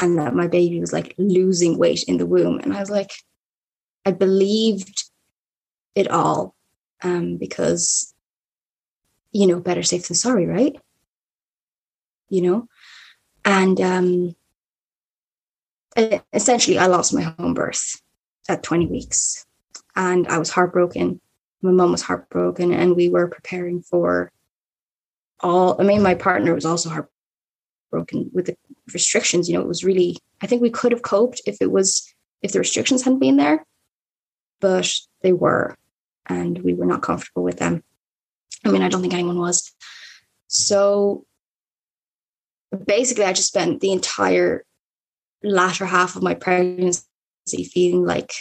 and 0.00 0.16
that 0.18 0.34
my 0.34 0.46
baby 0.46 0.78
was 0.78 0.92
like 0.92 1.14
losing 1.18 1.76
weight 1.76 2.04
in 2.04 2.18
the 2.18 2.26
womb. 2.26 2.60
And 2.60 2.72
I 2.72 2.80
was 2.80 2.90
like, 2.90 3.10
I 4.06 4.12
believed 4.12 5.04
it 5.96 6.08
all 6.08 6.54
um, 7.02 7.36
because, 7.36 8.14
you 9.32 9.46
know, 9.46 9.58
better 9.58 9.82
safe 9.82 10.06
than 10.06 10.14
sorry, 10.14 10.46
right? 10.46 10.76
You 12.28 12.42
know? 12.42 12.68
And 13.44 13.80
um, 13.80 14.36
essentially, 16.32 16.78
I 16.78 16.86
lost 16.86 17.12
my 17.12 17.22
home 17.22 17.54
birth 17.54 18.00
at 18.48 18.62
20 18.62 18.86
weeks 18.86 19.44
and 19.96 20.28
I 20.28 20.38
was 20.38 20.50
heartbroken. 20.50 21.20
My 21.60 21.72
mom 21.72 21.90
was 21.90 22.02
heartbroken, 22.02 22.72
and 22.72 22.94
we 22.94 23.08
were 23.08 23.26
preparing 23.26 23.82
for 23.82 24.30
all. 25.40 25.80
I 25.80 25.84
mean, 25.84 26.02
my 26.02 26.14
partner 26.14 26.54
was 26.54 26.64
also 26.64 26.90
heartbroken 26.90 28.30
with 28.32 28.46
the 28.46 28.56
restrictions. 28.92 29.48
You 29.48 29.54
know, 29.54 29.62
it 29.62 29.68
was 29.68 29.84
really, 29.84 30.18
I 30.42 30.46
think 30.46 30.62
we 30.62 30.70
could 30.70 30.92
have 30.92 31.02
coped 31.02 31.40
if 31.46 31.58
it 31.60 31.70
was, 31.70 32.12
if 32.42 32.52
the 32.52 32.58
restrictions 32.58 33.02
hadn't 33.02 33.18
been 33.18 33.36
there, 33.36 33.64
but 34.60 34.92
they 35.22 35.32
were, 35.32 35.76
and 36.26 36.58
we 36.58 36.74
were 36.74 36.86
not 36.86 37.02
comfortable 37.02 37.42
with 37.42 37.58
them. 37.58 37.82
I 38.64 38.70
mean, 38.70 38.82
I 38.82 38.88
don't 38.88 39.00
think 39.00 39.14
anyone 39.14 39.38
was. 39.38 39.72
So 40.48 41.24
basically, 42.86 43.24
I 43.24 43.32
just 43.32 43.48
spent 43.48 43.80
the 43.80 43.92
entire 43.92 44.64
latter 45.42 45.86
half 45.86 46.16
of 46.16 46.22
my 46.22 46.34
pregnancy 46.34 47.04
feeling 47.72 48.04
like 48.04 48.32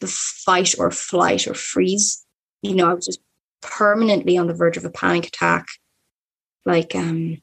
the 0.00 0.06
fight 0.06 0.74
or 0.78 0.90
flight 0.90 1.46
or 1.46 1.54
freeze. 1.54 2.24
You 2.62 2.74
know, 2.74 2.90
I 2.90 2.94
was 2.94 3.06
just 3.06 3.20
permanently 3.60 4.38
on 4.38 4.46
the 4.46 4.54
verge 4.54 4.76
of 4.76 4.84
a 4.84 4.90
panic 4.90 5.26
attack. 5.26 5.66
Like, 6.64 6.94
um, 6.94 7.40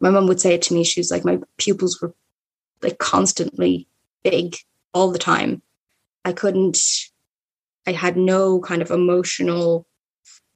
my 0.00 0.10
mom 0.10 0.26
would 0.26 0.40
say 0.40 0.54
it 0.54 0.62
to 0.62 0.74
me. 0.74 0.84
She 0.84 1.00
was 1.00 1.10
like, 1.10 1.24
my 1.24 1.38
pupils 1.56 2.00
were 2.00 2.14
like 2.82 2.98
constantly 2.98 3.88
big 4.22 4.56
all 4.92 5.10
the 5.10 5.18
time. 5.18 5.62
I 6.24 6.32
couldn't, 6.32 6.78
I 7.86 7.92
had 7.92 8.16
no 8.16 8.60
kind 8.60 8.82
of 8.82 8.90
emotional 8.90 9.86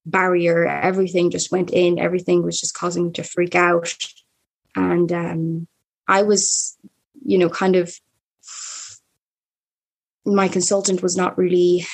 barrier. 0.06 0.66
Everything 0.66 1.30
just 1.30 1.52
went 1.52 1.70
in. 1.70 1.98
Everything 1.98 2.42
was 2.42 2.60
just 2.60 2.74
causing 2.74 3.06
me 3.06 3.12
to 3.12 3.22
freak 3.22 3.54
out. 3.54 3.96
And 4.74 5.12
um, 5.12 5.68
I 6.06 6.22
was, 6.22 6.76
you 7.24 7.38
know, 7.38 7.48
kind 7.48 7.76
of, 7.76 7.94
my 10.24 10.48
consultant 10.48 11.02
was 11.02 11.16
not 11.16 11.38
really 11.38 11.86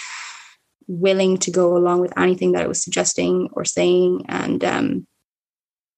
willing 0.86 1.38
to 1.38 1.50
go 1.50 1.76
along 1.76 2.00
with 2.00 2.16
anything 2.18 2.52
that 2.52 2.62
I 2.62 2.66
was 2.66 2.82
suggesting 2.82 3.48
or 3.52 3.64
saying. 3.64 4.24
And 4.28 4.64
um, 4.64 5.06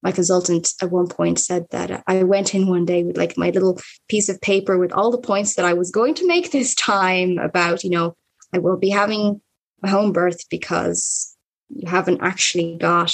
my 0.07 0.13
consultant 0.13 0.73
at 0.81 0.93
one 0.93 1.09
point 1.09 1.37
said 1.37 1.67
that 1.73 2.05
I 2.07 2.23
went 2.23 2.55
in 2.55 2.69
one 2.69 2.85
day 2.85 3.03
with 3.03 3.17
like 3.17 3.37
my 3.37 3.51
little 3.51 3.81
piece 4.09 4.29
of 4.29 4.41
paper 4.41 4.79
with 4.79 4.93
all 4.93 5.11
the 5.11 5.19
points 5.19 5.57
that 5.57 5.65
I 5.65 5.73
was 5.73 5.91
going 5.91 6.15
to 6.15 6.29
make 6.29 6.51
this 6.53 6.77
time 6.77 7.39
about, 7.39 7.83
you 7.83 7.91
know, 7.91 8.17
I 8.55 8.59
will 8.59 8.77
be 8.77 8.91
having 8.91 9.41
a 9.83 9.91
home 9.91 10.13
birth 10.13 10.49
because 10.49 11.37
you 11.71 11.89
haven't 11.89 12.23
actually 12.23 12.77
got 12.77 13.13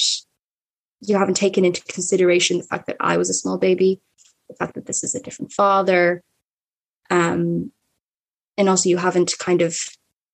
you 1.01 1.17
haven't 1.17 1.39
taken 1.39 1.65
into 1.65 1.83
consideration 1.85 2.59
the 2.59 2.65
fact 2.65 2.87
that 2.89 2.99
I 3.01 3.17
was 3.17 3.31
a 3.31 3.35
small 3.35 3.57
baby, 3.57 3.99
the 4.51 4.55
fact 4.55 4.75
that 4.75 4.85
this 4.85 5.03
is 5.03 5.15
a 5.15 5.23
different 5.23 5.51
father, 5.51 6.23
um, 7.09 7.73
and 8.59 8.69
also 8.69 8.91
you 8.91 8.99
haven't 8.99 9.33
kind 9.39 9.63
of 9.63 9.79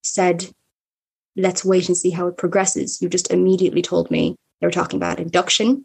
said, 0.02 0.50
"Let's 1.36 1.64
wait 1.64 1.86
and 1.86 1.96
see 1.96 2.10
how 2.10 2.26
it 2.26 2.36
progresses." 2.36 3.00
You 3.00 3.08
just 3.08 3.30
immediately 3.32 3.80
told 3.80 4.10
me 4.10 4.34
they 4.60 4.66
were 4.66 4.72
talking 4.72 4.98
about 4.98 5.20
induction 5.20 5.84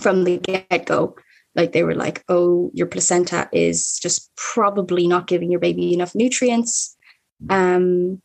from 0.00 0.24
the 0.24 0.38
get 0.38 0.86
go. 0.86 1.16
Like 1.54 1.72
they 1.72 1.84
were 1.84 1.94
like, 1.94 2.24
"Oh, 2.28 2.70
your 2.74 2.86
placenta 2.86 3.48
is 3.52 3.98
just 3.98 4.30
probably 4.36 5.06
not 5.06 5.28
giving 5.28 5.50
your 5.50 5.60
baby 5.60 5.92
enough 5.92 6.14
nutrients." 6.14 6.96
Um, 7.48 8.20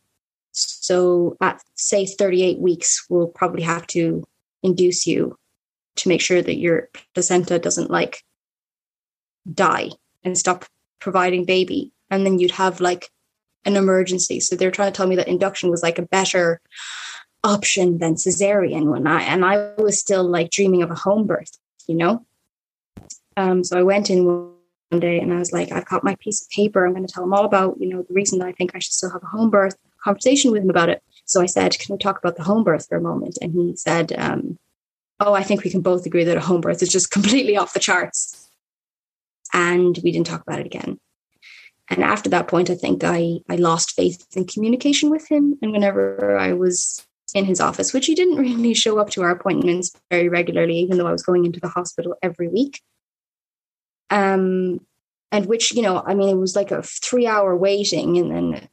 so 0.52 1.36
at 1.40 1.62
say 1.74 2.06
38 2.06 2.58
weeks, 2.58 3.06
we'll 3.08 3.28
probably 3.28 3.62
have 3.62 3.86
to 3.88 4.24
induce 4.62 5.06
you 5.06 5.36
to 5.96 6.08
make 6.08 6.20
sure 6.20 6.42
that 6.42 6.58
your 6.58 6.88
placenta 7.14 7.58
doesn't 7.58 7.90
like 7.90 8.24
die 9.52 9.90
and 10.24 10.36
stop 10.36 10.64
providing 11.00 11.44
baby. 11.44 11.92
And 12.10 12.26
then 12.26 12.38
you'd 12.38 12.50
have 12.52 12.80
like 12.80 13.08
an 13.64 13.76
emergency. 13.76 14.40
So 14.40 14.56
they're 14.56 14.70
trying 14.70 14.92
to 14.92 14.96
tell 14.96 15.06
me 15.06 15.16
that 15.16 15.28
induction 15.28 15.70
was 15.70 15.82
like 15.82 15.98
a 15.98 16.06
better 16.06 16.60
option 17.42 17.98
than 17.98 18.14
cesarean 18.14 18.90
when 18.90 19.06
I 19.06 19.22
and 19.22 19.44
I 19.44 19.72
was 19.78 19.98
still 19.98 20.24
like 20.24 20.50
dreaming 20.50 20.82
of 20.82 20.90
a 20.90 20.94
home 20.94 21.26
birth, 21.26 21.58
you 21.86 21.94
know? 21.94 22.24
Um, 23.36 23.64
so 23.64 23.78
I 23.78 23.82
went 23.82 24.10
in 24.10 24.24
one 24.24 25.00
day 25.00 25.20
and 25.20 25.32
I 25.32 25.38
was 25.38 25.52
like, 25.52 25.72
I've 25.72 25.86
got 25.86 26.04
my 26.04 26.16
piece 26.16 26.42
of 26.42 26.50
paper. 26.50 26.84
I'm 26.84 26.92
going 26.92 27.06
to 27.06 27.12
tell 27.12 27.22
them 27.22 27.32
all 27.32 27.44
about, 27.44 27.80
you 27.80 27.88
know, 27.88 28.02
the 28.02 28.14
reason 28.14 28.38
that 28.38 28.48
I 28.48 28.52
think 28.52 28.72
I 28.74 28.78
should 28.78 28.92
still 28.92 29.10
have 29.10 29.22
a 29.22 29.26
home 29.26 29.50
birth 29.50 29.76
conversation 30.02 30.50
with 30.50 30.62
him 30.62 30.70
about 30.70 30.88
it. 30.88 31.02
So 31.24 31.40
I 31.40 31.46
said, 31.46 31.78
Can 31.78 31.94
we 31.94 31.98
talk 31.98 32.18
about 32.18 32.36
the 32.36 32.42
home 32.42 32.64
birth 32.64 32.88
for 32.88 32.96
a 32.96 33.02
moment? 33.02 33.38
And 33.40 33.52
he 33.52 33.76
said, 33.76 34.12
um, 34.18 34.58
Oh, 35.20 35.34
I 35.34 35.42
think 35.42 35.62
we 35.62 35.70
can 35.70 35.82
both 35.82 36.06
agree 36.06 36.24
that 36.24 36.36
a 36.36 36.40
home 36.40 36.60
birth 36.60 36.82
is 36.82 36.88
just 36.88 37.10
completely 37.16 37.56
off 37.56 37.74
the 37.74 37.80
charts. 37.80 38.50
And 39.52 39.98
we 40.02 40.12
didn't 40.12 40.26
talk 40.26 40.42
about 40.42 40.60
it 40.60 40.66
again. 40.66 40.98
And 41.88 42.04
after 42.04 42.30
that 42.30 42.46
point, 42.46 42.70
I 42.70 42.76
think 42.76 43.02
I, 43.02 43.40
I 43.48 43.56
lost 43.56 43.96
faith 43.96 44.24
in 44.36 44.46
communication 44.46 45.10
with 45.10 45.28
him. 45.28 45.58
And 45.60 45.72
whenever 45.72 46.38
I 46.38 46.52
was 46.52 47.04
in 47.34 47.44
his 47.44 47.60
office, 47.60 47.92
which 47.92 48.06
he 48.06 48.14
didn't 48.14 48.36
really 48.36 48.74
show 48.74 48.98
up 48.98 49.10
to 49.10 49.22
our 49.22 49.30
appointments 49.30 49.92
very 50.10 50.28
regularly, 50.28 50.78
even 50.78 50.98
though 50.98 51.06
I 51.06 51.12
was 51.12 51.22
going 51.22 51.44
into 51.44 51.60
the 51.60 51.68
hospital 51.68 52.16
every 52.22 52.48
week. 52.48 52.82
Um, 54.10 54.80
and 55.32 55.46
which, 55.46 55.72
you 55.72 55.82
know, 55.82 56.02
I 56.04 56.14
mean, 56.14 56.28
it 56.28 56.38
was 56.38 56.56
like 56.56 56.72
a 56.72 56.82
three 56.82 57.26
hour 57.26 57.56
waiting 57.56 58.18
and 58.18 58.30
then 58.30 58.68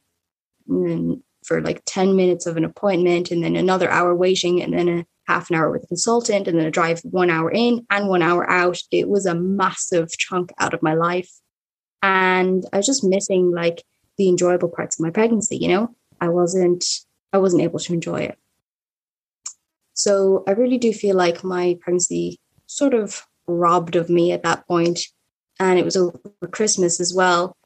and 0.68 0.88
then 0.88 1.22
for 1.44 1.60
like 1.62 1.82
10 1.86 2.16
minutes 2.16 2.46
of 2.46 2.56
an 2.56 2.64
appointment 2.64 3.30
and 3.30 3.42
then 3.42 3.56
another 3.56 3.88
hour 3.90 4.14
waiting 4.14 4.62
and 4.62 4.74
then 4.74 4.88
a 4.88 5.06
half 5.26 5.48
an 5.50 5.56
hour 5.56 5.70
with 5.70 5.84
a 5.84 5.86
consultant 5.86 6.48
and 6.48 6.58
then 6.58 6.66
a 6.66 6.70
drive 6.70 7.00
one 7.04 7.30
hour 7.30 7.50
in 7.50 7.86
and 7.90 8.08
one 8.08 8.22
hour 8.22 8.48
out. 8.50 8.80
It 8.90 9.08
was 9.08 9.24
a 9.24 9.34
massive 9.34 10.10
chunk 10.18 10.52
out 10.58 10.74
of 10.74 10.82
my 10.82 10.94
life. 10.94 11.30
And 12.02 12.64
I 12.72 12.78
was 12.78 12.86
just 12.86 13.04
missing 13.04 13.52
like 13.52 13.82
the 14.18 14.28
enjoyable 14.28 14.68
parts 14.68 14.98
of 14.98 15.04
my 15.04 15.10
pregnancy, 15.10 15.56
you 15.56 15.68
know? 15.68 15.94
I 16.20 16.28
wasn't 16.28 16.84
I 17.32 17.38
wasn't 17.38 17.62
able 17.62 17.78
to 17.78 17.92
enjoy 17.92 18.22
it. 18.22 18.38
So 19.98 20.44
I 20.46 20.52
really 20.52 20.78
do 20.78 20.92
feel 20.92 21.16
like 21.16 21.42
my 21.42 21.76
pregnancy 21.80 22.38
sort 22.66 22.94
of 22.94 23.26
robbed 23.46 23.96
of 23.96 24.08
me 24.08 24.32
at 24.32 24.42
that 24.44 24.66
point. 24.66 25.00
And 25.60 25.78
it 25.78 25.84
was 25.84 25.96
over 25.96 26.20
Christmas 26.50 27.00
as 27.00 27.12
well 27.12 27.56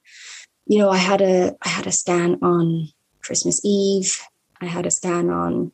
you 0.66 0.78
know, 0.78 0.90
I 0.90 0.96
had 0.96 1.20
a 1.20 1.54
I 1.62 1.68
had 1.68 1.86
a 1.86 1.92
scan 1.92 2.38
on 2.42 2.88
Christmas 3.20 3.60
Eve. 3.64 4.20
I 4.60 4.66
had 4.66 4.86
a 4.86 4.90
scan 4.90 5.30
on 5.30 5.72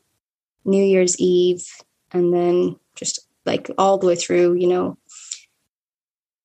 New 0.65 0.83
Year's 0.83 1.19
Eve, 1.21 1.67
and 2.11 2.33
then 2.33 2.77
just 2.95 3.21
like 3.45 3.71
all 3.79 3.99
the 3.99 4.07
way 4.07 4.17
through, 4.17 4.55
you 4.55 4.67
know. 4.67 4.99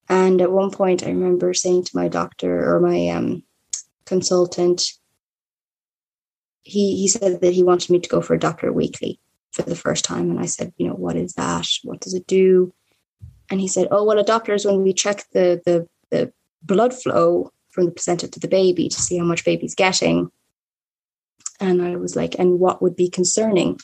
And 0.08 0.42
at 0.42 0.52
one 0.52 0.70
point, 0.70 1.02
I 1.02 1.08
remember 1.08 1.54
saying 1.54 1.84
to 1.84 1.96
my 1.96 2.08
doctor 2.08 2.74
or 2.74 2.80
my 2.80 3.08
um, 3.08 3.42
consultant, 4.04 4.82
he 6.62 6.96
he 6.96 7.08
said 7.08 7.40
that 7.40 7.54
he 7.54 7.62
wanted 7.62 7.90
me 7.90 8.00
to 8.00 8.08
go 8.08 8.20
for 8.20 8.34
a 8.34 8.38
Doppler 8.38 8.72
weekly 8.72 9.18
for 9.54 9.62
the 9.62 9.76
first 9.76 10.04
time, 10.04 10.30
and 10.30 10.40
I 10.40 10.46
said, 10.46 10.72
you 10.76 10.88
know, 10.88 10.94
what 10.94 11.16
is 11.16 11.34
that? 11.34 11.66
What 11.82 12.00
does 12.00 12.14
it 12.14 12.26
do? 12.26 12.72
And 13.50 13.60
he 13.60 13.68
said, 13.68 13.88
oh 13.90 14.04
well, 14.04 14.18
a 14.18 14.24
Doppler 14.24 14.54
is 14.54 14.64
when 14.64 14.82
we 14.82 14.92
check 14.92 15.24
the 15.32 15.62
the 15.64 15.88
the 16.10 16.32
blood 16.62 16.94
flow 16.94 17.52
from 17.70 17.86
the 17.86 17.90
placenta 17.90 18.28
to 18.28 18.40
the 18.40 18.48
baby 18.48 18.88
to 18.88 19.00
see 19.00 19.18
how 19.18 19.24
much 19.24 19.44
baby's 19.44 19.74
getting. 19.74 20.30
And 21.60 21.82
I 21.82 21.96
was 21.96 22.16
like, 22.16 22.36
and 22.38 22.58
what 22.58 22.82
would 22.82 22.96
be 22.96 23.08
concerning? 23.08 23.78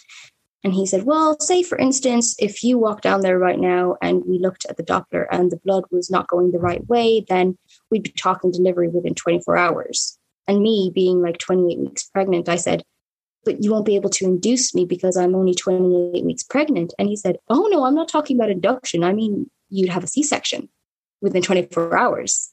And 0.62 0.74
he 0.74 0.86
said, 0.86 1.04
well, 1.04 1.38
say 1.40 1.62
for 1.62 1.78
instance, 1.78 2.36
if 2.38 2.62
you 2.62 2.78
walk 2.78 3.00
down 3.00 3.22
there 3.22 3.38
right 3.38 3.58
now 3.58 3.96
and 4.02 4.24
we 4.26 4.38
looked 4.38 4.66
at 4.68 4.76
the 4.76 4.82
Doppler 4.82 5.26
and 5.30 5.50
the 5.50 5.60
blood 5.64 5.84
was 5.90 6.10
not 6.10 6.28
going 6.28 6.50
the 6.50 6.58
right 6.58 6.86
way, 6.86 7.24
then 7.28 7.56
we'd 7.90 8.02
be 8.02 8.12
talking 8.12 8.50
delivery 8.50 8.88
within 8.88 9.14
24 9.14 9.56
hours. 9.56 10.18
And 10.46 10.60
me 10.60 10.90
being 10.94 11.22
like 11.22 11.38
28 11.38 11.78
weeks 11.78 12.04
pregnant, 12.10 12.48
I 12.48 12.56
said, 12.56 12.82
but 13.44 13.62
you 13.62 13.70
won't 13.70 13.86
be 13.86 13.96
able 13.96 14.10
to 14.10 14.24
induce 14.24 14.74
me 14.74 14.84
because 14.84 15.16
I'm 15.16 15.34
only 15.34 15.54
28 15.54 16.24
weeks 16.24 16.42
pregnant. 16.42 16.92
And 16.98 17.08
he 17.08 17.16
said, 17.16 17.38
oh, 17.48 17.68
no, 17.70 17.84
I'm 17.84 17.94
not 17.94 18.08
talking 18.08 18.36
about 18.36 18.50
induction. 18.50 19.02
I 19.02 19.12
mean, 19.12 19.50
you'd 19.70 19.90
have 19.90 20.04
a 20.04 20.08
C 20.08 20.22
section 20.22 20.68
within 21.20 21.42
24 21.42 21.96
hours. 21.96 22.52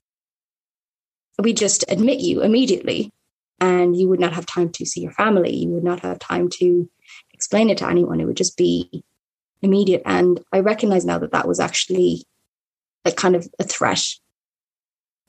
We 1.39 1.53
just 1.53 1.85
admit 1.89 2.19
you 2.19 2.41
immediately 2.41 3.11
and 3.59 3.95
you 3.95 4.07
would 4.07 4.19
not 4.19 4.33
have 4.33 4.45
time 4.45 4.69
to 4.73 4.85
see 4.85 5.01
your 5.01 5.11
family. 5.11 5.55
You 5.55 5.69
would 5.69 5.83
not 5.83 6.01
have 6.01 6.19
time 6.19 6.49
to 6.59 6.89
explain 7.33 7.69
it 7.69 7.77
to 7.79 7.87
anyone. 7.87 8.19
It 8.19 8.25
would 8.25 8.37
just 8.37 8.57
be 8.57 9.03
immediate. 9.61 10.03
And 10.05 10.39
i 10.51 10.59
recognize 10.59 11.05
now 11.05 11.17
that 11.19 11.31
that 11.31 11.47
was 11.47 11.59
actually 11.59 12.23
a 13.05 13.11
kind 13.11 13.35
of 13.35 13.47
a 13.59 13.63
threat 13.63 14.03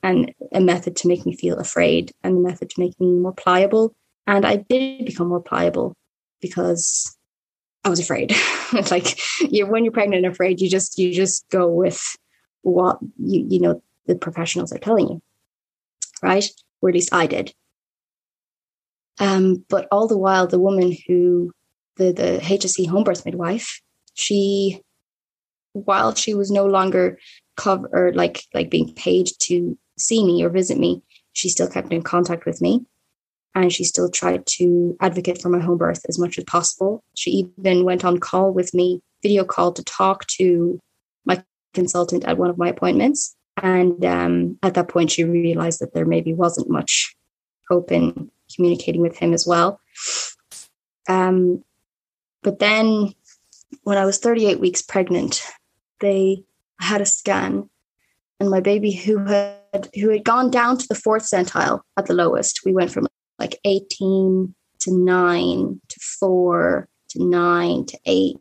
and 0.01 0.33
a 0.53 0.61
method 0.61 0.95
to 0.97 1.07
make 1.07 1.25
me 1.25 1.35
feel 1.35 1.57
afraid 1.57 2.11
and 2.23 2.37
a 2.37 2.39
method 2.39 2.69
to 2.69 2.79
make 2.79 2.99
me 2.99 3.11
more 3.11 3.33
pliable 3.33 3.95
and 4.35 4.45
i 4.45 4.55
did 4.55 5.05
become 5.05 5.27
more 5.27 5.41
pliable 5.41 5.93
because 6.41 7.17
i 7.83 7.89
was 7.89 7.99
afraid 7.99 8.31
It's 8.73 8.91
like 8.91 9.19
you 9.39 9.65
when 9.65 9.83
you're 9.83 9.91
pregnant 9.91 10.23
and 10.25 10.31
afraid 10.31 10.61
you 10.61 10.69
just 10.69 10.99
you 10.99 11.11
just 11.11 11.47
go 11.49 11.67
with 11.67 12.01
what 12.61 12.99
you 13.17 13.45
you 13.49 13.59
know 13.59 13.81
the 14.05 14.15
professionals 14.15 14.71
are 14.71 14.77
telling 14.77 15.09
you 15.09 15.21
right? 16.21 16.49
Or 16.81 16.89
at 16.89 16.95
least 16.95 17.13
I 17.13 17.27
did. 17.27 17.53
Um, 19.19 19.65
but 19.69 19.87
all 19.91 20.07
the 20.07 20.17
while, 20.17 20.47
the 20.47 20.59
woman 20.59 20.95
who, 21.07 21.51
the, 21.97 22.11
the 22.11 22.39
HSE 22.41 22.87
home 22.87 23.03
birth 23.03 23.25
midwife, 23.25 23.81
she, 24.13 24.81
while 25.73 26.15
she 26.15 26.33
was 26.33 26.51
no 26.51 26.65
longer 26.65 27.19
cover 27.55 27.89
or 27.91 28.13
like 28.13 28.43
like 28.53 28.69
being 28.69 28.93
paid 28.95 29.27
to 29.39 29.77
see 29.97 30.25
me 30.25 30.43
or 30.43 30.49
visit 30.49 30.77
me, 30.77 31.01
she 31.33 31.49
still 31.49 31.69
kept 31.69 31.91
in 31.91 32.01
contact 32.01 32.45
with 32.45 32.61
me 32.61 32.85
and 33.55 33.73
she 33.73 33.83
still 33.83 34.09
tried 34.09 34.45
to 34.45 34.95
advocate 35.01 35.41
for 35.41 35.49
my 35.49 35.59
home 35.59 35.77
birth 35.77 36.05
as 36.07 36.19
much 36.19 36.37
as 36.37 36.43
possible. 36.45 37.03
She 37.15 37.31
even 37.31 37.83
went 37.83 38.05
on 38.05 38.19
call 38.19 38.51
with 38.53 38.73
me, 38.73 39.01
video 39.21 39.43
call 39.43 39.73
to 39.73 39.83
talk 39.83 40.27
to 40.37 40.79
my 41.25 41.43
consultant 41.73 42.25
at 42.25 42.37
one 42.37 42.49
of 42.49 42.57
my 42.57 42.69
appointments. 42.69 43.35
And 43.61 44.03
um, 44.05 44.57
at 44.63 44.75
that 44.75 44.87
point, 44.87 45.11
she 45.11 45.23
realized 45.23 45.81
that 45.81 45.93
there 45.93 46.05
maybe 46.05 46.33
wasn't 46.33 46.69
much 46.69 47.15
hope 47.69 47.91
in 47.91 48.31
communicating 48.55 49.01
with 49.01 49.17
him 49.17 49.33
as 49.33 49.45
well. 49.45 49.79
Um, 51.07 51.63
but 52.41 52.59
then 52.59 53.13
when 53.83 53.97
I 53.97 54.05
was 54.05 54.19
38 54.19 54.59
weeks 54.59 54.81
pregnant, 54.81 55.43
they 55.99 56.43
had 56.79 57.01
a 57.01 57.05
scan 57.05 57.69
and 58.39 58.49
my 58.49 58.59
baby 58.59 58.91
who 58.91 59.17
had 59.25 59.89
who 59.95 60.09
had 60.09 60.23
gone 60.23 60.49
down 60.49 60.77
to 60.77 60.87
the 60.87 60.95
fourth 60.95 61.23
centile 61.23 61.81
at 61.97 62.05
the 62.05 62.13
lowest, 62.13 62.61
we 62.65 62.73
went 62.73 62.91
from 62.91 63.07
like 63.39 63.59
18 63.65 64.53
to 64.81 64.91
9 64.91 65.81
to 65.87 65.99
4 66.19 66.87
to 67.09 67.25
9 67.25 67.85
to 67.85 67.99
8 68.05 68.37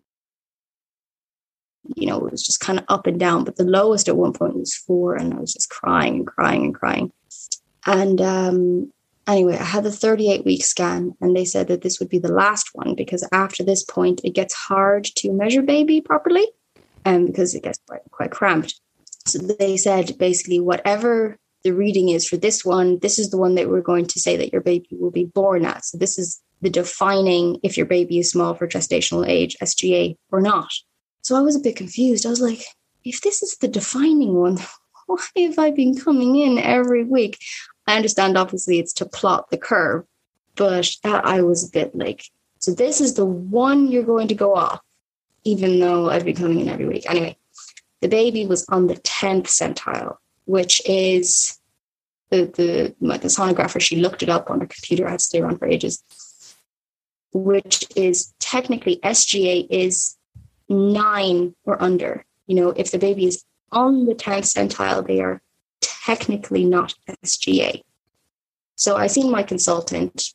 you 1.96 2.06
know, 2.06 2.26
it 2.26 2.30
was 2.30 2.44
just 2.44 2.60
kind 2.60 2.78
of 2.78 2.84
up 2.88 3.06
and 3.06 3.18
down. 3.18 3.44
But 3.44 3.56
the 3.56 3.64
lowest 3.64 4.08
at 4.08 4.16
one 4.16 4.32
point 4.32 4.56
was 4.56 4.74
four, 4.74 5.14
and 5.14 5.34
I 5.34 5.38
was 5.38 5.52
just 5.52 5.70
crying 5.70 6.16
and 6.16 6.26
crying 6.26 6.64
and 6.64 6.74
crying. 6.74 7.12
And 7.86 8.20
um, 8.20 8.92
anyway, 9.26 9.56
I 9.56 9.64
had 9.64 9.84
the 9.84 9.92
38 9.92 10.44
week 10.44 10.64
scan, 10.64 11.14
and 11.20 11.36
they 11.36 11.44
said 11.44 11.68
that 11.68 11.82
this 11.82 11.98
would 11.98 12.08
be 12.08 12.18
the 12.18 12.32
last 12.32 12.70
one 12.74 12.94
because 12.94 13.26
after 13.32 13.62
this 13.62 13.84
point, 13.84 14.20
it 14.24 14.34
gets 14.34 14.54
hard 14.54 15.04
to 15.04 15.32
measure 15.32 15.62
baby 15.62 16.00
properly 16.00 16.46
um, 17.04 17.26
because 17.26 17.54
it 17.54 17.62
gets 17.62 17.78
quite, 17.86 18.02
quite 18.10 18.30
cramped. 18.30 18.80
So 19.26 19.38
they 19.38 19.76
said 19.76 20.16
basically, 20.18 20.60
whatever 20.60 21.38
the 21.68 21.74
reading 21.74 22.08
is 22.08 22.26
for 22.26 22.38
this 22.38 22.64
one, 22.64 22.98
this 23.00 23.18
is 23.18 23.28
the 23.28 23.36
one 23.36 23.54
that 23.56 23.68
we're 23.68 23.82
going 23.82 24.06
to 24.06 24.18
say 24.18 24.38
that 24.38 24.52
your 24.54 24.62
baby 24.62 24.88
will 24.92 25.10
be 25.10 25.26
born 25.26 25.66
at. 25.66 25.84
So 25.84 25.98
this 25.98 26.18
is 26.18 26.40
the 26.62 26.70
defining 26.70 27.60
if 27.62 27.76
your 27.76 27.84
baby 27.84 28.18
is 28.18 28.30
small 28.30 28.54
for 28.54 28.66
gestational 28.66 29.28
age, 29.28 29.54
SGA, 29.62 30.16
or 30.32 30.40
not. 30.40 30.72
So 31.20 31.36
I 31.36 31.42
was 31.42 31.56
a 31.56 31.60
bit 31.60 31.76
confused. 31.76 32.24
I 32.24 32.30
was 32.30 32.40
like, 32.40 32.62
if 33.04 33.20
this 33.20 33.42
is 33.42 33.58
the 33.58 33.68
defining 33.68 34.32
one, 34.32 34.56
why 35.06 35.18
have 35.36 35.58
I 35.58 35.70
been 35.70 35.94
coming 35.94 36.36
in 36.36 36.56
every 36.56 37.04
week? 37.04 37.38
I 37.86 37.96
understand, 37.96 38.38
obviously, 38.38 38.78
it's 38.78 38.94
to 38.94 39.04
plot 39.04 39.50
the 39.50 39.58
curve, 39.58 40.06
but 40.56 40.90
that 41.04 41.26
I 41.26 41.42
was 41.42 41.68
a 41.68 41.70
bit 41.70 41.94
like, 41.94 42.24
so 42.60 42.72
this 42.72 43.02
is 43.02 43.12
the 43.12 43.26
one 43.26 43.88
you're 43.88 44.04
going 44.04 44.28
to 44.28 44.34
go 44.34 44.54
off, 44.54 44.80
even 45.44 45.80
though 45.80 46.08
I've 46.08 46.24
been 46.24 46.34
coming 46.34 46.60
in 46.60 46.70
every 46.70 46.88
week. 46.88 47.04
Anyway, 47.10 47.36
the 48.00 48.08
baby 48.08 48.46
was 48.46 48.64
on 48.70 48.86
the 48.86 48.96
10th 48.96 49.48
centile, 49.48 50.16
which 50.46 50.80
is 50.86 51.57
the, 52.30 52.46
the, 52.46 52.94
the 53.00 53.28
sonographer, 53.28 53.80
she 53.80 53.96
looked 53.96 54.22
it 54.22 54.28
up 54.28 54.50
on 54.50 54.60
her 54.60 54.66
computer. 54.66 55.06
I 55.06 55.12
had 55.12 55.20
to 55.20 55.24
stay 55.24 55.40
around 55.40 55.58
for 55.58 55.66
ages, 55.66 56.02
which 57.32 57.84
is 57.96 58.34
technically 58.38 58.98
SGA 59.02 59.66
is 59.70 60.16
nine 60.68 61.54
or 61.64 61.82
under. 61.82 62.24
You 62.46 62.56
know, 62.56 62.68
if 62.70 62.90
the 62.90 62.98
baby 62.98 63.26
is 63.26 63.44
on 63.72 64.06
the 64.06 64.14
10th 64.14 64.54
centile, 64.54 65.06
they 65.06 65.20
are 65.20 65.42
technically 65.80 66.64
not 66.64 66.94
SGA. 67.24 67.82
So 68.76 68.96
I 68.96 69.06
seen 69.06 69.30
my 69.30 69.42
consultant 69.42 70.32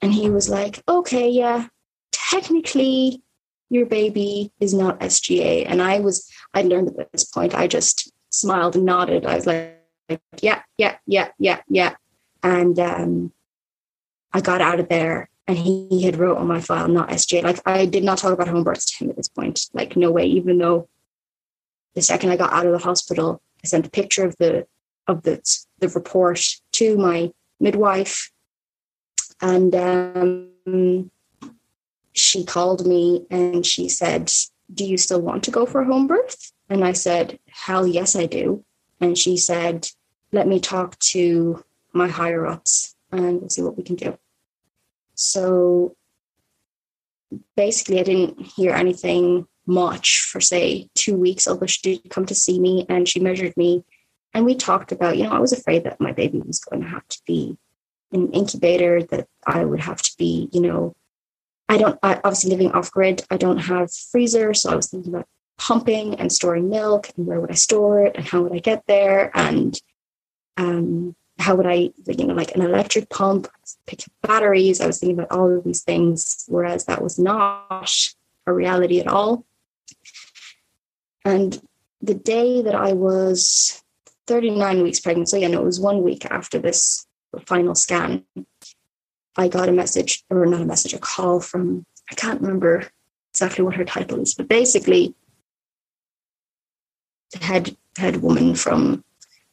and 0.00 0.12
he 0.12 0.30
was 0.30 0.48
like, 0.48 0.82
okay, 0.88 1.28
yeah, 1.28 1.68
technically 2.12 3.22
your 3.70 3.86
baby 3.86 4.52
is 4.60 4.74
not 4.74 5.00
SGA. 5.00 5.64
And 5.66 5.82
I 5.82 6.00
was, 6.00 6.30
I 6.52 6.62
learned 6.62 6.90
at 6.98 7.10
this 7.12 7.24
point, 7.24 7.54
I 7.54 7.66
just 7.66 8.12
smiled 8.30 8.76
and 8.76 8.84
nodded. 8.84 9.26
I 9.26 9.34
was 9.34 9.46
like, 9.46 9.83
yeah, 10.40 10.62
yeah, 10.78 10.96
yeah, 11.06 11.28
yeah, 11.38 11.60
yeah. 11.68 11.94
And 12.42 12.78
um, 12.78 13.32
I 14.32 14.40
got 14.40 14.60
out 14.60 14.80
of 14.80 14.88
there 14.88 15.30
and 15.46 15.58
he 15.58 16.02
had 16.02 16.16
wrote 16.16 16.38
on 16.38 16.46
my 16.46 16.60
file 16.60 16.88
not 16.88 17.10
SGA. 17.10 17.42
Like 17.42 17.60
I 17.66 17.86
did 17.86 18.04
not 18.04 18.18
talk 18.18 18.32
about 18.32 18.48
home 18.48 18.64
births 18.64 18.86
to 18.86 19.04
him 19.04 19.10
at 19.10 19.16
this 19.16 19.28
point. 19.28 19.66
Like 19.72 19.96
no 19.96 20.10
way. 20.10 20.26
Even 20.26 20.58
though 20.58 20.88
the 21.94 22.02
second 22.02 22.30
I 22.30 22.36
got 22.36 22.52
out 22.52 22.66
of 22.66 22.72
the 22.72 22.78
hospital, 22.78 23.42
I 23.62 23.66
sent 23.66 23.86
a 23.86 23.90
picture 23.90 24.24
of 24.24 24.36
the 24.38 24.66
of 25.06 25.22
the 25.22 25.40
the 25.80 25.88
report 25.88 26.40
to 26.72 26.96
my 26.96 27.32
midwife, 27.60 28.30
and 29.40 29.74
um, 29.74 31.10
she 32.12 32.44
called 32.44 32.86
me 32.86 33.26
and 33.30 33.64
she 33.66 33.88
said, 33.88 34.32
"Do 34.72 34.84
you 34.84 34.96
still 34.96 35.20
want 35.20 35.44
to 35.44 35.50
go 35.50 35.66
for 35.66 35.82
a 35.82 35.86
home 35.86 36.06
birth?" 36.06 36.52
And 36.68 36.84
I 36.84 36.92
said, 36.92 37.38
"Hell 37.48 37.86
yes, 37.86 38.16
I 38.16 38.26
do." 38.26 38.64
And 39.04 39.18
she 39.18 39.36
said, 39.36 39.88
"Let 40.32 40.48
me 40.48 40.58
talk 40.58 40.98
to 41.12 41.62
my 41.92 42.08
higher 42.08 42.46
ups 42.46 42.96
and 43.12 43.40
we'll 43.40 43.50
see 43.50 43.60
what 43.60 43.76
we 43.76 43.82
can 43.82 43.96
do." 43.96 44.16
So 45.14 45.94
basically, 47.54 48.00
I 48.00 48.04
didn't 48.04 48.40
hear 48.40 48.72
anything 48.72 49.46
much 49.66 50.22
for, 50.30 50.40
say, 50.40 50.88
two 50.94 51.16
weeks, 51.16 51.46
although 51.46 51.66
she 51.66 51.82
did 51.82 52.10
come 52.10 52.24
to 52.26 52.34
see 52.34 52.58
me 52.58 52.86
and 52.88 53.06
she 53.06 53.20
measured 53.20 53.54
me. 53.58 53.84
And 54.32 54.46
we 54.46 54.54
talked 54.54 54.90
about, 54.90 55.18
you 55.18 55.24
know, 55.24 55.32
I 55.32 55.38
was 55.38 55.52
afraid 55.52 55.84
that 55.84 56.00
my 56.00 56.12
baby 56.12 56.40
was 56.40 56.58
going 56.58 56.82
to 56.82 56.88
have 56.88 57.06
to 57.08 57.18
be 57.26 57.58
in 58.10 58.22
an 58.22 58.32
incubator, 58.32 59.02
that 59.02 59.28
I 59.46 59.66
would 59.66 59.80
have 59.80 60.00
to 60.00 60.12
be, 60.18 60.48
you 60.50 60.62
know, 60.62 60.94
I 61.68 61.76
don't, 61.76 61.98
I, 62.02 62.16
obviously 62.16 62.50
living 62.50 62.72
off 62.72 62.90
grid, 62.90 63.22
I 63.30 63.36
don't 63.36 63.58
have 63.58 63.92
freezer. 63.92 64.54
So 64.54 64.70
I 64.70 64.76
was 64.76 64.88
thinking 64.88 65.14
about 65.14 65.28
pumping 65.56 66.14
and 66.16 66.32
storing 66.32 66.68
milk 66.68 67.08
and 67.16 67.26
where 67.26 67.40
would 67.40 67.50
I 67.50 67.54
store 67.54 68.04
it 68.04 68.16
and 68.16 68.26
how 68.26 68.42
would 68.42 68.52
I 68.52 68.58
get 68.58 68.84
there 68.86 69.30
and 69.34 69.80
um, 70.56 71.14
how 71.38 71.54
would 71.56 71.66
I, 71.66 71.90
you 72.06 72.26
know, 72.26 72.34
like 72.34 72.54
an 72.54 72.62
electric 72.62 73.10
pump, 73.10 73.48
pick 73.86 74.00
up 74.00 74.12
batteries. 74.22 74.80
I 74.80 74.86
was 74.86 74.98
thinking 74.98 75.18
about 75.18 75.36
all 75.36 75.56
of 75.56 75.64
these 75.64 75.82
things, 75.82 76.44
whereas 76.48 76.84
that 76.86 77.02
was 77.02 77.18
not 77.18 77.90
a 78.46 78.52
reality 78.52 79.00
at 79.00 79.08
all. 79.08 79.44
And 81.24 81.60
the 82.00 82.14
day 82.14 82.62
that 82.62 82.74
I 82.74 82.92
was 82.92 83.82
39 84.26 84.82
weeks 84.82 85.00
pregnant, 85.00 85.28
so 85.28 85.38
no, 85.38 85.60
it 85.60 85.64
was 85.64 85.80
one 85.80 86.02
week 86.02 86.26
after 86.26 86.58
this 86.58 87.06
final 87.46 87.74
scan, 87.74 88.24
I 89.36 89.48
got 89.48 89.68
a 89.68 89.72
message, 89.72 90.24
or 90.30 90.46
not 90.46 90.60
a 90.60 90.66
message, 90.66 90.94
a 90.94 90.98
call 90.98 91.40
from, 91.40 91.84
I 92.10 92.14
can't 92.14 92.40
remember 92.40 92.86
exactly 93.32 93.64
what 93.64 93.74
her 93.74 93.84
title 93.84 94.20
is, 94.20 94.34
but 94.34 94.48
basically, 94.48 95.14
head 97.42 97.76
head 97.96 98.16
woman 98.16 98.54
from 98.54 99.04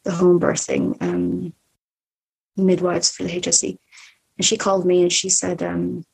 the 0.03 0.11
home 0.11 0.39
birthing 0.39 0.97
um, 1.01 1.53
midwives 2.57 3.11
for 3.11 3.23
the 3.23 3.39
HSE. 3.39 3.77
And 4.37 4.45
she 4.45 4.57
called 4.57 4.85
me 4.85 5.03
and 5.03 5.13
she 5.13 5.29
said, 5.29 5.61
um, 5.61 6.05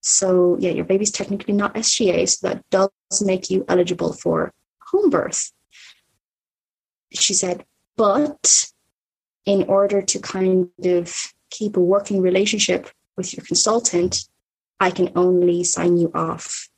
so 0.00 0.56
yeah, 0.60 0.70
your 0.70 0.84
baby's 0.84 1.10
technically 1.10 1.54
not 1.54 1.74
SGA, 1.74 2.28
so 2.28 2.48
that 2.48 2.68
does 2.70 3.22
make 3.22 3.50
you 3.50 3.64
eligible 3.68 4.12
for 4.12 4.52
home 4.90 5.10
birth. 5.10 5.52
She 7.12 7.34
said, 7.34 7.64
but 7.96 8.70
in 9.44 9.64
order 9.64 10.02
to 10.02 10.18
kind 10.18 10.68
of 10.84 11.32
keep 11.50 11.76
a 11.76 11.80
working 11.80 12.20
relationship 12.20 12.88
with 13.16 13.34
your 13.36 13.44
consultant, 13.44 14.28
I 14.80 14.90
can 14.90 15.10
only 15.14 15.62
sign 15.64 15.96
you 15.96 16.10
off 16.14 16.68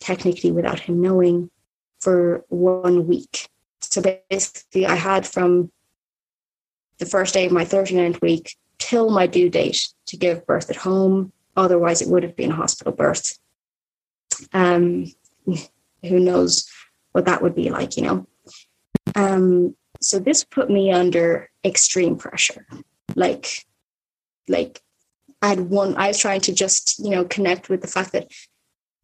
technically 0.00 0.50
without 0.50 0.80
him 0.80 1.00
knowing 1.00 1.50
for 2.00 2.44
one 2.48 3.06
week. 3.06 3.48
So 3.80 4.02
basically, 4.30 4.86
I 4.86 4.94
had 4.94 5.26
from 5.26 5.70
the 6.98 7.06
first 7.06 7.34
day 7.34 7.46
of 7.46 7.52
my 7.52 7.64
39th 7.64 8.20
week 8.20 8.56
till 8.78 9.10
my 9.10 9.26
due 9.26 9.48
date 9.48 9.88
to 10.06 10.16
give 10.16 10.46
birth 10.46 10.70
at 10.70 10.76
home. 10.76 11.32
Otherwise, 11.56 12.02
it 12.02 12.08
would 12.08 12.22
have 12.22 12.36
been 12.36 12.52
a 12.52 12.56
hospital 12.56 12.92
birth. 12.92 13.38
Um, 14.52 15.06
who 15.46 16.20
knows 16.20 16.68
what 17.12 17.26
that 17.26 17.42
would 17.42 17.54
be 17.54 17.70
like, 17.70 17.96
you 17.96 18.02
know? 18.04 18.26
Um, 19.14 19.76
so 20.00 20.18
this 20.18 20.44
put 20.44 20.70
me 20.70 20.92
under 20.92 21.50
extreme 21.64 22.16
pressure. 22.16 22.66
Like, 23.14 23.66
like 24.48 24.80
I 25.42 25.48
had 25.48 25.60
one, 25.60 25.96
I 25.96 26.08
was 26.08 26.18
trying 26.18 26.40
to 26.42 26.54
just, 26.54 26.98
you 26.98 27.10
know, 27.10 27.24
connect 27.24 27.68
with 27.68 27.80
the 27.80 27.88
fact 27.88 28.12
that 28.12 28.30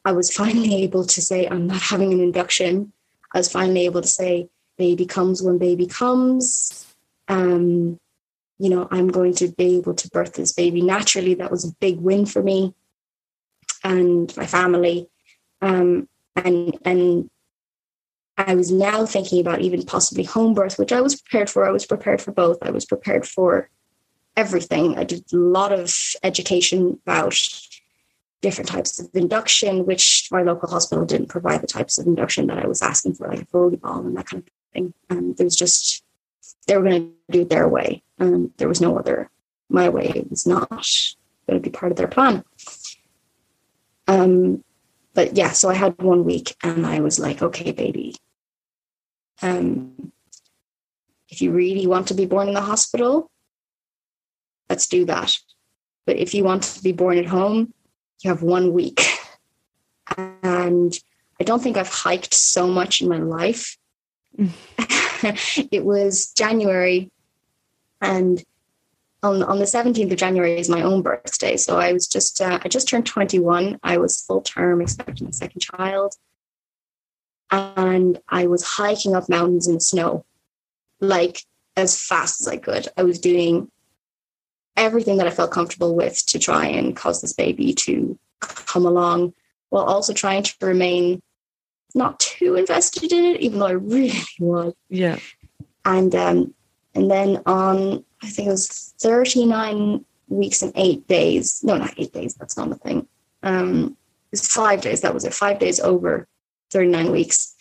I 0.07 0.13
was 0.13 0.33
finally 0.33 0.77
able 0.77 1.05
to 1.05 1.21
say, 1.21 1.47
I'm 1.47 1.67
not 1.67 1.83
having 1.83 2.13
an 2.15 2.21
induction. 2.21 2.93
I 3.35 3.39
was 3.39 3.53
finally 3.53 3.85
able 3.85 4.01
to 4.01 4.09
say, 4.09 4.49
baby 4.79 5.05
comes 5.05 5.43
when 5.43 5.59
baby 5.59 5.87
comes 5.87 6.87
um, 7.29 7.99
you 8.59 8.71
know, 8.71 8.89
I'm 8.91 9.09
going 9.09 9.35
to 9.35 9.49
be 9.49 9.77
able 9.77 9.95
to 9.95 10.09
birth 10.09 10.35
this 10.35 10.53
baby 10.53 10.81
naturally. 10.81 11.35
That 11.35 11.51
was 11.51 11.65
a 11.65 11.75
big 11.81 11.99
win 12.01 12.27
for 12.27 12.43
me 12.43 12.75
and 13.85 14.35
my 14.37 14.47
family. 14.47 15.09
Um, 15.61 16.09
and 16.35 16.79
and 16.85 17.31
I 18.39 18.55
was 18.55 18.71
now 18.71 19.07
thinking 19.07 19.41
about 19.41 19.61
even 19.61 19.83
possibly 19.83 20.25
home 20.25 20.55
birth, 20.55 20.79
which 20.79 20.93
I 20.93 21.01
was 21.01 21.21
prepared 21.21 21.51
for. 21.51 21.67
I 21.67 21.71
was 21.71 21.87
prepared 21.87 22.21
for 22.21 22.33
both. 22.33 22.59
I 22.63 22.71
was 22.71 22.85
prepared 22.85 23.27
for 23.27 23.71
everything. 24.37 24.99
I 24.99 25.05
did 25.05 25.25
a 25.33 25.37
lot 25.37 25.73
of 25.73 25.95
education 26.23 27.01
about 27.07 27.39
different 28.47 28.69
types 28.69 29.01
of 29.01 29.09
induction, 29.13 29.85
which 29.87 30.29
my 30.31 30.41
local 30.41 30.69
hospital 30.69 31.05
didn't 31.05 31.27
provide 31.27 31.61
the 31.61 31.67
types 31.67 31.99
of 31.99 32.07
induction 32.07 32.47
that 32.47 32.61
I 32.61 32.69
was 32.69 32.81
asking 32.81 33.15
for, 33.15 33.27
like 33.27 33.43
a 33.43 33.47
Foley 33.47 33.75
ball 33.75 34.07
and 34.07 34.17
that 34.17 34.27
kind 34.27 34.45
of 34.45 34.49
thing. 34.73 34.95
And 35.11 35.37
there 35.37 35.43
was 35.43 35.57
just 35.57 36.05
they 36.69 36.77
were 36.77 36.85
going 36.85 37.03
to 37.03 37.13
do 37.33 37.41
it 37.41 37.51
their 37.51 37.69
way. 37.69 38.05
And 38.21 38.53
there 38.59 38.69
was 38.69 38.81
no 38.81 38.97
other, 38.97 39.31
my 39.69 39.89
way 39.89 40.25
was 40.31 40.47
not 40.47 40.69
going 40.71 41.61
to 41.61 41.71
be 41.71 41.71
part 41.71 41.91
of 41.91 41.99
their 41.99 42.07
plan. 42.07 42.45
Um, 44.07 44.63
but 45.13 45.37
yeah, 45.37 45.51
so 45.51 45.69
I 45.69 45.75
had 45.75 46.01
one 46.01 46.25
week 46.25 46.55
and 46.63 46.87
I 46.87 47.01
was 47.01 47.19
like, 47.19 47.43
okay, 47.43 47.73
baby, 47.73 48.15
um, 49.43 50.13
if 51.29 51.43
you 51.43 51.51
really 51.51 51.89
want 51.89 52.07
to 52.09 52.15
be 52.15 52.27
born 52.27 52.47
in 52.47 52.55
the 52.55 52.61
hospital, 52.61 53.29
let's 54.71 54.87
do 54.87 55.05
that. 55.07 55.37
But 56.07 56.17
if 56.17 56.33
you 56.33 56.45
want 56.45 56.63
to 56.63 56.83
be 56.85 56.93
born 56.93 57.19
at 57.19 57.27
home, 57.27 57.75
you 58.23 58.31
have 58.31 58.43
one 58.43 58.73
week. 58.73 59.03
And 60.43 60.97
I 61.41 61.45
don't 61.45 61.63
think 61.63 61.77
I've 61.77 61.89
hiked 61.89 62.33
so 62.33 62.69
much 62.69 63.03
in 63.03 63.09
my 63.09 63.19
life. 63.19 63.77
it 64.39 65.85
was 65.85 66.33
January 66.33 67.11
and 68.01 68.43
on, 69.23 69.43
on 69.43 69.59
the 69.59 69.65
17th 69.65 70.13
of 70.13 70.19
January 70.19 70.59
is 70.59 70.69
my 70.69 70.83
own 70.83 71.03
birthday. 71.03 71.57
So 71.57 71.79
I 71.79 71.93
was 71.93 72.07
just, 72.07 72.41
uh, 72.41 72.61
I 72.63 72.69
just 72.69 72.89
turned 72.89 73.07
21. 73.07 73.79
I 73.83 73.99
was 73.99 74.21
full 74.21 74.43
term 74.43 74.81
expecting 74.81 75.27
a 75.27 75.33
second 75.33 75.61
child. 75.61 76.15
And 77.51 78.21
I 78.29 78.47
was 78.47 78.63
hiking 78.63 79.15
up 79.15 79.29
mountains 79.29 79.67
in 79.69 79.75
the 79.75 79.81
snow, 79.81 80.25
like 81.01 81.43
as 81.77 82.01
fast 82.01 82.41
as 82.41 82.49
I 82.49 82.57
could. 82.57 82.89
I 82.97 83.05
was 83.05 83.19
doing 83.19 83.71
everything 84.77 85.17
that 85.17 85.27
I 85.27 85.31
felt 85.31 85.51
comfortable 85.51 85.95
with 85.95 86.25
to 86.27 86.39
try 86.39 86.67
and 86.67 86.95
cause 86.95 87.21
this 87.21 87.33
baby 87.33 87.73
to 87.75 88.19
come 88.41 88.87
along 88.87 89.35
while 89.71 89.85
also 89.85 90.13
trying 90.13 90.43
to 90.43 90.55
remain 90.61 91.23
not 91.95 92.21
too 92.21 92.57
invested 92.57 93.13
in 93.13 93.25
it, 93.25 93.41
even 93.41 93.59
though 93.59 93.67
I 93.67 93.73
really 93.73 94.13
was. 94.39 94.75
Yeah. 94.89 95.19
And 95.85 96.15
um, 96.15 96.55
and 96.95 97.11
then 97.11 97.43
on 97.47 98.05
I 98.23 98.29
think 98.29 98.49
it 98.49 98.53
was 98.53 98.95
39 99.01 100.05
weeks 100.29 100.63
and 100.63 100.73
eight 100.75 101.07
days. 101.07 101.61
No, 101.63 101.77
not 101.77 101.95
eight 101.97 102.13
days, 102.13 102.35
that's 102.35 102.57
not 102.57 102.73
a 102.73 102.77
thing. 102.77 103.07
Um 103.43 103.97
it 104.33 104.41
was 104.41 104.49
five 104.49 104.81
days, 104.81 105.01
that 105.03 105.15
was 105.15 105.25
it, 105.25 105.33
five 105.33 105.59
days 105.59 105.79
over 105.81 106.27
39 106.71 107.13
weeks. 107.13 107.55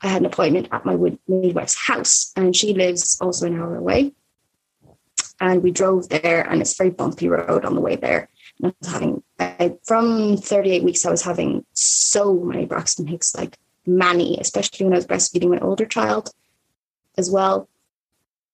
I 0.00 0.08
had 0.08 0.22
an 0.22 0.26
appointment 0.26 0.68
at 0.72 0.86
my 0.86 0.96
midwife's 1.26 1.76
house, 1.76 2.32
and 2.36 2.54
she 2.54 2.72
lives 2.72 3.18
also 3.20 3.46
an 3.46 3.60
hour 3.60 3.76
away. 3.76 4.12
And 5.40 5.62
we 5.62 5.70
drove 5.70 6.08
there, 6.08 6.42
and 6.48 6.60
it's 6.60 6.72
a 6.74 6.82
very 6.82 6.90
bumpy 6.90 7.28
road 7.28 7.64
on 7.64 7.74
the 7.74 7.80
way 7.80 7.96
there. 7.96 8.28
And 8.60 8.72
I 8.72 8.74
was 8.80 8.92
having, 8.92 9.22
I, 9.38 9.76
from 9.84 10.36
38 10.36 10.82
weeks, 10.82 11.06
I 11.06 11.10
was 11.10 11.22
having 11.22 11.64
so 11.74 12.34
many 12.34 12.66
Braxton 12.66 13.06
Hicks, 13.06 13.36
like 13.36 13.56
many, 13.86 14.38
especially 14.38 14.84
when 14.84 14.94
I 14.94 14.96
was 14.96 15.06
breastfeeding 15.06 15.50
my 15.50 15.60
older 15.60 15.86
child 15.86 16.30
as 17.16 17.30
well. 17.30 17.68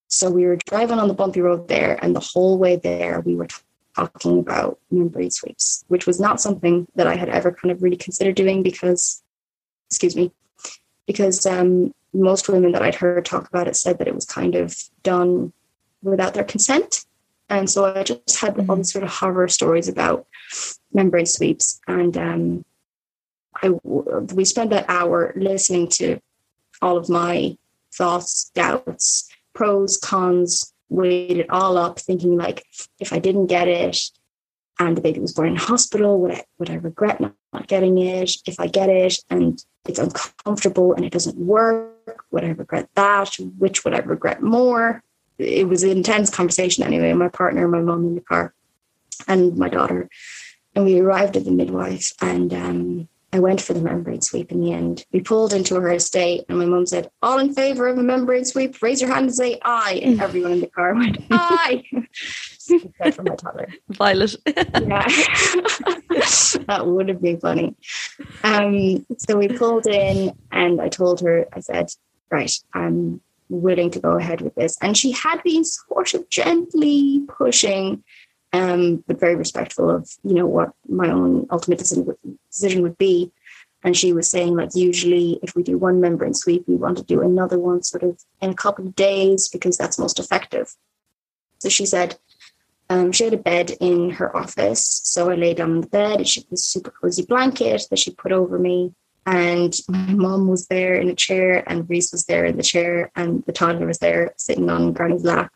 So 0.08 0.30
we 0.30 0.44
were 0.44 0.58
driving 0.66 0.98
on 0.98 1.08
the 1.08 1.14
bumpy 1.14 1.40
road 1.40 1.68
there, 1.68 1.98
and 2.02 2.14
the 2.14 2.20
whole 2.20 2.58
way 2.58 2.76
there, 2.76 3.20
we 3.20 3.34
were 3.34 3.48
talking 3.96 4.38
about 4.38 4.78
membrane 4.90 5.30
sweeps, 5.30 5.84
which 5.88 6.06
was 6.06 6.20
not 6.20 6.40
something 6.40 6.86
that 6.96 7.06
I 7.06 7.16
had 7.16 7.28
ever 7.28 7.52
kind 7.52 7.72
of 7.72 7.82
really 7.82 7.96
considered 7.96 8.34
doing 8.34 8.62
because, 8.62 9.22
excuse 9.88 10.16
me, 10.16 10.32
because 11.06 11.46
um, 11.46 11.94
most 12.12 12.48
women 12.48 12.72
that 12.72 12.82
I'd 12.82 12.94
heard 12.94 13.24
talk 13.24 13.48
about 13.48 13.68
it 13.68 13.76
said 13.76 13.98
that 13.98 14.08
it 14.08 14.14
was 14.14 14.24
kind 14.24 14.54
of 14.54 14.76
done 15.02 15.52
without 16.04 16.34
their 16.34 16.44
consent. 16.44 17.04
And 17.48 17.68
so 17.68 17.84
I 17.84 18.02
just 18.02 18.40
had 18.40 18.58
all 18.68 18.76
these 18.76 18.92
sort 18.92 19.04
of 19.04 19.10
horror 19.10 19.48
stories 19.48 19.88
about 19.88 20.26
membrane 20.92 21.26
sweeps. 21.26 21.80
And 21.86 22.16
um, 22.16 22.64
I, 23.62 23.68
we 23.70 24.44
spent 24.44 24.70
that 24.70 24.88
hour 24.88 25.32
listening 25.36 25.88
to 25.88 26.20
all 26.80 26.96
of 26.96 27.08
my 27.08 27.56
thoughts, 27.94 28.50
doubts, 28.54 29.28
pros, 29.54 29.98
cons, 29.98 30.72
weighed 30.88 31.38
it 31.38 31.50
all 31.50 31.76
up, 31.76 31.98
thinking 31.98 32.36
like, 32.36 32.64
if 32.98 33.12
I 33.12 33.18
didn't 33.18 33.46
get 33.46 33.68
it 33.68 33.98
and 34.80 34.96
the 34.96 35.00
baby 35.00 35.20
was 35.20 35.32
born 35.32 35.50
in 35.50 35.56
hospital, 35.56 36.20
would 36.20 36.32
I, 36.32 36.44
would 36.58 36.70
I 36.70 36.74
regret 36.74 37.20
not, 37.20 37.34
not 37.52 37.68
getting 37.68 37.98
it? 37.98 38.32
If 38.46 38.58
I 38.58 38.66
get 38.66 38.88
it 38.88 39.18
and 39.30 39.62
it's 39.86 40.00
uncomfortable 40.00 40.94
and 40.94 41.04
it 41.04 41.12
doesn't 41.12 41.36
work, 41.36 42.24
would 42.32 42.42
I 42.42 42.48
regret 42.48 42.88
that? 42.94 43.36
Which 43.58 43.84
would 43.84 43.94
I 43.94 43.98
regret 43.98 44.42
more? 44.42 45.03
It 45.38 45.68
was 45.68 45.82
an 45.82 45.90
intense 45.90 46.30
conversation 46.30 46.84
anyway. 46.84 47.12
My 47.12 47.28
partner, 47.28 47.66
my 47.68 47.80
mom 47.80 48.04
in 48.06 48.14
the 48.14 48.20
car, 48.20 48.54
and 49.26 49.56
my 49.56 49.68
daughter, 49.68 50.08
and 50.74 50.84
we 50.84 51.00
arrived 51.00 51.36
at 51.36 51.44
the 51.44 51.50
midwife, 51.50 52.12
and 52.20 52.52
um, 52.54 53.08
I 53.32 53.40
went 53.40 53.60
for 53.60 53.72
the 53.74 53.80
membrane 53.80 54.20
sweep. 54.20 54.52
In 54.52 54.60
the 54.60 54.72
end, 54.72 55.04
we 55.12 55.20
pulled 55.20 55.52
into 55.52 55.74
her 55.74 55.90
estate, 55.92 56.44
and 56.48 56.58
my 56.58 56.66
mom 56.66 56.86
said, 56.86 57.10
"All 57.20 57.38
in 57.38 57.52
favour 57.52 57.88
of 57.88 57.98
a 57.98 58.02
membrane 58.02 58.44
sweep, 58.44 58.80
raise 58.80 59.00
your 59.00 59.12
hand 59.12 59.26
and 59.26 59.34
say 59.34 59.58
aye." 59.64 60.00
And 60.04 60.20
everyone 60.20 60.52
in 60.52 60.60
the 60.60 60.68
car 60.68 60.94
went 60.94 61.18
aye. 61.30 61.82
for 63.12 63.22
my 63.24 63.34
toddler, 63.34 63.68
Violet. 63.90 64.36
yeah, 64.46 65.06
that 66.68 66.82
would 66.86 67.08
have 67.08 67.20
been 67.20 67.40
funny. 67.40 67.74
Um, 68.44 69.04
so 69.18 69.36
we 69.36 69.48
pulled 69.48 69.86
in, 69.88 70.32
and 70.52 70.80
I 70.80 70.88
told 70.88 71.20
her, 71.22 71.46
I 71.52 71.58
said, 71.60 71.90
"Right, 72.30 72.52
um." 72.72 73.20
Willing 73.48 73.90
to 73.90 74.00
go 74.00 74.12
ahead 74.12 74.40
with 74.40 74.54
this. 74.54 74.76
And 74.80 74.96
she 74.96 75.12
had 75.12 75.42
been 75.42 75.64
sort 75.64 76.14
of 76.14 76.28
gently 76.28 77.24
pushing, 77.28 78.02
um, 78.52 79.04
but 79.06 79.20
very 79.20 79.36
respectful 79.36 79.90
of, 79.90 80.10
you 80.22 80.34
know, 80.34 80.46
what 80.46 80.72
my 80.88 81.10
own 81.10 81.46
ultimate 81.50 81.78
decision 81.78 82.82
would, 82.82 82.98
be. 82.98 83.32
And 83.82 83.96
she 83.96 84.12
was 84.12 84.30
saying, 84.30 84.56
like, 84.56 84.70
usually 84.74 85.38
if 85.42 85.54
we 85.54 85.62
do 85.62 85.76
one 85.76 86.00
membrane 86.00 86.32
sweep, 86.32 86.66
we 86.66 86.76
want 86.76 86.96
to 86.96 87.04
do 87.04 87.20
another 87.20 87.58
one 87.58 87.82
sort 87.82 88.02
of 88.02 88.18
in 88.40 88.50
a 88.50 88.54
couple 88.54 88.86
of 88.86 88.94
days 88.94 89.48
because 89.48 89.76
that's 89.76 89.98
most 89.98 90.18
effective. 90.18 90.74
So 91.58 91.68
she 91.68 91.84
said, 91.84 92.18
um, 92.88 93.12
she 93.12 93.24
had 93.24 93.34
a 93.34 93.38
bed 93.38 93.72
in 93.80 94.10
her 94.10 94.34
office. 94.34 94.84
So 95.04 95.30
I 95.30 95.34
lay 95.34 95.54
down 95.54 95.72
on 95.72 95.80
the 95.82 95.86
bed 95.86 96.26
she 96.26 96.40
had 96.40 96.50
this 96.50 96.64
super 96.64 96.90
cozy 96.90 97.24
blanket 97.24 97.82
that 97.90 97.98
she 97.98 98.12
put 98.12 98.32
over 98.32 98.58
me 98.58 98.94
and 99.26 99.74
my 99.88 100.12
mom 100.12 100.48
was 100.48 100.66
there 100.66 100.94
in 100.94 101.08
a 101.08 101.14
chair 101.14 101.64
and 101.66 101.88
Reese 101.88 102.12
was 102.12 102.26
there 102.26 102.44
in 102.44 102.56
the 102.56 102.62
chair 102.62 103.10
and 103.16 103.42
the 103.46 103.52
toddler 103.52 103.86
was 103.86 103.98
there 103.98 104.34
sitting 104.36 104.68
on 104.68 104.92
Granny's 104.92 105.24
lap. 105.24 105.52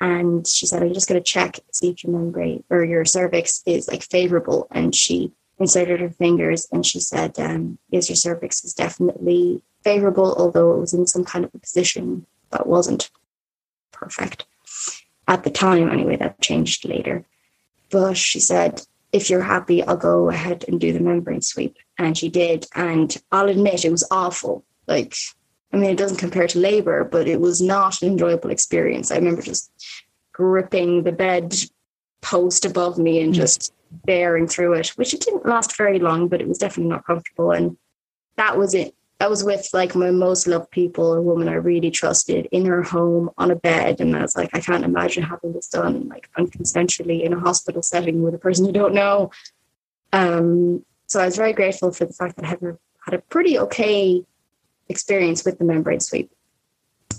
And 0.00 0.46
she 0.46 0.66
said, 0.66 0.82
I'm 0.82 0.94
just 0.94 1.08
going 1.08 1.20
to 1.20 1.24
check, 1.24 1.58
see 1.72 1.90
if 1.90 2.04
your 2.04 2.12
membrane 2.12 2.64
or 2.70 2.84
your 2.84 3.04
cervix 3.04 3.62
is 3.66 3.88
like 3.88 4.02
favorable. 4.02 4.66
And 4.70 4.94
she 4.94 5.32
inserted 5.58 6.00
her 6.00 6.10
fingers 6.10 6.66
and 6.72 6.86
she 6.86 7.00
said, 7.00 7.38
um, 7.38 7.78
yes, 7.90 8.08
your 8.08 8.16
cervix 8.16 8.64
is 8.64 8.72
definitely 8.72 9.60
favorable, 9.82 10.34
although 10.38 10.74
it 10.74 10.80
was 10.80 10.94
in 10.94 11.06
some 11.06 11.24
kind 11.24 11.44
of 11.44 11.54
a 11.54 11.58
position 11.58 12.26
that 12.50 12.66
wasn't 12.66 13.10
perfect 13.92 14.46
at 15.28 15.44
the 15.44 15.50
time. 15.50 15.90
Anyway, 15.90 16.16
that 16.16 16.40
changed 16.40 16.84
later. 16.84 17.24
But 17.90 18.16
she 18.16 18.40
said, 18.40 18.82
if 19.12 19.28
you're 19.28 19.42
happy, 19.42 19.82
I'll 19.82 19.96
go 19.96 20.28
ahead 20.28 20.64
and 20.68 20.80
do 20.80 20.92
the 20.92 21.00
membrane 21.00 21.42
sweep. 21.42 21.76
And 21.98 22.16
she 22.16 22.28
did. 22.28 22.66
And 22.74 23.16
I'll 23.32 23.48
admit 23.48 23.84
it 23.84 23.90
was 23.90 24.06
awful. 24.10 24.64
Like, 24.86 25.14
I 25.72 25.76
mean, 25.76 25.90
it 25.90 25.98
doesn't 25.98 26.18
compare 26.18 26.46
to 26.48 26.58
labor, 26.58 27.04
but 27.04 27.28
it 27.28 27.40
was 27.40 27.60
not 27.60 28.02
an 28.02 28.08
enjoyable 28.08 28.50
experience. 28.50 29.10
I 29.10 29.16
remember 29.16 29.42
just 29.42 29.70
gripping 30.32 31.02
the 31.02 31.12
bed 31.12 31.54
post 32.20 32.64
above 32.64 32.98
me 32.98 33.20
and 33.20 33.32
mm. 33.32 33.36
just 33.36 33.72
bearing 33.90 34.46
through 34.46 34.74
it, 34.74 34.88
which 34.90 35.14
it 35.14 35.20
didn't 35.20 35.46
last 35.46 35.76
very 35.76 35.98
long, 35.98 36.28
but 36.28 36.40
it 36.40 36.48
was 36.48 36.58
definitely 36.58 36.90
not 36.90 37.06
comfortable. 37.06 37.50
And 37.50 37.76
that 38.36 38.56
was 38.56 38.74
it 38.74 38.94
I 39.20 39.28
was 39.28 39.44
with 39.44 39.68
like 39.74 39.94
my 39.94 40.10
most 40.10 40.46
loved 40.46 40.70
people, 40.70 41.12
a 41.12 41.20
woman 41.20 41.48
I 41.48 41.54
really 41.54 41.90
trusted 41.90 42.48
in 42.50 42.64
her 42.64 42.82
home 42.82 43.30
on 43.36 43.50
a 43.50 43.56
bed. 43.56 44.00
And 44.00 44.16
I 44.16 44.22
was 44.22 44.34
like, 44.34 44.50
I 44.54 44.60
can't 44.60 44.84
imagine 44.84 45.22
having 45.22 45.52
this 45.52 45.68
done 45.68 46.08
like 46.08 46.30
unconsensually 46.38 47.22
in 47.22 47.34
a 47.34 47.38
hospital 47.38 47.82
setting 47.82 48.22
with 48.22 48.34
a 48.34 48.38
person 48.38 48.64
you 48.64 48.72
don't 48.72 48.94
know. 48.94 49.30
Um, 50.12 50.84
so 51.06 51.20
I 51.20 51.26
was 51.26 51.36
very 51.36 51.52
grateful 51.52 51.92
for 51.92 52.06
the 52.06 52.12
fact 52.14 52.36
that 52.36 52.46
I 52.46 52.48
had, 52.48 52.78
had 53.04 53.14
a 53.14 53.18
pretty 53.18 53.58
okay 53.58 54.24
experience 54.88 55.44
with 55.44 55.58
the 55.58 55.64
membrane 55.64 56.00
sweep. 56.00 56.30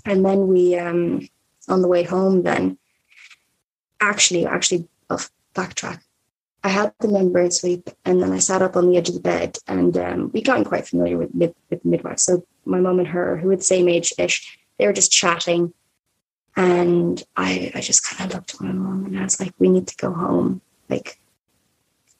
And 0.04 0.24
then 0.24 0.48
we, 0.48 0.76
um, 0.76 1.28
on 1.68 1.82
the 1.82 1.88
way 1.88 2.02
home, 2.02 2.42
then 2.42 2.78
actually, 4.00 4.44
actually, 4.44 4.88
backtrack. 5.54 6.00
I 6.64 6.68
had 6.68 6.92
the 7.00 7.08
membrane 7.08 7.50
sweep 7.50 7.90
and 8.04 8.22
then 8.22 8.32
I 8.32 8.38
sat 8.38 8.62
up 8.62 8.76
on 8.76 8.88
the 8.88 8.96
edge 8.96 9.08
of 9.08 9.14
the 9.14 9.20
bed 9.20 9.58
and 9.66 9.96
um, 9.96 10.30
we'd 10.32 10.44
gotten 10.44 10.64
quite 10.64 10.86
familiar 10.86 11.18
with, 11.18 11.34
mid, 11.34 11.54
with 11.70 11.82
the 11.82 11.88
midwife. 11.88 12.20
So 12.20 12.46
my 12.64 12.78
mum 12.78 13.00
and 13.00 13.08
her, 13.08 13.36
who 13.36 13.48
were 13.48 13.56
the 13.56 13.64
same 13.64 13.88
age 13.88 14.12
ish, 14.18 14.58
they 14.78 14.86
were 14.86 14.92
just 14.92 15.10
chatting. 15.10 15.74
And 16.56 17.22
I, 17.36 17.72
I 17.74 17.80
just 17.80 18.04
kind 18.04 18.30
of 18.30 18.36
looked 18.36 18.54
at 18.54 18.60
my 18.60 18.72
mum 18.72 19.06
and 19.06 19.18
I 19.18 19.24
was 19.24 19.40
like, 19.40 19.52
we 19.58 19.68
need 19.68 19.88
to 19.88 19.96
go 19.96 20.12
home. 20.12 20.60
Like, 20.88 21.18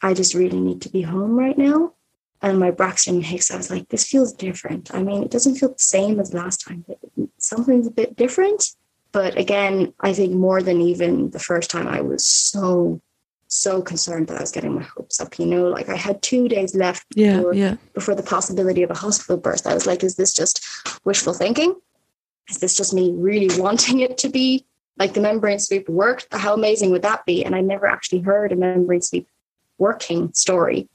I 0.01 0.15
just 0.15 0.35
really 0.35 0.59
need 0.59 0.83
to 0.83 0.89
be 0.89 1.03
home 1.03 1.39
right 1.39 1.57
now. 1.57 1.93
And 2.41 2.59
my 2.59 2.73
Braxton 2.73 3.21
Hicks, 3.21 3.53
I 3.53 3.57
was 3.57 3.71
like, 3.71 3.89
this 3.89 4.05
feels 4.05 4.33
different. 4.33 4.93
I 4.93 5.03
mean, 5.03 5.23
it 5.23 5.31
doesn't 5.31 5.57
feel 5.57 5.69
the 5.69 5.79
same 5.79 6.19
as 6.19 6.35
last 6.35 6.67
time, 6.67 6.85
but 6.89 6.99
something's 7.39 7.87
a 7.87 7.93
bit 7.93 8.17
different. 8.17 8.75
But 9.13 9.39
again, 9.39 9.93
I 10.01 10.13
think 10.13 10.33
more 10.33 10.61
than 10.61 10.81
even 10.81 11.31
the 11.31 11.39
first 11.39 11.71
time, 11.71 11.87
I 11.87 12.01
was 12.01 12.27
so 12.27 13.01
so 13.53 13.83
concerned 13.83 14.29
that 14.29 14.39
I 14.39 14.41
was 14.41 14.53
getting 14.53 14.75
my 14.75 14.83
hopes 14.83 15.21
up. 15.21 15.39
You 15.39 15.47
know, 15.47 15.69
like 15.69 15.89
I 15.89 15.97
had 15.97 16.23
two 16.23 16.49
days 16.49 16.75
left 16.75 17.07
yeah, 17.15 17.37
before, 17.37 17.55
yeah. 17.55 17.77
before 17.95 18.15
the 18.15 18.23
possibility 18.23 18.83
of 18.83 18.91
a 18.91 18.95
hospital 18.95 19.37
birth. 19.37 19.67
I 19.67 19.75
was 19.75 19.87
like, 19.87 20.03
is 20.03 20.17
this 20.17 20.33
just 20.33 20.65
wishful 21.05 21.35
thinking? 21.35 21.75
is 22.49 22.59
this 22.59 22.77
just 22.77 22.95
me 22.95 23.13
really 23.13 23.49
wanting 23.61 24.01
it 24.01 24.19
to 24.19 24.29
be 24.29 24.65
like 24.99 25.15
the 25.15 25.21
membrane 25.21 25.59
sweep 25.59 25.89
worked? 25.89 26.29
How 26.33 26.55
amazing 26.55 26.91
would 26.91 27.03
that 27.03 27.25
be? 27.27 27.45
And 27.45 27.55
I 27.55 27.61
never 27.61 27.87
actually 27.87 28.21
heard 28.21 28.53
a 28.53 28.57
membrane 28.57 29.03
sweep 29.03 29.29
working 29.79 30.33
story. 30.35 30.89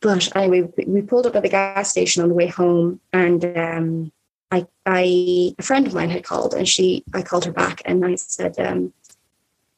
But 0.00 0.34
anyway, 0.36 0.70
we 0.86 1.02
pulled 1.02 1.26
up 1.26 1.34
at 1.36 1.42
the 1.42 1.48
gas 1.48 1.90
station 1.90 2.22
on 2.22 2.28
the 2.28 2.34
way 2.34 2.46
home, 2.46 3.00
and 3.10 3.42
um, 3.56 4.12
I, 4.50 4.66
I, 4.84 5.54
a 5.58 5.62
friend 5.62 5.86
of 5.86 5.94
mine 5.94 6.10
had 6.10 6.24
called, 6.24 6.52
and 6.52 6.68
she, 6.68 7.04
I 7.14 7.22
called 7.22 7.46
her 7.46 7.52
back, 7.52 7.80
and 7.86 8.04
I 8.04 8.16
said, 8.16 8.58
um, 8.58 8.92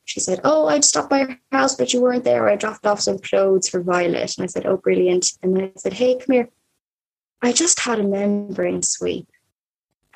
she 0.07 0.21
said, 0.21 0.41
"Oh, 0.45 0.69
I'd 0.69 0.85
stopped 0.85 1.11
by 1.11 1.19
your 1.21 1.39
house, 1.53 1.75
but 1.75 1.93
you 1.93 2.01
weren't 2.01 2.25
there. 2.25 2.49
I 2.49 2.57
dropped 2.57 2.87
off 2.87 3.01
some 3.01 3.19
clothes 3.19 3.69
for 3.69 3.83
Violet." 3.83 4.39
And 4.39 4.45
I 4.45 4.47
said, 4.47 4.65
"Oh, 4.65 4.79
brilliant!" 4.79 5.33
And 5.43 5.59
I 5.59 5.73
said, 5.77 5.93
"Hey, 5.93 6.17
come 6.17 6.33
here. 6.33 6.49
I 7.43 7.53
just 7.53 7.81
had 7.81 8.01
a 8.01 8.05
membrane 8.05 8.83
sweep. 8.83 9.29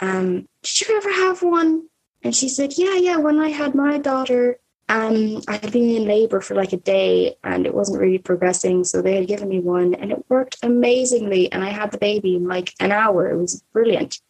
Um, 0.00 0.48
did 0.62 0.80
you 0.80 0.96
ever 0.96 1.12
have 1.12 1.42
one?" 1.42 1.88
And 2.22 2.34
she 2.34 2.48
said, 2.48 2.78
"Yeah, 2.78 2.94
yeah. 2.94 3.18
When 3.18 3.38
I 3.38 3.48
had 3.48 3.74
my 3.74 3.98
daughter, 3.98 4.60
um, 4.90 5.40
I 5.46 5.52
had 5.52 5.72
been 5.72 5.88
in 5.88 6.04
labor 6.04 6.40
for 6.40 6.54
like 6.54 6.72
a 6.72 6.76
day 6.76 7.36
and 7.44 7.64
it 7.64 7.74
wasn't 7.74 8.00
really 8.00 8.18
progressing. 8.18 8.82
So 8.82 9.00
they 9.00 9.14
had 9.14 9.28
given 9.28 9.48
me 9.48 9.60
one 9.60 9.94
and 9.94 10.10
it 10.10 10.24
worked 10.28 10.56
amazingly. 10.64 11.50
And 11.52 11.62
I 11.62 11.70
had 11.70 11.92
the 11.92 11.98
baby 11.98 12.34
in 12.34 12.48
like 12.48 12.74
an 12.80 12.90
hour. 12.90 13.30
It 13.30 13.36
was 13.36 13.62
brilliant. 13.72 14.20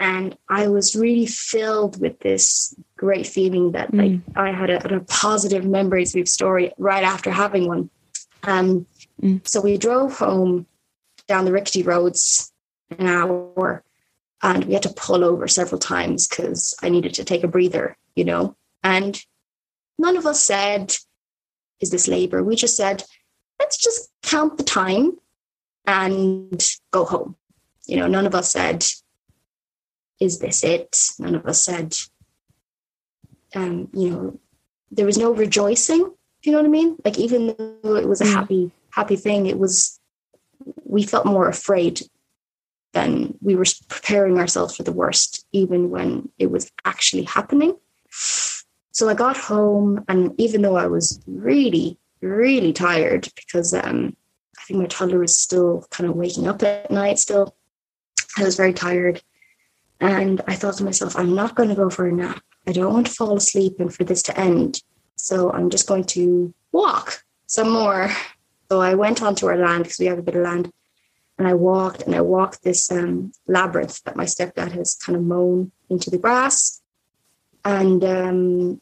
And 0.00 0.36
I 0.48 0.66
was 0.66 0.96
really 0.96 1.26
filled 1.26 2.00
with 2.00 2.18
this 2.18 2.74
great 3.04 3.26
feeling 3.26 3.72
that 3.72 3.92
mm. 3.92 3.98
like 3.98 4.36
I 4.36 4.52
had 4.52 4.70
a, 4.70 4.96
a 4.96 5.00
positive 5.00 5.64
membrane 5.64 6.06
sweep 6.06 6.28
story 6.28 6.72
right 6.78 7.04
after 7.04 7.30
having 7.30 7.68
one. 7.68 7.90
Um, 8.42 8.86
mm. 9.20 9.46
So 9.46 9.60
we 9.60 9.76
drove 9.76 10.18
home 10.18 10.66
down 11.26 11.44
the 11.44 11.52
rickety 11.52 11.82
roads 11.82 12.52
an 12.98 13.06
hour 13.06 13.82
and 14.42 14.64
we 14.64 14.74
had 14.74 14.82
to 14.82 14.92
pull 14.94 15.24
over 15.24 15.48
several 15.48 15.78
times 15.78 16.28
because 16.28 16.74
I 16.82 16.88
needed 16.88 17.14
to 17.14 17.24
take 17.24 17.44
a 17.44 17.48
breather, 17.48 17.96
you 18.14 18.24
know. 18.24 18.56
And 18.82 19.22
None 19.98 20.16
of 20.16 20.26
us 20.26 20.44
said, 20.44 20.94
Is 21.80 21.90
this 21.90 22.08
labor? 22.08 22.42
We 22.42 22.56
just 22.56 22.76
said, 22.76 23.04
Let's 23.60 23.76
just 23.76 24.10
count 24.22 24.56
the 24.58 24.64
time 24.64 25.18
and 25.86 26.62
go 26.90 27.04
home. 27.04 27.36
You 27.86 27.98
know, 27.98 28.06
none 28.06 28.26
of 28.26 28.34
us 28.34 28.50
said, 28.50 28.84
Is 30.20 30.38
this 30.38 30.64
it? 30.64 30.96
None 31.18 31.34
of 31.34 31.46
us 31.46 31.62
said, 31.62 31.96
um, 33.54 33.88
you 33.92 34.10
know, 34.10 34.40
there 34.90 35.06
was 35.06 35.18
no 35.18 35.32
rejoicing. 35.32 36.12
You 36.42 36.52
know 36.52 36.58
what 36.58 36.66
I 36.66 36.70
mean? 36.70 36.96
Like 37.04 37.18
even 37.18 37.54
though 37.82 37.96
it 37.96 38.08
was 38.08 38.20
a 38.20 38.24
mm. 38.24 38.32
happy, 38.32 38.70
happy 38.90 39.16
thing, 39.16 39.46
it 39.46 39.58
was 39.58 39.98
we 40.84 41.02
felt 41.02 41.26
more 41.26 41.48
afraid 41.48 42.02
than 42.92 43.36
we 43.40 43.56
were 43.56 43.64
preparing 43.88 44.38
ourselves 44.38 44.76
for 44.76 44.82
the 44.82 44.92
worst, 44.92 45.46
even 45.52 45.90
when 45.90 46.30
it 46.38 46.50
was 46.50 46.70
actually 46.84 47.24
happening. 47.24 47.76
So 48.92 49.08
I 49.08 49.14
got 49.14 49.36
home, 49.36 50.04
and 50.08 50.32
even 50.38 50.62
though 50.62 50.76
I 50.76 50.86
was 50.86 51.20
really, 51.26 51.98
really 52.20 52.72
tired 52.72 53.28
because 53.34 53.74
um, 53.74 54.16
I 54.56 54.62
think 54.62 54.78
my 54.78 54.86
toddler 54.86 55.18
was 55.18 55.36
still 55.36 55.84
kind 55.90 56.08
of 56.08 56.14
waking 56.14 56.46
up 56.46 56.62
at 56.62 56.90
night, 56.90 57.18
still, 57.18 57.56
I 58.38 58.44
was 58.44 58.56
very 58.56 58.72
tired. 58.72 59.20
And 60.00 60.40
I 60.46 60.54
thought 60.54 60.76
to 60.76 60.84
myself, 60.84 61.16
I'm 61.16 61.34
not 61.34 61.56
going 61.56 61.70
to 61.70 61.74
go 61.74 61.90
for 61.90 62.06
a 62.06 62.12
nap. 62.12 62.42
I 62.66 62.72
don't 62.72 62.92
want 62.92 63.06
to 63.06 63.12
fall 63.12 63.36
asleep 63.36 63.74
and 63.78 63.94
for 63.94 64.04
this 64.04 64.22
to 64.24 64.38
end. 64.38 64.82
So 65.16 65.50
I'm 65.52 65.70
just 65.70 65.86
going 65.86 66.04
to 66.04 66.52
walk 66.72 67.24
some 67.46 67.70
more. 67.70 68.10
So 68.70 68.80
I 68.80 68.94
went 68.94 69.22
onto 69.22 69.46
our 69.46 69.56
land 69.56 69.84
because 69.84 69.98
we 69.98 70.06
have 70.06 70.18
a 70.18 70.22
bit 70.22 70.36
of 70.36 70.42
land. 70.42 70.70
And 71.38 71.48
I 71.48 71.54
walked 71.54 72.02
and 72.02 72.14
I 72.14 72.20
walked 72.20 72.62
this 72.62 72.90
um, 72.92 73.32
labyrinth 73.48 74.02
that 74.04 74.16
my 74.16 74.24
stepdad 74.24 74.72
has 74.72 74.94
kind 74.94 75.16
of 75.16 75.24
mown 75.24 75.72
into 75.90 76.10
the 76.10 76.18
grass. 76.18 76.80
And 77.64 78.04
um, 78.04 78.80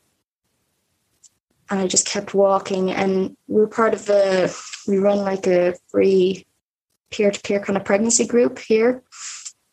and 1.72 1.80
I 1.80 1.86
just 1.86 2.06
kept 2.06 2.34
walking. 2.34 2.90
And 2.90 3.34
we 3.48 3.62
are 3.62 3.66
part 3.66 3.94
of 3.94 4.04
the, 4.04 4.54
we 4.86 4.98
run 4.98 5.18
like 5.18 5.46
a 5.46 5.74
free 5.88 6.46
peer 7.10 7.30
to 7.30 7.40
peer 7.40 7.60
kind 7.60 7.78
of 7.78 7.84
pregnancy 7.86 8.26
group 8.26 8.58
here. 8.58 9.02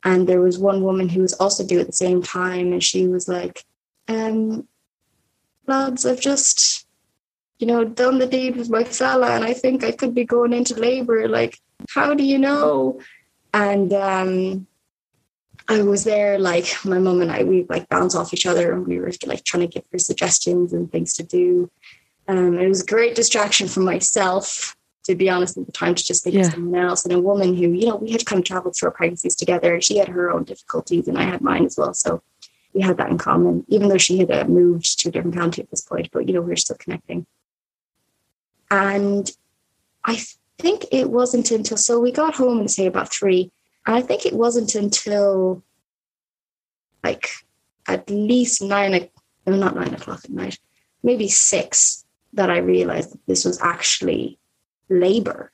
And 0.06 0.26
there 0.26 0.40
was 0.40 0.58
one 0.58 0.82
woman 0.82 1.10
who 1.10 1.22
was 1.22 1.34
also 1.34 1.66
due 1.66 1.82
at 1.82 1.88
the 1.88 1.94
same 1.94 2.24
time. 2.24 2.72
And 2.72 2.82
she 2.82 3.06
was 3.06 3.28
like, 3.28 3.66
um, 4.10 4.68
lads, 5.68 6.06
I've 6.06 6.20
just, 6.20 6.88
you 7.60 7.68
know, 7.68 7.86
done 7.86 8.20
the 8.20 8.28
deed 8.28 8.58
with 8.58 8.70
my 8.70 8.84
fella 8.84 9.32
and 9.32 9.46
I 9.46 9.54
think 9.54 9.84
I 9.84 9.92
could 9.92 10.14
be 10.16 10.26
going 10.26 10.52
into 10.52 10.76
labor. 10.76 11.28
Like, 11.28 11.58
how 11.94 12.14
do 12.14 12.24
you 12.24 12.38
know? 12.38 13.00
And 13.54 13.94
um, 13.94 14.68
I 15.68 15.84
was 15.84 16.04
there, 16.04 16.40
like 16.40 16.74
my 16.84 16.98
mom 16.98 17.22
and 17.22 17.32
I, 17.32 17.44
we 17.44 17.66
like 17.70 17.88
bounce 17.90 18.16
off 18.16 18.34
each 18.34 18.46
other 18.46 18.74
and 18.74 18.88
we 18.88 19.00
were 19.00 19.12
like 19.26 19.44
trying 19.44 19.62
to 19.62 19.68
give 19.68 19.84
her 19.92 20.00
suggestions 20.00 20.74
and 20.74 20.92
things 20.92 21.14
to 21.14 21.24
do. 21.24 21.70
Um, 22.28 22.60
it 22.60 22.68
was 22.68 22.82
a 22.82 22.86
great 22.86 23.16
distraction 23.16 23.68
for 23.68 23.80
myself, 23.80 24.76
to 25.06 25.16
be 25.16 25.30
honest, 25.30 25.58
at 25.58 25.66
the 25.66 25.72
time 25.72 25.96
to 25.96 26.04
just 26.04 26.24
think 26.24 26.36
yeah. 26.36 26.48
of 26.48 26.54
someone 26.54 26.80
else 26.80 27.06
and 27.06 27.14
a 27.14 27.20
woman 27.20 27.56
who, 27.56 27.72
you 27.72 27.88
know, 27.88 27.96
we 27.96 28.12
had 28.12 28.26
kind 28.26 28.40
of 28.40 28.46
traveled 28.46 28.76
through 28.76 28.90
our 28.90 28.96
pregnancies 28.96 29.36
together. 29.36 29.80
She 29.82 29.98
had 29.98 30.08
her 30.08 30.32
own 30.32 30.44
difficulties 30.44 31.08
and 31.08 31.18
I 31.18 31.24
had 31.24 31.42
mine 31.42 31.66
as 31.66 31.78
well. 31.78 31.94
So 31.94 32.22
we 32.74 32.82
had 32.82 32.98
that 32.98 33.10
in 33.10 33.18
common, 33.18 33.66
even 33.68 33.90
though 33.90 33.98
she 33.98 34.20
had 34.20 34.32
uh, 34.32 34.46
moved 34.46 35.00
to 35.00 35.10
a 35.10 35.12
different 35.12 35.36
county 35.36 35.62
at 35.62 35.70
this 35.70 35.82
point, 35.82 36.10
but, 36.12 36.28
you 36.28 36.34
know, 36.34 36.42
we 36.42 36.50
were 36.50 36.56
still 36.56 36.78
connecting. 36.78 37.26
And 38.70 39.30
I 40.06 40.22
think 40.60 40.86
it 40.92 41.10
wasn't 41.10 41.50
until, 41.52 41.78
so 41.78 42.00
we 42.00 42.12
got 42.12 42.36
home 42.36 42.60
and 42.60 42.70
say 42.70 42.86
about 42.86 43.12
three. 43.12 43.52
And 43.86 43.96
I 43.96 44.02
think 44.02 44.26
it 44.26 44.34
wasn't 44.34 44.76
until 44.76 45.64
like 47.04 47.30
at 47.88 48.10
least 48.10 48.62
nine, 48.62 49.10
no, 49.48 49.56
not 49.56 49.76
nine 49.76 49.94
o'clock 49.94 50.22
at 50.24 50.30
night, 50.30 50.60
maybe 51.02 51.28
six 51.28 52.06
that 52.34 52.52
I 52.52 52.58
realized 52.58 53.14
that 53.14 53.26
this 53.26 53.46
was 53.46 53.60
actually 53.62 54.38
labor. 54.90 55.52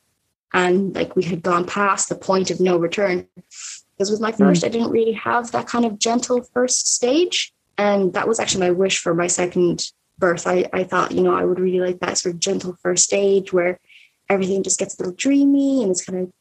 And 0.53 0.93
like 0.95 1.15
we 1.15 1.23
had 1.23 1.43
gone 1.43 1.65
past 1.65 2.09
the 2.09 2.15
point 2.15 2.51
of 2.51 2.59
no 2.59 2.77
return. 2.77 3.27
Because 3.95 4.11
with 4.11 4.21
my 4.21 4.31
hmm. 4.31 4.37
first, 4.37 4.63
mm. 4.63 4.67
I 4.67 4.69
didn't 4.69 4.91
really 4.91 5.13
have 5.13 5.51
that 5.51 5.67
kind 5.67 5.85
of 5.85 5.99
gentle 5.99 6.43
first 6.53 6.93
stage. 6.93 7.53
And 7.77 8.13
that 8.13 8.27
was 8.27 8.39
actually 8.39 8.61
my 8.61 8.71
wish 8.71 8.99
for 8.99 9.13
my 9.13 9.27
second 9.27 9.91
birth. 10.17 10.47
I, 10.47 10.69
I 10.73 10.83
thought, 10.83 11.11
you 11.11 11.21
know, 11.21 11.35
I 11.35 11.43
would 11.43 11.59
really 11.59 11.79
like 11.79 11.99
that 11.99 12.17
sort 12.17 12.35
of 12.35 12.39
gentle 12.39 12.77
first 12.81 13.03
stage 13.03 13.51
where 13.51 13.79
everything 14.29 14.63
just 14.63 14.79
gets 14.79 14.97
a 14.97 15.03
little 15.03 15.15
dreamy 15.15 15.81
and 15.81 15.91
it's 15.91 16.03
kind 16.03 16.19
of 16.19 16.31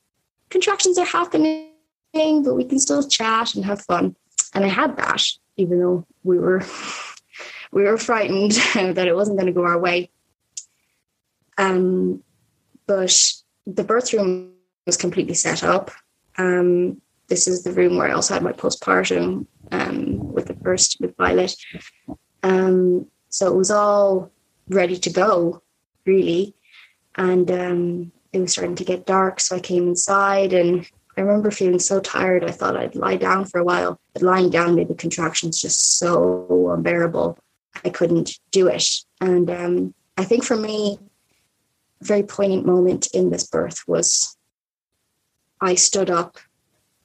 contractions 0.51 0.99
are 0.99 1.05
happening, 1.05 1.73
but 2.13 2.55
we 2.55 2.65
can 2.65 2.79
still 2.79 3.07
chat 3.07 3.55
and 3.55 3.65
have 3.65 3.83
fun. 3.83 4.15
And 4.55 4.65
I 4.65 4.69
had 4.69 4.97
that, 4.97 5.23
even 5.57 5.81
though 5.81 6.07
we 6.23 6.39
were 6.39 6.63
we 7.73 7.83
were 7.83 7.99
frightened 7.99 8.53
that 8.75 9.09
it 9.09 9.17
wasn't 9.17 9.39
going 9.39 9.53
to 9.53 9.61
go 9.61 9.65
our 9.65 9.79
way. 9.79 10.11
Um, 11.59 12.23
but 12.87 13.17
the 13.67 13.85
birth 13.85 14.13
room 14.13 14.53
was 14.87 14.97
completely 14.97 15.35
set 15.35 15.65
up. 15.65 15.91
Um, 16.37 17.01
this 17.29 17.49
is 17.49 17.63
the 17.63 17.73
room 17.73 17.97
where 17.97 18.09
I 18.09 18.13
also 18.13 18.35
had 18.35 18.43
my 18.43 18.53
postpartum 18.53 19.47
um, 19.73 20.33
with 20.33 20.47
the 20.47 20.55
first 20.55 20.99
with 21.01 21.17
Violet. 21.17 21.55
Um, 22.43 23.07
so 23.29 23.53
it 23.53 23.57
was 23.57 23.71
all 23.71 24.31
ready 24.69 24.97
to 24.99 25.11
go, 25.11 25.63
really. 26.05 26.55
And 27.17 27.51
um, 27.51 28.13
it 28.33 28.41
was 28.41 28.53
starting 28.53 28.77
to 28.77 28.85
get 28.85 29.07
dark. 29.07 29.41
So 29.41 29.57
I 29.57 29.61
came 29.61 29.89
inside 29.89 30.53
and 30.53 30.89
I 31.17 31.21
remember 31.21 31.51
feeling 31.51 31.79
so 31.79 32.01
tired. 32.01 32.45
I 32.45 32.51
thought 32.51 32.77
I'd 32.77 32.97
lie 32.97 33.17
down 33.17 33.45
for 33.45 33.61
a 33.61 33.65
while, 33.65 34.01
but 34.13 34.23
lying 34.23 34.51
down 34.51 34.75
made 34.75 34.89
the 34.89 34.95
contractions 34.95 35.61
just 35.61 35.99
so 35.99 36.71
unbearable. 36.71 37.39
I 37.85 37.91
couldn't 37.91 38.39
do 38.51 38.69
it. 38.69 38.85
And 39.21 39.51
um, 39.51 39.95
I 40.17 40.25
think 40.25 40.45
for 40.45 40.57
me, 40.57 40.99
a 42.01 42.05
very 42.05 42.23
poignant 42.23 42.67
moment 42.67 43.09
in 43.15 43.31
this 43.31 43.47
birth 43.47 43.83
was 43.87 44.37
I 45.61 45.77
stood 45.77 46.11
up 46.11 46.39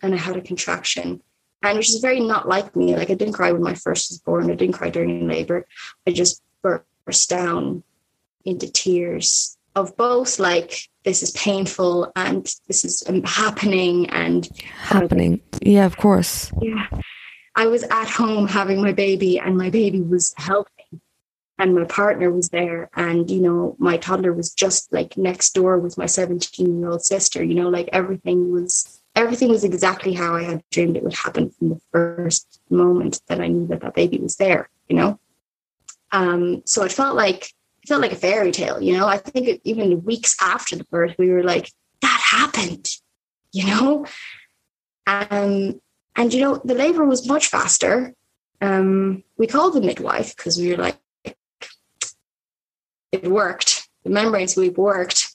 and 0.01 0.13
I 0.13 0.17
had 0.17 0.37
a 0.37 0.41
contraction. 0.41 1.21
And 1.61 1.77
which 1.77 1.89
is 1.89 1.99
very 1.99 2.21
not 2.21 2.47
like 2.47 2.75
me. 2.75 2.95
Like 2.95 3.09
I 3.09 3.15
didn't 3.15 3.33
cry 3.33 3.51
when 3.51 3.61
my 3.61 3.73
first 3.73 4.09
was 4.11 4.19
born. 4.19 4.49
I 4.49 4.55
didn't 4.55 4.75
cry 4.75 4.89
during 4.89 5.27
labor. 5.27 5.67
I 6.07 6.11
just 6.11 6.41
burst 6.61 7.29
down 7.29 7.83
into 8.45 8.71
tears 8.71 9.57
of 9.75 9.95
both 9.97 10.39
like 10.39 10.89
this 11.03 11.21
is 11.21 11.31
painful 11.31 12.11
and 12.15 12.53
this 12.67 12.85
is 12.85 13.03
um, 13.07 13.23
happening 13.23 14.09
and 14.09 14.49
happening. 14.77 15.41
Yeah, 15.61 15.85
of 15.85 15.97
course. 15.97 16.51
Yeah. 16.61 16.87
I 17.55 17.67
was 17.67 17.83
at 17.83 18.07
home 18.07 18.47
having 18.47 18.81
my 18.81 18.93
baby 18.93 19.39
and 19.39 19.57
my 19.57 19.69
baby 19.69 20.01
was 20.01 20.33
healthy 20.37 21.01
and 21.57 21.75
my 21.75 21.83
partner 21.83 22.31
was 22.31 22.49
there 22.49 22.89
and 22.95 23.29
you 23.29 23.41
know 23.41 23.75
my 23.77 23.97
toddler 23.97 24.33
was 24.33 24.53
just 24.53 24.91
like 24.93 25.17
next 25.17 25.53
door 25.53 25.77
with 25.77 25.97
my 25.97 26.05
17 26.05 26.79
year 26.79 26.89
old 26.89 27.03
sister 27.03 27.43
you 27.43 27.53
know 27.53 27.69
like 27.69 27.89
everything 27.91 28.51
was 28.51 28.98
everything 29.15 29.49
was 29.49 29.63
exactly 29.63 30.13
how 30.13 30.35
i 30.35 30.43
had 30.43 30.63
dreamed 30.71 30.97
it 30.97 31.03
would 31.03 31.13
happen 31.13 31.49
from 31.49 31.69
the 31.69 31.81
first 31.91 32.59
moment 32.69 33.21
that 33.27 33.41
i 33.41 33.47
knew 33.47 33.67
that 33.67 33.81
that 33.81 33.95
baby 33.95 34.17
was 34.17 34.35
there 34.37 34.69
you 34.87 34.95
know 34.95 35.19
um 36.11 36.61
so 36.65 36.83
it 36.83 36.91
felt 36.91 37.15
like 37.15 37.53
it 37.83 37.87
felt 37.87 38.01
like 38.01 38.11
a 38.11 38.15
fairy 38.15 38.51
tale 38.51 38.81
you 38.81 38.95
know 38.95 39.07
i 39.07 39.17
think 39.17 39.47
it, 39.47 39.61
even 39.63 40.03
weeks 40.03 40.35
after 40.41 40.75
the 40.75 40.83
birth 40.85 41.15
we 41.17 41.29
were 41.29 41.43
like 41.43 41.71
that 42.01 42.21
happened 42.21 42.87
you 43.51 43.65
know 43.65 44.05
um 45.07 45.79
and 46.19 46.33
you 46.33 46.41
know, 46.41 46.61
the 46.65 46.73
labor 46.73 47.05
was 47.05 47.27
much 47.29 47.47
faster. 47.47 48.13
Um, 48.59 49.23
we 49.37 49.47
called 49.47 49.73
the 49.73 49.79
midwife 49.79 50.35
because 50.35 50.57
we 50.57 50.71
were 50.71 50.77
like, 50.77 50.99
it 53.13 53.23
worked. 53.23 53.87
The 54.03 54.09
membrane 54.09 54.49
sweep 54.49 54.77
worked. 54.77 55.28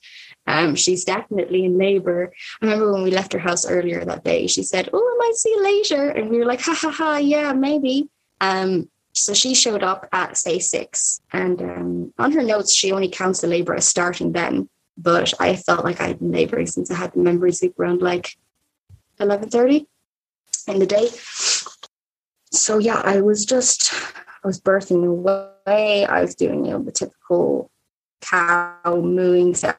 Um, 0.47 0.75
she's 0.75 1.05
definitely 1.05 1.65
in 1.65 1.79
labor. 1.79 2.33
I 2.61 2.67
remember 2.67 2.93
when 2.93 3.03
we 3.03 3.11
left 3.11 3.33
her 3.33 3.39
house 3.39 3.67
earlier 3.67 4.05
that 4.05 4.25
day, 4.25 4.47
she 4.47 4.63
said, 4.63 4.91
Oh, 4.93 4.99
I 4.99 5.17
might 5.19 5.37
see 5.37 5.51
you 5.51 5.63
later. 5.63 6.11
And 6.11 6.31
we 6.31 6.39
were 6.39 6.45
like, 6.45 6.61
ha 6.61 6.75
ha 6.75 6.91
ha, 6.91 7.17
yeah, 7.17 7.53
maybe. 7.53 8.09
Um, 8.41 8.91
so 9.13 9.33
she 9.33 9.55
showed 9.55 9.83
up 9.83 10.09
at 10.13 10.37
say 10.37 10.59
six. 10.59 11.21
And 11.33 11.63
um, 11.63 12.15
on 12.19 12.33
her 12.33 12.43
notes, 12.43 12.75
she 12.75 12.93
only 12.93 13.09
counts 13.09 13.41
the 13.41 13.47
labor 13.47 13.75
as 13.75 13.87
starting 13.87 14.33
then. 14.33 14.69
But 14.99 15.33
I 15.41 15.57
felt 15.57 15.85
like 15.85 16.01
I'd 16.01 16.19
been 16.19 16.33
laboring 16.33 16.67
since 16.67 16.91
I 16.91 16.95
had 16.95 17.13
the 17.13 17.21
membrane 17.21 17.53
sweep 17.53 17.79
around 17.79 18.03
like 18.03 18.37
11.30 19.19 19.87
in 20.69 20.79
the 20.79 20.87
day. 20.87 21.09
So 22.53 22.79
yeah, 22.79 23.01
I 23.05 23.21
was 23.21 23.45
just, 23.45 23.93
I 23.93 24.47
was 24.47 24.61
birthing 24.61 25.07
away. 25.07 26.05
I 26.05 26.21
was 26.21 26.35
doing, 26.35 26.65
you 26.65 26.73
know, 26.73 26.83
the 26.83 26.93
typical 26.93 27.71
cow 28.21 28.79
mooing 28.87 29.55
sound 29.55 29.77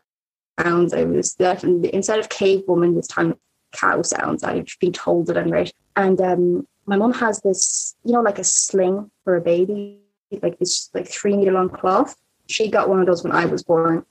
sounds. 0.60 0.94
I 0.94 1.04
was 1.04 1.34
definitely 1.34 1.94
instead 1.94 2.20
of 2.20 2.30
cave 2.30 2.64
woman 2.68 2.96
this 2.96 3.08
time 3.08 3.36
cow 3.72 4.02
sounds. 4.02 4.44
I've 4.44 4.68
been 4.80 4.94
told 4.94 5.28
that 5.28 5.38
I'm 5.38 5.52
right. 5.52 5.74
And 5.96 6.20
um, 6.22 6.68
my 6.86 6.98
mom 6.98 7.14
has 7.14 7.42
this, 7.42 7.96
you 8.04 8.14
know, 8.14 8.22
like 8.22 8.40
a 8.40 8.44
sling 8.44 9.12
for 9.24 9.36
a 9.36 9.42
baby, 9.42 10.00
like 10.42 10.60
this 10.60 10.90
like 10.94 11.08
three 11.08 11.36
meter 11.36 11.52
long 11.52 11.70
cloth. 11.70 12.16
She 12.48 12.70
got 12.70 12.90
one 12.90 13.00
of 13.00 13.08
those 13.08 13.24
when 13.24 13.34
I 13.34 13.46
was 13.46 13.64
born 13.64 14.06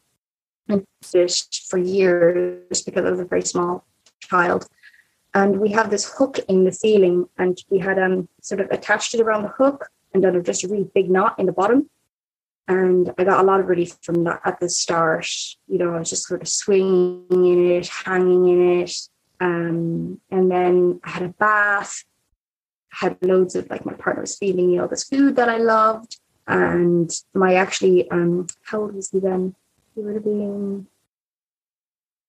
and 0.69 0.85
fished 1.03 1.67
for 1.69 1.79
years 1.79 2.83
because 2.83 3.05
I 3.05 3.11
was 3.11 3.21
a 3.21 3.25
very 3.25 3.43
small 3.43 3.85
child. 4.21 4.67
And 5.35 5.59
we 5.61 5.71
have 5.71 5.91
this 5.91 6.13
hook 6.17 6.39
in 6.49 6.65
the 6.65 6.73
ceiling, 6.73 7.29
and 7.39 7.59
we 7.69 7.79
had 7.79 7.99
um 7.99 8.29
sort 8.41 8.61
of 8.61 8.71
attached 8.71 9.15
it 9.15 9.21
around 9.21 9.43
the 9.43 9.49
hook 9.49 9.89
and 10.13 10.23
done 10.23 10.43
just 10.45 10.65
a 10.65 10.69
really 10.69 10.89
big 10.95 11.11
knot 11.11 11.39
in 11.39 11.47
the 11.47 11.53
bottom. 11.53 11.91
And 12.67 13.13
I 13.19 13.25
got 13.25 13.41
a 13.41 13.47
lot 13.47 13.61
of 13.61 13.69
relief 13.69 13.97
from 14.03 14.25
that 14.25 14.41
at 14.45 14.59
the 14.59 14.69
start. 14.69 15.29
You 15.69 15.79
know, 15.79 15.95
I 15.95 15.99
was 15.99 16.11
just 16.11 16.27
sort 16.27 16.41
of 16.41 16.49
swinging 16.49 17.27
in 17.31 17.71
it, 17.73 17.89
hanging 17.89 18.49
in 18.49 18.81
it. 18.81 18.95
Um, 19.41 20.21
and 20.31 20.51
then 20.51 21.01
I 21.05 21.11
had 21.11 21.23
a 21.25 21.29
bath, 21.29 22.05
had 22.89 23.19
loads 23.21 23.55
of 23.55 23.69
like 23.69 23.85
my 23.85 23.93
partner 23.93 24.23
was 24.23 24.39
feeding 24.39 24.71
me 24.71 24.79
all 24.79 24.89
this 24.89 25.05
food 25.05 25.37
that 25.37 25.49
I 25.49 25.59
loved. 25.59 26.19
And 26.47 27.11
my 27.35 27.55
actually, 27.55 28.11
um, 28.11 28.47
how 28.63 28.83
old 28.83 28.95
was 28.95 29.11
he 29.11 29.19
then? 29.19 29.55
He 29.95 30.01
would 30.01 30.15
have 30.15 30.25
been 30.25 30.87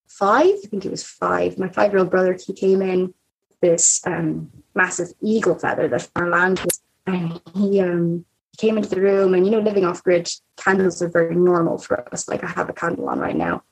five. 0.07 0.55
I 0.63 0.67
think 0.67 0.83
he 0.83 0.89
was 0.89 1.03
five. 1.03 1.57
My 1.57 1.69
five 1.69 1.91
year 1.91 1.99
old 1.99 2.11
brother, 2.11 2.33
he 2.33 2.53
came 2.53 2.81
in 2.81 3.13
this 3.61 4.01
um, 4.05 4.51
massive 4.73 5.09
eagle 5.21 5.55
feather 5.55 5.87
that 5.87 6.09
our 6.15 6.29
land 6.29 6.59
was, 6.59 6.81
and 7.05 7.41
he 7.53 7.81
um, 7.81 8.25
came 8.55 8.77
into 8.77 8.89
the 8.89 9.01
room 9.01 9.33
and 9.33 9.45
you 9.45 9.51
know 9.51 9.59
living 9.59 9.85
off 9.85 10.03
grid 10.03 10.29
candles 10.57 11.01
are 11.01 11.09
very 11.09 11.35
normal 11.35 11.77
for 11.77 12.07
us. 12.13 12.27
Like 12.27 12.43
i 12.43 12.47
have 12.47 12.69
a 12.69 12.73
candle 12.73 13.09
on 13.09 13.19
right 13.19 13.35
now. 13.35 13.63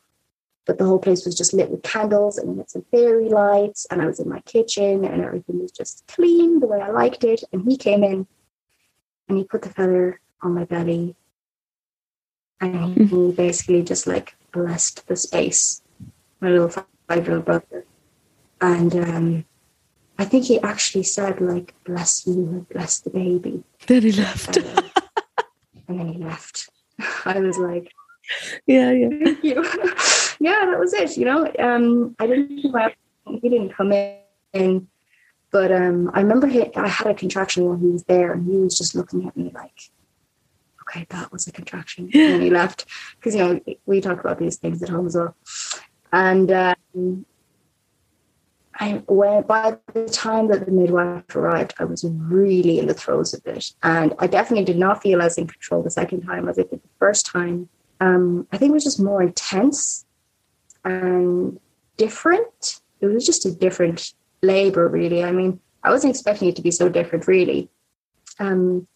But 0.66 0.78
the 0.78 0.86
whole 0.86 1.00
place 1.00 1.26
was 1.26 1.36
just 1.36 1.54
lit 1.54 1.70
with 1.70 1.84
candles 1.84 2.38
and 2.38 2.58
lit 2.58 2.70
some 2.70 2.86
fairy 2.90 3.30
lights 3.30 3.86
and 3.90 4.02
i 4.02 4.06
was 4.06 4.20
in 4.20 4.30
my 4.30 4.40
kitchen 4.42 5.04
and 5.04 5.22
everything 5.22 5.60
was 5.60 5.72
just 5.72 6.06
clean 6.08 6.60
the 6.60 6.68
way 6.68 6.80
i 6.82 6.90
liked 6.90 7.24
it. 7.24 7.44
And 7.52 7.70
he 7.70 7.78
came 7.78 8.04
in 8.04 8.28
and 9.28 9.38
he 9.38 9.44
put 9.44 9.62
the 9.62 9.70
feather 9.70 10.20
on 10.42 10.54
my 10.54 10.66
belly 10.66 11.16
and 12.62 12.96
he 12.96 13.06
hmm. 13.06 13.32
basically 13.32 13.84
just 13.84 14.08
like 14.08 14.36
blessed 14.52 15.08
the 15.08 15.16
space 15.16 15.82
my 16.44 16.50
little 16.50 16.70
five 16.70 17.26
year 17.26 17.38
old 17.38 17.46
brother. 17.46 17.86
And 18.62 18.96
um 18.96 19.46
I 20.18 20.26
think 20.26 20.46
he 20.46 20.60
actually 20.62 21.04
said 21.04 21.42
like 21.42 21.74
bless 21.84 22.26
you 22.28 22.34
and 22.34 22.70
bless 22.70 23.00
the 23.00 23.10
baby 23.10 23.64
then 23.88 24.02
he 24.02 24.12
left. 24.12 24.58
and 25.88 26.00
then 26.00 26.08
he 26.08 26.24
left. 26.24 26.70
I 27.26 27.40
was 27.40 27.58
like, 27.58 27.92
yeah, 28.66 28.92
yeah. 28.92 29.10
Thank 29.24 29.44
you. 29.44 29.56
yeah, 30.40 30.66
that 30.66 30.80
was 30.80 30.94
it. 30.94 31.18
You 31.18 31.26
know, 31.26 31.52
um, 31.60 32.16
I 32.20 32.28
didn't, 32.28 32.60
he 33.42 33.50
didn't 33.50 33.74
come 33.74 33.92
in, 33.92 34.88
but 35.52 35.72
um, 35.72 36.12
I 36.14 36.22
remember 36.22 36.48
he, 36.48 36.74
I 36.76 36.88
had 36.88 37.08
a 37.08 37.14
contraction 37.14 37.66
while 37.66 37.78
he 37.78 37.88
was 37.88 38.04
there 38.04 38.32
and 38.32 38.46
he 38.46 38.58
was 38.58 38.78
just 38.78 38.96
looking 38.96 39.28
at 39.28 39.36
me 39.36 39.52
like, 39.54 39.92
okay, 40.82 41.06
that 41.10 41.32
was 41.32 41.48
a 41.48 41.52
contraction. 41.52 42.10
And 42.14 42.42
he 42.42 42.50
left 42.50 42.86
because, 43.16 43.36
you 43.36 43.44
know, 43.44 43.60
we 43.86 44.02
talk 44.02 44.20
about 44.20 44.40
these 44.40 44.58
things 44.58 44.82
at 44.82 44.90
home 44.90 45.08
as 45.08 45.16
well. 45.16 45.36
And 46.12 46.52
um, 46.52 47.26
I 48.80 48.98
by 48.98 49.78
the 49.94 50.10
time 50.10 50.48
that 50.48 50.66
the 50.66 50.72
midwife 50.72 51.36
arrived, 51.36 51.74
I 51.80 51.86
was 51.86 52.04
really 52.04 52.80
in 52.80 52.88
the 52.88 52.94
throes 52.94 53.34
of 53.34 53.46
it. 53.46 53.72
And 53.84 54.14
I 54.20 54.28
definitely 54.28 54.66
did 54.66 54.78
not 54.78 55.02
feel 55.02 55.22
as 55.22 55.38
in 55.38 55.48
control 55.48 55.84
the 55.84 55.92
second 55.92 56.22
time 56.22 56.50
as 56.50 56.58
I 56.58 56.64
did 56.64 56.82
the 56.82 56.90
first 57.00 57.26
time. 57.26 57.70
Um, 58.00 58.48
I 58.52 58.58
think 58.58 58.72
it 58.72 58.74
was 58.74 58.84
just 58.84 59.00
more 59.00 59.22
intense 59.22 60.06
and 60.84 61.60
different. 61.98 62.82
It 63.00 63.08
was 63.08 63.26
just 63.26 63.46
a 63.46 63.52
different 63.52 64.14
labor, 64.42 64.88
really. 64.88 65.24
I 65.24 65.32
mean, 65.32 65.60
I 65.84 65.92
wasn't 65.92 66.12
expecting 66.12 66.50
it 66.50 66.56
to 66.56 66.62
be 66.62 66.72
so 66.72 66.90
different, 66.90 67.28
really. 67.28 67.70
Um, 68.40 68.88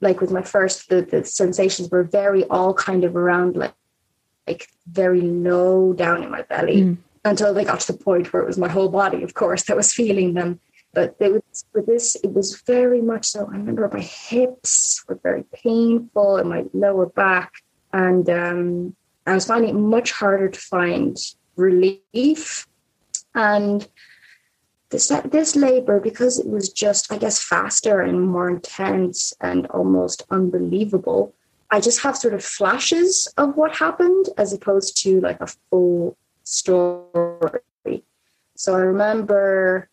like 0.00 0.20
with 0.20 0.30
my 0.30 0.42
first, 0.42 0.88
the, 0.88 1.02
the 1.02 1.24
sensations 1.24 1.90
were 1.90 2.04
very 2.04 2.44
all 2.44 2.74
kind 2.74 3.04
of 3.04 3.16
around 3.16 3.56
like 3.56 3.74
like 4.46 4.68
very 4.86 5.20
low 5.20 5.92
down 5.92 6.22
in 6.22 6.30
my 6.30 6.42
belly. 6.42 6.82
Mm 6.82 6.98
until 7.24 7.52
they 7.52 7.64
got 7.64 7.80
to 7.80 7.92
the 7.92 7.98
point 7.98 8.32
where 8.32 8.42
it 8.42 8.46
was 8.46 8.58
my 8.58 8.68
whole 8.68 8.88
body, 8.88 9.22
of 9.22 9.34
course, 9.34 9.64
that 9.64 9.76
was 9.76 9.92
feeling 9.92 10.34
them. 10.34 10.60
But 10.92 11.16
was, 11.20 11.64
with 11.72 11.86
this, 11.86 12.16
it 12.16 12.32
was 12.32 12.62
very 12.62 13.00
much 13.00 13.26
so. 13.26 13.46
I 13.46 13.56
remember 13.56 13.88
my 13.92 14.00
hips 14.00 15.04
were 15.06 15.20
very 15.22 15.44
painful 15.52 16.36
and 16.36 16.48
my 16.48 16.64
lower 16.72 17.06
back. 17.06 17.52
And 17.92 18.28
um, 18.28 18.96
I 19.26 19.34
was 19.34 19.46
finding 19.46 19.70
it 19.70 19.78
much 19.78 20.10
harder 20.12 20.48
to 20.48 20.58
find 20.58 21.16
relief. 21.56 22.66
And 23.34 23.86
this, 24.90 25.12
this 25.26 25.54
labor, 25.54 26.00
because 26.00 26.40
it 26.40 26.48
was 26.48 26.72
just, 26.72 27.12
I 27.12 27.18
guess, 27.18 27.40
faster 27.40 28.00
and 28.00 28.26
more 28.26 28.50
intense 28.50 29.32
and 29.40 29.66
almost 29.68 30.24
unbelievable, 30.30 31.34
I 31.70 31.80
just 31.80 32.02
have 32.02 32.16
sort 32.16 32.34
of 32.34 32.44
flashes 32.44 33.32
of 33.36 33.56
what 33.56 33.76
happened 33.76 34.28
as 34.36 34.52
opposed 34.52 35.00
to 35.04 35.20
like 35.20 35.40
a 35.40 35.46
full 35.46 36.16
story. 36.50 38.04
So 38.56 38.74
I 38.74 38.80
remember 38.80 39.88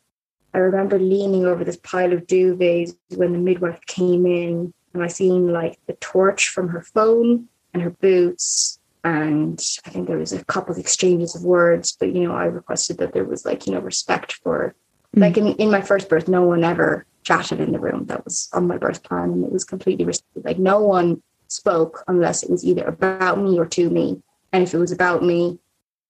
I 0.53 0.59
remember 0.59 0.97
leaning 0.97 1.45
over 1.45 1.63
this 1.63 1.77
pile 1.77 2.13
of 2.13 2.25
duvets 2.25 2.95
when 3.15 3.31
the 3.31 3.37
midwife 3.37 3.79
came 3.85 4.25
in 4.25 4.73
and 4.93 5.03
I 5.03 5.07
seen 5.07 5.53
like 5.53 5.79
the 5.85 5.93
torch 5.93 6.49
from 6.49 6.69
her 6.69 6.81
phone 6.81 7.47
and 7.73 7.83
her 7.83 7.91
boots. 7.91 8.79
And 9.03 9.63
I 9.85 9.89
think 9.91 10.07
there 10.07 10.17
was 10.17 10.33
a 10.33 10.43
couple 10.45 10.73
of 10.73 10.79
exchanges 10.79 11.35
of 11.35 11.43
words, 11.43 11.95
but 11.97 12.13
you 12.13 12.23
know, 12.23 12.33
I 12.33 12.45
requested 12.45 12.97
that 12.97 13.13
there 13.13 13.23
was 13.23 13.45
like, 13.45 13.67
you 13.67 13.73
know, 13.73 13.79
respect 13.79 14.33
for 14.33 14.73
mm. 15.15 15.21
like 15.21 15.37
in, 15.37 15.47
in 15.57 15.69
my 15.69 15.81
first 15.81 16.09
birth, 16.09 16.27
no 16.27 16.41
one 16.41 16.63
ever 16.63 17.05
chatted 17.23 17.59
in 17.59 17.71
the 17.71 17.79
room. 17.79 18.05
That 18.07 18.25
was 18.25 18.49
on 18.53 18.67
my 18.67 18.77
birth 18.77 19.03
plan 19.03 19.29
and 19.31 19.45
it 19.45 19.51
was 19.51 19.63
completely. 19.63 20.11
Like 20.35 20.57
no 20.57 20.79
one 20.79 21.21
spoke 21.49 22.03
unless 22.07 22.41
it 22.41 22.49
was 22.49 22.65
either 22.65 22.83
about 22.83 23.39
me 23.39 23.59
or 23.59 23.65
to 23.67 23.89
me. 23.89 24.21
And 24.51 24.63
if 24.63 24.73
it 24.73 24.79
was 24.79 24.91
about 24.91 25.23
me, 25.23 25.59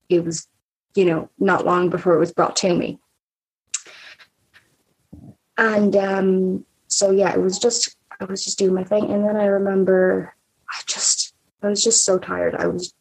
it 0.10 0.24
was, 0.24 0.48
you 0.96 1.06
know, 1.06 1.30
not 1.40 1.66
long 1.66 1.90
before 1.90 2.14
it 2.14 2.20
was 2.20 2.34
brought 2.34 2.56
to 2.58 2.74
me. 2.74 3.00
And 5.58 5.96
um, 5.96 6.66
so 6.88 7.12
yeah, 7.12 7.34
it 7.34 7.42
was 7.42 7.60
just 7.60 7.96
I 8.20 8.26
was 8.26 8.44
just 8.44 8.60
doing 8.60 8.74
my 8.74 8.84
thing. 8.84 9.12
And 9.12 9.24
then 9.24 9.36
I 9.36 9.46
remember 9.46 10.36
I 10.70 10.82
just 10.86 11.34
I 11.62 11.68
was 11.68 11.84
just 11.84 12.06
so 12.06 12.18
tired. 12.18 12.56
I 12.56 12.68
was 12.68 12.94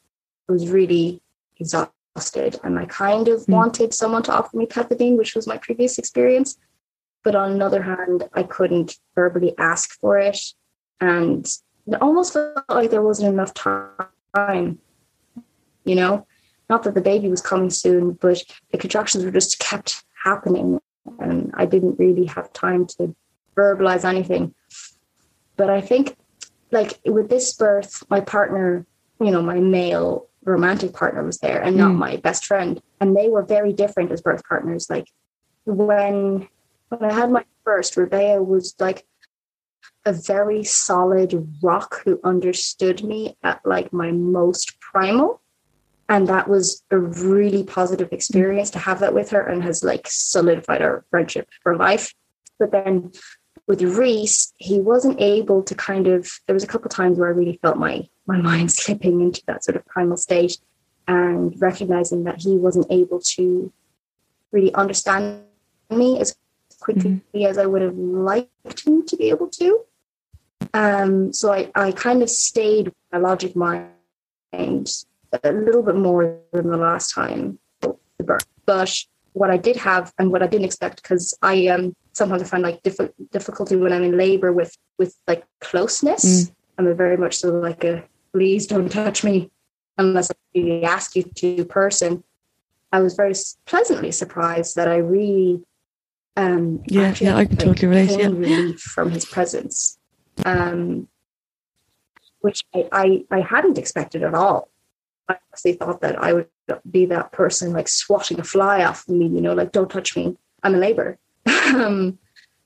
I 0.49 0.53
was 0.53 0.69
really 0.70 1.20
exhausted 1.59 2.59
and 2.62 2.78
I 2.78 2.87
kind 2.87 3.28
of 3.28 3.41
mm. 3.43 3.49
wanted 3.49 3.93
someone 3.93 4.23
to 4.24 4.33
offer 4.33 4.57
me 4.57 4.66
pethidine, 4.66 5.19
which 5.19 5.35
was 5.35 5.47
my 5.47 5.59
previous 5.59 5.99
experience. 5.99 6.59
But 7.23 7.35
on 7.35 7.53
another 7.53 7.83
hand, 7.83 8.28
I 8.35 8.45
couldn't 8.45 8.99
verbally 9.15 9.55
ask 9.59 9.99
for 10.01 10.19
it. 10.19 10.39
And 11.01 11.47
it 11.87 12.01
almost 12.01 12.33
felt 12.33 12.65
like 12.69 12.91
there 12.91 13.03
wasn't 13.03 13.33
enough 13.33 13.53
time, 13.53 14.78
you 15.85 15.95
know? 15.95 16.27
Not 16.68 16.82
that 16.82 16.94
the 16.94 17.01
baby 17.01 17.28
was 17.28 17.40
coming 17.40 17.70
soon, 17.70 18.12
but 18.12 18.43
the 18.72 18.78
contractions 18.78 19.24
were 19.24 19.30
just 19.30 19.59
kept 19.59 20.05
happening. 20.24 20.80
And 21.18 21.52
I 21.55 21.66
didn't 21.66 21.98
really 21.98 22.26
have 22.26 22.52
time 22.52 22.86
to 22.98 23.14
verbalize 23.56 24.05
anything. 24.05 24.55
But 25.56 25.70
I 25.70 25.80
think, 25.80 26.16
like 26.72 26.98
with 27.05 27.28
this 27.30 27.55
birth, 27.55 28.02
my 28.10 28.20
partner, 28.20 28.84
you 29.20 29.30
know, 29.30 29.43
my 29.43 29.60
male 29.60 30.28
romantic 30.44 30.93
partner 30.93 31.24
was 31.24 31.38
there 31.38 31.60
and 31.60 31.76
not 31.76 31.93
mm. 31.93 31.98
my 31.98 32.16
best 32.16 32.44
friend. 32.44 32.80
And 33.01 33.16
they 33.16 33.28
were 33.28 33.43
very 33.43 33.72
different 33.72 34.12
as 34.12 34.20
birth 34.20 34.43
partners. 34.48 34.88
Like 34.90 35.09
when 35.64 36.48
when 36.88 37.10
I 37.10 37.12
had 37.12 37.30
my 37.30 37.44
first, 37.64 37.97
Rebecca 37.97 38.43
was 38.43 38.74
like 38.78 39.06
a 40.05 40.12
very 40.12 40.62
solid 40.62 41.48
rock 41.62 42.02
who 42.05 42.20
understood 42.22 43.02
me 43.02 43.36
at 43.43 43.60
like 43.64 43.93
my 43.93 44.12
most 44.12 44.80
primal 44.80 45.40
and 46.09 46.28
that 46.28 46.49
was 46.49 46.83
a 46.91 46.99
really 46.99 47.65
positive 47.65 48.12
experience 48.12 48.70
to 48.70 48.78
have 48.78 49.01
that 49.01 49.15
with 49.15 49.31
her 49.31 49.41
and 49.41 49.62
has 49.62 49.83
like 49.83 50.07
solidified 50.09 50.83
our 50.83 51.05
friendship 51.11 51.49
for 51.62 51.77
life 51.77 52.15
but 52.59 52.70
then 52.70 53.11
with 53.66 53.83
reese 53.83 54.53
he 54.57 54.81
wasn't 54.81 55.20
able 55.20 55.62
to 55.62 55.74
kind 55.74 56.07
of 56.07 56.31
there 56.47 56.55
was 56.55 56.65
a 56.65 56.66
couple 56.66 56.87
of 56.87 56.93
times 56.93 57.19
where 57.19 57.28
i 57.28 57.33
really 57.33 57.59
felt 57.62 57.77
my 57.77 58.07
my 58.27 58.41
mind 58.41 58.70
slipping 58.81 59.20
into 59.20 59.43
that 59.47 59.65
sort 59.65 59.77
of 59.77 59.85
primal 59.87 60.16
state 60.16 60.59
and 61.09 61.61
recognizing 61.61 62.24
that 62.24 62.41
he 62.41 62.57
wasn't 62.57 62.87
able 62.91 63.20
to 63.20 63.73
really 64.53 64.74
understand 64.74 65.43
me 65.91 66.19
as 66.20 66.37
quickly 66.81 67.23
mm-hmm. 67.35 67.45
as 67.45 67.59
i 67.59 67.66
would 67.66 67.83
have 67.83 67.97
liked 67.97 68.87
him 68.87 69.05
to 69.07 69.16
be 69.16 69.31
able 69.31 69.49
to 69.49 69.83
um, 70.74 71.33
so 71.33 71.53
I, 71.53 71.70
I 71.74 71.93
kind 71.93 72.23
of 72.23 72.31
stayed 72.31 72.87
with 72.87 72.95
my 73.12 73.19
logic 73.19 73.57
mind 73.57 73.91
a 75.45 75.53
little 75.53 75.83
bit 75.83 75.97
more 75.97 76.39
than 76.53 76.69
the 76.69 76.77
last 76.77 77.13
time. 77.15 77.59
But 78.67 79.05
what 79.33 79.51
I 79.51 79.59
did 79.59 79.77
have 79.77 80.13
and 80.19 80.33
what 80.33 80.43
I 80.43 80.47
didn't 80.47 80.65
expect, 80.65 81.03
because 81.03 81.37
I 81.43 81.69
um 81.69 81.95
sometimes 82.13 82.43
I 82.43 82.47
find 82.47 82.63
like 82.63 82.83
diff- 82.83 83.13
difficulty 83.31 83.77
when 83.77 83.93
I'm 83.93 84.03
in 84.03 84.17
labor 84.17 84.53
with 84.53 84.77
with 84.99 85.15
like 85.27 85.45
closeness. 85.61 86.25
Mm. 86.25 86.53
I'm 86.79 86.87
a 86.87 86.95
very 86.95 87.17
much 87.17 87.37
so 87.37 87.51
like 87.51 87.85
a 87.85 88.05
please 88.33 88.67
don't 88.67 88.91
touch 88.91 89.25
me 89.25 89.51
unless 89.99 90.31
I 90.31 90.35
really 90.55 90.85
ask 90.85 91.17
you 91.17 91.23
to 91.23 91.65
person. 91.65 92.25
I 92.93 93.01
was 93.01 93.15
very 93.15 93.35
pleasantly 93.67 94.13
surprised 94.13 94.77
that 94.77 94.89
I 94.89 94.97
really 94.97 95.63
um 96.37 96.83
yeah 96.87 97.15
yeah 97.19 97.37
I 97.37 97.45
can 97.45 97.57
like, 97.57 97.59
totally 97.59 97.89
relate 97.89 98.19
yeah. 98.19 98.27
relief 98.27 98.81
from 98.81 99.11
his 99.11 99.25
presence 99.25 99.99
um 100.45 101.09
which 102.41 102.63
I, 102.75 102.89
I 102.93 103.25
I 103.31 103.41
hadn't 103.41 103.79
expected 103.79 104.23
at 104.23 104.35
all 104.35 104.69
I 105.28 105.36
honestly 105.51 105.73
thought 105.74 106.01
that 106.03 106.23
I 106.23 106.32
would 106.32 106.48
be 106.90 107.07
that 107.07 107.32
person 107.32 107.73
like 107.73 107.89
swatting 107.89 108.40
a 108.40 108.44
fly 108.44 108.85
off 108.85 109.09
me, 109.09 109.27
you 109.27 109.40
know, 109.40 109.55
like 109.55 109.73
don't 109.73 109.90
touch 109.90 110.16
me, 110.16 110.36
I'm 110.62 110.74
in 110.74 110.81
labor. 110.81 111.19
um, 111.66 112.19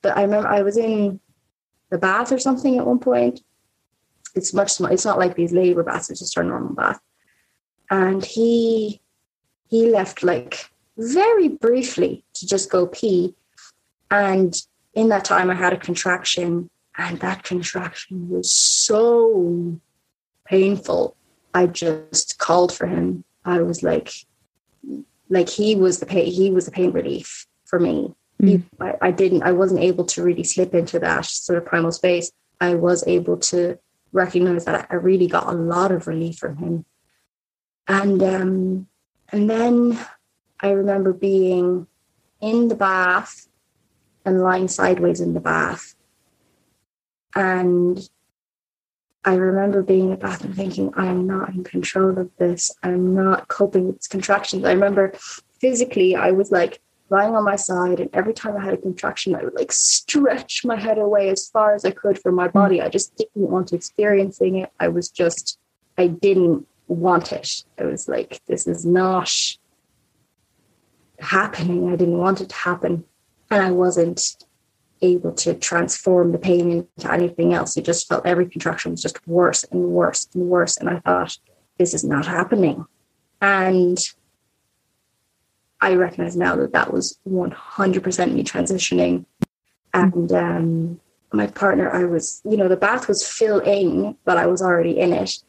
but 0.02 0.16
I 0.16 0.22
remember 0.22 0.48
I 0.48 0.62
was 0.62 0.76
in 0.76 1.20
the 1.90 1.98
bath 1.98 2.32
or 2.32 2.38
something 2.38 2.78
at 2.78 2.86
one 2.86 2.98
point. 2.98 3.40
It's 4.34 4.54
much 4.54 4.72
small, 4.72 4.92
it's 4.92 5.04
not 5.04 5.18
like 5.18 5.34
these 5.34 5.52
labor 5.52 5.82
baths; 5.82 6.10
it's 6.10 6.20
just 6.20 6.38
our 6.38 6.44
normal 6.44 6.74
bath. 6.74 7.00
And 7.90 8.24
he 8.24 9.00
he 9.68 9.90
left 9.90 10.22
like 10.22 10.70
very 10.96 11.48
briefly 11.48 12.24
to 12.34 12.46
just 12.46 12.70
go 12.70 12.86
pee, 12.86 13.34
and 14.10 14.54
in 14.94 15.08
that 15.08 15.24
time 15.24 15.50
I 15.50 15.54
had 15.54 15.72
a 15.72 15.78
contraction, 15.78 16.70
and 16.96 17.18
that 17.20 17.42
contraction 17.42 18.28
was 18.28 18.52
so 18.52 19.80
painful 20.46 21.16
I 21.54 21.66
just 21.66 22.38
called 22.38 22.72
for 22.72 22.86
him. 22.86 23.24
I 23.44 23.62
was 23.62 23.82
like, 23.82 24.12
like 25.28 25.48
he 25.48 25.74
was 25.74 26.00
the 26.00 26.06
pain, 26.06 26.30
he 26.30 26.50
was 26.50 26.66
the 26.66 26.70
pain 26.70 26.92
relief 26.92 27.46
for 27.64 27.78
me. 27.78 28.14
Mm. 28.40 28.48
He, 28.48 28.64
I, 28.80 28.94
I 29.00 29.10
didn't, 29.10 29.42
I 29.42 29.52
wasn't 29.52 29.80
able 29.80 30.04
to 30.06 30.22
really 30.22 30.44
slip 30.44 30.74
into 30.74 30.98
that 30.98 31.24
sort 31.24 31.58
of 31.58 31.66
primal 31.66 31.92
space. 31.92 32.30
I 32.60 32.74
was 32.74 33.06
able 33.06 33.38
to 33.38 33.78
recognize 34.12 34.64
that 34.64 34.86
I 34.90 34.94
really 34.96 35.26
got 35.26 35.48
a 35.48 35.56
lot 35.56 35.92
of 35.92 36.06
relief 36.06 36.36
from 36.36 36.56
him. 36.56 36.84
And 37.88 38.22
um, 38.22 38.86
and 39.32 39.48
then 39.48 39.98
I 40.60 40.70
remember 40.70 41.12
being 41.12 41.86
in 42.40 42.68
the 42.68 42.74
bath 42.74 43.48
and 44.24 44.42
lying 44.42 44.68
sideways 44.68 45.20
in 45.20 45.34
the 45.34 45.40
bath. 45.40 45.94
And 47.34 48.08
I 49.24 49.34
remember 49.34 49.82
being 49.82 50.04
in 50.04 50.10
the 50.10 50.16
bathroom 50.16 50.54
thinking, 50.54 50.92
I'm 50.96 51.26
not 51.26 51.50
in 51.50 51.62
control 51.62 52.18
of 52.18 52.30
this. 52.38 52.70
I'm 52.82 53.14
not 53.14 53.48
coping 53.48 53.86
with 53.86 53.96
these 53.96 54.08
contractions. 54.08 54.64
I 54.64 54.72
remember 54.72 55.12
physically, 55.60 56.16
I 56.16 56.30
was 56.30 56.50
like 56.50 56.80
lying 57.10 57.34
on 57.34 57.44
my 57.44 57.56
side, 57.56 58.00
and 58.00 58.08
every 58.14 58.32
time 58.32 58.56
I 58.56 58.64
had 58.64 58.74
a 58.74 58.78
contraction, 58.78 59.34
I 59.34 59.44
would 59.44 59.54
like 59.54 59.72
stretch 59.72 60.64
my 60.64 60.76
head 60.76 60.96
away 60.96 61.28
as 61.28 61.48
far 61.48 61.74
as 61.74 61.84
I 61.84 61.90
could 61.90 62.18
from 62.18 62.34
my 62.34 62.46
hmm. 62.48 62.52
body. 62.52 62.80
I 62.80 62.88
just 62.88 63.14
didn't 63.16 63.50
want 63.50 63.68
to 63.68 63.76
experiencing 63.76 64.56
it. 64.56 64.70
I 64.80 64.88
was 64.88 65.10
just, 65.10 65.58
I 65.98 66.06
didn't 66.06 66.66
want 66.88 67.32
it. 67.32 67.64
I 67.78 67.84
was 67.84 68.08
like, 68.08 68.40
this 68.46 68.66
is 68.66 68.86
not 68.86 69.30
happening. 71.18 71.92
I 71.92 71.96
didn't 71.96 72.18
want 72.18 72.40
it 72.40 72.48
to 72.48 72.56
happen. 72.56 73.04
And 73.50 73.62
I 73.62 73.70
wasn't 73.70 74.36
able 75.02 75.32
to 75.32 75.54
transform 75.54 76.32
the 76.32 76.38
pain 76.38 76.70
into 76.70 77.12
anything 77.12 77.54
else. 77.54 77.76
It 77.76 77.84
just 77.84 78.08
felt 78.08 78.26
every 78.26 78.46
contraction 78.46 78.92
was 78.92 79.02
just 79.02 79.26
worse 79.26 79.64
and 79.64 79.82
worse 79.84 80.28
and 80.34 80.44
worse. 80.44 80.76
And 80.76 80.88
I 80.88 81.00
thought, 81.00 81.38
this 81.78 81.94
is 81.94 82.04
not 82.04 82.26
happening. 82.26 82.84
And 83.40 83.98
I 85.80 85.94
recognize 85.94 86.36
now 86.36 86.56
that 86.56 86.72
that 86.72 86.92
was 86.92 87.18
100% 87.26 88.32
me 88.32 88.44
transitioning. 88.44 89.24
And 89.94 90.32
um, 90.32 91.00
my 91.32 91.46
partner, 91.46 91.90
I 91.90 92.04
was, 92.04 92.42
you 92.44 92.56
know, 92.56 92.68
the 92.68 92.76
bath 92.76 93.08
was 93.08 93.26
filling, 93.26 94.16
but 94.24 94.36
I 94.36 94.46
was 94.46 94.60
already 94.60 94.98
in 94.98 95.12
it. 95.12 95.42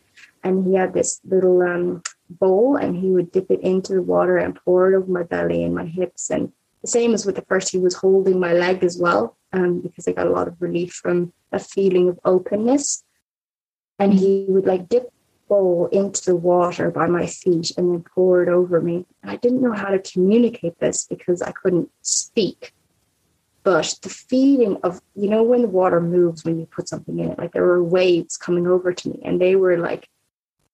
And 0.43 0.65
he 0.65 0.75
had 0.75 0.93
this 0.93 1.19
little 1.29 1.61
um, 1.61 2.01
bowl 2.29 2.77
and 2.77 2.95
he 2.95 3.09
would 3.09 3.31
dip 3.31 3.51
it 3.51 3.59
into 3.59 3.93
the 3.93 4.01
water 4.01 4.37
and 4.37 4.55
pour 4.55 4.91
it 4.91 4.97
over 4.97 5.11
my 5.11 5.23
belly 5.23 5.63
and 5.63 5.75
my 5.75 5.85
hips. 5.85 6.31
And 6.31 6.51
the 6.81 6.87
same 6.87 7.13
as 7.13 7.25
with 7.25 7.35
the 7.35 7.43
first, 7.43 7.69
he 7.69 7.77
was 7.77 7.95
holding 7.95 8.39
my 8.39 8.53
leg 8.53 8.83
as 8.83 8.97
well 8.97 9.37
um, 9.53 9.81
because 9.81 10.07
I 10.07 10.11
got 10.13 10.27
a 10.27 10.31
lot 10.31 10.47
of 10.47 10.61
relief 10.61 10.93
from 10.93 11.33
a 11.51 11.59
feeling 11.59 12.09
of 12.09 12.19
openness. 12.25 13.03
And 13.99 14.13
he 14.13 14.45
would 14.47 14.65
like 14.65 14.89
dip 14.89 15.11
bowl 15.47 15.89
into 15.91 16.23
the 16.25 16.35
water 16.35 16.89
by 16.89 17.07
my 17.07 17.27
feet 17.27 17.71
and 17.77 17.91
then 17.91 18.03
pour 18.15 18.41
it 18.41 18.49
over 18.49 18.81
me. 18.81 19.05
And 19.21 19.29
I 19.31 19.35
didn't 19.35 19.61
know 19.61 19.73
how 19.73 19.89
to 19.89 19.99
communicate 19.99 20.79
this 20.79 21.05
because 21.05 21.41
I 21.41 21.51
couldn't 21.51 21.89
speak. 22.01 22.73
But 23.63 23.95
the 24.01 24.09
feeling 24.09 24.77
of, 24.81 25.01
you 25.15 25.29
know, 25.29 25.43
when 25.43 25.61
the 25.61 25.67
water 25.67 26.01
moves 26.01 26.43
when 26.43 26.57
you 26.57 26.65
put 26.65 26.87
something 26.87 27.19
in 27.19 27.31
it, 27.31 27.37
like 27.37 27.51
there 27.51 27.65
were 27.65 27.83
waves 27.83 28.37
coming 28.37 28.65
over 28.65 28.91
to 28.91 29.09
me 29.09 29.21
and 29.23 29.39
they 29.39 29.55
were 29.55 29.77
like, 29.77 30.09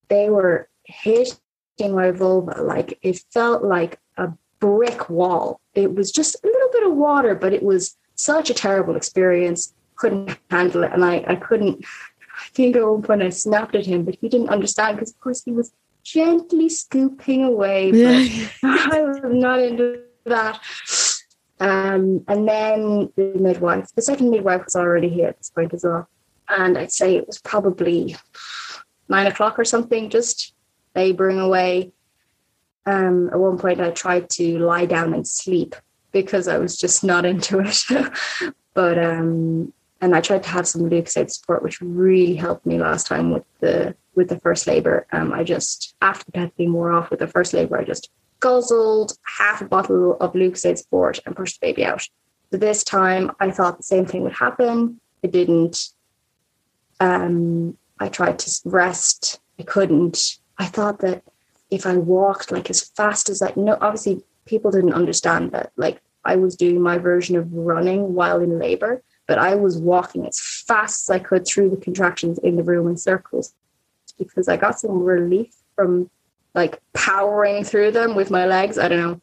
they 0.09 0.29
were 0.29 0.69
hitting 0.85 1.35
my 1.81 2.11
vulva. 2.11 2.61
Like 2.61 2.97
it 3.01 3.19
felt 3.33 3.63
like 3.63 3.99
a 4.15 4.31
brick 4.59 5.09
wall. 5.09 5.59
It 5.73 5.95
was 5.95 6.11
just 6.11 6.35
a 6.35 6.47
little 6.47 6.69
bit 6.71 6.87
of 6.87 6.95
water, 6.95 7.35
but 7.35 7.51
it 7.51 7.63
was 7.63 7.97
such 8.17 8.49
a 8.49 8.53
terrible 8.53 8.95
experience. 8.95 9.73
Couldn't 9.95 10.37
handle 10.51 10.83
it, 10.83 10.91
and 10.93 11.03
I, 11.03 11.23
I 11.27 11.35
couldn't. 11.35 11.83
I 11.85 12.49
think 12.53 12.75
at 12.75 12.85
one 12.85 13.01
point 13.01 13.23
I 13.23 13.29
snapped 13.29 13.73
at 13.75 13.85
him, 13.85 14.03
but 14.03 14.17
he 14.21 14.29
didn't 14.29 14.49
understand 14.49 14.97
because, 14.97 15.11
of 15.11 15.19
course, 15.21 15.43
he 15.43 15.51
was 15.51 15.71
gently 16.03 16.69
scooping 16.69 17.43
away. 17.43 17.91
Yeah. 17.91 18.47
I 18.63 19.01
was 19.01 19.19
not 19.23 19.59
into 19.59 20.03
that. 20.25 20.61
Um, 21.59 22.23
and 22.27 22.47
then 22.47 23.11
the 23.15 23.33
midwife, 23.35 23.87
the 23.95 24.01
second 24.01 24.29
midwife 24.29 24.65
was 24.65 24.75
already 24.75 25.09
here 25.09 25.29
at 25.29 25.37
this 25.37 25.49
point 25.49 25.73
as 25.73 25.83
well. 25.83 26.07
And 26.47 26.77
I'd 26.77 26.91
say 26.91 27.15
it 27.15 27.27
was 27.27 27.39
probably 27.39 28.15
nine 29.09 29.27
o'clock 29.27 29.57
or 29.57 29.65
something, 29.65 30.09
just 30.09 30.53
laboring 30.95 31.39
away. 31.39 31.91
Um, 32.85 33.29
at 33.29 33.39
one 33.39 33.57
point, 33.57 33.81
I 33.81 33.91
tried 33.91 34.29
to 34.31 34.59
lie 34.59 34.85
down 34.85 35.13
and 35.13 35.27
sleep, 35.27 35.75
because 36.11 36.47
I 36.47 36.57
was 36.57 36.77
just 36.77 37.03
not 37.03 37.25
into 37.25 37.59
it. 37.59 38.53
but 38.73 38.97
um, 38.97 39.73
and 40.01 40.15
I 40.15 40.21
tried 40.21 40.43
to 40.43 40.49
have 40.49 40.67
some 40.67 40.89
Lucozade 40.89 41.31
Sport, 41.31 41.63
which 41.63 41.81
really 41.81 42.35
helped 42.35 42.65
me 42.65 42.77
last 42.77 43.07
time 43.07 43.31
with 43.31 43.43
the 43.59 43.95
with 44.15 44.29
the 44.29 44.39
first 44.39 44.67
labor. 44.67 45.05
Um, 45.11 45.33
I 45.33 45.43
just 45.43 45.95
after 46.01 46.25
the 46.25 46.37
pethidine 46.37 46.71
wore 46.71 46.91
off 46.91 47.09
with 47.09 47.19
the 47.19 47.27
first 47.27 47.53
labor, 47.53 47.77
I 47.77 47.83
just 47.83 48.09
guzzled 48.39 49.17
half 49.23 49.61
a 49.61 49.65
bottle 49.65 50.17
of 50.17 50.33
Lucozade 50.33 50.77
Sport 50.77 51.19
and 51.25 51.35
pushed 51.35 51.59
the 51.59 51.67
baby 51.67 51.85
out. 51.85 52.07
So 52.51 52.57
this 52.57 52.83
time, 52.83 53.31
I 53.39 53.51
thought 53.51 53.77
the 53.77 53.83
same 53.83 54.05
thing 54.05 54.23
would 54.23 54.33
happen. 54.33 54.99
It 55.23 55.31
didn't. 55.31 55.89
Um, 56.99 57.77
I 57.99 58.09
tried 58.09 58.39
to 58.39 58.61
rest. 58.65 59.39
I 59.59 59.63
couldn't. 59.63 60.37
I 60.57 60.65
thought 60.65 60.99
that 60.99 61.23
if 61.69 61.85
I 61.85 61.97
walked 61.97 62.51
like 62.51 62.69
as 62.69 62.81
fast 62.81 63.29
as 63.29 63.41
I, 63.41 63.53
no, 63.55 63.77
obviously 63.81 64.23
people 64.47 64.71
didn't 64.71 64.93
understand 64.93 65.51
that 65.51 65.71
like 65.75 66.01
I 66.25 66.35
was 66.35 66.55
doing 66.55 66.81
my 66.81 66.97
version 66.97 67.35
of 67.35 67.51
running 67.53 68.13
while 68.13 68.41
in 68.41 68.59
labor, 68.59 69.03
but 69.27 69.37
I 69.37 69.55
was 69.55 69.77
walking 69.77 70.25
as 70.25 70.39
fast 70.39 71.09
as 71.09 71.15
I 71.15 71.19
could 71.19 71.45
through 71.45 71.69
the 71.69 71.77
contractions 71.77 72.37
in 72.39 72.55
the 72.55 72.63
room 72.63 72.87
in 72.87 72.97
circles 72.97 73.53
because 74.17 74.47
I 74.47 74.57
got 74.57 74.79
some 74.79 75.03
relief 75.03 75.53
from 75.75 76.09
like 76.53 76.81
powering 76.93 77.63
through 77.63 77.91
them 77.91 78.15
with 78.15 78.31
my 78.31 78.45
legs. 78.45 78.77
I 78.77 78.87
don't 78.87 78.99
know. 78.99 79.21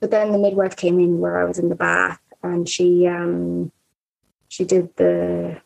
But 0.00 0.10
then 0.10 0.32
the 0.32 0.38
midwife 0.38 0.76
came 0.76 0.98
in 0.98 1.20
where 1.20 1.38
I 1.38 1.44
was 1.44 1.58
in 1.58 1.68
the 1.68 1.74
bath 1.74 2.20
and 2.42 2.68
she 2.68 3.06
um 3.06 3.70
she 4.48 4.64
did 4.64 4.94
the 4.96 5.60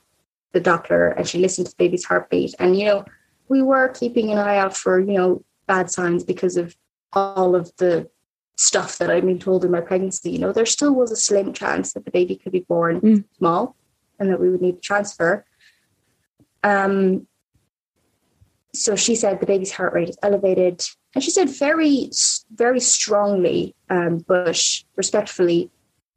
the 0.52 0.60
Doppler 0.60 1.16
and 1.16 1.28
she 1.28 1.38
listened 1.38 1.66
to 1.66 1.72
the 1.72 1.82
baby's 1.84 2.04
heartbeat. 2.04 2.54
And 2.58 2.78
you 2.78 2.86
know, 2.86 3.04
we 3.48 3.62
were 3.62 3.88
keeping 3.88 4.30
an 4.30 4.38
eye 4.38 4.58
out 4.58 4.76
for, 4.76 5.00
you 5.00 5.14
know, 5.14 5.44
bad 5.66 5.90
signs 5.90 6.24
because 6.24 6.56
of 6.56 6.76
all 7.12 7.54
of 7.54 7.74
the 7.76 8.08
stuff 8.58 8.98
that 8.98 9.08
I'd 9.08 9.24
been 9.24 9.38
told 9.38 9.64
in 9.64 9.70
my 9.70 9.80
pregnancy, 9.80 10.32
you 10.32 10.38
know, 10.38 10.52
there 10.52 10.66
still 10.66 10.92
was 10.92 11.12
a 11.12 11.16
slim 11.16 11.52
chance 11.52 11.92
that 11.92 12.04
the 12.04 12.10
baby 12.10 12.34
could 12.34 12.50
be 12.50 12.66
born 12.68 13.00
mm. 13.00 13.24
small 13.38 13.76
and 14.18 14.30
that 14.30 14.40
we 14.40 14.50
would 14.50 14.60
need 14.60 14.76
to 14.76 14.80
transfer. 14.80 15.46
Um, 16.64 17.28
so 18.74 18.96
she 18.96 19.14
said 19.14 19.38
the 19.38 19.46
baby's 19.46 19.70
heart 19.70 19.92
rate 19.94 20.08
is 20.08 20.18
elevated. 20.24 20.82
And 21.14 21.22
she 21.22 21.30
said 21.30 21.48
very, 21.48 22.10
very 22.52 22.80
strongly, 22.80 23.76
um, 23.90 24.24
but 24.26 24.60
respectfully, 24.96 25.70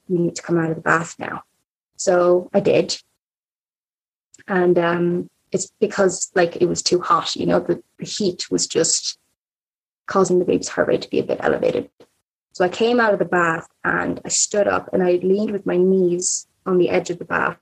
you 0.08 0.18
need 0.18 0.36
to 0.36 0.42
come 0.42 0.58
out 0.58 0.72
of 0.72 0.76
the 0.76 0.82
bath 0.82 1.16
now. 1.20 1.44
So 1.96 2.50
I 2.56 2.60
did. 2.60 3.00
And 4.48 4.80
um, 4.80 5.30
it's 5.52 5.72
because 5.80 6.32
like 6.34 6.56
it 6.56 6.66
was 6.66 6.82
too 6.82 7.02
hot, 7.02 7.36
you 7.36 7.46
know, 7.46 7.60
the, 7.60 7.84
the 8.00 8.06
heat 8.06 8.50
was 8.50 8.66
just 8.66 9.20
causing 10.08 10.40
the 10.40 10.46
baby's 10.46 10.70
heart 10.70 10.88
rate 10.88 11.04
to 11.04 11.10
be 11.10 11.20
a 11.20 11.24
bit 11.24 11.38
elevated. 11.42 11.92
So 12.54 12.66
I 12.66 12.70
came 12.70 13.00
out 13.00 13.14
of 13.14 13.20
the 13.20 13.26
bath 13.26 13.68
and 13.84 14.20
I 14.26 14.30
stood 14.30 14.68
up 14.68 14.90
and 14.94 15.02
I 15.04 15.14
leaned 15.24 15.52
with 15.52 15.66
my 15.66 15.78
knees 15.78 16.48
on 16.66 16.78
the 16.78 16.90
edge 16.90 17.10
of 17.10 17.20
the 17.20 17.26
bath 17.26 17.58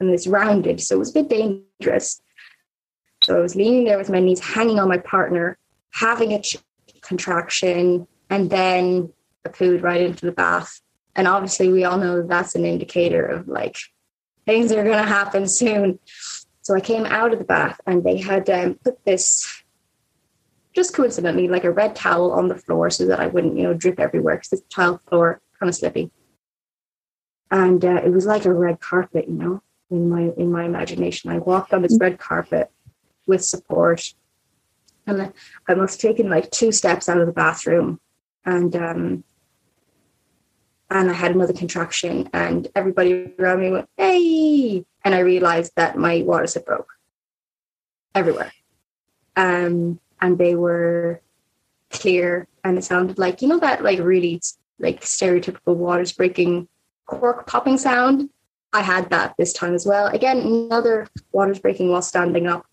and 0.00 0.10
it's 0.10 0.26
rounded. 0.26 0.80
So 0.80 0.96
it 0.96 0.98
was 0.98 1.10
a 1.10 1.22
bit 1.22 1.28
dangerous. 1.28 2.22
So 3.22 3.36
I 3.36 3.40
was 3.40 3.56
leaning 3.56 3.84
there 3.84 3.98
with 3.98 4.10
my 4.10 4.20
knees 4.20 4.40
hanging 4.40 4.78
on 4.78 4.88
my 4.88 4.98
partner, 4.98 5.58
having 5.90 6.32
a 6.32 6.42
contraction, 7.02 8.06
and 8.30 8.50
then 8.50 9.12
I 9.44 9.50
pooed 9.50 9.82
right 9.82 10.00
into 10.00 10.26
the 10.26 10.32
bath. 10.32 10.80
And 11.14 11.28
obviously, 11.28 11.70
we 11.70 11.84
all 11.84 11.98
know 11.98 12.16
that 12.16 12.28
that's 12.28 12.54
an 12.54 12.64
indicator 12.64 13.24
of 13.26 13.46
like 13.46 13.76
things 14.46 14.72
are 14.72 14.82
going 14.82 14.98
to 14.98 15.04
happen 15.04 15.46
soon. 15.46 15.98
So 16.62 16.74
I 16.74 16.80
came 16.80 17.04
out 17.06 17.32
of 17.32 17.38
the 17.38 17.44
bath 17.44 17.80
and 17.86 18.02
they 18.02 18.18
had 18.18 18.48
um, 18.48 18.74
put 18.82 19.04
this, 19.04 19.61
just 20.74 20.94
coincidentally, 20.94 21.48
like 21.48 21.64
a 21.64 21.70
red 21.70 21.94
towel 21.94 22.32
on 22.32 22.48
the 22.48 22.56
floor 22.56 22.90
so 22.90 23.06
that 23.06 23.20
I 23.20 23.26
wouldn't, 23.26 23.56
you 23.56 23.64
know, 23.64 23.74
drip 23.74 24.00
everywhere 24.00 24.36
because 24.36 24.50
the 24.50 24.62
tile 24.70 25.00
floor 25.08 25.40
kind 25.58 25.68
of 25.68 25.76
slippy. 25.76 26.10
And 27.50 27.84
uh, 27.84 28.00
it 28.04 28.10
was 28.10 28.24
like 28.24 28.46
a 28.46 28.52
red 28.52 28.80
carpet, 28.80 29.28
you 29.28 29.34
know, 29.34 29.62
in 29.90 30.08
my 30.08 30.32
in 30.36 30.50
my 30.50 30.64
imagination. 30.64 31.30
I 31.30 31.38
walked 31.38 31.74
on 31.74 31.82
this 31.82 31.98
red 32.00 32.18
carpet 32.18 32.70
with 33.26 33.44
support. 33.44 34.14
And 35.06 35.32
I 35.68 35.74
must 35.74 36.00
have 36.00 36.10
taken 36.10 36.30
like 36.30 36.50
two 36.50 36.70
steps 36.70 37.08
out 37.08 37.18
of 37.18 37.26
the 37.26 37.32
bathroom 37.32 38.00
and 38.44 38.74
um 38.76 39.24
and 40.90 41.10
I 41.10 41.14
had 41.14 41.34
another 41.34 41.54
contraction 41.54 42.28
and 42.32 42.68
everybody 42.74 43.32
around 43.38 43.60
me 43.60 43.70
went, 43.70 43.88
Hey 43.96 44.84
and 45.04 45.14
I 45.14 45.20
realized 45.20 45.72
that 45.76 45.98
my 45.98 46.22
waters 46.22 46.54
had 46.54 46.64
broke 46.64 46.92
everywhere. 48.14 48.52
Um 49.36 49.98
and 50.22 50.38
they 50.38 50.54
were 50.54 51.20
clear 51.90 52.46
and 52.64 52.78
it 52.78 52.84
sounded 52.84 53.18
like, 53.18 53.42
you 53.42 53.48
know, 53.48 53.58
that 53.58 53.82
like 53.82 53.98
really 53.98 54.40
like 54.78 55.02
stereotypical 55.02 55.76
waters 55.76 56.12
breaking 56.12 56.68
cork 57.06 57.46
popping 57.46 57.76
sound. 57.76 58.30
I 58.72 58.80
had 58.80 59.10
that 59.10 59.34
this 59.36 59.52
time 59.52 59.74
as 59.74 59.84
well. 59.84 60.06
Again, 60.06 60.38
another 60.38 61.06
waters 61.32 61.58
breaking 61.58 61.90
while 61.90 62.00
standing 62.00 62.46
up. 62.46 62.64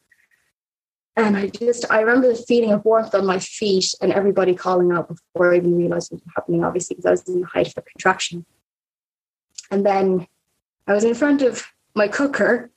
And 1.17 1.35
I 1.35 1.47
just, 1.47 1.91
I 1.91 1.99
remember 1.99 2.29
the 2.29 2.35
feeling 2.35 2.71
of 2.71 2.85
warmth 2.85 3.13
on 3.13 3.25
my 3.25 3.39
feet 3.39 3.93
and 3.99 4.13
everybody 4.13 4.55
calling 4.55 4.93
out 4.93 5.09
before 5.09 5.53
I 5.53 5.57
even 5.57 5.75
realized 5.75 6.11
what 6.11 6.23
was 6.23 6.33
happening, 6.33 6.63
obviously, 6.63 6.95
because 6.95 7.07
I 7.07 7.11
was 7.11 7.27
in 7.27 7.41
the 7.41 7.47
height 7.47 7.67
of 7.67 7.75
the 7.75 7.81
contraction. 7.81 8.45
And 9.69 9.85
then 9.85 10.27
I 10.87 10.93
was 10.93 11.03
in 11.03 11.15
front 11.15 11.41
of 11.41 11.67
my 11.95 12.07
cooker. 12.07 12.69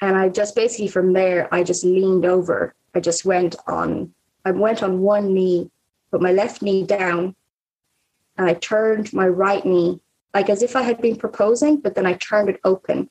And 0.00 0.16
I 0.16 0.28
just 0.28 0.54
basically 0.54 0.86
from 0.86 1.14
there, 1.14 1.52
I 1.52 1.64
just 1.64 1.82
leaned 1.82 2.26
over. 2.26 2.74
I 2.94 3.00
just 3.00 3.24
went 3.24 3.56
on, 3.66 4.14
I 4.44 4.52
went 4.52 4.82
on 4.82 5.00
one 5.00 5.34
knee, 5.34 5.70
put 6.10 6.22
my 6.22 6.32
left 6.32 6.62
knee 6.62 6.84
down, 6.84 7.34
and 8.36 8.48
I 8.48 8.54
turned 8.54 9.12
my 9.12 9.26
right 9.26 9.64
knee, 9.64 10.00
like 10.32 10.48
as 10.48 10.62
if 10.62 10.76
I 10.76 10.82
had 10.82 11.00
been 11.00 11.16
proposing, 11.16 11.78
but 11.78 11.94
then 11.94 12.06
I 12.06 12.14
turned 12.14 12.48
it 12.48 12.60
open 12.64 13.10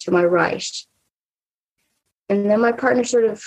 to 0.00 0.10
my 0.10 0.24
right. 0.24 0.64
And 2.28 2.48
then 2.48 2.60
my 2.60 2.72
partner 2.72 3.04
sort 3.04 3.24
of 3.24 3.42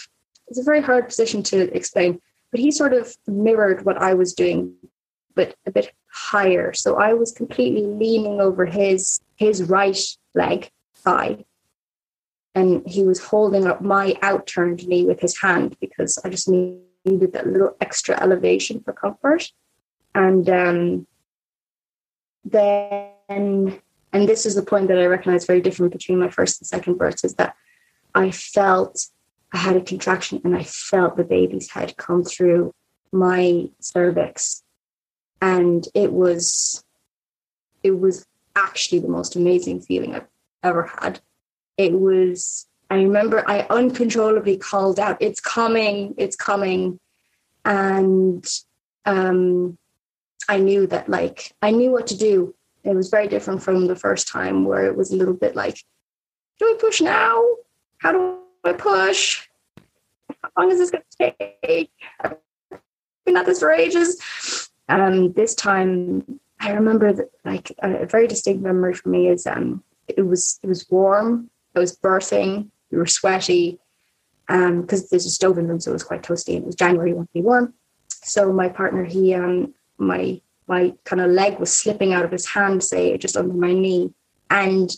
it's 0.48 0.60
a 0.60 0.64
very 0.64 0.82
hard 0.82 1.08
position 1.08 1.42
to 1.44 1.74
explain, 1.76 2.22
but 2.52 2.60
he 2.60 2.72
sort 2.72 2.94
of 2.94 3.16
mirrored 3.28 3.86
what 3.86 3.98
I 3.98 4.14
was 4.14 4.34
doing, 4.34 4.76
but 5.36 5.56
a 5.66 5.72
bit 5.72 5.94
higher. 6.12 6.74
So 6.74 6.98
I 6.98 7.14
was 7.14 7.32
completely 7.32 7.86
leaning 7.86 8.42
over 8.42 8.66
his 8.66 9.22
his 9.36 9.64
right 9.64 9.98
leg 10.36 10.70
thigh. 10.96 11.46
And 12.56 12.88
he 12.88 13.04
was 13.04 13.20
holding 13.20 13.66
up 13.66 13.82
my 13.82 14.16
outturned 14.22 14.88
knee 14.88 15.06
with 15.06 15.20
his 15.20 15.40
hand 15.40 15.76
because 15.80 16.20
I 16.24 16.30
just 16.30 16.48
needed 16.48 17.34
that 17.34 17.48
little 17.48 17.76
extra 17.82 18.20
elevation 18.22 18.82
for 18.82 18.94
comfort. 18.94 19.52
And 20.14 20.48
um, 20.50 21.08
then, 22.46 23.12
and 23.28 24.30
this 24.30 24.46
is 24.46 24.56
the 24.56 24.62
point 24.62 24.88
that 24.90 25.00
I 25.00 25.06
recognize 25.06 25.46
very 25.46 25.62
different 25.62 25.92
between 25.92 26.20
my 26.20 26.30
first 26.30 26.62
and 26.62 26.68
second 26.68 26.98
births 26.98 27.24
is 27.24 27.34
that 27.36 27.56
I 28.14 28.30
felt 28.32 29.08
I 29.52 29.58
had 29.58 29.76
a 29.76 29.82
contraction 29.82 30.42
and 30.44 30.56
I 30.56 30.64
felt 30.64 31.18
the 31.18 31.24
baby's 31.24 31.72
head 31.72 31.98
come 31.98 32.24
through 32.24 32.74
my 33.12 33.70
cervix. 33.80 34.64
And 35.42 35.88
it 35.94 36.12
was 36.12 36.84
it 37.84 38.00
was 38.00 38.26
actually 38.56 39.00
the 39.00 39.10
most 39.10 39.36
amazing 39.36 39.82
feeling 39.82 40.16
I've 40.16 40.28
ever 40.64 40.90
had. 41.02 41.20
It 41.78 41.94
was 41.94 42.68
I 42.90 42.98
remember 42.98 43.44
I 43.48 43.66
uncontrollably 43.70 44.58
called 44.58 45.00
out, 45.00 45.18
it's 45.20 45.40
coming, 45.40 46.14
it's 46.18 46.36
coming. 46.36 47.00
And 47.66 48.46
um 49.06 49.78
I 50.50 50.58
knew 50.58 50.88
that 50.88 51.10
like 51.10 51.54
I 51.62 51.72
knew 51.72 51.92
what 51.92 52.08
to 52.08 52.18
do. 52.18 52.54
It 52.84 52.96
was 52.96 53.10
very 53.10 53.28
different 53.28 53.64
from 53.64 53.88
the 53.88 53.96
first 53.96 54.28
time 54.28 54.66
where 54.66 54.86
it 54.86 54.96
was 54.96 55.12
a 55.12 55.16
little 55.16 55.34
bit 55.34 55.56
like, 55.56 55.78
do 56.60 56.66
I 56.66 56.76
push 56.80 57.02
now? 57.02 57.42
How 58.00 58.12
do 58.12 58.38
I 58.64 58.74
push? 58.74 59.48
How 60.44 60.50
long 60.58 60.72
is 60.72 60.80
this 60.80 60.92
going 60.92 61.04
to 61.20 61.34
take? 61.64 61.92
I've 62.20 62.36
been 63.26 63.38
at 63.38 63.46
this 63.46 63.60
for 63.60 63.72
ages. 63.72 64.70
Um, 64.90 65.32
this 65.34 65.56
time, 65.56 66.40
I 66.60 66.72
remember 66.72 67.14
that 67.14 67.30
like 67.46 67.72
a, 67.82 68.06
very 68.06 68.28
distinct 68.28 68.62
memory 68.62 68.94
for 68.94 69.10
me 69.10 69.30
is 69.30 69.48
um, 69.48 69.84
it 70.08 70.22
was 70.22 70.60
it 70.62 70.68
was 70.68 70.86
warm. 70.90 71.50
I 71.76 71.80
was 71.80 71.98
birthing. 71.98 72.70
We 72.92 72.98
were 72.98 73.06
sweaty 73.06 73.80
because 74.48 75.02
um, 75.02 75.08
there's 75.10 75.26
a 75.26 75.30
stove 75.30 75.58
in 75.58 75.66
the 75.66 75.70
room, 75.70 75.80
so 75.80 75.92
it 75.92 75.94
was 75.94 76.04
quite 76.04 76.22
toasty. 76.22 76.58
It 76.58 76.66
was 76.66 76.76
January, 76.76 77.14
wanted 77.14 77.28
to 77.28 77.34
be 77.34 77.42
warm. 77.42 77.74
So 78.10 78.52
my 78.54 78.70
partner, 78.70 79.04
he 79.04 79.34
um, 79.34 79.74
my 79.98 80.42
my 80.68 80.94
kind 81.04 81.22
of 81.22 81.32
leg 81.32 81.60
was 81.60 81.74
slipping 81.74 82.14
out 82.14 82.26
of 82.26 82.32
his 82.32 82.48
hand, 82.48 82.84
say 82.84 83.18
just 83.18 83.38
under 83.38 83.54
my 83.54 83.74
knee, 83.74 84.14
and 84.50 84.96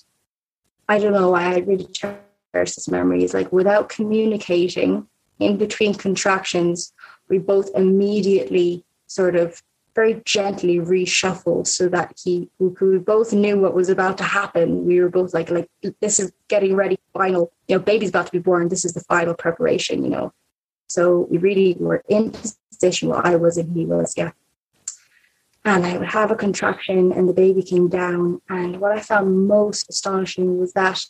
I 0.88 1.00
don't 1.00 1.14
know 1.14 1.32
why 1.32 1.54
I 1.54 1.58
really 1.60 1.88
cherish 1.88 2.20
this 2.54 2.88
memory. 2.88 3.18
memories, 3.18 3.34
like 3.34 3.52
without 3.52 3.90
communicating 3.90 5.08
in 5.40 5.58
between 5.58 5.94
contractions, 5.94 6.94
we 7.30 7.38
both 7.38 7.70
immediately 7.76 8.86
sort 9.08 9.36
of 9.36 9.62
very 9.96 10.22
gently 10.26 10.78
reshuffled 10.78 11.68
so 11.68 11.88
that 11.88 12.14
he 12.22 12.50
we 12.60 12.98
both 12.98 13.32
knew 13.32 13.58
what 13.58 13.74
was 13.74 13.90
about 13.90 14.18
to 14.18 14.26
happen. 14.26 14.86
We 14.86 15.00
were 15.00 15.10
both 15.10 15.34
like, 15.34 15.50
like 15.50 15.70
this 16.02 16.20
is 16.20 16.34
getting 16.50 16.76
ready, 16.76 17.00
final, 17.14 17.52
you 17.68 17.78
know, 17.78 17.82
baby's 17.82 18.10
about 18.10 18.26
to 18.26 18.32
be 18.32 18.40
born. 18.40 18.68
This 18.68 18.84
is 18.84 18.94
the 18.94 19.00
final 19.02 19.34
preparation, 19.34 20.04
you 20.04 20.10
know. 20.10 20.34
So 20.88 21.28
we 21.32 21.38
really 21.38 21.78
were 21.80 22.04
in 22.10 22.32
position 22.72 23.10
where 23.10 23.26
I 23.26 23.36
was 23.36 23.58
and 23.58 23.76
he 23.76 23.86
was, 23.86 24.14
yeah. 24.18 24.32
And 25.64 25.86
I 25.86 25.98
would 25.98 26.10
have 26.10 26.30
a 26.30 26.36
contraction 26.36 27.12
and 27.12 27.28
the 27.28 27.34
baby 27.34 27.64
came 27.64 27.88
down. 27.88 28.42
And 28.50 28.80
what 28.80 28.92
I 28.92 29.00
found 29.00 29.48
most 29.48 29.90
astonishing 29.90 30.60
was 30.60 30.74
that 30.74 31.04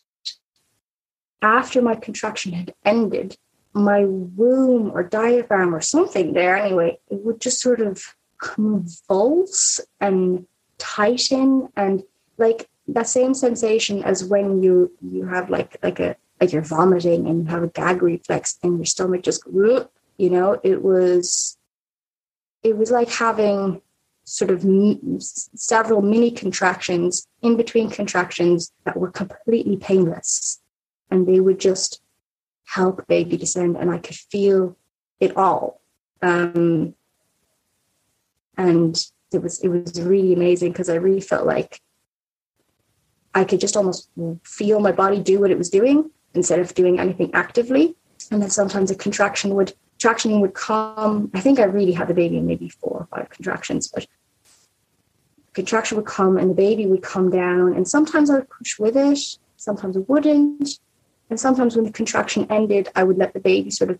after 1.41 1.81
my 1.81 1.95
contraction 1.95 2.53
had 2.53 2.73
ended, 2.85 3.37
my 3.73 4.05
womb 4.05 4.91
or 4.91 5.03
diaphragm 5.03 5.75
or 5.75 5.81
something 5.81 6.33
there 6.33 6.55
anyway, 6.55 6.97
it 7.09 7.25
would 7.25 7.41
just 7.41 7.59
sort 7.59 7.81
of 7.81 8.15
convulse 8.39 9.79
and 9.99 10.45
tighten 10.77 11.69
and 11.75 12.03
like 12.37 12.69
that 12.87 13.07
same 13.07 13.33
sensation 13.33 14.03
as 14.03 14.23
when 14.23 14.61
you 14.61 14.91
you 15.01 15.25
have 15.25 15.49
like 15.49 15.77
like 15.81 15.99
a 15.99 16.15
like 16.39 16.51
you're 16.51 16.61
vomiting 16.61 17.27
and 17.27 17.43
you 17.43 17.49
have 17.49 17.63
a 17.63 17.67
gag 17.67 18.01
reflex 18.01 18.59
and 18.61 18.77
your 18.77 18.85
stomach 18.85 19.23
just 19.23 19.43
you 19.47 20.29
know 20.29 20.59
it 20.63 20.81
was 20.81 21.57
it 22.63 22.77
was 22.77 22.91
like 22.91 23.09
having 23.09 23.81
sort 24.25 24.49
of 24.49 24.65
several 25.55 26.01
mini 26.01 26.31
contractions 26.31 27.27
in 27.43 27.55
between 27.55 27.89
contractions 27.89 28.71
that 28.83 28.97
were 28.97 29.11
completely 29.11 29.77
painless 29.77 30.61
and 31.11 31.27
they 31.27 31.39
would 31.39 31.59
just 31.59 32.01
help 32.65 33.07
baby 33.07 33.37
descend 33.37 33.77
and 33.77 33.91
I 33.91 33.99
could 33.99 34.15
feel 34.15 34.75
it 35.19 35.37
all. 35.37 35.81
Um, 36.21 36.95
and 38.57 39.05
it 39.31 39.41
was 39.41 39.59
it 39.61 39.69
was 39.69 40.01
really 40.01 40.33
amazing 40.33 40.71
because 40.71 40.89
I 40.89 40.95
really 40.95 41.21
felt 41.21 41.45
like 41.45 41.81
I 43.33 43.43
could 43.43 43.59
just 43.59 43.75
almost 43.75 44.09
feel 44.43 44.79
my 44.79 44.91
body 44.91 45.19
do 45.19 45.39
what 45.39 45.51
it 45.51 45.57
was 45.57 45.69
doing 45.69 46.09
instead 46.33 46.59
of 46.59 46.73
doing 46.73 46.99
anything 46.99 47.31
actively. 47.33 47.95
And 48.31 48.41
then 48.41 48.49
sometimes 48.49 48.91
a 48.91 48.95
contraction 48.95 49.53
would 49.55 49.73
contraction 49.99 50.39
would 50.41 50.53
come. 50.53 51.31
I 51.33 51.41
think 51.41 51.59
I 51.59 51.63
really 51.63 51.91
had 51.91 52.07
the 52.07 52.13
baby 52.13 52.37
in 52.37 52.45
maybe 52.45 52.69
four 52.69 52.99
or 52.99 53.07
five 53.11 53.29
contractions, 53.29 53.87
but 53.87 54.07
contraction 55.53 55.97
would 55.97 56.05
come 56.05 56.37
and 56.37 56.49
the 56.49 56.55
baby 56.55 56.85
would 56.85 57.01
come 57.01 57.29
down. 57.29 57.73
And 57.75 57.87
sometimes 57.87 58.29
I 58.29 58.35
would 58.35 58.49
push 58.49 58.79
with 58.79 58.97
it, 58.97 59.19
sometimes 59.57 59.97
I 59.97 60.01
wouldn't. 60.01 60.79
And 61.29 61.39
sometimes 61.39 61.75
when 61.75 61.85
the 61.85 61.91
contraction 61.91 62.45
ended, 62.51 62.89
I 62.95 63.03
would 63.03 63.17
let 63.17 63.33
the 63.33 63.39
baby 63.39 63.71
sort 63.71 63.89
of 63.89 63.99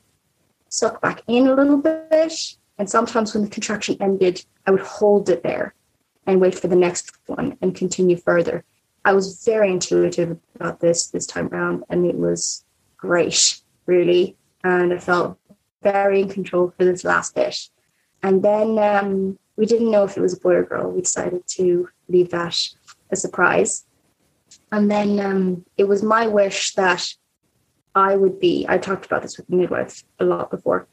suck 0.69 1.02
back 1.02 1.23
in 1.27 1.48
a 1.48 1.56
little 1.56 1.77
bit. 1.77 2.57
And 2.77 2.89
sometimes 2.89 3.34
when 3.34 3.43
the 3.43 3.49
contraction 3.49 3.97
ended, 4.02 4.45
I 4.65 4.72
would 4.72 4.81
hold 4.81 5.30
it 5.30 5.43
there 5.43 5.73
and 6.27 6.41
wait 6.41 6.56
for 6.56 6.68
the 6.68 6.76
next 6.76 7.11
one 7.27 7.57
and 7.61 7.76
continue 7.76 8.18
further. 8.18 8.64
I 9.06 9.14
was 9.14 9.43
very 9.45 9.72
intuitive 9.72 10.38
about 10.56 10.80
this 10.80 11.07
this 11.07 11.27
time 11.27 11.47
around, 11.47 11.84
and 11.89 12.06
it 12.06 12.15
was 12.15 12.65
great, 12.97 13.61
really. 13.85 14.35
And 14.64 14.91
I 14.91 14.97
felt 14.97 15.38
very 15.84 16.22
in 16.22 16.30
control 16.30 16.73
for 16.76 16.84
this 16.84 17.03
last 17.03 17.35
bit. 17.35 17.69
And 18.23 18.43
then 18.43 18.80
um, 18.80 19.38
we 19.56 19.68
didn't 19.68 19.91
know 19.91 20.03
if 20.03 20.18
it 20.18 20.22
was 20.22 20.34
a 20.34 20.39
boy 20.39 20.56
or 20.56 20.64
girl. 20.64 20.89
We 20.89 21.02
decided 21.02 21.45
to 21.49 21.89
leave 22.10 22.31
that 22.31 22.57
a 23.11 23.15
surprise. 23.15 23.85
And 24.72 24.89
then 24.89 25.19
um, 25.19 25.65
it 25.77 25.84
was 25.84 26.02
my 26.02 26.26
wish 26.26 26.73
that 26.73 27.14
I 27.93 28.15
would 28.15 28.39
be, 28.39 28.65
I 28.68 28.77
talked 28.77 29.06
about 29.06 29.22
this 29.22 29.38
with 29.38 29.47
the 29.47 29.56
midwife 29.56 30.03
a 30.19 30.26
lot 30.26 30.52
before, 30.52 30.88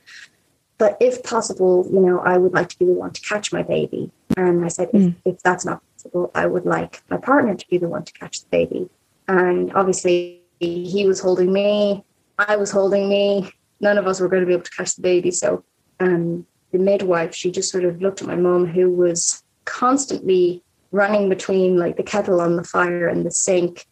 but 0.82 0.96
if 0.98 1.22
possible, 1.22 1.88
you 1.92 2.00
know, 2.00 2.18
I 2.18 2.36
would 2.36 2.54
like 2.54 2.68
to 2.70 2.76
be 2.76 2.86
the 2.86 2.92
one 2.92 3.12
to 3.12 3.20
catch 3.20 3.52
my 3.52 3.62
baby. 3.62 4.10
And 4.36 4.64
I 4.64 4.68
said, 4.68 4.90
mm. 4.90 5.10
if, 5.10 5.14
hmm. 5.14 5.28
if 5.28 5.42
that's 5.44 5.64
not 5.64 5.80
possible, 5.92 6.32
I 6.34 6.46
would 6.46 6.66
like 6.66 7.04
my 7.08 7.18
partner 7.18 7.54
to 7.54 7.68
be 7.68 7.78
the 7.78 7.86
one 7.86 8.04
to 8.04 8.12
catch 8.12 8.40
the 8.40 8.48
baby. 8.50 8.90
And 9.28 9.72
obviously, 9.74 10.40
he 10.58 11.06
was 11.06 11.20
holding 11.20 11.52
me, 11.52 12.04
I 12.36 12.56
was 12.56 12.72
holding 12.72 13.08
me. 13.08 13.52
None 13.80 13.96
of 13.96 14.08
us 14.08 14.18
were 14.18 14.26
going 14.26 14.42
to 14.42 14.46
be 14.46 14.54
able 14.54 14.64
to 14.64 14.70
catch 14.72 14.96
the 14.96 15.02
baby. 15.02 15.30
So 15.30 15.62
um, 16.00 16.44
the 16.72 16.80
midwife, 16.80 17.32
she 17.32 17.52
just 17.52 17.70
sort 17.70 17.84
of 17.84 18.02
looked 18.02 18.20
at 18.20 18.26
my 18.26 18.34
mom, 18.34 18.66
who 18.66 18.90
was 18.90 19.44
constantly 19.64 20.64
running 20.90 21.28
between 21.28 21.78
like 21.78 21.96
the 21.96 22.02
kettle 22.02 22.40
on 22.40 22.56
the 22.56 22.64
fire 22.64 23.06
and 23.06 23.24
the 23.24 23.30
sink, 23.30 23.86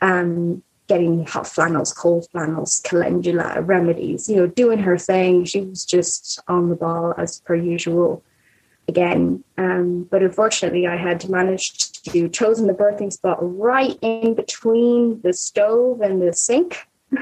um, 0.00 0.62
getting 0.90 1.24
hot 1.24 1.46
flannels, 1.46 1.92
cold 1.92 2.26
flannels, 2.32 2.80
calendula 2.84 3.62
remedies, 3.62 4.28
you 4.28 4.34
know, 4.34 4.48
doing 4.48 4.80
her 4.80 4.98
thing. 4.98 5.44
She 5.44 5.60
was 5.60 5.84
just 5.84 6.40
on 6.48 6.68
the 6.68 6.74
ball 6.74 7.14
as 7.16 7.40
per 7.42 7.54
usual 7.54 8.24
again. 8.88 9.44
Um, 9.56 10.08
but 10.10 10.20
unfortunately, 10.20 10.88
I 10.88 10.96
had 10.96 11.28
managed 11.28 12.04
to 12.06 12.28
chosen 12.28 12.66
the 12.66 12.74
birthing 12.74 13.12
spot 13.12 13.38
right 13.40 13.96
in 14.02 14.34
between 14.34 15.20
the 15.22 15.32
stove 15.32 16.00
and 16.00 16.20
the 16.20 16.32
sink. 16.32 16.88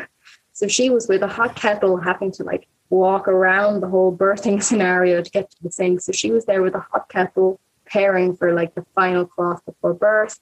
so 0.54 0.66
she 0.66 0.88
was 0.88 1.06
with 1.06 1.22
a 1.22 1.28
hot 1.28 1.54
kettle 1.54 1.98
having 1.98 2.32
to 2.32 2.44
like 2.44 2.66
walk 2.88 3.28
around 3.28 3.82
the 3.82 3.88
whole 3.88 4.16
birthing 4.16 4.62
scenario 4.68 5.20
to 5.20 5.30
get 5.30 5.50
to 5.50 5.62
the 5.62 5.70
sink. 5.70 6.00
So 6.00 6.12
she 6.12 6.30
was 6.30 6.46
there 6.46 6.62
with 6.62 6.74
a 6.74 6.86
hot 6.90 7.10
kettle, 7.10 7.60
preparing 7.84 8.34
for 8.34 8.54
like 8.54 8.74
the 8.74 8.86
final 8.94 9.26
cloth 9.26 9.62
before 9.66 9.92
birth. 9.92 10.40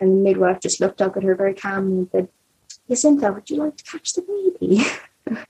And 0.00 0.10
the 0.10 0.22
midwife 0.30 0.60
just 0.60 0.80
looked 0.80 1.00
up 1.00 1.16
at 1.16 1.22
her 1.22 1.36
very 1.36 1.54
calmly 1.54 1.98
and 1.98 2.08
said, 2.10 2.28
Jacinta, 2.88 3.32
would 3.32 3.48
you 3.50 3.56
like 3.56 3.76
to 3.76 3.84
catch 3.84 4.14
the 4.14 4.22
baby? 4.22 4.84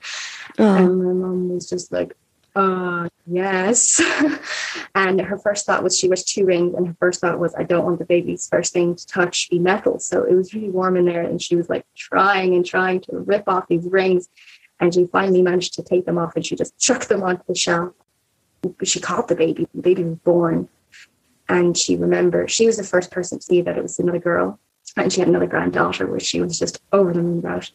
Oh. 0.57 0.75
And 0.75 1.01
my 1.05 1.13
mom 1.13 1.53
was 1.53 1.69
just 1.69 1.89
like, 1.89 2.17
uh, 2.53 3.07
yes. 3.25 4.01
and 4.95 5.21
her 5.21 5.37
first 5.37 5.65
thought 5.65 5.83
was 5.83 5.97
she 5.97 6.09
was 6.09 6.25
two 6.25 6.45
rings, 6.45 6.75
and 6.75 6.87
her 6.87 6.95
first 6.99 7.21
thought 7.21 7.39
was, 7.39 7.55
I 7.55 7.63
don't 7.63 7.85
want 7.85 7.99
the 7.99 8.05
baby's 8.05 8.49
first 8.49 8.73
thing 8.73 8.95
to 8.95 9.07
touch 9.07 9.49
be 9.49 9.57
metal. 9.57 9.99
So 9.99 10.23
it 10.23 10.33
was 10.33 10.53
really 10.53 10.69
warm 10.69 10.97
in 10.97 11.05
there, 11.05 11.21
and 11.21 11.41
she 11.41 11.55
was 11.55 11.69
like 11.69 11.85
trying 11.95 12.55
and 12.55 12.65
trying 12.65 12.99
to 13.01 13.19
rip 13.19 13.47
off 13.47 13.69
these 13.69 13.85
rings. 13.85 14.27
And 14.81 14.93
she 14.93 15.05
finally 15.05 15.41
managed 15.41 15.75
to 15.75 15.83
take 15.83 16.05
them 16.05 16.17
off 16.17 16.35
and 16.35 16.45
she 16.45 16.55
just 16.55 16.77
chucked 16.77 17.09
them 17.09 17.21
onto 17.21 17.43
the 17.47 17.55
shelf. 17.55 17.93
She 18.83 18.99
caught 18.99 19.27
the 19.27 19.35
baby. 19.35 19.67
The 19.73 19.81
baby 19.81 20.03
was 20.03 20.17
born. 20.19 20.69
And 21.49 21.77
she 21.77 21.97
remembered, 21.97 22.49
she 22.49 22.65
was 22.65 22.77
the 22.77 22.83
first 22.83 23.11
person 23.11 23.39
to 23.39 23.43
see 23.43 23.61
that 23.61 23.77
it 23.77 23.81
was 23.81 23.99
another 23.99 24.19
girl. 24.19 24.59
And 24.97 25.11
she 25.11 25.19
had 25.21 25.29
another 25.29 25.47
granddaughter, 25.47 26.07
which 26.07 26.23
she 26.23 26.41
was 26.41 26.57
just 26.57 26.81
over 26.91 27.13
the 27.13 27.21
moon 27.21 27.39
about. 27.39 27.71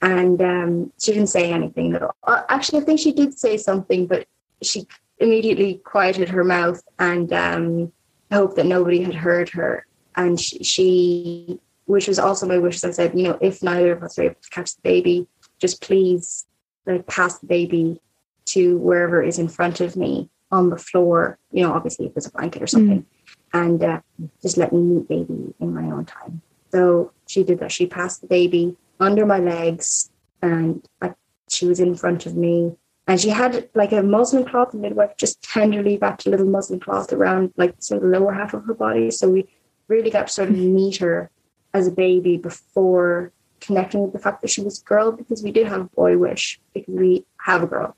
And 0.00 0.40
um, 0.40 0.92
she 1.00 1.12
didn't 1.12 1.28
say 1.28 1.52
anything 1.52 1.92
though. 1.92 2.12
Uh, 2.22 2.42
actually, 2.48 2.82
I 2.82 2.84
think 2.84 3.00
she 3.00 3.12
did 3.12 3.38
say 3.38 3.56
something, 3.56 4.06
but 4.06 4.26
she 4.62 4.86
immediately 5.18 5.80
quieted 5.84 6.28
her 6.28 6.44
mouth 6.44 6.82
and 6.98 7.32
um, 7.32 7.92
hoped 8.30 8.56
that 8.56 8.66
nobody 8.66 9.02
had 9.02 9.14
heard 9.14 9.48
her. 9.50 9.86
And 10.16 10.40
she, 10.40 10.62
she, 10.62 11.60
which 11.86 12.08
was 12.08 12.18
also 12.18 12.46
my 12.46 12.58
wish, 12.58 12.82
I 12.84 12.90
said, 12.90 13.16
you 13.18 13.24
know, 13.24 13.38
if 13.40 13.62
neither 13.62 13.92
of 13.92 14.02
us 14.02 14.18
are 14.18 14.24
able 14.24 14.34
to 14.40 14.50
catch 14.50 14.74
the 14.76 14.82
baby, 14.82 15.26
just 15.58 15.82
please 15.82 16.46
like 16.86 17.06
pass 17.06 17.38
the 17.38 17.46
baby 17.46 18.00
to 18.46 18.78
wherever 18.78 19.22
is 19.22 19.38
in 19.38 19.48
front 19.48 19.80
of 19.80 19.96
me 19.96 20.30
on 20.50 20.70
the 20.70 20.78
floor, 20.78 21.38
you 21.52 21.62
know, 21.62 21.72
obviously 21.72 22.06
if 22.06 22.14
there's 22.14 22.26
a 22.26 22.30
blanket 22.30 22.62
or 22.62 22.66
something, 22.66 23.02
mm. 23.02 23.06
And 23.52 23.82
uh, 23.82 24.00
just 24.42 24.56
let 24.56 24.72
me 24.72 24.80
meet 24.80 25.08
baby 25.08 25.54
in 25.60 25.74
my 25.74 25.84
own 25.90 26.04
time. 26.04 26.42
So 26.70 27.12
she 27.26 27.44
did 27.44 27.60
that. 27.60 27.72
She 27.72 27.86
passed 27.86 28.20
the 28.20 28.26
baby 28.26 28.76
under 29.00 29.24
my 29.24 29.38
legs 29.38 30.10
and 30.42 30.86
I, 31.00 31.14
she 31.48 31.66
was 31.66 31.80
in 31.80 31.94
front 31.94 32.26
of 32.26 32.36
me. 32.36 32.76
And 33.06 33.18
she 33.18 33.30
had 33.30 33.68
like 33.74 33.92
a 33.92 34.02
muslin 34.02 34.44
cloth, 34.44 34.72
the 34.72 34.78
midwife 34.78 35.16
just 35.16 35.42
tenderly 35.42 35.96
wrapped 35.96 36.26
a 36.26 36.30
little 36.30 36.46
muslin 36.46 36.78
cloth 36.78 37.12
around 37.12 37.52
like 37.56 37.74
sort 37.78 38.02
of 38.02 38.10
the 38.10 38.18
lower 38.18 38.32
half 38.32 38.52
of 38.52 38.64
her 38.64 38.74
body. 38.74 39.10
So 39.10 39.30
we 39.30 39.48
really 39.88 40.10
got 40.10 40.26
to 40.26 40.32
sort 40.32 40.50
of 40.50 40.56
meet 40.56 40.98
her 40.98 41.30
as 41.72 41.86
a 41.86 41.90
baby 41.90 42.36
before 42.36 43.32
connecting 43.60 44.02
with 44.02 44.12
the 44.12 44.18
fact 44.18 44.42
that 44.42 44.50
she 44.50 44.60
was 44.60 44.80
a 44.80 44.84
girl 44.84 45.10
because 45.10 45.42
we 45.42 45.50
did 45.50 45.66
have 45.66 45.80
a 45.80 45.84
boy 45.84 46.16
wish 46.16 46.60
because 46.74 46.94
we 46.94 47.24
have 47.40 47.62
a 47.62 47.66
girl. 47.66 47.96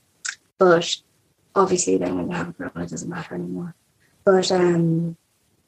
But 0.59 0.95
obviously 1.57 1.97
then 1.97 2.17
when 2.17 2.31
you 2.31 2.37
have 2.37 2.49
a 2.51 2.53
girl 2.53 2.71
it 2.77 2.91
doesn't 2.91 3.11
matter 3.11 3.35
anymore. 3.35 3.75
But 4.25 4.53
um 4.53 5.17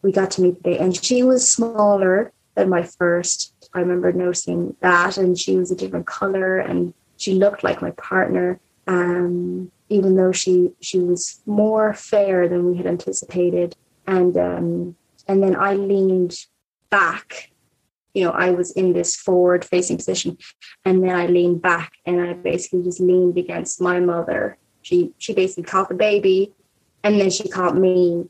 we 0.03 0.13
got 0.13 0.31
to 0.33 0.43
meet 0.43 0.63
the 0.63 0.71
day 0.71 0.79
and 0.79 1.05
she 1.05 1.23
was 1.23 1.51
smaller 1.51 2.33
than 2.55 2.69
my 2.69 2.83
first 2.83 3.53
I 3.75 3.81
remember 3.81 4.13
noticing 4.13 4.77
that, 4.81 5.17
and 5.17 5.39
she 5.39 5.57
was 5.57 5.71
a 5.71 5.77
different 5.77 6.07
color, 6.07 6.59
and 6.59 6.93
she 7.17 7.35
looked 7.35 7.65
like 7.65 7.81
my 7.81 7.91
partner. 7.93 8.61
Um, 8.87 9.71
even 9.89 10.17
though 10.17 10.33
she 10.33 10.73
she 10.81 10.99
was 10.99 11.41
more 11.47 11.95
fair 11.95 12.49
than 12.49 12.71
we 12.71 12.77
had 12.77 12.87
anticipated, 12.87 13.77
and 14.07 14.37
um, 14.37 14.97
and 15.27 15.43
then 15.43 15.57
I 15.57 15.75
leaned 15.75 16.37
back. 16.91 17.51
You 18.15 18.25
know, 18.25 18.33
I 18.33 18.51
was 18.51 18.73
in 18.73 18.93
this 18.93 19.17
forward 19.17 19.65
facing 19.65 19.97
position, 19.97 20.37
and 20.85 21.03
then 21.03 21.15
I 21.15 21.27
leaned 21.27 21.63
back, 21.63 21.93
and 22.05 22.21
I 22.21 22.35
basically 22.35 22.83
just 22.83 23.01
leaned 23.01 23.39
against 23.39 23.81
my 23.81 24.01
mother. 24.01 24.59
She 24.83 25.13
she 25.17 25.33
basically 25.33 25.65
caught 25.65 25.89
the 25.89 25.95
baby, 25.95 26.53
and 27.03 27.19
then 27.19 27.31
she 27.31 27.49
caught 27.49 27.77
me, 27.77 28.29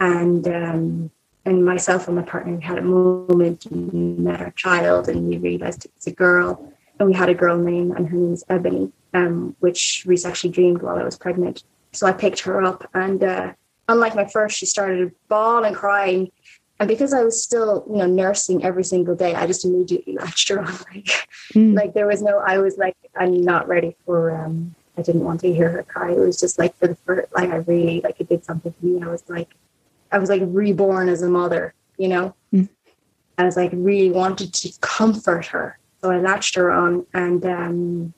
and 0.00 0.46
um, 0.48 1.10
and 1.46 1.64
myself 1.64 2.08
and 2.08 2.16
my 2.16 2.22
partner 2.22 2.60
had 2.60 2.78
a 2.78 2.82
moment 2.82 3.66
and 3.66 4.18
met 4.18 4.40
our 4.40 4.50
child 4.50 5.08
and 5.08 5.28
we 5.28 5.38
realized 5.38 5.84
it 5.84 5.92
was 5.94 6.06
a 6.08 6.10
girl. 6.10 6.72
And 6.98 7.08
we 7.08 7.14
had 7.14 7.28
a 7.28 7.34
girl 7.34 7.56
name 7.58 7.92
and 7.92 8.08
her 8.08 8.16
name's 8.16 8.42
ebony 8.48 8.90
um, 9.14 9.56
which 9.60 10.04
reese 10.06 10.24
actually 10.24 10.50
dreamed 10.50 10.82
while 10.82 10.96
i 10.96 11.04
was 11.04 11.16
pregnant. 11.16 11.62
So 11.92 12.06
i 12.06 12.12
picked 12.12 12.40
her 12.40 12.62
up 12.62 12.88
and 12.92 13.22
uh, 13.22 13.52
unlike 13.88 14.14
my 14.14 14.26
first 14.26 14.58
she 14.58 14.66
started 14.66 15.14
bawling 15.28 15.66
and 15.66 15.76
crying. 15.76 16.30
And 16.78 16.88
because 16.88 17.14
i 17.14 17.22
was 17.22 17.42
still 17.42 17.86
you 17.88 17.98
know 17.98 18.06
nursing 18.06 18.62
every 18.62 18.84
single 18.84 19.14
day 19.16 19.34
i 19.34 19.46
just 19.46 19.64
immediately 19.64 20.14
latched 20.20 20.50
her 20.50 20.58
on 20.58 20.74
like 20.92 21.10
mm. 21.54 21.74
like 21.74 21.94
there 21.94 22.06
was 22.06 22.20
no 22.20 22.38
i 22.38 22.58
was 22.58 22.76
like 22.76 22.96
i'm 23.16 23.40
not 23.40 23.66
ready 23.66 23.96
for 24.04 24.36
um 24.36 24.74
i 24.98 25.00
didn't 25.00 25.24
want 25.24 25.40
to 25.40 25.54
hear 25.54 25.70
her 25.70 25.82
cry. 25.82 26.12
It 26.12 26.18
was 26.18 26.38
just 26.38 26.58
like 26.58 26.76
for 26.76 26.88
the 26.88 26.96
first 26.96 27.32
like 27.32 27.50
i 27.50 27.56
really 27.56 28.02
like 28.02 28.20
it 28.20 28.28
did 28.28 28.44
something 28.44 28.74
to 28.74 28.84
me. 28.84 29.02
I 29.02 29.08
was 29.08 29.24
like 29.28 29.54
I 30.16 30.18
was 30.18 30.30
like 30.30 30.40
reborn 30.46 31.10
as 31.10 31.20
a 31.20 31.28
mother, 31.28 31.74
you 31.98 32.08
know. 32.08 32.34
Mm. 32.50 32.70
I 33.36 33.44
was 33.44 33.54
like 33.54 33.70
really 33.74 34.10
wanted 34.10 34.54
to 34.54 34.72
comfort 34.80 35.44
her, 35.44 35.78
so 36.00 36.10
I 36.10 36.16
latched 36.20 36.54
her 36.54 36.72
on, 36.72 37.04
and 37.12 37.44
um, 37.44 38.14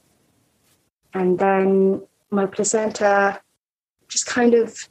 and 1.12 1.40
then 1.40 2.06
my 2.30 2.46
placenta 2.46 3.40
just 4.06 4.26
kind 4.26 4.54
of. 4.54 4.88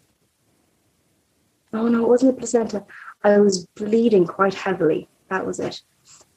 Oh 1.72 1.88
no, 1.88 2.04
it 2.04 2.10
wasn't 2.10 2.34
a 2.34 2.38
placenta. 2.38 2.86
I 3.24 3.38
was 3.38 3.66
bleeding 3.68 4.28
quite 4.28 4.54
heavily. 4.54 5.08
That 5.30 5.46
was 5.46 5.62
it. 5.62 5.82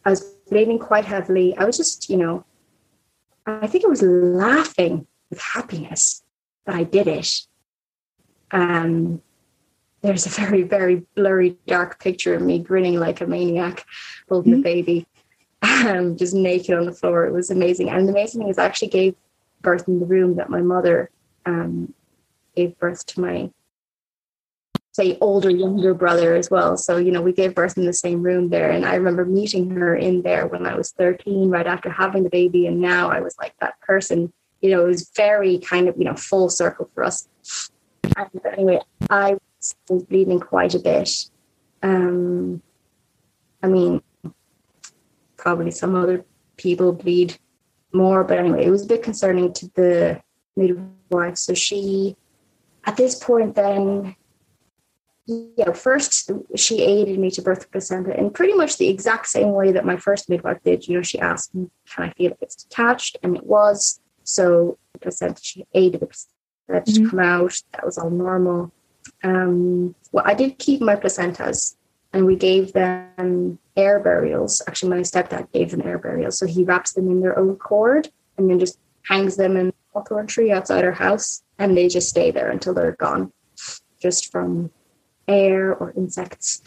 I 0.05 0.11
was 0.11 0.23
bleeding 0.49 0.79
quite 0.79 1.05
heavily. 1.05 1.57
I 1.57 1.65
was 1.65 1.77
just, 1.77 2.09
you 2.09 2.17
know, 2.17 2.45
I 3.45 3.67
think 3.67 3.85
I 3.85 3.89
was 3.89 4.03
laughing 4.03 5.09
with 5.31 5.41
happiness 5.41 6.23
that 6.65 6.77
I 6.77 6.85
did 6.85 7.09
it. 7.09 7.29
Um, 8.53 9.21
there's 10.03 10.27
a 10.27 10.31
very, 10.31 10.63
very 10.63 11.07
blurry, 11.15 11.57
dark 11.67 12.01
picture 12.01 12.35
of 12.35 12.43
me 12.43 12.59
grinning 12.59 12.99
like 12.99 13.21
a 13.21 13.27
maniac 13.27 13.85
holding 14.29 14.53
mm-hmm. 14.53 14.63
the 14.63 14.65
baby, 14.65 15.07
um, 15.63 16.17
just 16.17 16.35
naked 16.35 16.75
on 16.75 16.87
the 16.87 16.93
floor. 16.93 17.27
It 17.27 17.33
was 17.33 17.51
amazing. 17.51 17.91
And 17.91 18.09
the 18.09 18.13
amazing 18.13 18.41
thing 18.41 18.51
is, 18.51 18.59
I 18.59 18.65
actually 18.65 18.89
gave 18.89 19.15
birth 19.61 19.87
in 19.89 20.01
the 20.01 20.07
room 20.07 20.37
that 20.37 20.49
my 20.49 20.63
mother 20.63 21.11
um, 21.45 21.93
gave 22.57 22.79
birth 22.79 23.05
to 23.07 23.21
my, 23.21 23.51
say, 24.93 25.19
older, 25.21 25.51
younger 25.51 25.93
brother 25.93 26.35
as 26.35 26.51
well. 26.51 26.77
So, 26.77 26.97
you 26.97 27.13
know, 27.13 27.23
we 27.23 27.33
gave 27.33 27.55
birth 27.55 27.77
in 27.77 27.85
the 27.85 27.93
same 27.93 28.23
room 28.23 28.49
there. 28.49 28.71
And 28.71 28.87
I 28.87 28.95
remember 28.95 29.27
meeting 29.27 29.71
her 29.71 29.95
in 29.95 30.23
there 30.23 30.47
when 30.47 30.67
I 30.67 30.75
was 30.77 30.93
13, 30.93 31.51
right 31.51 31.67
after 31.67 31.91
having 31.91 32.25
the 32.25 32.31
baby. 32.31 32.67
And 32.67 32.81
now 32.81 33.11
I 33.11 33.21
was 33.21 33.37
like 33.39 33.55
that 33.61 33.79
person. 33.81 34.33
You 34.63 34.71
know, 34.71 34.85
it 34.85 34.89
was 34.89 35.11
very 35.15 35.59
kind 35.59 35.89
of, 35.89 35.97
you 35.99 36.05
know, 36.05 36.15
full 36.15 36.49
circle 36.49 36.91
for 36.95 37.05
us. 37.05 37.29
And 38.17 38.29
anyway, 38.47 38.81
I 39.09 39.37
was 39.89 40.03
bleeding 40.05 40.41
quite 40.41 40.75
a 40.75 40.79
bit. 40.79 41.11
Um, 41.83 42.63
I 43.63 43.69
mean, 43.69 44.03
probably 45.37 45.71
some 45.71 45.95
other 45.95 46.25
people 46.57 46.93
bleed 46.93 47.39
more, 47.93 48.25
but 48.25 48.39
anyway, 48.39 48.65
it 48.65 48.71
was 48.71 48.85
a 48.85 48.89
bit 48.89 49.03
concerning 49.03 49.53
to 49.55 49.71
the 49.75 50.21
midwife. 50.57 51.37
So 51.37 51.55
she, 51.55 52.17
at 52.85 52.97
this 52.97 53.17
point, 53.17 53.55
then, 53.55 54.17
yeah, 55.27 55.73
first 55.73 56.31
she 56.57 56.83
aided 56.83 57.19
me 57.19 57.31
to 57.33 57.43
birth 57.43 57.61
the 57.61 57.69
placenta 57.69 58.19
in 58.19 58.31
pretty 58.31 58.55
much 58.55 58.79
the 58.79 58.89
exact 58.89 59.27
same 59.29 59.53
way 59.53 59.73
that 59.73 59.85
my 59.85 59.97
first 59.97 60.29
midwife 60.29 60.63
did. 60.65 60.89
You 60.89 60.97
know, 60.97 61.03
she 61.03 61.21
asked 61.21 61.55
me, 61.55 61.71
"Can 61.89 62.05
I 62.05 62.13
feel 62.13 62.33
if 62.33 62.43
it's 62.43 62.65
detached?" 62.65 63.17
And 63.23 63.37
it 63.37 63.45
was. 63.45 64.01
So 64.25 64.79
the 64.93 64.99
placenta, 64.99 65.41
she 65.43 65.67
aided 65.73 66.01
the 66.01 66.07
placenta 66.07 66.91
mm-hmm. 66.91 67.05
to 67.05 67.11
come 67.11 67.21
out. 67.21 67.55
That 67.73 67.87
was 67.87 67.97
all 67.97 68.11
normal. 68.11 68.73
Um, 69.23 69.95
well, 70.13 70.25
I 70.27 70.35
did 70.35 70.59
keep 70.59 70.81
my 70.81 70.97
placentas, 70.97 71.77
and 72.13 72.27
we 72.27 72.37
gave 72.37 72.73
them 72.73 73.59
air 73.77 74.01
burials. 74.01 74.63
Actually, 74.67 74.91
my 74.91 75.01
stepdad 75.01 75.53
gave 75.53 75.71
them 75.71 75.83
air 75.85 75.99
burials, 75.99 76.39
so 76.39 76.47
he 76.47 76.65
wraps 76.65 76.93
them 76.93 77.11
in 77.11 77.21
their 77.21 77.39
own 77.39 77.57
cord 77.57 78.09
and 78.37 78.51
then 78.51 78.59
just 78.59 78.79
hangs 79.03 79.37
them 79.37 79.57
in 79.57 79.69
a 79.69 79.73
hawthorn 79.93 80.27
tree 80.27 80.51
outside 80.51 80.85
our 80.85 80.93
house 80.93 81.43
and 81.59 81.77
they 81.77 81.89
just 81.89 82.09
stay 82.09 82.31
there 82.31 82.51
until 82.51 82.75
they're 82.75 82.93
gone 82.93 83.33
just 84.01 84.31
from 84.31 84.71
air 85.29 85.75
or 85.75 85.93
insects. 85.97 86.63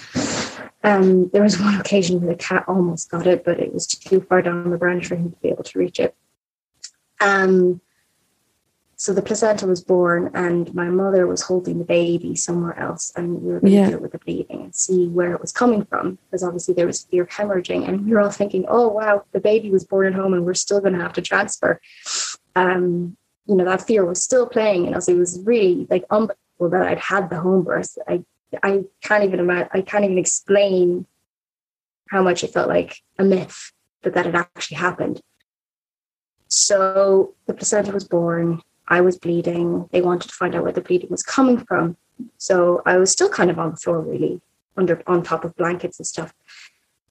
Um, 0.83 1.29
there 1.29 1.43
was 1.43 1.59
one 1.59 1.79
occasion 1.79 2.21
where 2.21 2.35
the 2.35 2.37
cat 2.37 2.65
almost 2.67 3.09
got 3.09 3.27
it 3.27 3.43
but 3.43 3.59
it 3.59 3.73
was 3.73 3.87
too 3.87 4.21
far 4.21 4.41
down 4.41 4.69
the 4.69 4.77
branch 4.77 5.07
for 5.07 5.15
him 5.15 5.31
to 5.31 5.37
be 5.37 5.49
able 5.49 5.63
to 5.63 5.79
reach 5.79 5.99
it. 5.99 6.15
Um, 7.19 7.81
so 9.03 9.11
the 9.11 9.21
placenta 9.21 9.67
was 9.67 9.83
born 9.83 10.31
and 10.33 10.73
my 10.73 10.87
mother 10.87 11.27
was 11.27 11.41
holding 11.41 11.77
the 11.77 11.83
baby 11.83 12.37
somewhere 12.37 12.79
else 12.79 13.11
and 13.17 13.41
we 13.41 13.51
were 13.51 13.59
going 13.59 13.73
yeah. 13.73 13.83
to 13.83 13.91
deal 13.91 13.99
with 13.99 14.13
the 14.13 14.17
bleeding 14.19 14.61
and 14.61 14.73
see 14.73 15.09
where 15.09 15.33
it 15.33 15.41
was 15.41 15.51
coming 15.51 15.83
from 15.83 16.17
because 16.23 16.41
obviously 16.41 16.73
there 16.73 16.87
was 16.87 17.03
fear 17.03 17.25
hemorrhaging 17.25 17.85
and 17.85 18.05
we 18.05 18.13
were 18.13 18.21
all 18.21 18.31
thinking 18.31 18.63
oh 18.69 18.87
wow 18.87 19.25
the 19.33 19.41
baby 19.41 19.69
was 19.69 19.83
born 19.83 20.07
at 20.07 20.13
home 20.13 20.33
and 20.33 20.45
we're 20.45 20.53
still 20.53 20.79
going 20.79 20.93
to 20.93 21.01
have 21.01 21.11
to 21.11 21.21
transfer. 21.21 21.81
Um, 22.55 23.17
you 23.45 23.55
know 23.55 23.65
that 23.65 23.85
fear 23.85 24.05
was 24.05 24.23
still 24.23 24.47
playing 24.47 24.85
in 24.85 24.93
us. 24.93 25.09
It 25.09 25.17
was 25.17 25.37
really 25.43 25.85
like 25.89 26.05
unbelievable 26.09 26.69
that 26.71 26.87
i'd 26.87 26.99
had 26.99 27.29
the 27.29 27.41
home 27.41 27.65
birth. 27.65 27.97
I 28.07 28.23
i 28.63 28.85
can't 29.01 29.25
even 29.25 29.41
imagine 29.41 29.67
i 29.73 29.81
can't 29.81 30.05
even 30.05 30.17
explain 30.17 31.05
how 32.07 32.23
much 32.23 32.41
it 32.45 32.53
felt 32.53 32.69
like 32.69 33.01
a 33.19 33.25
myth 33.25 33.73
that 34.03 34.13
that 34.13 34.27
had 34.27 34.35
actually 34.35 34.77
happened. 34.77 35.19
So 36.47 37.33
the 37.47 37.53
placenta 37.53 37.91
was 37.91 38.07
born 38.07 38.61
I 38.87 39.01
was 39.01 39.17
bleeding. 39.17 39.87
They 39.91 40.01
wanted 40.01 40.29
to 40.29 40.35
find 40.35 40.55
out 40.55 40.63
where 40.63 40.71
the 40.71 40.81
bleeding 40.81 41.09
was 41.09 41.23
coming 41.23 41.57
from. 41.57 41.97
So 42.37 42.81
I 42.85 42.97
was 42.97 43.11
still 43.11 43.29
kind 43.29 43.49
of 43.49 43.57
on 43.57 43.71
the 43.71 43.77
floor, 43.77 43.99
really, 43.99 44.41
under 44.77 45.01
on 45.07 45.23
top 45.23 45.45
of 45.45 45.55
blankets 45.55 45.99
and 45.99 46.07
stuff. 46.07 46.33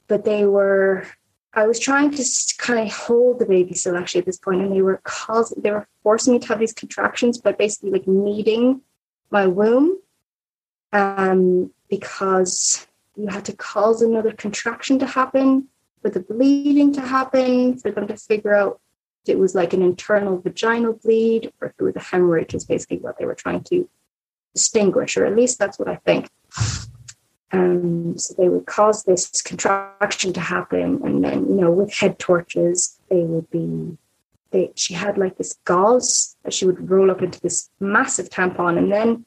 But 0.07 0.24
they 0.24 0.44
were, 0.44 1.07
I 1.55 1.66
was 1.66 1.78
trying 1.78 2.11
to 2.12 2.24
kind 2.59 2.86
of 2.86 2.93
hold 2.94 3.39
the 3.39 3.47
baby 3.47 3.74
still 3.74 3.97
actually 3.97 4.20
at 4.20 4.27
this 4.27 4.39
point, 4.39 4.61
and 4.61 4.73
they 4.73 4.82
were 4.82 5.01
causing, 5.05 5.62
they 5.62 5.70
were 5.70 5.86
forcing 6.03 6.35
me 6.35 6.39
to 6.40 6.49
have 6.49 6.59
these 6.59 6.73
contractions, 6.73 7.39
but 7.39 7.59
basically 7.59 7.90
like 7.90 8.07
kneading 8.07 8.82
my 9.31 9.47
womb, 9.47 9.99
um, 10.93 11.70
because 11.89 12.86
you 13.16 13.28
had 13.28 13.44
to 13.47 13.57
cause 13.57 14.03
another 14.03 14.32
contraction 14.32 14.99
to 14.99 15.07
happen 15.07 15.69
for 16.03 16.11
the 16.11 16.20
bleeding 16.20 16.93
to 16.93 17.01
happen 17.01 17.78
for 17.78 17.90
them 17.90 18.07
to 18.09 18.16
figure 18.16 18.55
out 18.55 18.81
it 19.27 19.39
was 19.39 19.55
like 19.55 19.73
an 19.73 19.82
internal 19.82 20.39
vaginal 20.39 20.94
bleed 20.94 21.53
or 21.61 21.69
if 21.69 21.74
it 21.78 21.82
was 21.82 21.97
a 21.97 22.01
hemorrhage 22.01 22.55
is 22.55 22.65
basically 22.65 22.99
what 22.99 23.19
they 23.19 23.24
were 23.24 23.35
trying 23.35 23.62
to 23.65 23.89
distinguish, 24.55 25.16
or 25.16 25.24
at 25.24 25.36
least 25.36 25.59
that's 25.59 25.78
what 25.78 25.89
I 25.89 25.97
think. 25.97 26.28
Um, 27.53 28.16
so 28.16 28.35
they 28.36 28.49
would 28.49 28.66
cause 28.66 29.05
this 29.05 29.43
contraction 29.43 30.32
to 30.32 30.40
happen, 30.40 31.01
and 31.05 31.23
then 31.23 31.47
you 31.49 31.61
know 31.61 31.70
with 31.70 31.93
head 31.93 32.19
torches 32.19 32.99
they 33.09 33.23
would 33.23 33.51
be. 33.51 33.99
They, 34.51 34.70
she 34.74 34.93
had 34.93 35.16
like 35.16 35.39
this 35.39 35.55
gauze 35.65 36.36
that 36.43 36.53
she 36.53 36.66
would 36.66 36.90
roll 36.90 37.11
up 37.11 37.23
into 37.23 37.40
this 37.40 37.70
massive 37.81 38.28
tampon, 38.28 38.77
and 38.77 38.93
then 38.93 39.24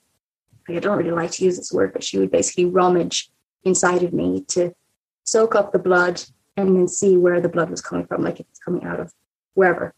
I 0.67 0.79
don't 0.79 0.97
really 0.97 1.11
like 1.11 1.31
to 1.31 1.43
use 1.43 1.57
this 1.57 1.71
word, 1.71 1.93
but 1.93 2.03
she 2.03 2.19
would 2.19 2.31
basically 2.31 2.65
rummage 2.65 3.29
inside 3.63 4.03
of 4.03 4.13
me 4.13 4.41
to 4.49 4.75
soak 5.23 5.55
up 5.55 5.71
the 5.71 5.79
blood 5.79 6.23
and 6.57 6.75
then 6.75 6.87
see 6.87 7.17
where 7.17 7.41
the 7.41 7.49
blood 7.49 7.69
was 7.69 7.81
coming 7.81 8.05
from, 8.05 8.23
like 8.23 8.39
it's 8.39 8.59
coming 8.59 8.83
out 8.83 8.99
of 8.99 9.11
wherever. 9.55 9.93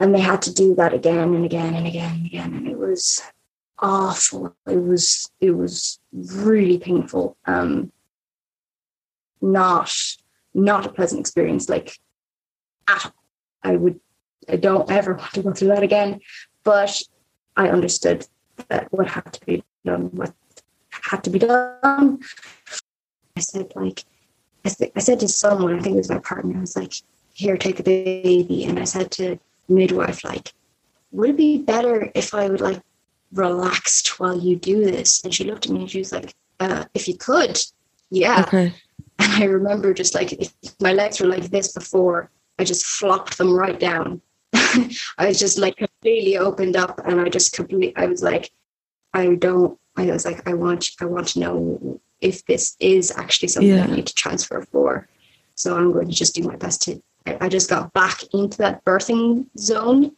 And 0.00 0.14
they 0.14 0.20
had 0.20 0.42
to 0.42 0.54
do 0.54 0.74
that 0.76 0.92
again 0.92 1.34
and 1.34 1.44
again 1.44 1.74
and 1.74 1.86
again 1.86 2.14
and 2.14 2.26
again. 2.26 2.54
And 2.54 2.66
it 2.66 2.78
was 2.78 3.22
awful. 3.78 4.56
It 4.66 4.82
was 4.82 5.30
it 5.40 5.52
was 5.52 5.98
really 6.12 6.78
painful. 6.78 7.36
Um 7.44 7.92
not 9.40 9.92
not 10.54 10.86
a 10.86 10.92
pleasant 10.92 11.20
experience, 11.20 11.68
like 11.68 11.98
at 12.88 13.06
all. 13.06 13.12
I 13.62 13.76
would 13.76 14.00
I 14.48 14.56
don't 14.56 14.90
ever 14.90 15.14
want 15.14 15.32
to 15.34 15.42
go 15.42 15.52
through 15.52 15.68
that 15.68 15.82
again. 15.82 16.20
But 16.64 17.02
I 17.56 17.68
understood 17.68 18.26
that 18.68 18.92
what 18.92 19.08
had 19.08 19.32
to 19.32 19.46
be 19.46 19.64
done, 19.84 20.10
what 20.12 20.34
had 20.90 21.24
to 21.24 21.30
be 21.30 21.38
done. 21.38 22.20
I 23.36 23.40
said, 23.40 23.72
like, 23.74 24.04
I, 24.64 24.70
th- 24.70 24.92
I 24.96 25.00
said 25.00 25.20
to 25.20 25.28
someone, 25.28 25.78
I 25.78 25.80
think 25.80 25.94
it 25.94 25.98
was 25.98 26.10
my 26.10 26.18
partner, 26.18 26.56
I 26.56 26.60
was 26.60 26.76
like, 26.76 26.94
here, 27.36 27.56
take 27.58 27.76
the 27.76 27.82
baby. 27.82 28.64
And 28.64 28.78
I 28.78 28.84
said 28.84 29.10
to 29.12 29.38
midwife, 29.68 30.24
like, 30.24 30.52
would 31.12 31.30
it 31.30 31.36
be 31.36 31.58
better 31.58 32.10
if 32.14 32.34
I 32.34 32.48
would 32.48 32.62
like 32.62 32.80
relaxed 33.32 34.18
while 34.18 34.38
you 34.38 34.56
do 34.56 34.84
this? 34.84 35.22
And 35.22 35.34
she 35.34 35.44
looked 35.44 35.66
at 35.66 35.72
me 35.72 35.80
and 35.80 35.90
she 35.90 35.98
was 35.98 36.12
like, 36.12 36.34
uh, 36.60 36.86
if 36.94 37.06
you 37.06 37.16
could, 37.16 37.60
yeah. 38.10 38.42
Okay. 38.46 38.72
And 39.18 39.32
I 39.32 39.44
remember 39.44 39.92
just 39.92 40.14
like 40.14 40.32
if 40.32 40.52
my 40.80 40.94
legs 40.94 41.20
were 41.20 41.26
like 41.26 41.50
this 41.50 41.72
before, 41.72 42.30
I 42.58 42.64
just 42.64 42.86
flopped 42.86 43.36
them 43.36 43.52
right 43.52 43.78
down. 43.78 44.22
I 44.54 45.26
was 45.26 45.38
just 45.38 45.58
like 45.58 45.76
completely 45.76 46.38
opened 46.38 46.76
up 46.76 47.00
and 47.04 47.20
I 47.20 47.28
just 47.28 47.52
completely 47.52 47.94
I 47.96 48.06
was 48.06 48.22
like, 48.22 48.50
I 49.12 49.34
don't 49.34 49.78
I 49.96 50.06
was 50.06 50.24
like, 50.24 50.48
I 50.48 50.54
want 50.54 50.88
I 51.00 51.04
want 51.04 51.28
to 51.28 51.40
know 51.40 52.00
if 52.22 52.46
this 52.46 52.76
is 52.80 53.12
actually 53.14 53.48
something 53.48 53.76
yeah. 53.76 53.84
I 53.84 53.94
need 53.94 54.06
to 54.06 54.14
transfer 54.14 54.62
for. 54.62 55.06
So 55.54 55.76
I'm 55.76 55.92
going 55.92 56.08
to 56.08 56.14
just 56.14 56.34
do 56.34 56.42
my 56.42 56.56
best 56.56 56.82
to 56.82 57.02
I 57.26 57.48
just 57.48 57.70
got 57.70 57.92
back 57.92 58.22
into 58.32 58.58
that 58.58 58.84
birthing 58.84 59.46
zone 59.58 60.12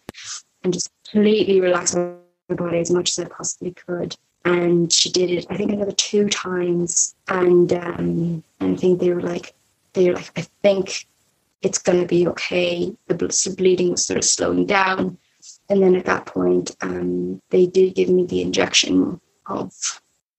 and 0.62 0.72
just 0.72 0.90
completely 1.10 1.60
relaxed 1.60 1.96
my 1.96 2.54
body 2.54 2.78
as 2.78 2.90
much 2.90 3.10
as 3.10 3.24
I 3.24 3.28
possibly 3.28 3.72
could. 3.72 4.16
And 4.44 4.92
she 4.92 5.10
did 5.10 5.30
it, 5.30 5.46
I 5.50 5.56
think, 5.56 5.72
another 5.72 5.92
two 5.92 6.28
times. 6.28 7.14
And 7.28 7.72
um, 7.72 8.44
I 8.60 8.74
think 8.76 9.00
they 9.00 9.12
were 9.12 9.20
like, 9.20 9.54
they 9.92 10.08
were 10.08 10.16
like, 10.16 10.30
I 10.36 10.46
think 10.62 11.06
it's 11.62 11.78
going 11.78 12.00
to 12.00 12.06
be 12.06 12.26
okay. 12.28 12.96
The 13.08 13.54
bleeding 13.56 13.90
was 13.90 14.06
sort 14.06 14.18
of 14.18 14.24
slowing 14.24 14.66
down. 14.66 15.18
And 15.68 15.82
then 15.82 15.94
at 15.94 16.06
that 16.06 16.26
point, 16.26 16.76
um, 16.80 17.42
they 17.50 17.66
did 17.66 17.94
give 17.94 18.08
me 18.08 18.24
the 18.26 18.42
injection 18.42 19.20
of 19.46 19.72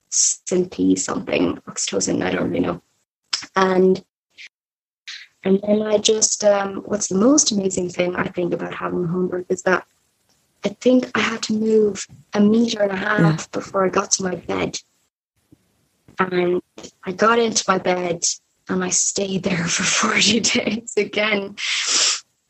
simply 0.09 0.95
something, 0.95 1.57
oxytocin, 1.67 2.23
I 2.23 2.31
don't 2.31 2.49
really 2.49 2.61
know. 2.61 2.81
And 3.55 4.03
and 5.43 5.59
then 5.61 5.81
I 5.81 5.97
just, 5.97 6.43
um, 6.43 6.77
what's 6.85 7.07
the 7.07 7.15
most 7.15 7.51
amazing 7.51 7.89
thing 7.89 8.15
I 8.15 8.27
think 8.27 8.53
about 8.53 8.73
having 8.73 9.05
a 9.05 9.07
home 9.07 9.27
birth 9.27 9.45
is 9.49 9.63
that 9.63 9.85
I 10.65 10.69
think 10.69 11.09
I 11.15 11.19
had 11.19 11.41
to 11.43 11.53
move 11.53 12.05
a 12.33 12.41
meter 12.41 12.81
and 12.81 12.91
a 12.91 12.95
half 12.95 13.21
yeah. 13.21 13.45
before 13.51 13.85
I 13.85 13.89
got 13.89 14.11
to 14.11 14.23
my 14.23 14.35
bed. 14.35 14.77
And 16.19 16.61
I 17.05 17.13
got 17.13 17.39
into 17.39 17.63
my 17.67 17.77
bed 17.77 18.25
and 18.67 18.83
I 18.83 18.89
stayed 18.89 19.43
there 19.43 19.63
for 19.67 19.83
40 19.83 20.39
days 20.41 20.93
again. 20.97 21.55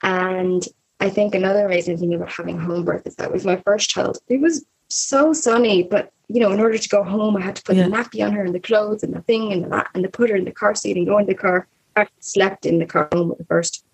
And 0.02 0.66
I 1.00 1.10
think 1.10 1.36
another 1.36 1.68
amazing 1.68 2.00
thing 2.00 2.16
about 2.16 2.32
having 2.32 2.58
a 2.58 2.62
home 2.62 2.84
birth 2.84 3.06
is 3.06 3.16
that 3.18 3.32
with 3.32 3.46
my 3.46 3.58
first 3.58 3.92
child, 3.92 4.18
it 4.28 4.42
was 4.42 4.66
so 4.90 5.34
sunny, 5.34 5.84
but 5.84 6.12
you 6.28 6.40
know, 6.40 6.52
in 6.52 6.60
order 6.60 6.78
to 6.78 6.90
go 6.90 7.04
home, 7.04 7.38
I 7.38 7.42
had 7.42 7.56
to 7.56 7.64
put 7.64 7.76
yeah. 7.76 7.88
the 7.88 7.96
nappy 7.96 8.26
on 8.26 8.34
her 8.34 8.44
and 8.44 8.54
the 8.54 8.60
clothes 8.60 9.04
and 9.04 9.14
the 9.14 9.22
thing 9.22 9.52
and 9.52 9.66
the 9.66 9.86
and 9.94 10.04
the 10.04 10.10
put 10.10 10.30
her 10.30 10.36
in 10.36 10.46
the 10.46 10.52
car 10.52 10.76
seat 10.76 10.98
and 10.98 11.06
go 11.06 11.18
in 11.18 11.26
the 11.26 11.36
car 11.36 11.68
actually 11.96 12.22
slept 12.22 12.66
in 12.66 12.80
the 12.80 12.86
car 12.86 13.08
home 13.12 13.30
with 13.30 13.38
the 13.38 13.46
first. 13.46 13.86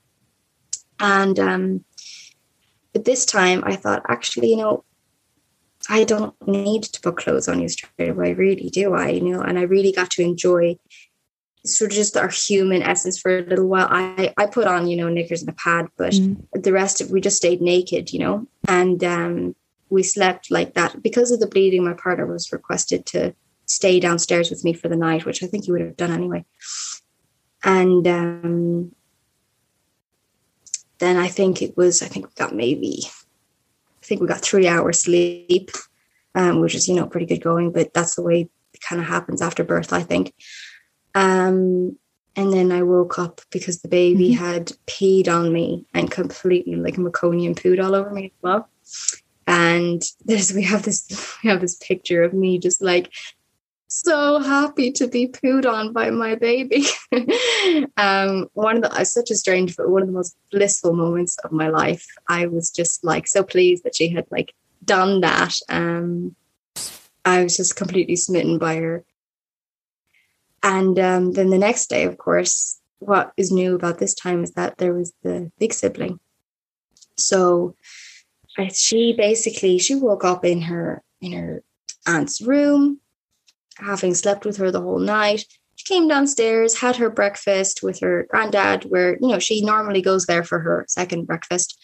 And 1.00 1.40
um, 1.40 1.86
but 2.94 3.06
this 3.06 3.26
time 3.26 3.64
I 3.66 3.76
thought, 3.76 4.04
actually, 4.08 4.52
you 4.52 4.58
know, 4.58 4.84
I 5.90 6.04
don't 6.04 6.34
need 6.48 6.84
to 6.84 7.02
put 7.02 7.18
clothes 7.18 7.48
on 7.48 7.62
you 7.62 7.70
straight 7.70 8.10
away, 8.10 8.34
really, 8.34 8.70
do 8.70 8.94
I? 8.94 9.10
You 9.10 9.22
know, 9.22 9.42
and 9.42 9.60
I 9.60 9.64
really 9.64 9.92
got 9.92 10.12
to 10.12 10.24
enjoy 10.24 10.78
sort 11.66 11.92
of 11.92 11.96
just 11.96 12.16
our 12.16 12.30
human 12.30 12.84
essence 12.84 13.20
for 13.20 13.38
a 13.38 13.42
little 13.42 13.68
while. 13.68 13.88
I 13.90 14.34
I 14.38 14.46
put 14.46 14.68
on, 14.68 14.88
you 14.88 14.96
know, 14.96 15.10
knickers 15.10 15.42
and 15.42 15.50
a 15.50 15.54
pad, 15.54 15.88
but 15.98 16.14
mm. 16.14 16.42
the 16.54 16.72
rest 16.72 17.02
of 17.02 17.12
we 17.12 17.22
just 17.22 17.38
stayed 17.38 17.62
naked, 17.62 18.14
you 18.14 18.20
know, 18.20 18.48
and 18.68 19.04
um, 19.04 19.56
we 19.90 20.02
slept 20.02 20.50
like 20.50 20.74
that 20.76 21.04
because 21.04 21.32
of 21.32 21.40
the 21.40 21.48
bleeding. 21.48 21.84
My 21.84 21.94
partner 21.94 22.26
was 22.26 22.52
requested 22.52 23.06
to 23.08 23.36
stay 23.66 24.00
downstairs 24.00 24.50
with 24.50 24.64
me 24.64 24.74
for 24.74 24.88
the 24.88 24.96
night, 24.96 25.26
which 25.26 25.44
I 25.44 25.48
think 25.48 25.66
he 25.66 25.72
would 25.72 25.82
have 25.82 25.98
done 25.98 26.12
anyway 26.12 26.46
and 27.66 28.08
um, 28.08 28.96
then 31.00 31.18
I 31.18 31.28
think 31.28 31.62
it 31.62 31.76
was 31.76 32.02
I 32.02 32.08
think 32.08 32.28
we 32.28 32.32
got 32.36 32.56
maybe 32.56 33.02
I 33.04 34.06
think 34.06 34.22
we 34.22 34.28
got 34.28 34.42
three 34.42 34.68
hours 34.68 35.02
sleep, 35.02 35.72
um, 36.36 36.62
which 36.62 36.76
is 36.76 36.88
you 36.88 36.96
know 36.96 37.08
pretty 37.08 37.26
good 37.26 37.44
going, 37.44 37.72
but 37.72 37.94
that's 37.94 38.16
the 38.16 38.22
way 38.22 38.50
it 38.74 38.82
kind 38.82 39.02
of 39.02 39.08
happens 39.08 39.42
after 39.42 39.64
birth, 39.64 39.92
I 39.92 40.04
think. 40.04 40.34
Um, 41.16 41.98
and 42.36 42.52
then 42.52 42.72
I 42.72 42.84
woke 42.84 43.18
up 43.18 43.42
because 43.50 43.82
the 43.82 43.88
baby 43.88 44.36
mm-hmm. 44.36 44.44
had 44.44 44.72
peed 44.86 45.28
on 45.28 45.52
me 45.52 45.86
and 45.94 46.12
completely 46.12 46.76
like 46.76 46.96
meconium 46.96 47.56
pooed 47.56 47.84
all 47.84 47.96
over 47.96 48.12
me 48.12 48.26
as 48.26 48.42
well. 48.42 48.70
And 49.48 50.02
there's 50.26 50.54
we 50.54 50.64
have 50.64 50.84
this 50.84 51.08
we 51.44 51.50
have 51.50 51.62
this 51.62 51.76
picture 51.76 52.22
of 52.22 52.34
me 52.34 52.60
just 52.60 52.82
like 52.82 53.12
so 53.96 54.40
happy 54.40 54.92
to 54.92 55.08
be 55.08 55.28
pooed 55.28 55.66
on 55.66 55.94
by 55.94 56.10
my 56.10 56.36
baby. 56.36 56.86
um, 57.98 58.48
one 58.54 58.78
of 58.78 58.84
the 58.84 59.04
such 59.06 59.32
a 59.32 59.36
strange, 59.36 59.78
but 59.78 59.90
one 59.90 60.02
of 60.02 60.08
the 60.08 60.14
most 60.14 60.36
blissful 60.52 60.94
moments 60.94 61.38
of 61.46 61.52
my 61.54 61.70
life. 61.70 62.06
I 62.28 62.48
was 62.48 62.70
just 62.70 63.06
like 63.06 63.26
so 63.28 63.42
pleased 63.42 63.86
that 63.86 63.96
she 63.96 64.10
had 64.10 64.26
like 64.30 64.54
done 64.84 65.22
that. 65.22 65.54
Um, 65.70 66.36
I 67.24 67.44
was 67.44 67.56
just 67.56 67.78
completely 67.78 68.18
smitten 68.18 68.58
by 68.58 68.76
her. 68.76 69.06
And 70.62 71.00
um, 71.00 71.32
then 71.32 71.50
the 71.50 71.58
next 71.58 71.88
day, 71.88 72.04
of 72.04 72.18
course, 72.18 72.80
what 73.00 73.32
is 73.38 73.52
new 73.52 73.76
about 73.76 74.00
this 74.00 74.14
time 74.14 74.44
is 74.44 74.52
that 74.54 74.78
there 74.78 74.94
was 74.94 75.14
the 75.24 75.52
big 75.58 75.74
sibling. 75.74 76.20
So 77.18 77.76
she 78.74 79.14
basically 79.14 79.80
she 79.80 79.96
woke 79.96 80.26
up 80.26 80.44
in 80.44 80.64
her 80.64 81.02
in 81.22 81.32
her 81.32 81.64
aunt's 82.06 82.42
room 82.42 83.00
having 83.78 84.14
slept 84.14 84.46
with 84.46 84.58
her 84.58 84.72
the 84.72 84.82
whole 84.82 85.00
night. 85.00 85.46
She 85.76 85.94
came 85.94 86.08
downstairs, 86.08 86.80
had 86.80 86.96
her 86.98 87.10
breakfast 87.10 87.84
with 87.84 88.00
her 88.00 88.28
granddad, 88.30 88.84
where 88.84 89.18
you 89.20 89.28
know 89.28 89.40
she 89.40 89.62
normally 89.62 90.02
goes 90.02 90.26
there 90.26 90.44
for 90.44 90.60
her 90.60 90.86
second 90.88 91.26
breakfast. 91.26 91.78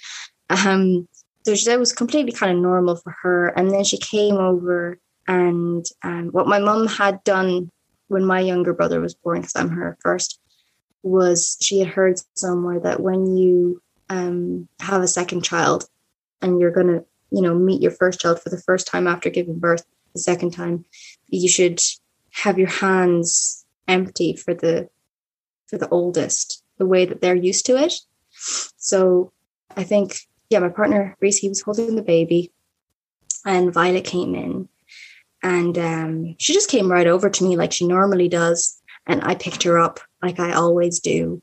Um, 0.49 1.07
so 1.43 1.55
that 1.55 1.79
was 1.79 1.91
completely 1.91 2.31
kind 2.31 2.55
of 2.55 2.61
normal 2.61 2.95
for 2.95 3.15
her. 3.21 3.47
And 3.47 3.71
then 3.71 3.83
she 3.83 3.97
came 3.97 4.35
over, 4.35 4.99
and 5.27 5.85
um, 6.03 6.29
what 6.29 6.47
my 6.47 6.59
mum 6.59 6.87
had 6.87 7.23
done 7.23 7.71
when 8.07 8.25
my 8.25 8.39
younger 8.39 8.73
brother 8.73 8.99
was 8.99 9.15
born, 9.15 9.41
because 9.41 9.55
I'm 9.55 9.69
her 9.69 9.97
first, 10.01 10.39
was 11.03 11.57
she 11.61 11.79
had 11.79 11.87
heard 11.87 12.19
somewhere 12.35 12.79
that 12.81 12.99
when 12.99 13.37
you 13.37 13.81
um, 14.09 14.67
have 14.79 15.01
a 15.01 15.07
second 15.07 15.43
child 15.43 15.85
and 16.41 16.59
you're 16.59 16.71
to, 16.71 17.05
you 17.31 17.41
know, 17.41 17.55
meet 17.55 17.81
your 17.81 17.91
first 17.91 18.19
child 18.19 18.41
for 18.41 18.49
the 18.49 18.61
first 18.61 18.87
time 18.87 19.07
after 19.07 19.29
giving 19.29 19.59
birth, 19.59 19.85
the 20.13 20.19
second 20.19 20.51
time, 20.51 20.83
you 21.37 21.49
should 21.49 21.81
have 22.31 22.59
your 22.59 22.69
hands 22.69 23.65
empty 23.87 24.35
for 24.35 24.53
the 24.53 24.89
for 25.67 25.77
the 25.77 25.89
oldest 25.89 26.63
the 26.77 26.85
way 26.85 27.05
that 27.05 27.21
they're 27.21 27.35
used 27.35 27.65
to 27.65 27.77
it. 27.77 27.93
So 28.77 29.31
i 29.77 29.83
think 29.83 30.27
yeah 30.49 30.59
my 30.59 30.69
partner 30.69 31.15
reese 31.21 31.37
he 31.37 31.47
was 31.47 31.61
holding 31.61 31.95
the 31.95 32.01
baby 32.01 32.51
and 33.45 33.73
violet 33.73 34.03
came 34.03 34.35
in 34.35 34.67
and 35.43 35.77
um, 35.77 36.35
she 36.37 36.53
just 36.53 36.69
came 36.69 36.91
right 36.91 37.07
over 37.07 37.29
to 37.29 37.43
me 37.43 37.55
like 37.55 37.71
she 37.71 37.87
normally 37.87 38.29
does. 38.29 38.79
And 39.07 39.23
i 39.23 39.33
picked 39.35 39.63
her 39.63 39.79
up 39.79 39.99
like 40.21 40.39
i 40.39 40.53
always 40.53 40.99
do. 40.99 41.41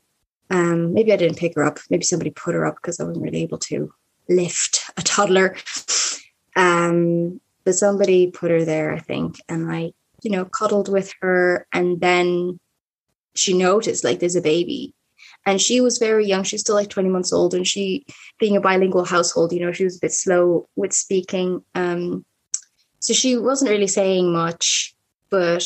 Um, 0.49 0.93
maybe 0.93 1.11
i 1.11 1.17
didn't 1.17 1.37
pick 1.37 1.55
her 1.55 1.63
up. 1.63 1.79
Maybe 1.89 2.03
somebody 2.03 2.31
put 2.31 2.55
her 2.55 2.65
up 2.65 2.75
because 2.75 2.99
i 2.99 3.03
wasn't 3.03 3.23
really 3.23 3.43
able 3.43 3.57
to 3.59 3.93
lift 4.29 4.81
a 4.97 5.01
toddler. 5.01 5.55
Um, 6.55 7.41
but 7.69 7.75
somebody 7.75 8.31
put 8.31 8.49
her 8.49 8.65
there, 8.65 8.91
I 8.91 8.97
think, 8.97 9.39
and 9.47 9.71
I, 9.71 9.91
you 10.23 10.31
know, 10.31 10.43
cuddled 10.43 10.91
with 10.91 11.13
her, 11.21 11.67
and 11.71 12.01
then 12.01 12.59
she 13.35 13.55
noticed 13.55 14.03
like 14.03 14.19
there's 14.19 14.35
a 14.35 14.41
baby, 14.41 14.95
and 15.45 15.61
she 15.61 15.79
was 15.79 15.99
very 15.99 16.25
young. 16.25 16.41
She's 16.41 16.61
still 16.61 16.73
like 16.73 16.89
20 16.89 17.09
months 17.09 17.31
old, 17.31 17.53
and 17.53 17.67
she, 17.67 18.07
being 18.39 18.57
a 18.57 18.59
bilingual 18.59 19.05
household, 19.05 19.53
you 19.53 19.59
know, 19.59 19.71
she 19.71 19.83
was 19.83 19.97
a 19.97 19.99
bit 19.99 20.13
slow 20.13 20.67
with 20.75 20.93
speaking. 20.93 21.63
Um, 21.75 22.25
so 23.01 23.13
she 23.13 23.37
wasn't 23.37 23.69
really 23.69 23.85
saying 23.85 24.33
much, 24.33 24.95
but 25.29 25.63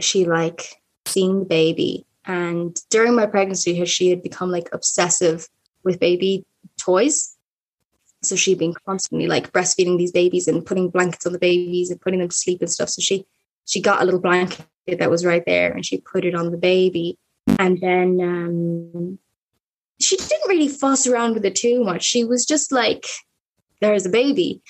she 0.00 0.24
like 0.24 0.82
seen 1.06 1.38
the 1.38 1.44
baby. 1.44 2.06
And 2.24 2.76
during 2.90 3.14
my 3.14 3.26
pregnancy, 3.26 3.84
she 3.84 4.10
had 4.10 4.20
become 4.20 4.50
like 4.50 4.68
obsessive 4.72 5.48
with 5.84 6.00
baby 6.00 6.44
toys. 6.76 7.35
So 8.28 8.36
she'd 8.36 8.58
been 8.58 8.74
constantly 8.86 9.26
like 9.26 9.52
breastfeeding 9.52 9.98
these 9.98 10.12
babies 10.12 10.48
and 10.48 10.64
putting 10.64 10.90
blankets 10.90 11.26
on 11.26 11.32
the 11.32 11.38
babies 11.38 11.90
and 11.90 12.00
putting 12.00 12.20
them 12.20 12.28
to 12.28 12.36
sleep 12.36 12.60
and 12.60 12.70
stuff. 12.70 12.90
So 12.90 13.00
she 13.00 13.26
she 13.66 13.80
got 13.80 14.02
a 14.02 14.04
little 14.04 14.20
blanket 14.20 14.66
that 14.86 15.10
was 15.10 15.24
right 15.24 15.42
there 15.44 15.72
and 15.72 15.84
she 15.84 15.98
put 15.98 16.24
it 16.24 16.34
on 16.34 16.50
the 16.50 16.56
baby. 16.56 17.18
And 17.58 17.80
then 17.80 18.20
um, 18.20 19.18
she 20.00 20.16
didn't 20.16 20.48
really 20.48 20.68
fuss 20.68 21.06
around 21.06 21.34
with 21.34 21.44
it 21.44 21.54
too 21.54 21.82
much. 21.82 22.04
She 22.04 22.24
was 22.24 22.44
just 22.44 22.70
like, 22.72 23.06
there's 23.80 24.06
a 24.06 24.10
baby. 24.10 24.62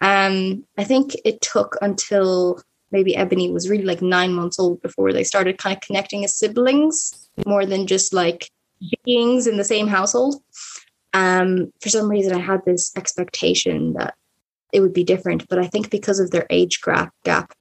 Um, 0.00 0.64
I 0.78 0.84
think 0.84 1.14
it 1.24 1.40
took 1.40 1.76
until 1.82 2.62
maybe 2.90 3.14
Ebony 3.14 3.50
was 3.50 3.68
really 3.68 3.84
like 3.84 4.02
nine 4.02 4.32
months 4.32 4.58
old 4.58 4.82
before 4.82 5.12
they 5.12 5.24
started 5.24 5.58
kind 5.58 5.76
of 5.76 5.82
connecting 5.82 6.24
as 6.24 6.34
siblings 6.34 7.28
more 7.46 7.66
than 7.66 7.86
just 7.86 8.12
like 8.12 8.50
beings 9.04 9.46
in 9.46 9.56
the 9.56 9.64
same 9.64 9.86
household 9.86 10.42
um, 11.12 11.72
for 11.80 11.88
some 11.88 12.08
reason, 12.08 12.34
I 12.34 12.40
had 12.40 12.64
this 12.64 12.92
expectation 12.96 13.94
that 13.94 14.14
it 14.72 14.80
would 14.80 14.92
be 14.92 15.04
different. 15.04 15.48
But 15.48 15.58
I 15.58 15.66
think 15.66 15.90
because 15.90 16.20
of 16.20 16.30
their 16.30 16.46
age 16.50 16.80
gap, 16.82 17.12
gap, 17.24 17.52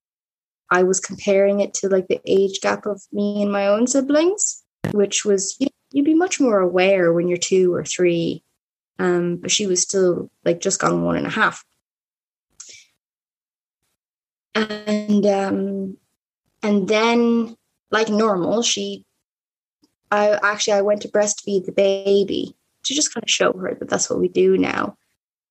I 0.71 0.84
was 0.84 0.99
comparing 0.99 1.59
it 1.59 1.73
to 1.76 1.89
like 1.89 2.07
the 2.07 2.21
age 2.26 2.61
gap 2.61 2.85
of 2.85 3.01
me 3.11 3.41
and 3.41 3.51
my 3.51 3.67
own 3.67 3.88
siblings, 3.88 4.63
which 4.91 5.26
was 5.26 5.57
you'd 5.91 6.05
be 6.05 6.13
much 6.13 6.39
more 6.39 6.59
aware 6.59 7.11
when 7.11 7.27
you're 7.27 7.38
two 7.38 7.73
or 7.73 7.84
three. 7.84 8.43
Um, 8.99 9.38
but 9.38 9.49
she 9.49 9.65
was 9.65 9.81
still 9.81 10.30
like 10.43 10.59
just 10.59 10.80
gone 10.80 11.03
one 11.03 11.15
and 11.15 11.26
a 11.26 11.31
half. 11.31 11.63
And 14.53 15.26
um, 15.26 15.97
and 16.61 16.88
then 16.88 17.55
like 17.91 18.09
normal, 18.09 18.61
she 18.61 19.05
I 20.11 20.38
actually 20.43 20.73
I 20.73 20.81
went 20.81 21.01
to 21.03 21.07
breastfeed 21.07 21.65
the 21.65 21.71
baby 21.71 22.55
to 22.84 22.93
just 22.93 23.14
kind 23.14 23.23
of 23.23 23.30
show 23.30 23.53
her 23.53 23.76
that 23.80 23.89
that's 23.89 24.10
what 24.10 24.19
we 24.19 24.27
do 24.27 24.57
now. 24.57 24.95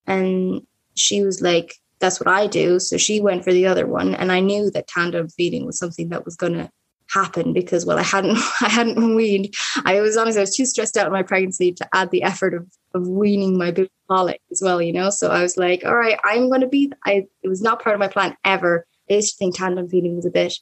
And 0.06 0.62
she 0.94 1.22
was 1.22 1.42
like, 1.42 1.74
that's 2.00 2.20
what 2.20 2.28
I 2.28 2.46
do. 2.46 2.78
So 2.78 2.96
she 2.96 3.20
went 3.20 3.44
for 3.44 3.52
the 3.52 3.66
other 3.66 3.86
one. 3.86 4.14
And 4.14 4.30
I 4.30 4.40
knew 4.40 4.70
that 4.70 4.88
tandem 4.88 5.28
feeding 5.28 5.66
was 5.66 5.78
something 5.78 6.08
that 6.10 6.24
was 6.24 6.36
going 6.36 6.54
to 6.54 6.70
happen 7.10 7.54
because 7.54 7.86
well 7.86 7.98
I 7.98 8.02
hadn't 8.02 8.36
I 8.60 8.68
hadn't 8.68 9.14
weaned. 9.14 9.54
I 9.84 10.00
was 10.00 10.16
honest, 10.16 10.38
I 10.38 10.42
was 10.42 10.54
too 10.54 10.66
stressed 10.66 10.96
out 10.96 11.06
in 11.06 11.12
my 11.12 11.22
pregnancy 11.22 11.72
to 11.72 11.88
add 11.94 12.10
the 12.10 12.22
effort 12.22 12.54
of 12.54 12.66
of 12.94 13.06
weaning 13.06 13.58
my 13.58 13.70
big 13.70 13.88
colic 14.08 14.40
as 14.50 14.60
well, 14.62 14.80
you 14.80 14.92
know. 14.92 15.10
So 15.10 15.30
I 15.30 15.42
was 15.42 15.56
like, 15.56 15.84
all 15.84 15.96
right, 15.96 16.18
I'm 16.24 16.50
gonna 16.50 16.68
be 16.68 16.92
I 17.04 17.26
it 17.42 17.48
was 17.48 17.62
not 17.62 17.82
part 17.82 17.94
of 17.94 18.00
my 18.00 18.08
plan 18.08 18.36
ever. 18.44 18.86
I 19.10 19.14
used 19.14 19.34
to 19.34 19.38
think 19.38 19.56
tandem 19.56 19.88
feeding 19.88 20.16
was 20.16 20.26
a 20.26 20.30
bit 20.30 20.54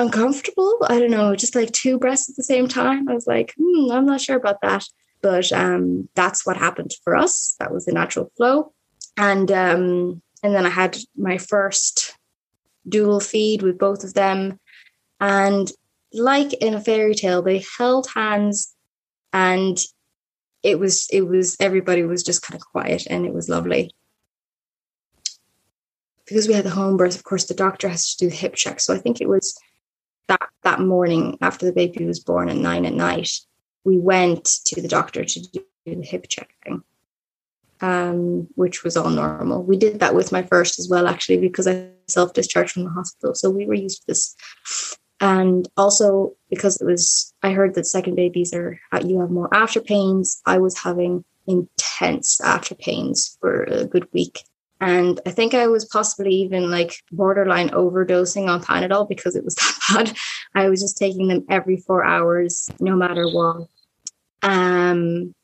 uncomfortable. 0.00 0.78
I 0.88 0.98
don't 0.98 1.10
know, 1.10 1.36
just 1.36 1.54
like 1.54 1.72
two 1.72 1.98
breasts 1.98 2.28
at 2.28 2.36
the 2.36 2.42
same 2.42 2.68
time. 2.68 3.08
I 3.08 3.14
was 3.14 3.26
like, 3.26 3.54
hmm, 3.58 3.92
I'm 3.92 4.06
not 4.06 4.20
sure 4.20 4.36
about 4.36 4.60
that. 4.62 4.84
But 5.22 5.52
um, 5.52 6.08
that's 6.14 6.46
what 6.46 6.56
happened 6.56 6.92
for 7.04 7.14
us. 7.14 7.54
That 7.60 7.72
was 7.72 7.84
the 7.84 7.92
natural 7.92 8.32
flow. 8.36 8.72
And 9.16 9.50
um, 9.52 10.22
and 10.42 10.54
then 10.54 10.64
I 10.64 10.70
had 10.70 10.96
my 11.16 11.36
first 11.36 12.16
dual 12.88 13.20
feed 13.20 13.62
with 13.62 13.78
both 13.78 14.02
of 14.02 14.14
them. 14.14 14.58
And 15.20 15.70
like 16.12 16.54
in 16.54 16.74
a 16.74 16.80
fairy 16.80 17.14
tale, 17.14 17.42
they 17.42 17.62
held 17.78 18.08
hands 18.14 18.74
and 19.32 19.78
it 20.62 20.78
was 20.78 21.06
it 21.12 21.26
was 21.26 21.56
everybody 21.60 22.02
was 22.02 22.22
just 22.22 22.42
kind 22.42 22.58
of 22.58 22.66
quiet 22.66 23.06
and 23.08 23.26
it 23.26 23.32
was 23.32 23.48
lovely 23.48 23.94
because 26.26 26.46
we 26.46 26.54
had 26.54 26.64
the 26.64 26.70
home 26.70 26.96
birth 26.96 27.16
of 27.16 27.24
course 27.24 27.46
the 27.46 27.54
doctor 27.54 27.88
has 27.88 28.14
to 28.14 28.24
do 28.24 28.30
the 28.30 28.36
hip 28.36 28.54
check 28.54 28.80
so 28.80 28.92
i 28.92 28.98
think 28.98 29.20
it 29.20 29.28
was 29.28 29.58
that 30.28 30.48
that 30.62 30.80
morning 30.80 31.38
after 31.40 31.66
the 31.66 31.72
baby 31.72 32.04
was 32.04 32.20
born 32.20 32.48
at 32.48 32.56
nine 32.56 32.86
at 32.86 32.94
night, 32.94 33.30
we 33.84 33.98
went 33.98 34.44
to 34.66 34.80
the 34.80 34.88
doctor 34.88 35.24
to 35.24 35.40
do 35.40 35.64
the 35.86 36.02
hip 36.02 36.26
checking, 36.28 36.82
um, 37.80 38.48
which 38.54 38.84
was 38.84 38.96
all 38.96 39.10
normal. 39.10 39.62
We 39.62 39.76
did 39.76 40.00
that 40.00 40.14
with 40.14 40.32
my 40.32 40.42
first 40.42 40.78
as 40.78 40.88
well, 40.88 41.06
actually, 41.06 41.38
because 41.38 41.66
I 41.66 41.88
self 42.08 42.32
discharged 42.32 42.72
from 42.72 42.84
the 42.84 42.90
hospital, 42.90 43.34
so 43.34 43.50
we 43.50 43.66
were 43.66 43.74
used 43.74 44.02
to 44.02 44.06
this. 44.08 44.36
And 45.22 45.68
also 45.76 46.34
because 46.48 46.80
it 46.80 46.86
was, 46.86 47.34
I 47.42 47.52
heard 47.52 47.74
that 47.74 47.84
second 47.86 48.14
babies 48.14 48.54
are 48.54 48.80
you 49.04 49.20
have 49.20 49.30
more 49.30 49.54
after 49.54 49.80
pains. 49.80 50.40
I 50.46 50.58
was 50.58 50.78
having 50.78 51.24
intense 51.46 52.40
after 52.40 52.74
pains 52.74 53.36
for 53.40 53.64
a 53.64 53.84
good 53.84 54.08
week 54.12 54.44
and 54.80 55.20
I 55.26 55.30
think 55.30 55.52
I 55.52 55.66
was 55.66 55.84
possibly 55.84 56.32
even 56.34 56.70
like 56.70 56.94
borderline 57.12 57.68
overdosing 57.70 58.48
on 58.48 58.62
Panadol 58.62 59.08
because 59.08 59.36
it 59.36 59.44
was 59.44 59.54
that 59.56 59.78
bad. 59.92 60.16
I 60.54 60.68
was 60.68 60.80
just 60.80 60.96
taking 60.96 61.28
them 61.28 61.44
every 61.50 61.76
four 61.76 62.04
hours, 62.04 62.70
no 62.80 62.96
matter 62.96 63.26
what. 63.28 63.68
Um, 64.42 65.34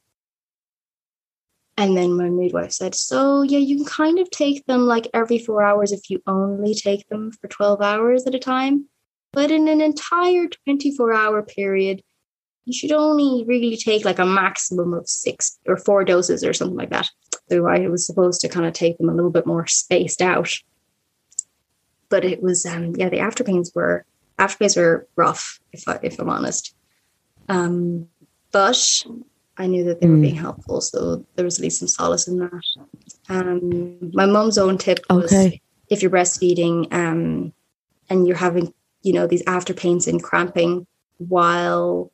and 1.77 1.95
then 1.95 2.17
my 2.17 2.31
midwife 2.31 2.73
said, 2.73 2.95
So, 2.95 3.43
yeah, 3.43 3.59
you 3.59 3.77
can 3.77 3.85
kind 3.85 4.19
of 4.19 4.31
take 4.31 4.65
them 4.65 4.87
like 4.87 5.09
every 5.13 5.39
four 5.39 5.63
hours 5.63 5.93
if 5.93 6.09
you 6.09 6.23
only 6.27 6.75
take 6.75 7.07
them 7.09 7.31
for 7.33 7.49
12 7.49 7.83
hours 7.83 8.27
at 8.27 8.35
a 8.35 8.39
time. 8.39 8.89
But 9.33 9.51
in 9.51 9.69
an 9.69 9.83
entire 9.83 10.47
24 10.65 11.13
hour 11.13 11.43
period, 11.43 12.03
you 12.65 12.73
should 12.73 12.93
only 12.93 13.45
really 13.47 13.77
take 13.77 14.07
like 14.07 14.19
a 14.19 14.25
maximum 14.25 14.95
of 14.95 15.07
six 15.09 15.59
or 15.67 15.77
four 15.77 16.05
doses 16.05 16.43
or 16.43 16.55
something 16.55 16.79
like 16.79 16.91
that. 16.91 17.11
So 17.49 17.67
I 17.67 17.87
was 17.89 18.07
supposed 18.07 18.41
to 18.41 18.49
kind 18.49 18.67
of 18.67 18.73
take 18.73 18.99
them 18.99 19.09
a 19.09 19.15
little 19.15 19.31
bit 19.31 19.47
more 19.47 19.67
spaced 19.67 20.21
out. 20.21 20.53
But 22.09 22.25
it 22.25 22.43
was, 22.43 22.65
um, 22.67 22.95
yeah, 22.97 23.09
the 23.09 23.21
after 23.21 23.45
pains 23.45 23.73
were 23.75 24.05
after 24.39 24.59
pains 24.59 24.77
were 24.77 25.07
rough, 25.17 25.61
if 25.73 25.89
I, 25.89 25.99
if 26.03 26.19
I'm 26.19 26.29
honest. 26.29 26.75
Um, 27.49 28.09
but 28.53 29.05
I 29.59 29.67
knew 29.67 29.85
that 29.85 30.01
they 30.01 30.09
were 30.09 30.17
mm. 30.17 30.23
being 30.23 30.37
helpful. 30.37 30.81
So 30.81 31.25
there 31.35 31.45
was 31.45 31.59
at 31.59 31.63
least 31.63 31.79
some 31.79 31.89
solace 31.89 32.29
in 32.29 32.39
that. 32.39 32.63
Um, 33.29 34.11
my 34.13 34.27
mom's 34.27 34.59
own 34.59 34.79
tip 34.79 35.01
was 35.09 35.33
okay. 35.33 35.61
if 35.89 36.03
you're 36.03 36.11
breastfeeding 36.11 36.93
um, 36.93 37.53
and 38.09 38.27
you're 38.27 38.37
having, 38.37 38.73
you 39.03 39.13
know, 39.13 39.27
these 39.27 39.43
after 39.47 39.73
pains 39.73 40.07
and 40.07 40.23
cramping 40.23 40.87
while 41.19 42.13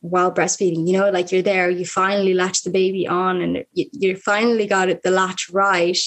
while 0.00 0.32
breastfeeding, 0.32 0.86
you 0.86 0.94
know, 0.94 1.10
like 1.10 1.32
you're 1.32 1.42
there, 1.42 1.70
you 1.70 1.84
finally 1.84 2.34
latch 2.34 2.62
the 2.62 2.70
baby 2.70 3.06
on 3.06 3.40
and 3.40 3.64
you, 3.72 3.86
you 3.92 4.16
finally 4.16 4.66
got 4.66 4.88
it 4.88 5.02
the 5.02 5.10
latch 5.10 5.48
right. 5.50 5.98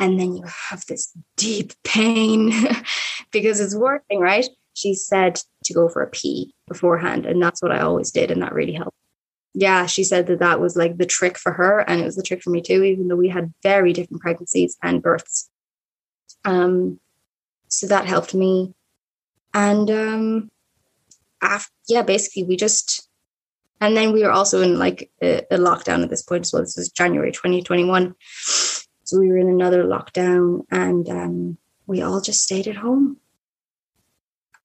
And 0.00 0.20
then 0.20 0.36
you 0.36 0.44
have 0.70 0.86
this 0.86 1.12
deep 1.36 1.72
pain 1.82 2.52
because 3.32 3.58
it's 3.60 3.74
working, 3.74 4.20
right? 4.20 4.46
She 4.74 4.94
said 4.94 5.40
to 5.64 5.74
go 5.74 5.88
for 5.88 6.02
a 6.02 6.10
pee 6.10 6.54
beforehand. 6.68 7.26
And 7.26 7.42
that's 7.42 7.60
what 7.60 7.72
I 7.72 7.80
always 7.80 8.12
did. 8.12 8.30
And 8.30 8.42
that 8.42 8.54
really 8.54 8.74
helped 8.74 8.96
yeah, 9.54 9.86
she 9.86 10.04
said 10.04 10.28
that 10.28 10.38
that 10.38 10.60
was 10.60 10.76
like 10.76 10.98
the 10.98 11.06
trick 11.06 11.36
for 11.36 11.52
her, 11.52 11.80
and 11.80 12.00
it 12.00 12.04
was 12.04 12.14
the 12.14 12.22
trick 12.22 12.42
for 12.42 12.50
me 12.50 12.60
too, 12.60 12.84
even 12.84 13.08
though 13.08 13.16
we 13.16 13.28
had 13.28 13.52
very 13.64 13.92
different 13.92 14.22
pregnancies 14.22 14.76
and 14.84 15.02
births. 15.02 15.50
Um, 16.44 17.00
so 17.66 17.88
that 17.88 18.06
helped 18.06 18.34
me, 18.34 18.72
and 19.52 19.90
um, 19.90 20.50
after 21.42 21.72
yeah, 21.88 22.02
basically 22.02 22.44
we 22.44 22.56
just, 22.56 23.07
and 23.80 23.96
then 23.96 24.12
we 24.12 24.22
were 24.22 24.30
also 24.30 24.62
in 24.62 24.78
like 24.78 25.10
a, 25.22 25.38
a 25.50 25.58
lockdown 25.58 26.02
at 26.02 26.10
this 26.10 26.22
point 26.22 26.46
as 26.46 26.52
well. 26.52 26.62
This 26.62 26.76
was 26.76 26.90
January 26.90 27.32
twenty 27.32 27.62
twenty 27.62 27.84
one, 27.84 28.14
so 29.08 29.18
we 29.18 29.28
were 29.28 29.38
in 29.38 29.48
another 29.48 29.84
lockdown, 29.84 30.64
and 30.70 31.08
um, 31.08 31.58
we 31.88 32.02
all 32.02 32.20
just 32.20 32.42
stayed 32.42 32.68
at 32.68 32.76
home. 32.76 33.16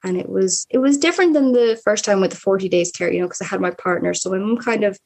And 0.04 0.18
it 0.18 0.28
was 0.28 0.68
it 0.70 0.80
was 0.80 0.98
different 0.98 1.34
than 1.34 1.54
the 1.54 1.80
first 1.84 2.04
time 2.04 2.20
with 2.20 2.32
the 2.32 2.38
40 2.38 2.68
days 2.68 2.92
care 2.92 3.12
you 3.12 3.22
know 3.22 3.28
because 3.28 3.42
i 3.42 3.46
had 3.46 3.62
my 3.62 3.72
partner. 3.72 4.14
So 4.14 4.30
my 4.30 4.38
mom 4.38 4.58
kind 4.58 4.84
of 4.84 5.00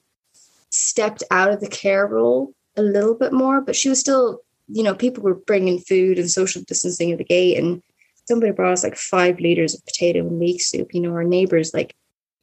stepped 0.71 1.23
out 1.29 1.51
of 1.51 1.61
the 1.61 1.69
care 1.69 2.07
role 2.07 2.53
a 2.75 2.81
little 2.81 3.15
bit 3.15 3.31
more 3.31 3.61
but 3.61 3.75
she 3.75 3.89
was 3.89 3.99
still 3.99 4.41
you 4.67 4.84
know 4.84 4.93
people 4.93 5.23
were 5.23 5.35
bringing 5.35 5.79
food 5.79 6.19
and 6.19 6.29
social 6.29 6.63
distancing 6.63 7.11
at 7.11 7.19
the 7.19 7.23
gate. 7.23 7.59
And 7.59 7.84
somebody 8.25 8.51
brought 8.51 8.73
us 8.73 8.84
like 8.84 8.97
five 8.97 9.39
liters 9.39 9.75
of 9.75 9.85
potato 9.85 10.21
and 10.21 10.39
leek 10.39 10.63
soup. 10.63 10.95
You 10.95 11.01
know 11.01 11.11
our 11.11 11.23
neighbors 11.23 11.75
like 11.75 11.95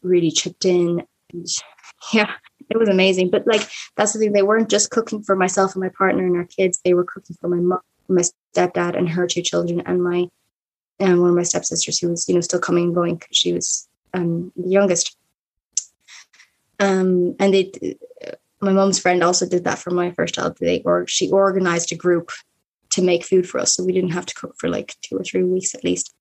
really 0.03 0.31
chipped 0.31 0.65
in 0.65 1.03
yeah 2.13 2.31
it 2.71 2.79
was 2.79 2.89
amazing. 2.89 3.31
But 3.31 3.47
like 3.47 3.69
that's 3.97 4.13
the 4.13 4.19
thing 4.19 4.33
they 4.33 4.43
weren't 4.43 4.71
just 4.71 4.91
cooking 4.91 5.23
for 5.23 5.37
myself 5.37 5.75
and 5.75 5.83
my 5.83 5.91
partner 5.91 6.27
and 6.27 6.37
our 6.37 6.45
kids 6.45 6.81
they 6.85 6.95
were 6.95 7.05
cooking 7.05 7.37
for 7.41 7.49
my 7.49 7.59
mom 7.59 7.81
my 8.09 8.23
stepdad 8.55 8.97
and 8.97 9.09
her 9.09 9.27
two 9.27 9.43
children 9.43 9.83
and 9.87 10.03
my 10.03 10.29
and 11.01 11.21
one 11.21 11.31
of 11.31 11.37
my 11.37 11.43
stepsisters 11.43 11.99
who 11.99 12.11
was 12.11 12.29
you 12.29 12.35
know 12.35 12.41
still 12.41 12.61
coming 12.61 12.85
and 12.85 12.95
going 12.95 13.17
because 13.17 13.37
she 13.37 13.53
was 13.53 13.89
um, 14.13 14.53
the 14.57 14.69
youngest. 14.69 15.17
Um, 16.81 17.37
and 17.39 17.55
they 17.55 17.97
my 18.61 18.73
mom's 18.73 18.99
friend 18.99 19.23
also 19.23 19.49
did 19.49 19.65
that 19.65 19.79
for 19.79 19.91
my 19.91 20.11
first 20.13 20.35
child. 20.35 20.57
They 20.61 20.83
or 20.85 21.07
she 21.07 21.31
organized 21.31 21.93
a 21.93 21.97
group 21.97 22.31
to 22.91 23.03
make 23.03 23.25
food 23.25 23.49
for 23.49 23.59
us 23.59 23.75
so 23.75 23.85
we 23.85 23.93
didn't 23.93 24.13
have 24.13 24.27
to 24.27 24.35
cook 24.35 24.55
for 24.59 24.69
like 24.69 24.95
two 25.03 25.17
or 25.17 25.25
three 25.25 25.45
weeks 25.45 25.75
at 25.75 25.85
least. 25.85 26.15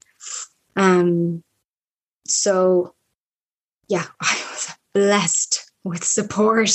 Um 0.76 1.44
so 2.26 2.96
yeah 3.90 4.06
blessed 4.94 5.72
with 5.84 6.04
support 6.04 6.72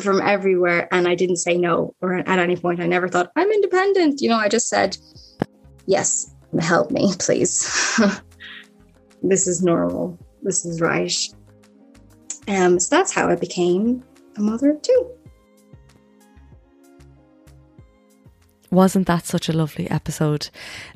from 0.00 0.20
everywhere 0.20 0.88
and 0.92 1.08
i 1.08 1.14
didn't 1.14 1.36
say 1.36 1.58
no 1.58 1.94
or 2.00 2.14
at 2.14 2.38
any 2.38 2.56
point 2.56 2.80
i 2.80 2.86
never 2.86 3.08
thought 3.08 3.32
i'm 3.36 3.50
independent 3.50 4.20
you 4.20 4.28
know 4.28 4.36
i 4.36 4.48
just 4.48 4.68
said 4.68 4.96
yes 5.86 6.34
help 6.60 6.90
me, 6.90 7.12
please. 7.18 8.00
this 9.22 9.46
is 9.46 9.62
normal. 9.62 10.18
This 10.42 10.64
is 10.64 10.80
right. 10.80 11.14
Um, 12.46 12.78
so 12.80 12.96
that's 12.96 13.12
how 13.12 13.28
I 13.28 13.36
became 13.36 14.02
a 14.36 14.40
mother 14.40 14.78
two. 14.80 15.10
Wasn't 18.70 19.06
that 19.06 19.24
such 19.24 19.48
a 19.48 19.52
lovely 19.52 19.90
episode? 19.90 20.50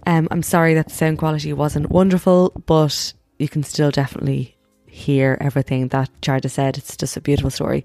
Um, 0.07 0.29
I'm 0.31 0.43
sorry 0.43 0.75
that 0.75 0.89
the 0.89 0.95
sound 0.95 1.19
quality 1.19 1.53
wasn't 1.53 1.91
wonderful, 1.91 2.51
but 2.67 3.15
you 3.39 3.49
can 3.49 3.63
still 3.63 3.91
definitely 3.91 4.57
hear 4.93 5.39
everything 5.41 5.89
that 5.89 6.11
Charda 6.21 6.51
said. 6.51 6.77
It's 6.77 6.97
just 6.97 7.17
a 7.17 7.21
beautiful 7.21 7.51
story. 7.51 7.85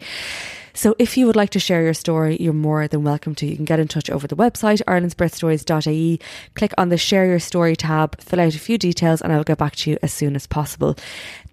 So 0.73 0.95
if 0.99 1.17
you 1.17 1.25
would 1.25 1.35
like 1.35 1.49
to 1.51 1.59
share 1.59 1.81
your 1.81 1.95
story, 1.95 2.37
you're 2.39 2.53
more 2.53 2.87
than 2.87 3.03
welcome 3.03 3.33
to. 3.35 3.47
You 3.47 3.55
can 3.55 3.65
get 3.65 3.79
in 3.79 3.87
touch 3.87 4.11
over 4.11 4.27
the 4.27 4.35
website, 4.35 4.83
irelandsbirthstories.ie, 4.83 6.19
click 6.53 6.73
on 6.77 6.89
the 6.89 6.97
share 6.97 7.25
your 7.25 7.39
story 7.39 7.75
tab, 7.75 8.21
fill 8.21 8.41
out 8.41 8.53
a 8.53 8.59
few 8.59 8.77
details, 8.77 9.21
and 9.21 9.33
I'll 9.33 9.43
get 9.43 9.57
back 9.57 9.75
to 9.77 9.89
you 9.89 9.97
as 10.03 10.13
soon 10.13 10.35
as 10.35 10.45
possible. 10.45 10.95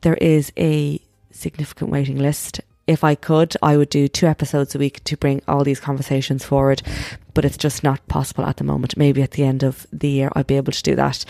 There 0.02 0.16
is 0.16 0.52
a 0.58 1.00
significant 1.30 1.90
waiting 1.90 2.18
list. 2.18 2.60
If 2.86 3.02
I 3.02 3.14
could, 3.14 3.56
I 3.62 3.78
would 3.78 3.88
do 3.88 4.08
two 4.08 4.26
episodes 4.26 4.74
a 4.74 4.78
week 4.78 5.02
to 5.04 5.16
bring 5.16 5.40
all 5.48 5.64
these 5.64 5.80
conversations 5.80 6.44
forward, 6.44 6.82
but 7.34 7.44
it's 7.44 7.58
just 7.58 7.82
not 7.82 8.06
possible 8.08 8.44
at 8.44 8.56
the 8.56 8.64
moment. 8.64 8.96
Maybe 8.96 9.22
at 9.22 9.32
the 9.32 9.44
end 9.44 9.62
of 9.62 9.86
the 9.92 10.08
year, 10.08 10.30
I'll 10.34 10.44
be 10.44 10.56
able 10.56 10.72
to 10.72 10.82
do 10.82 10.94
that. 10.96 11.24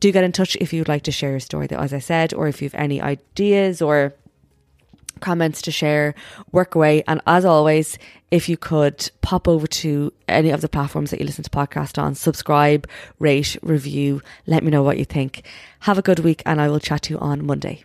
Do 0.00 0.12
get 0.12 0.24
in 0.24 0.32
touch 0.32 0.56
if 0.56 0.72
you'd 0.72 0.88
like 0.88 1.02
to 1.04 1.12
share 1.12 1.30
your 1.30 1.40
story, 1.40 1.68
as 1.70 1.92
I 1.92 1.98
said, 1.98 2.34
or 2.34 2.46
if 2.46 2.62
you 2.62 2.66
have 2.66 2.80
any 2.80 3.00
ideas 3.00 3.80
or 3.82 4.14
comments 5.20 5.62
to 5.62 5.70
share, 5.70 6.14
work 6.52 6.74
away. 6.74 7.02
And 7.08 7.20
as 7.26 7.44
always, 7.44 7.98
if 8.30 8.48
you 8.48 8.56
could 8.56 9.10
pop 9.22 9.48
over 9.48 9.66
to 9.66 10.12
any 10.28 10.50
of 10.50 10.60
the 10.60 10.68
platforms 10.68 11.10
that 11.10 11.20
you 11.20 11.26
listen 11.26 11.44
to 11.44 11.50
podcast 11.50 12.00
on, 12.00 12.14
subscribe, 12.14 12.88
rate, 13.18 13.56
review, 13.62 14.20
let 14.46 14.62
me 14.62 14.70
know 14.70 14.82
what 14.82 14.98
you 14.98 15.04
think. 15.04 15.44
Have 15.80 15.98
a 15.98 16.02
good 16.02 16.20
week 16.20 16.42
and 16.44 16.60
I 16.60 16.68
will 16.68 16.80
chat 16.80 17.02
to 17.02 17.14
you 17.14 17.18
on 17.18 17.46
Monday. 17.46 17.84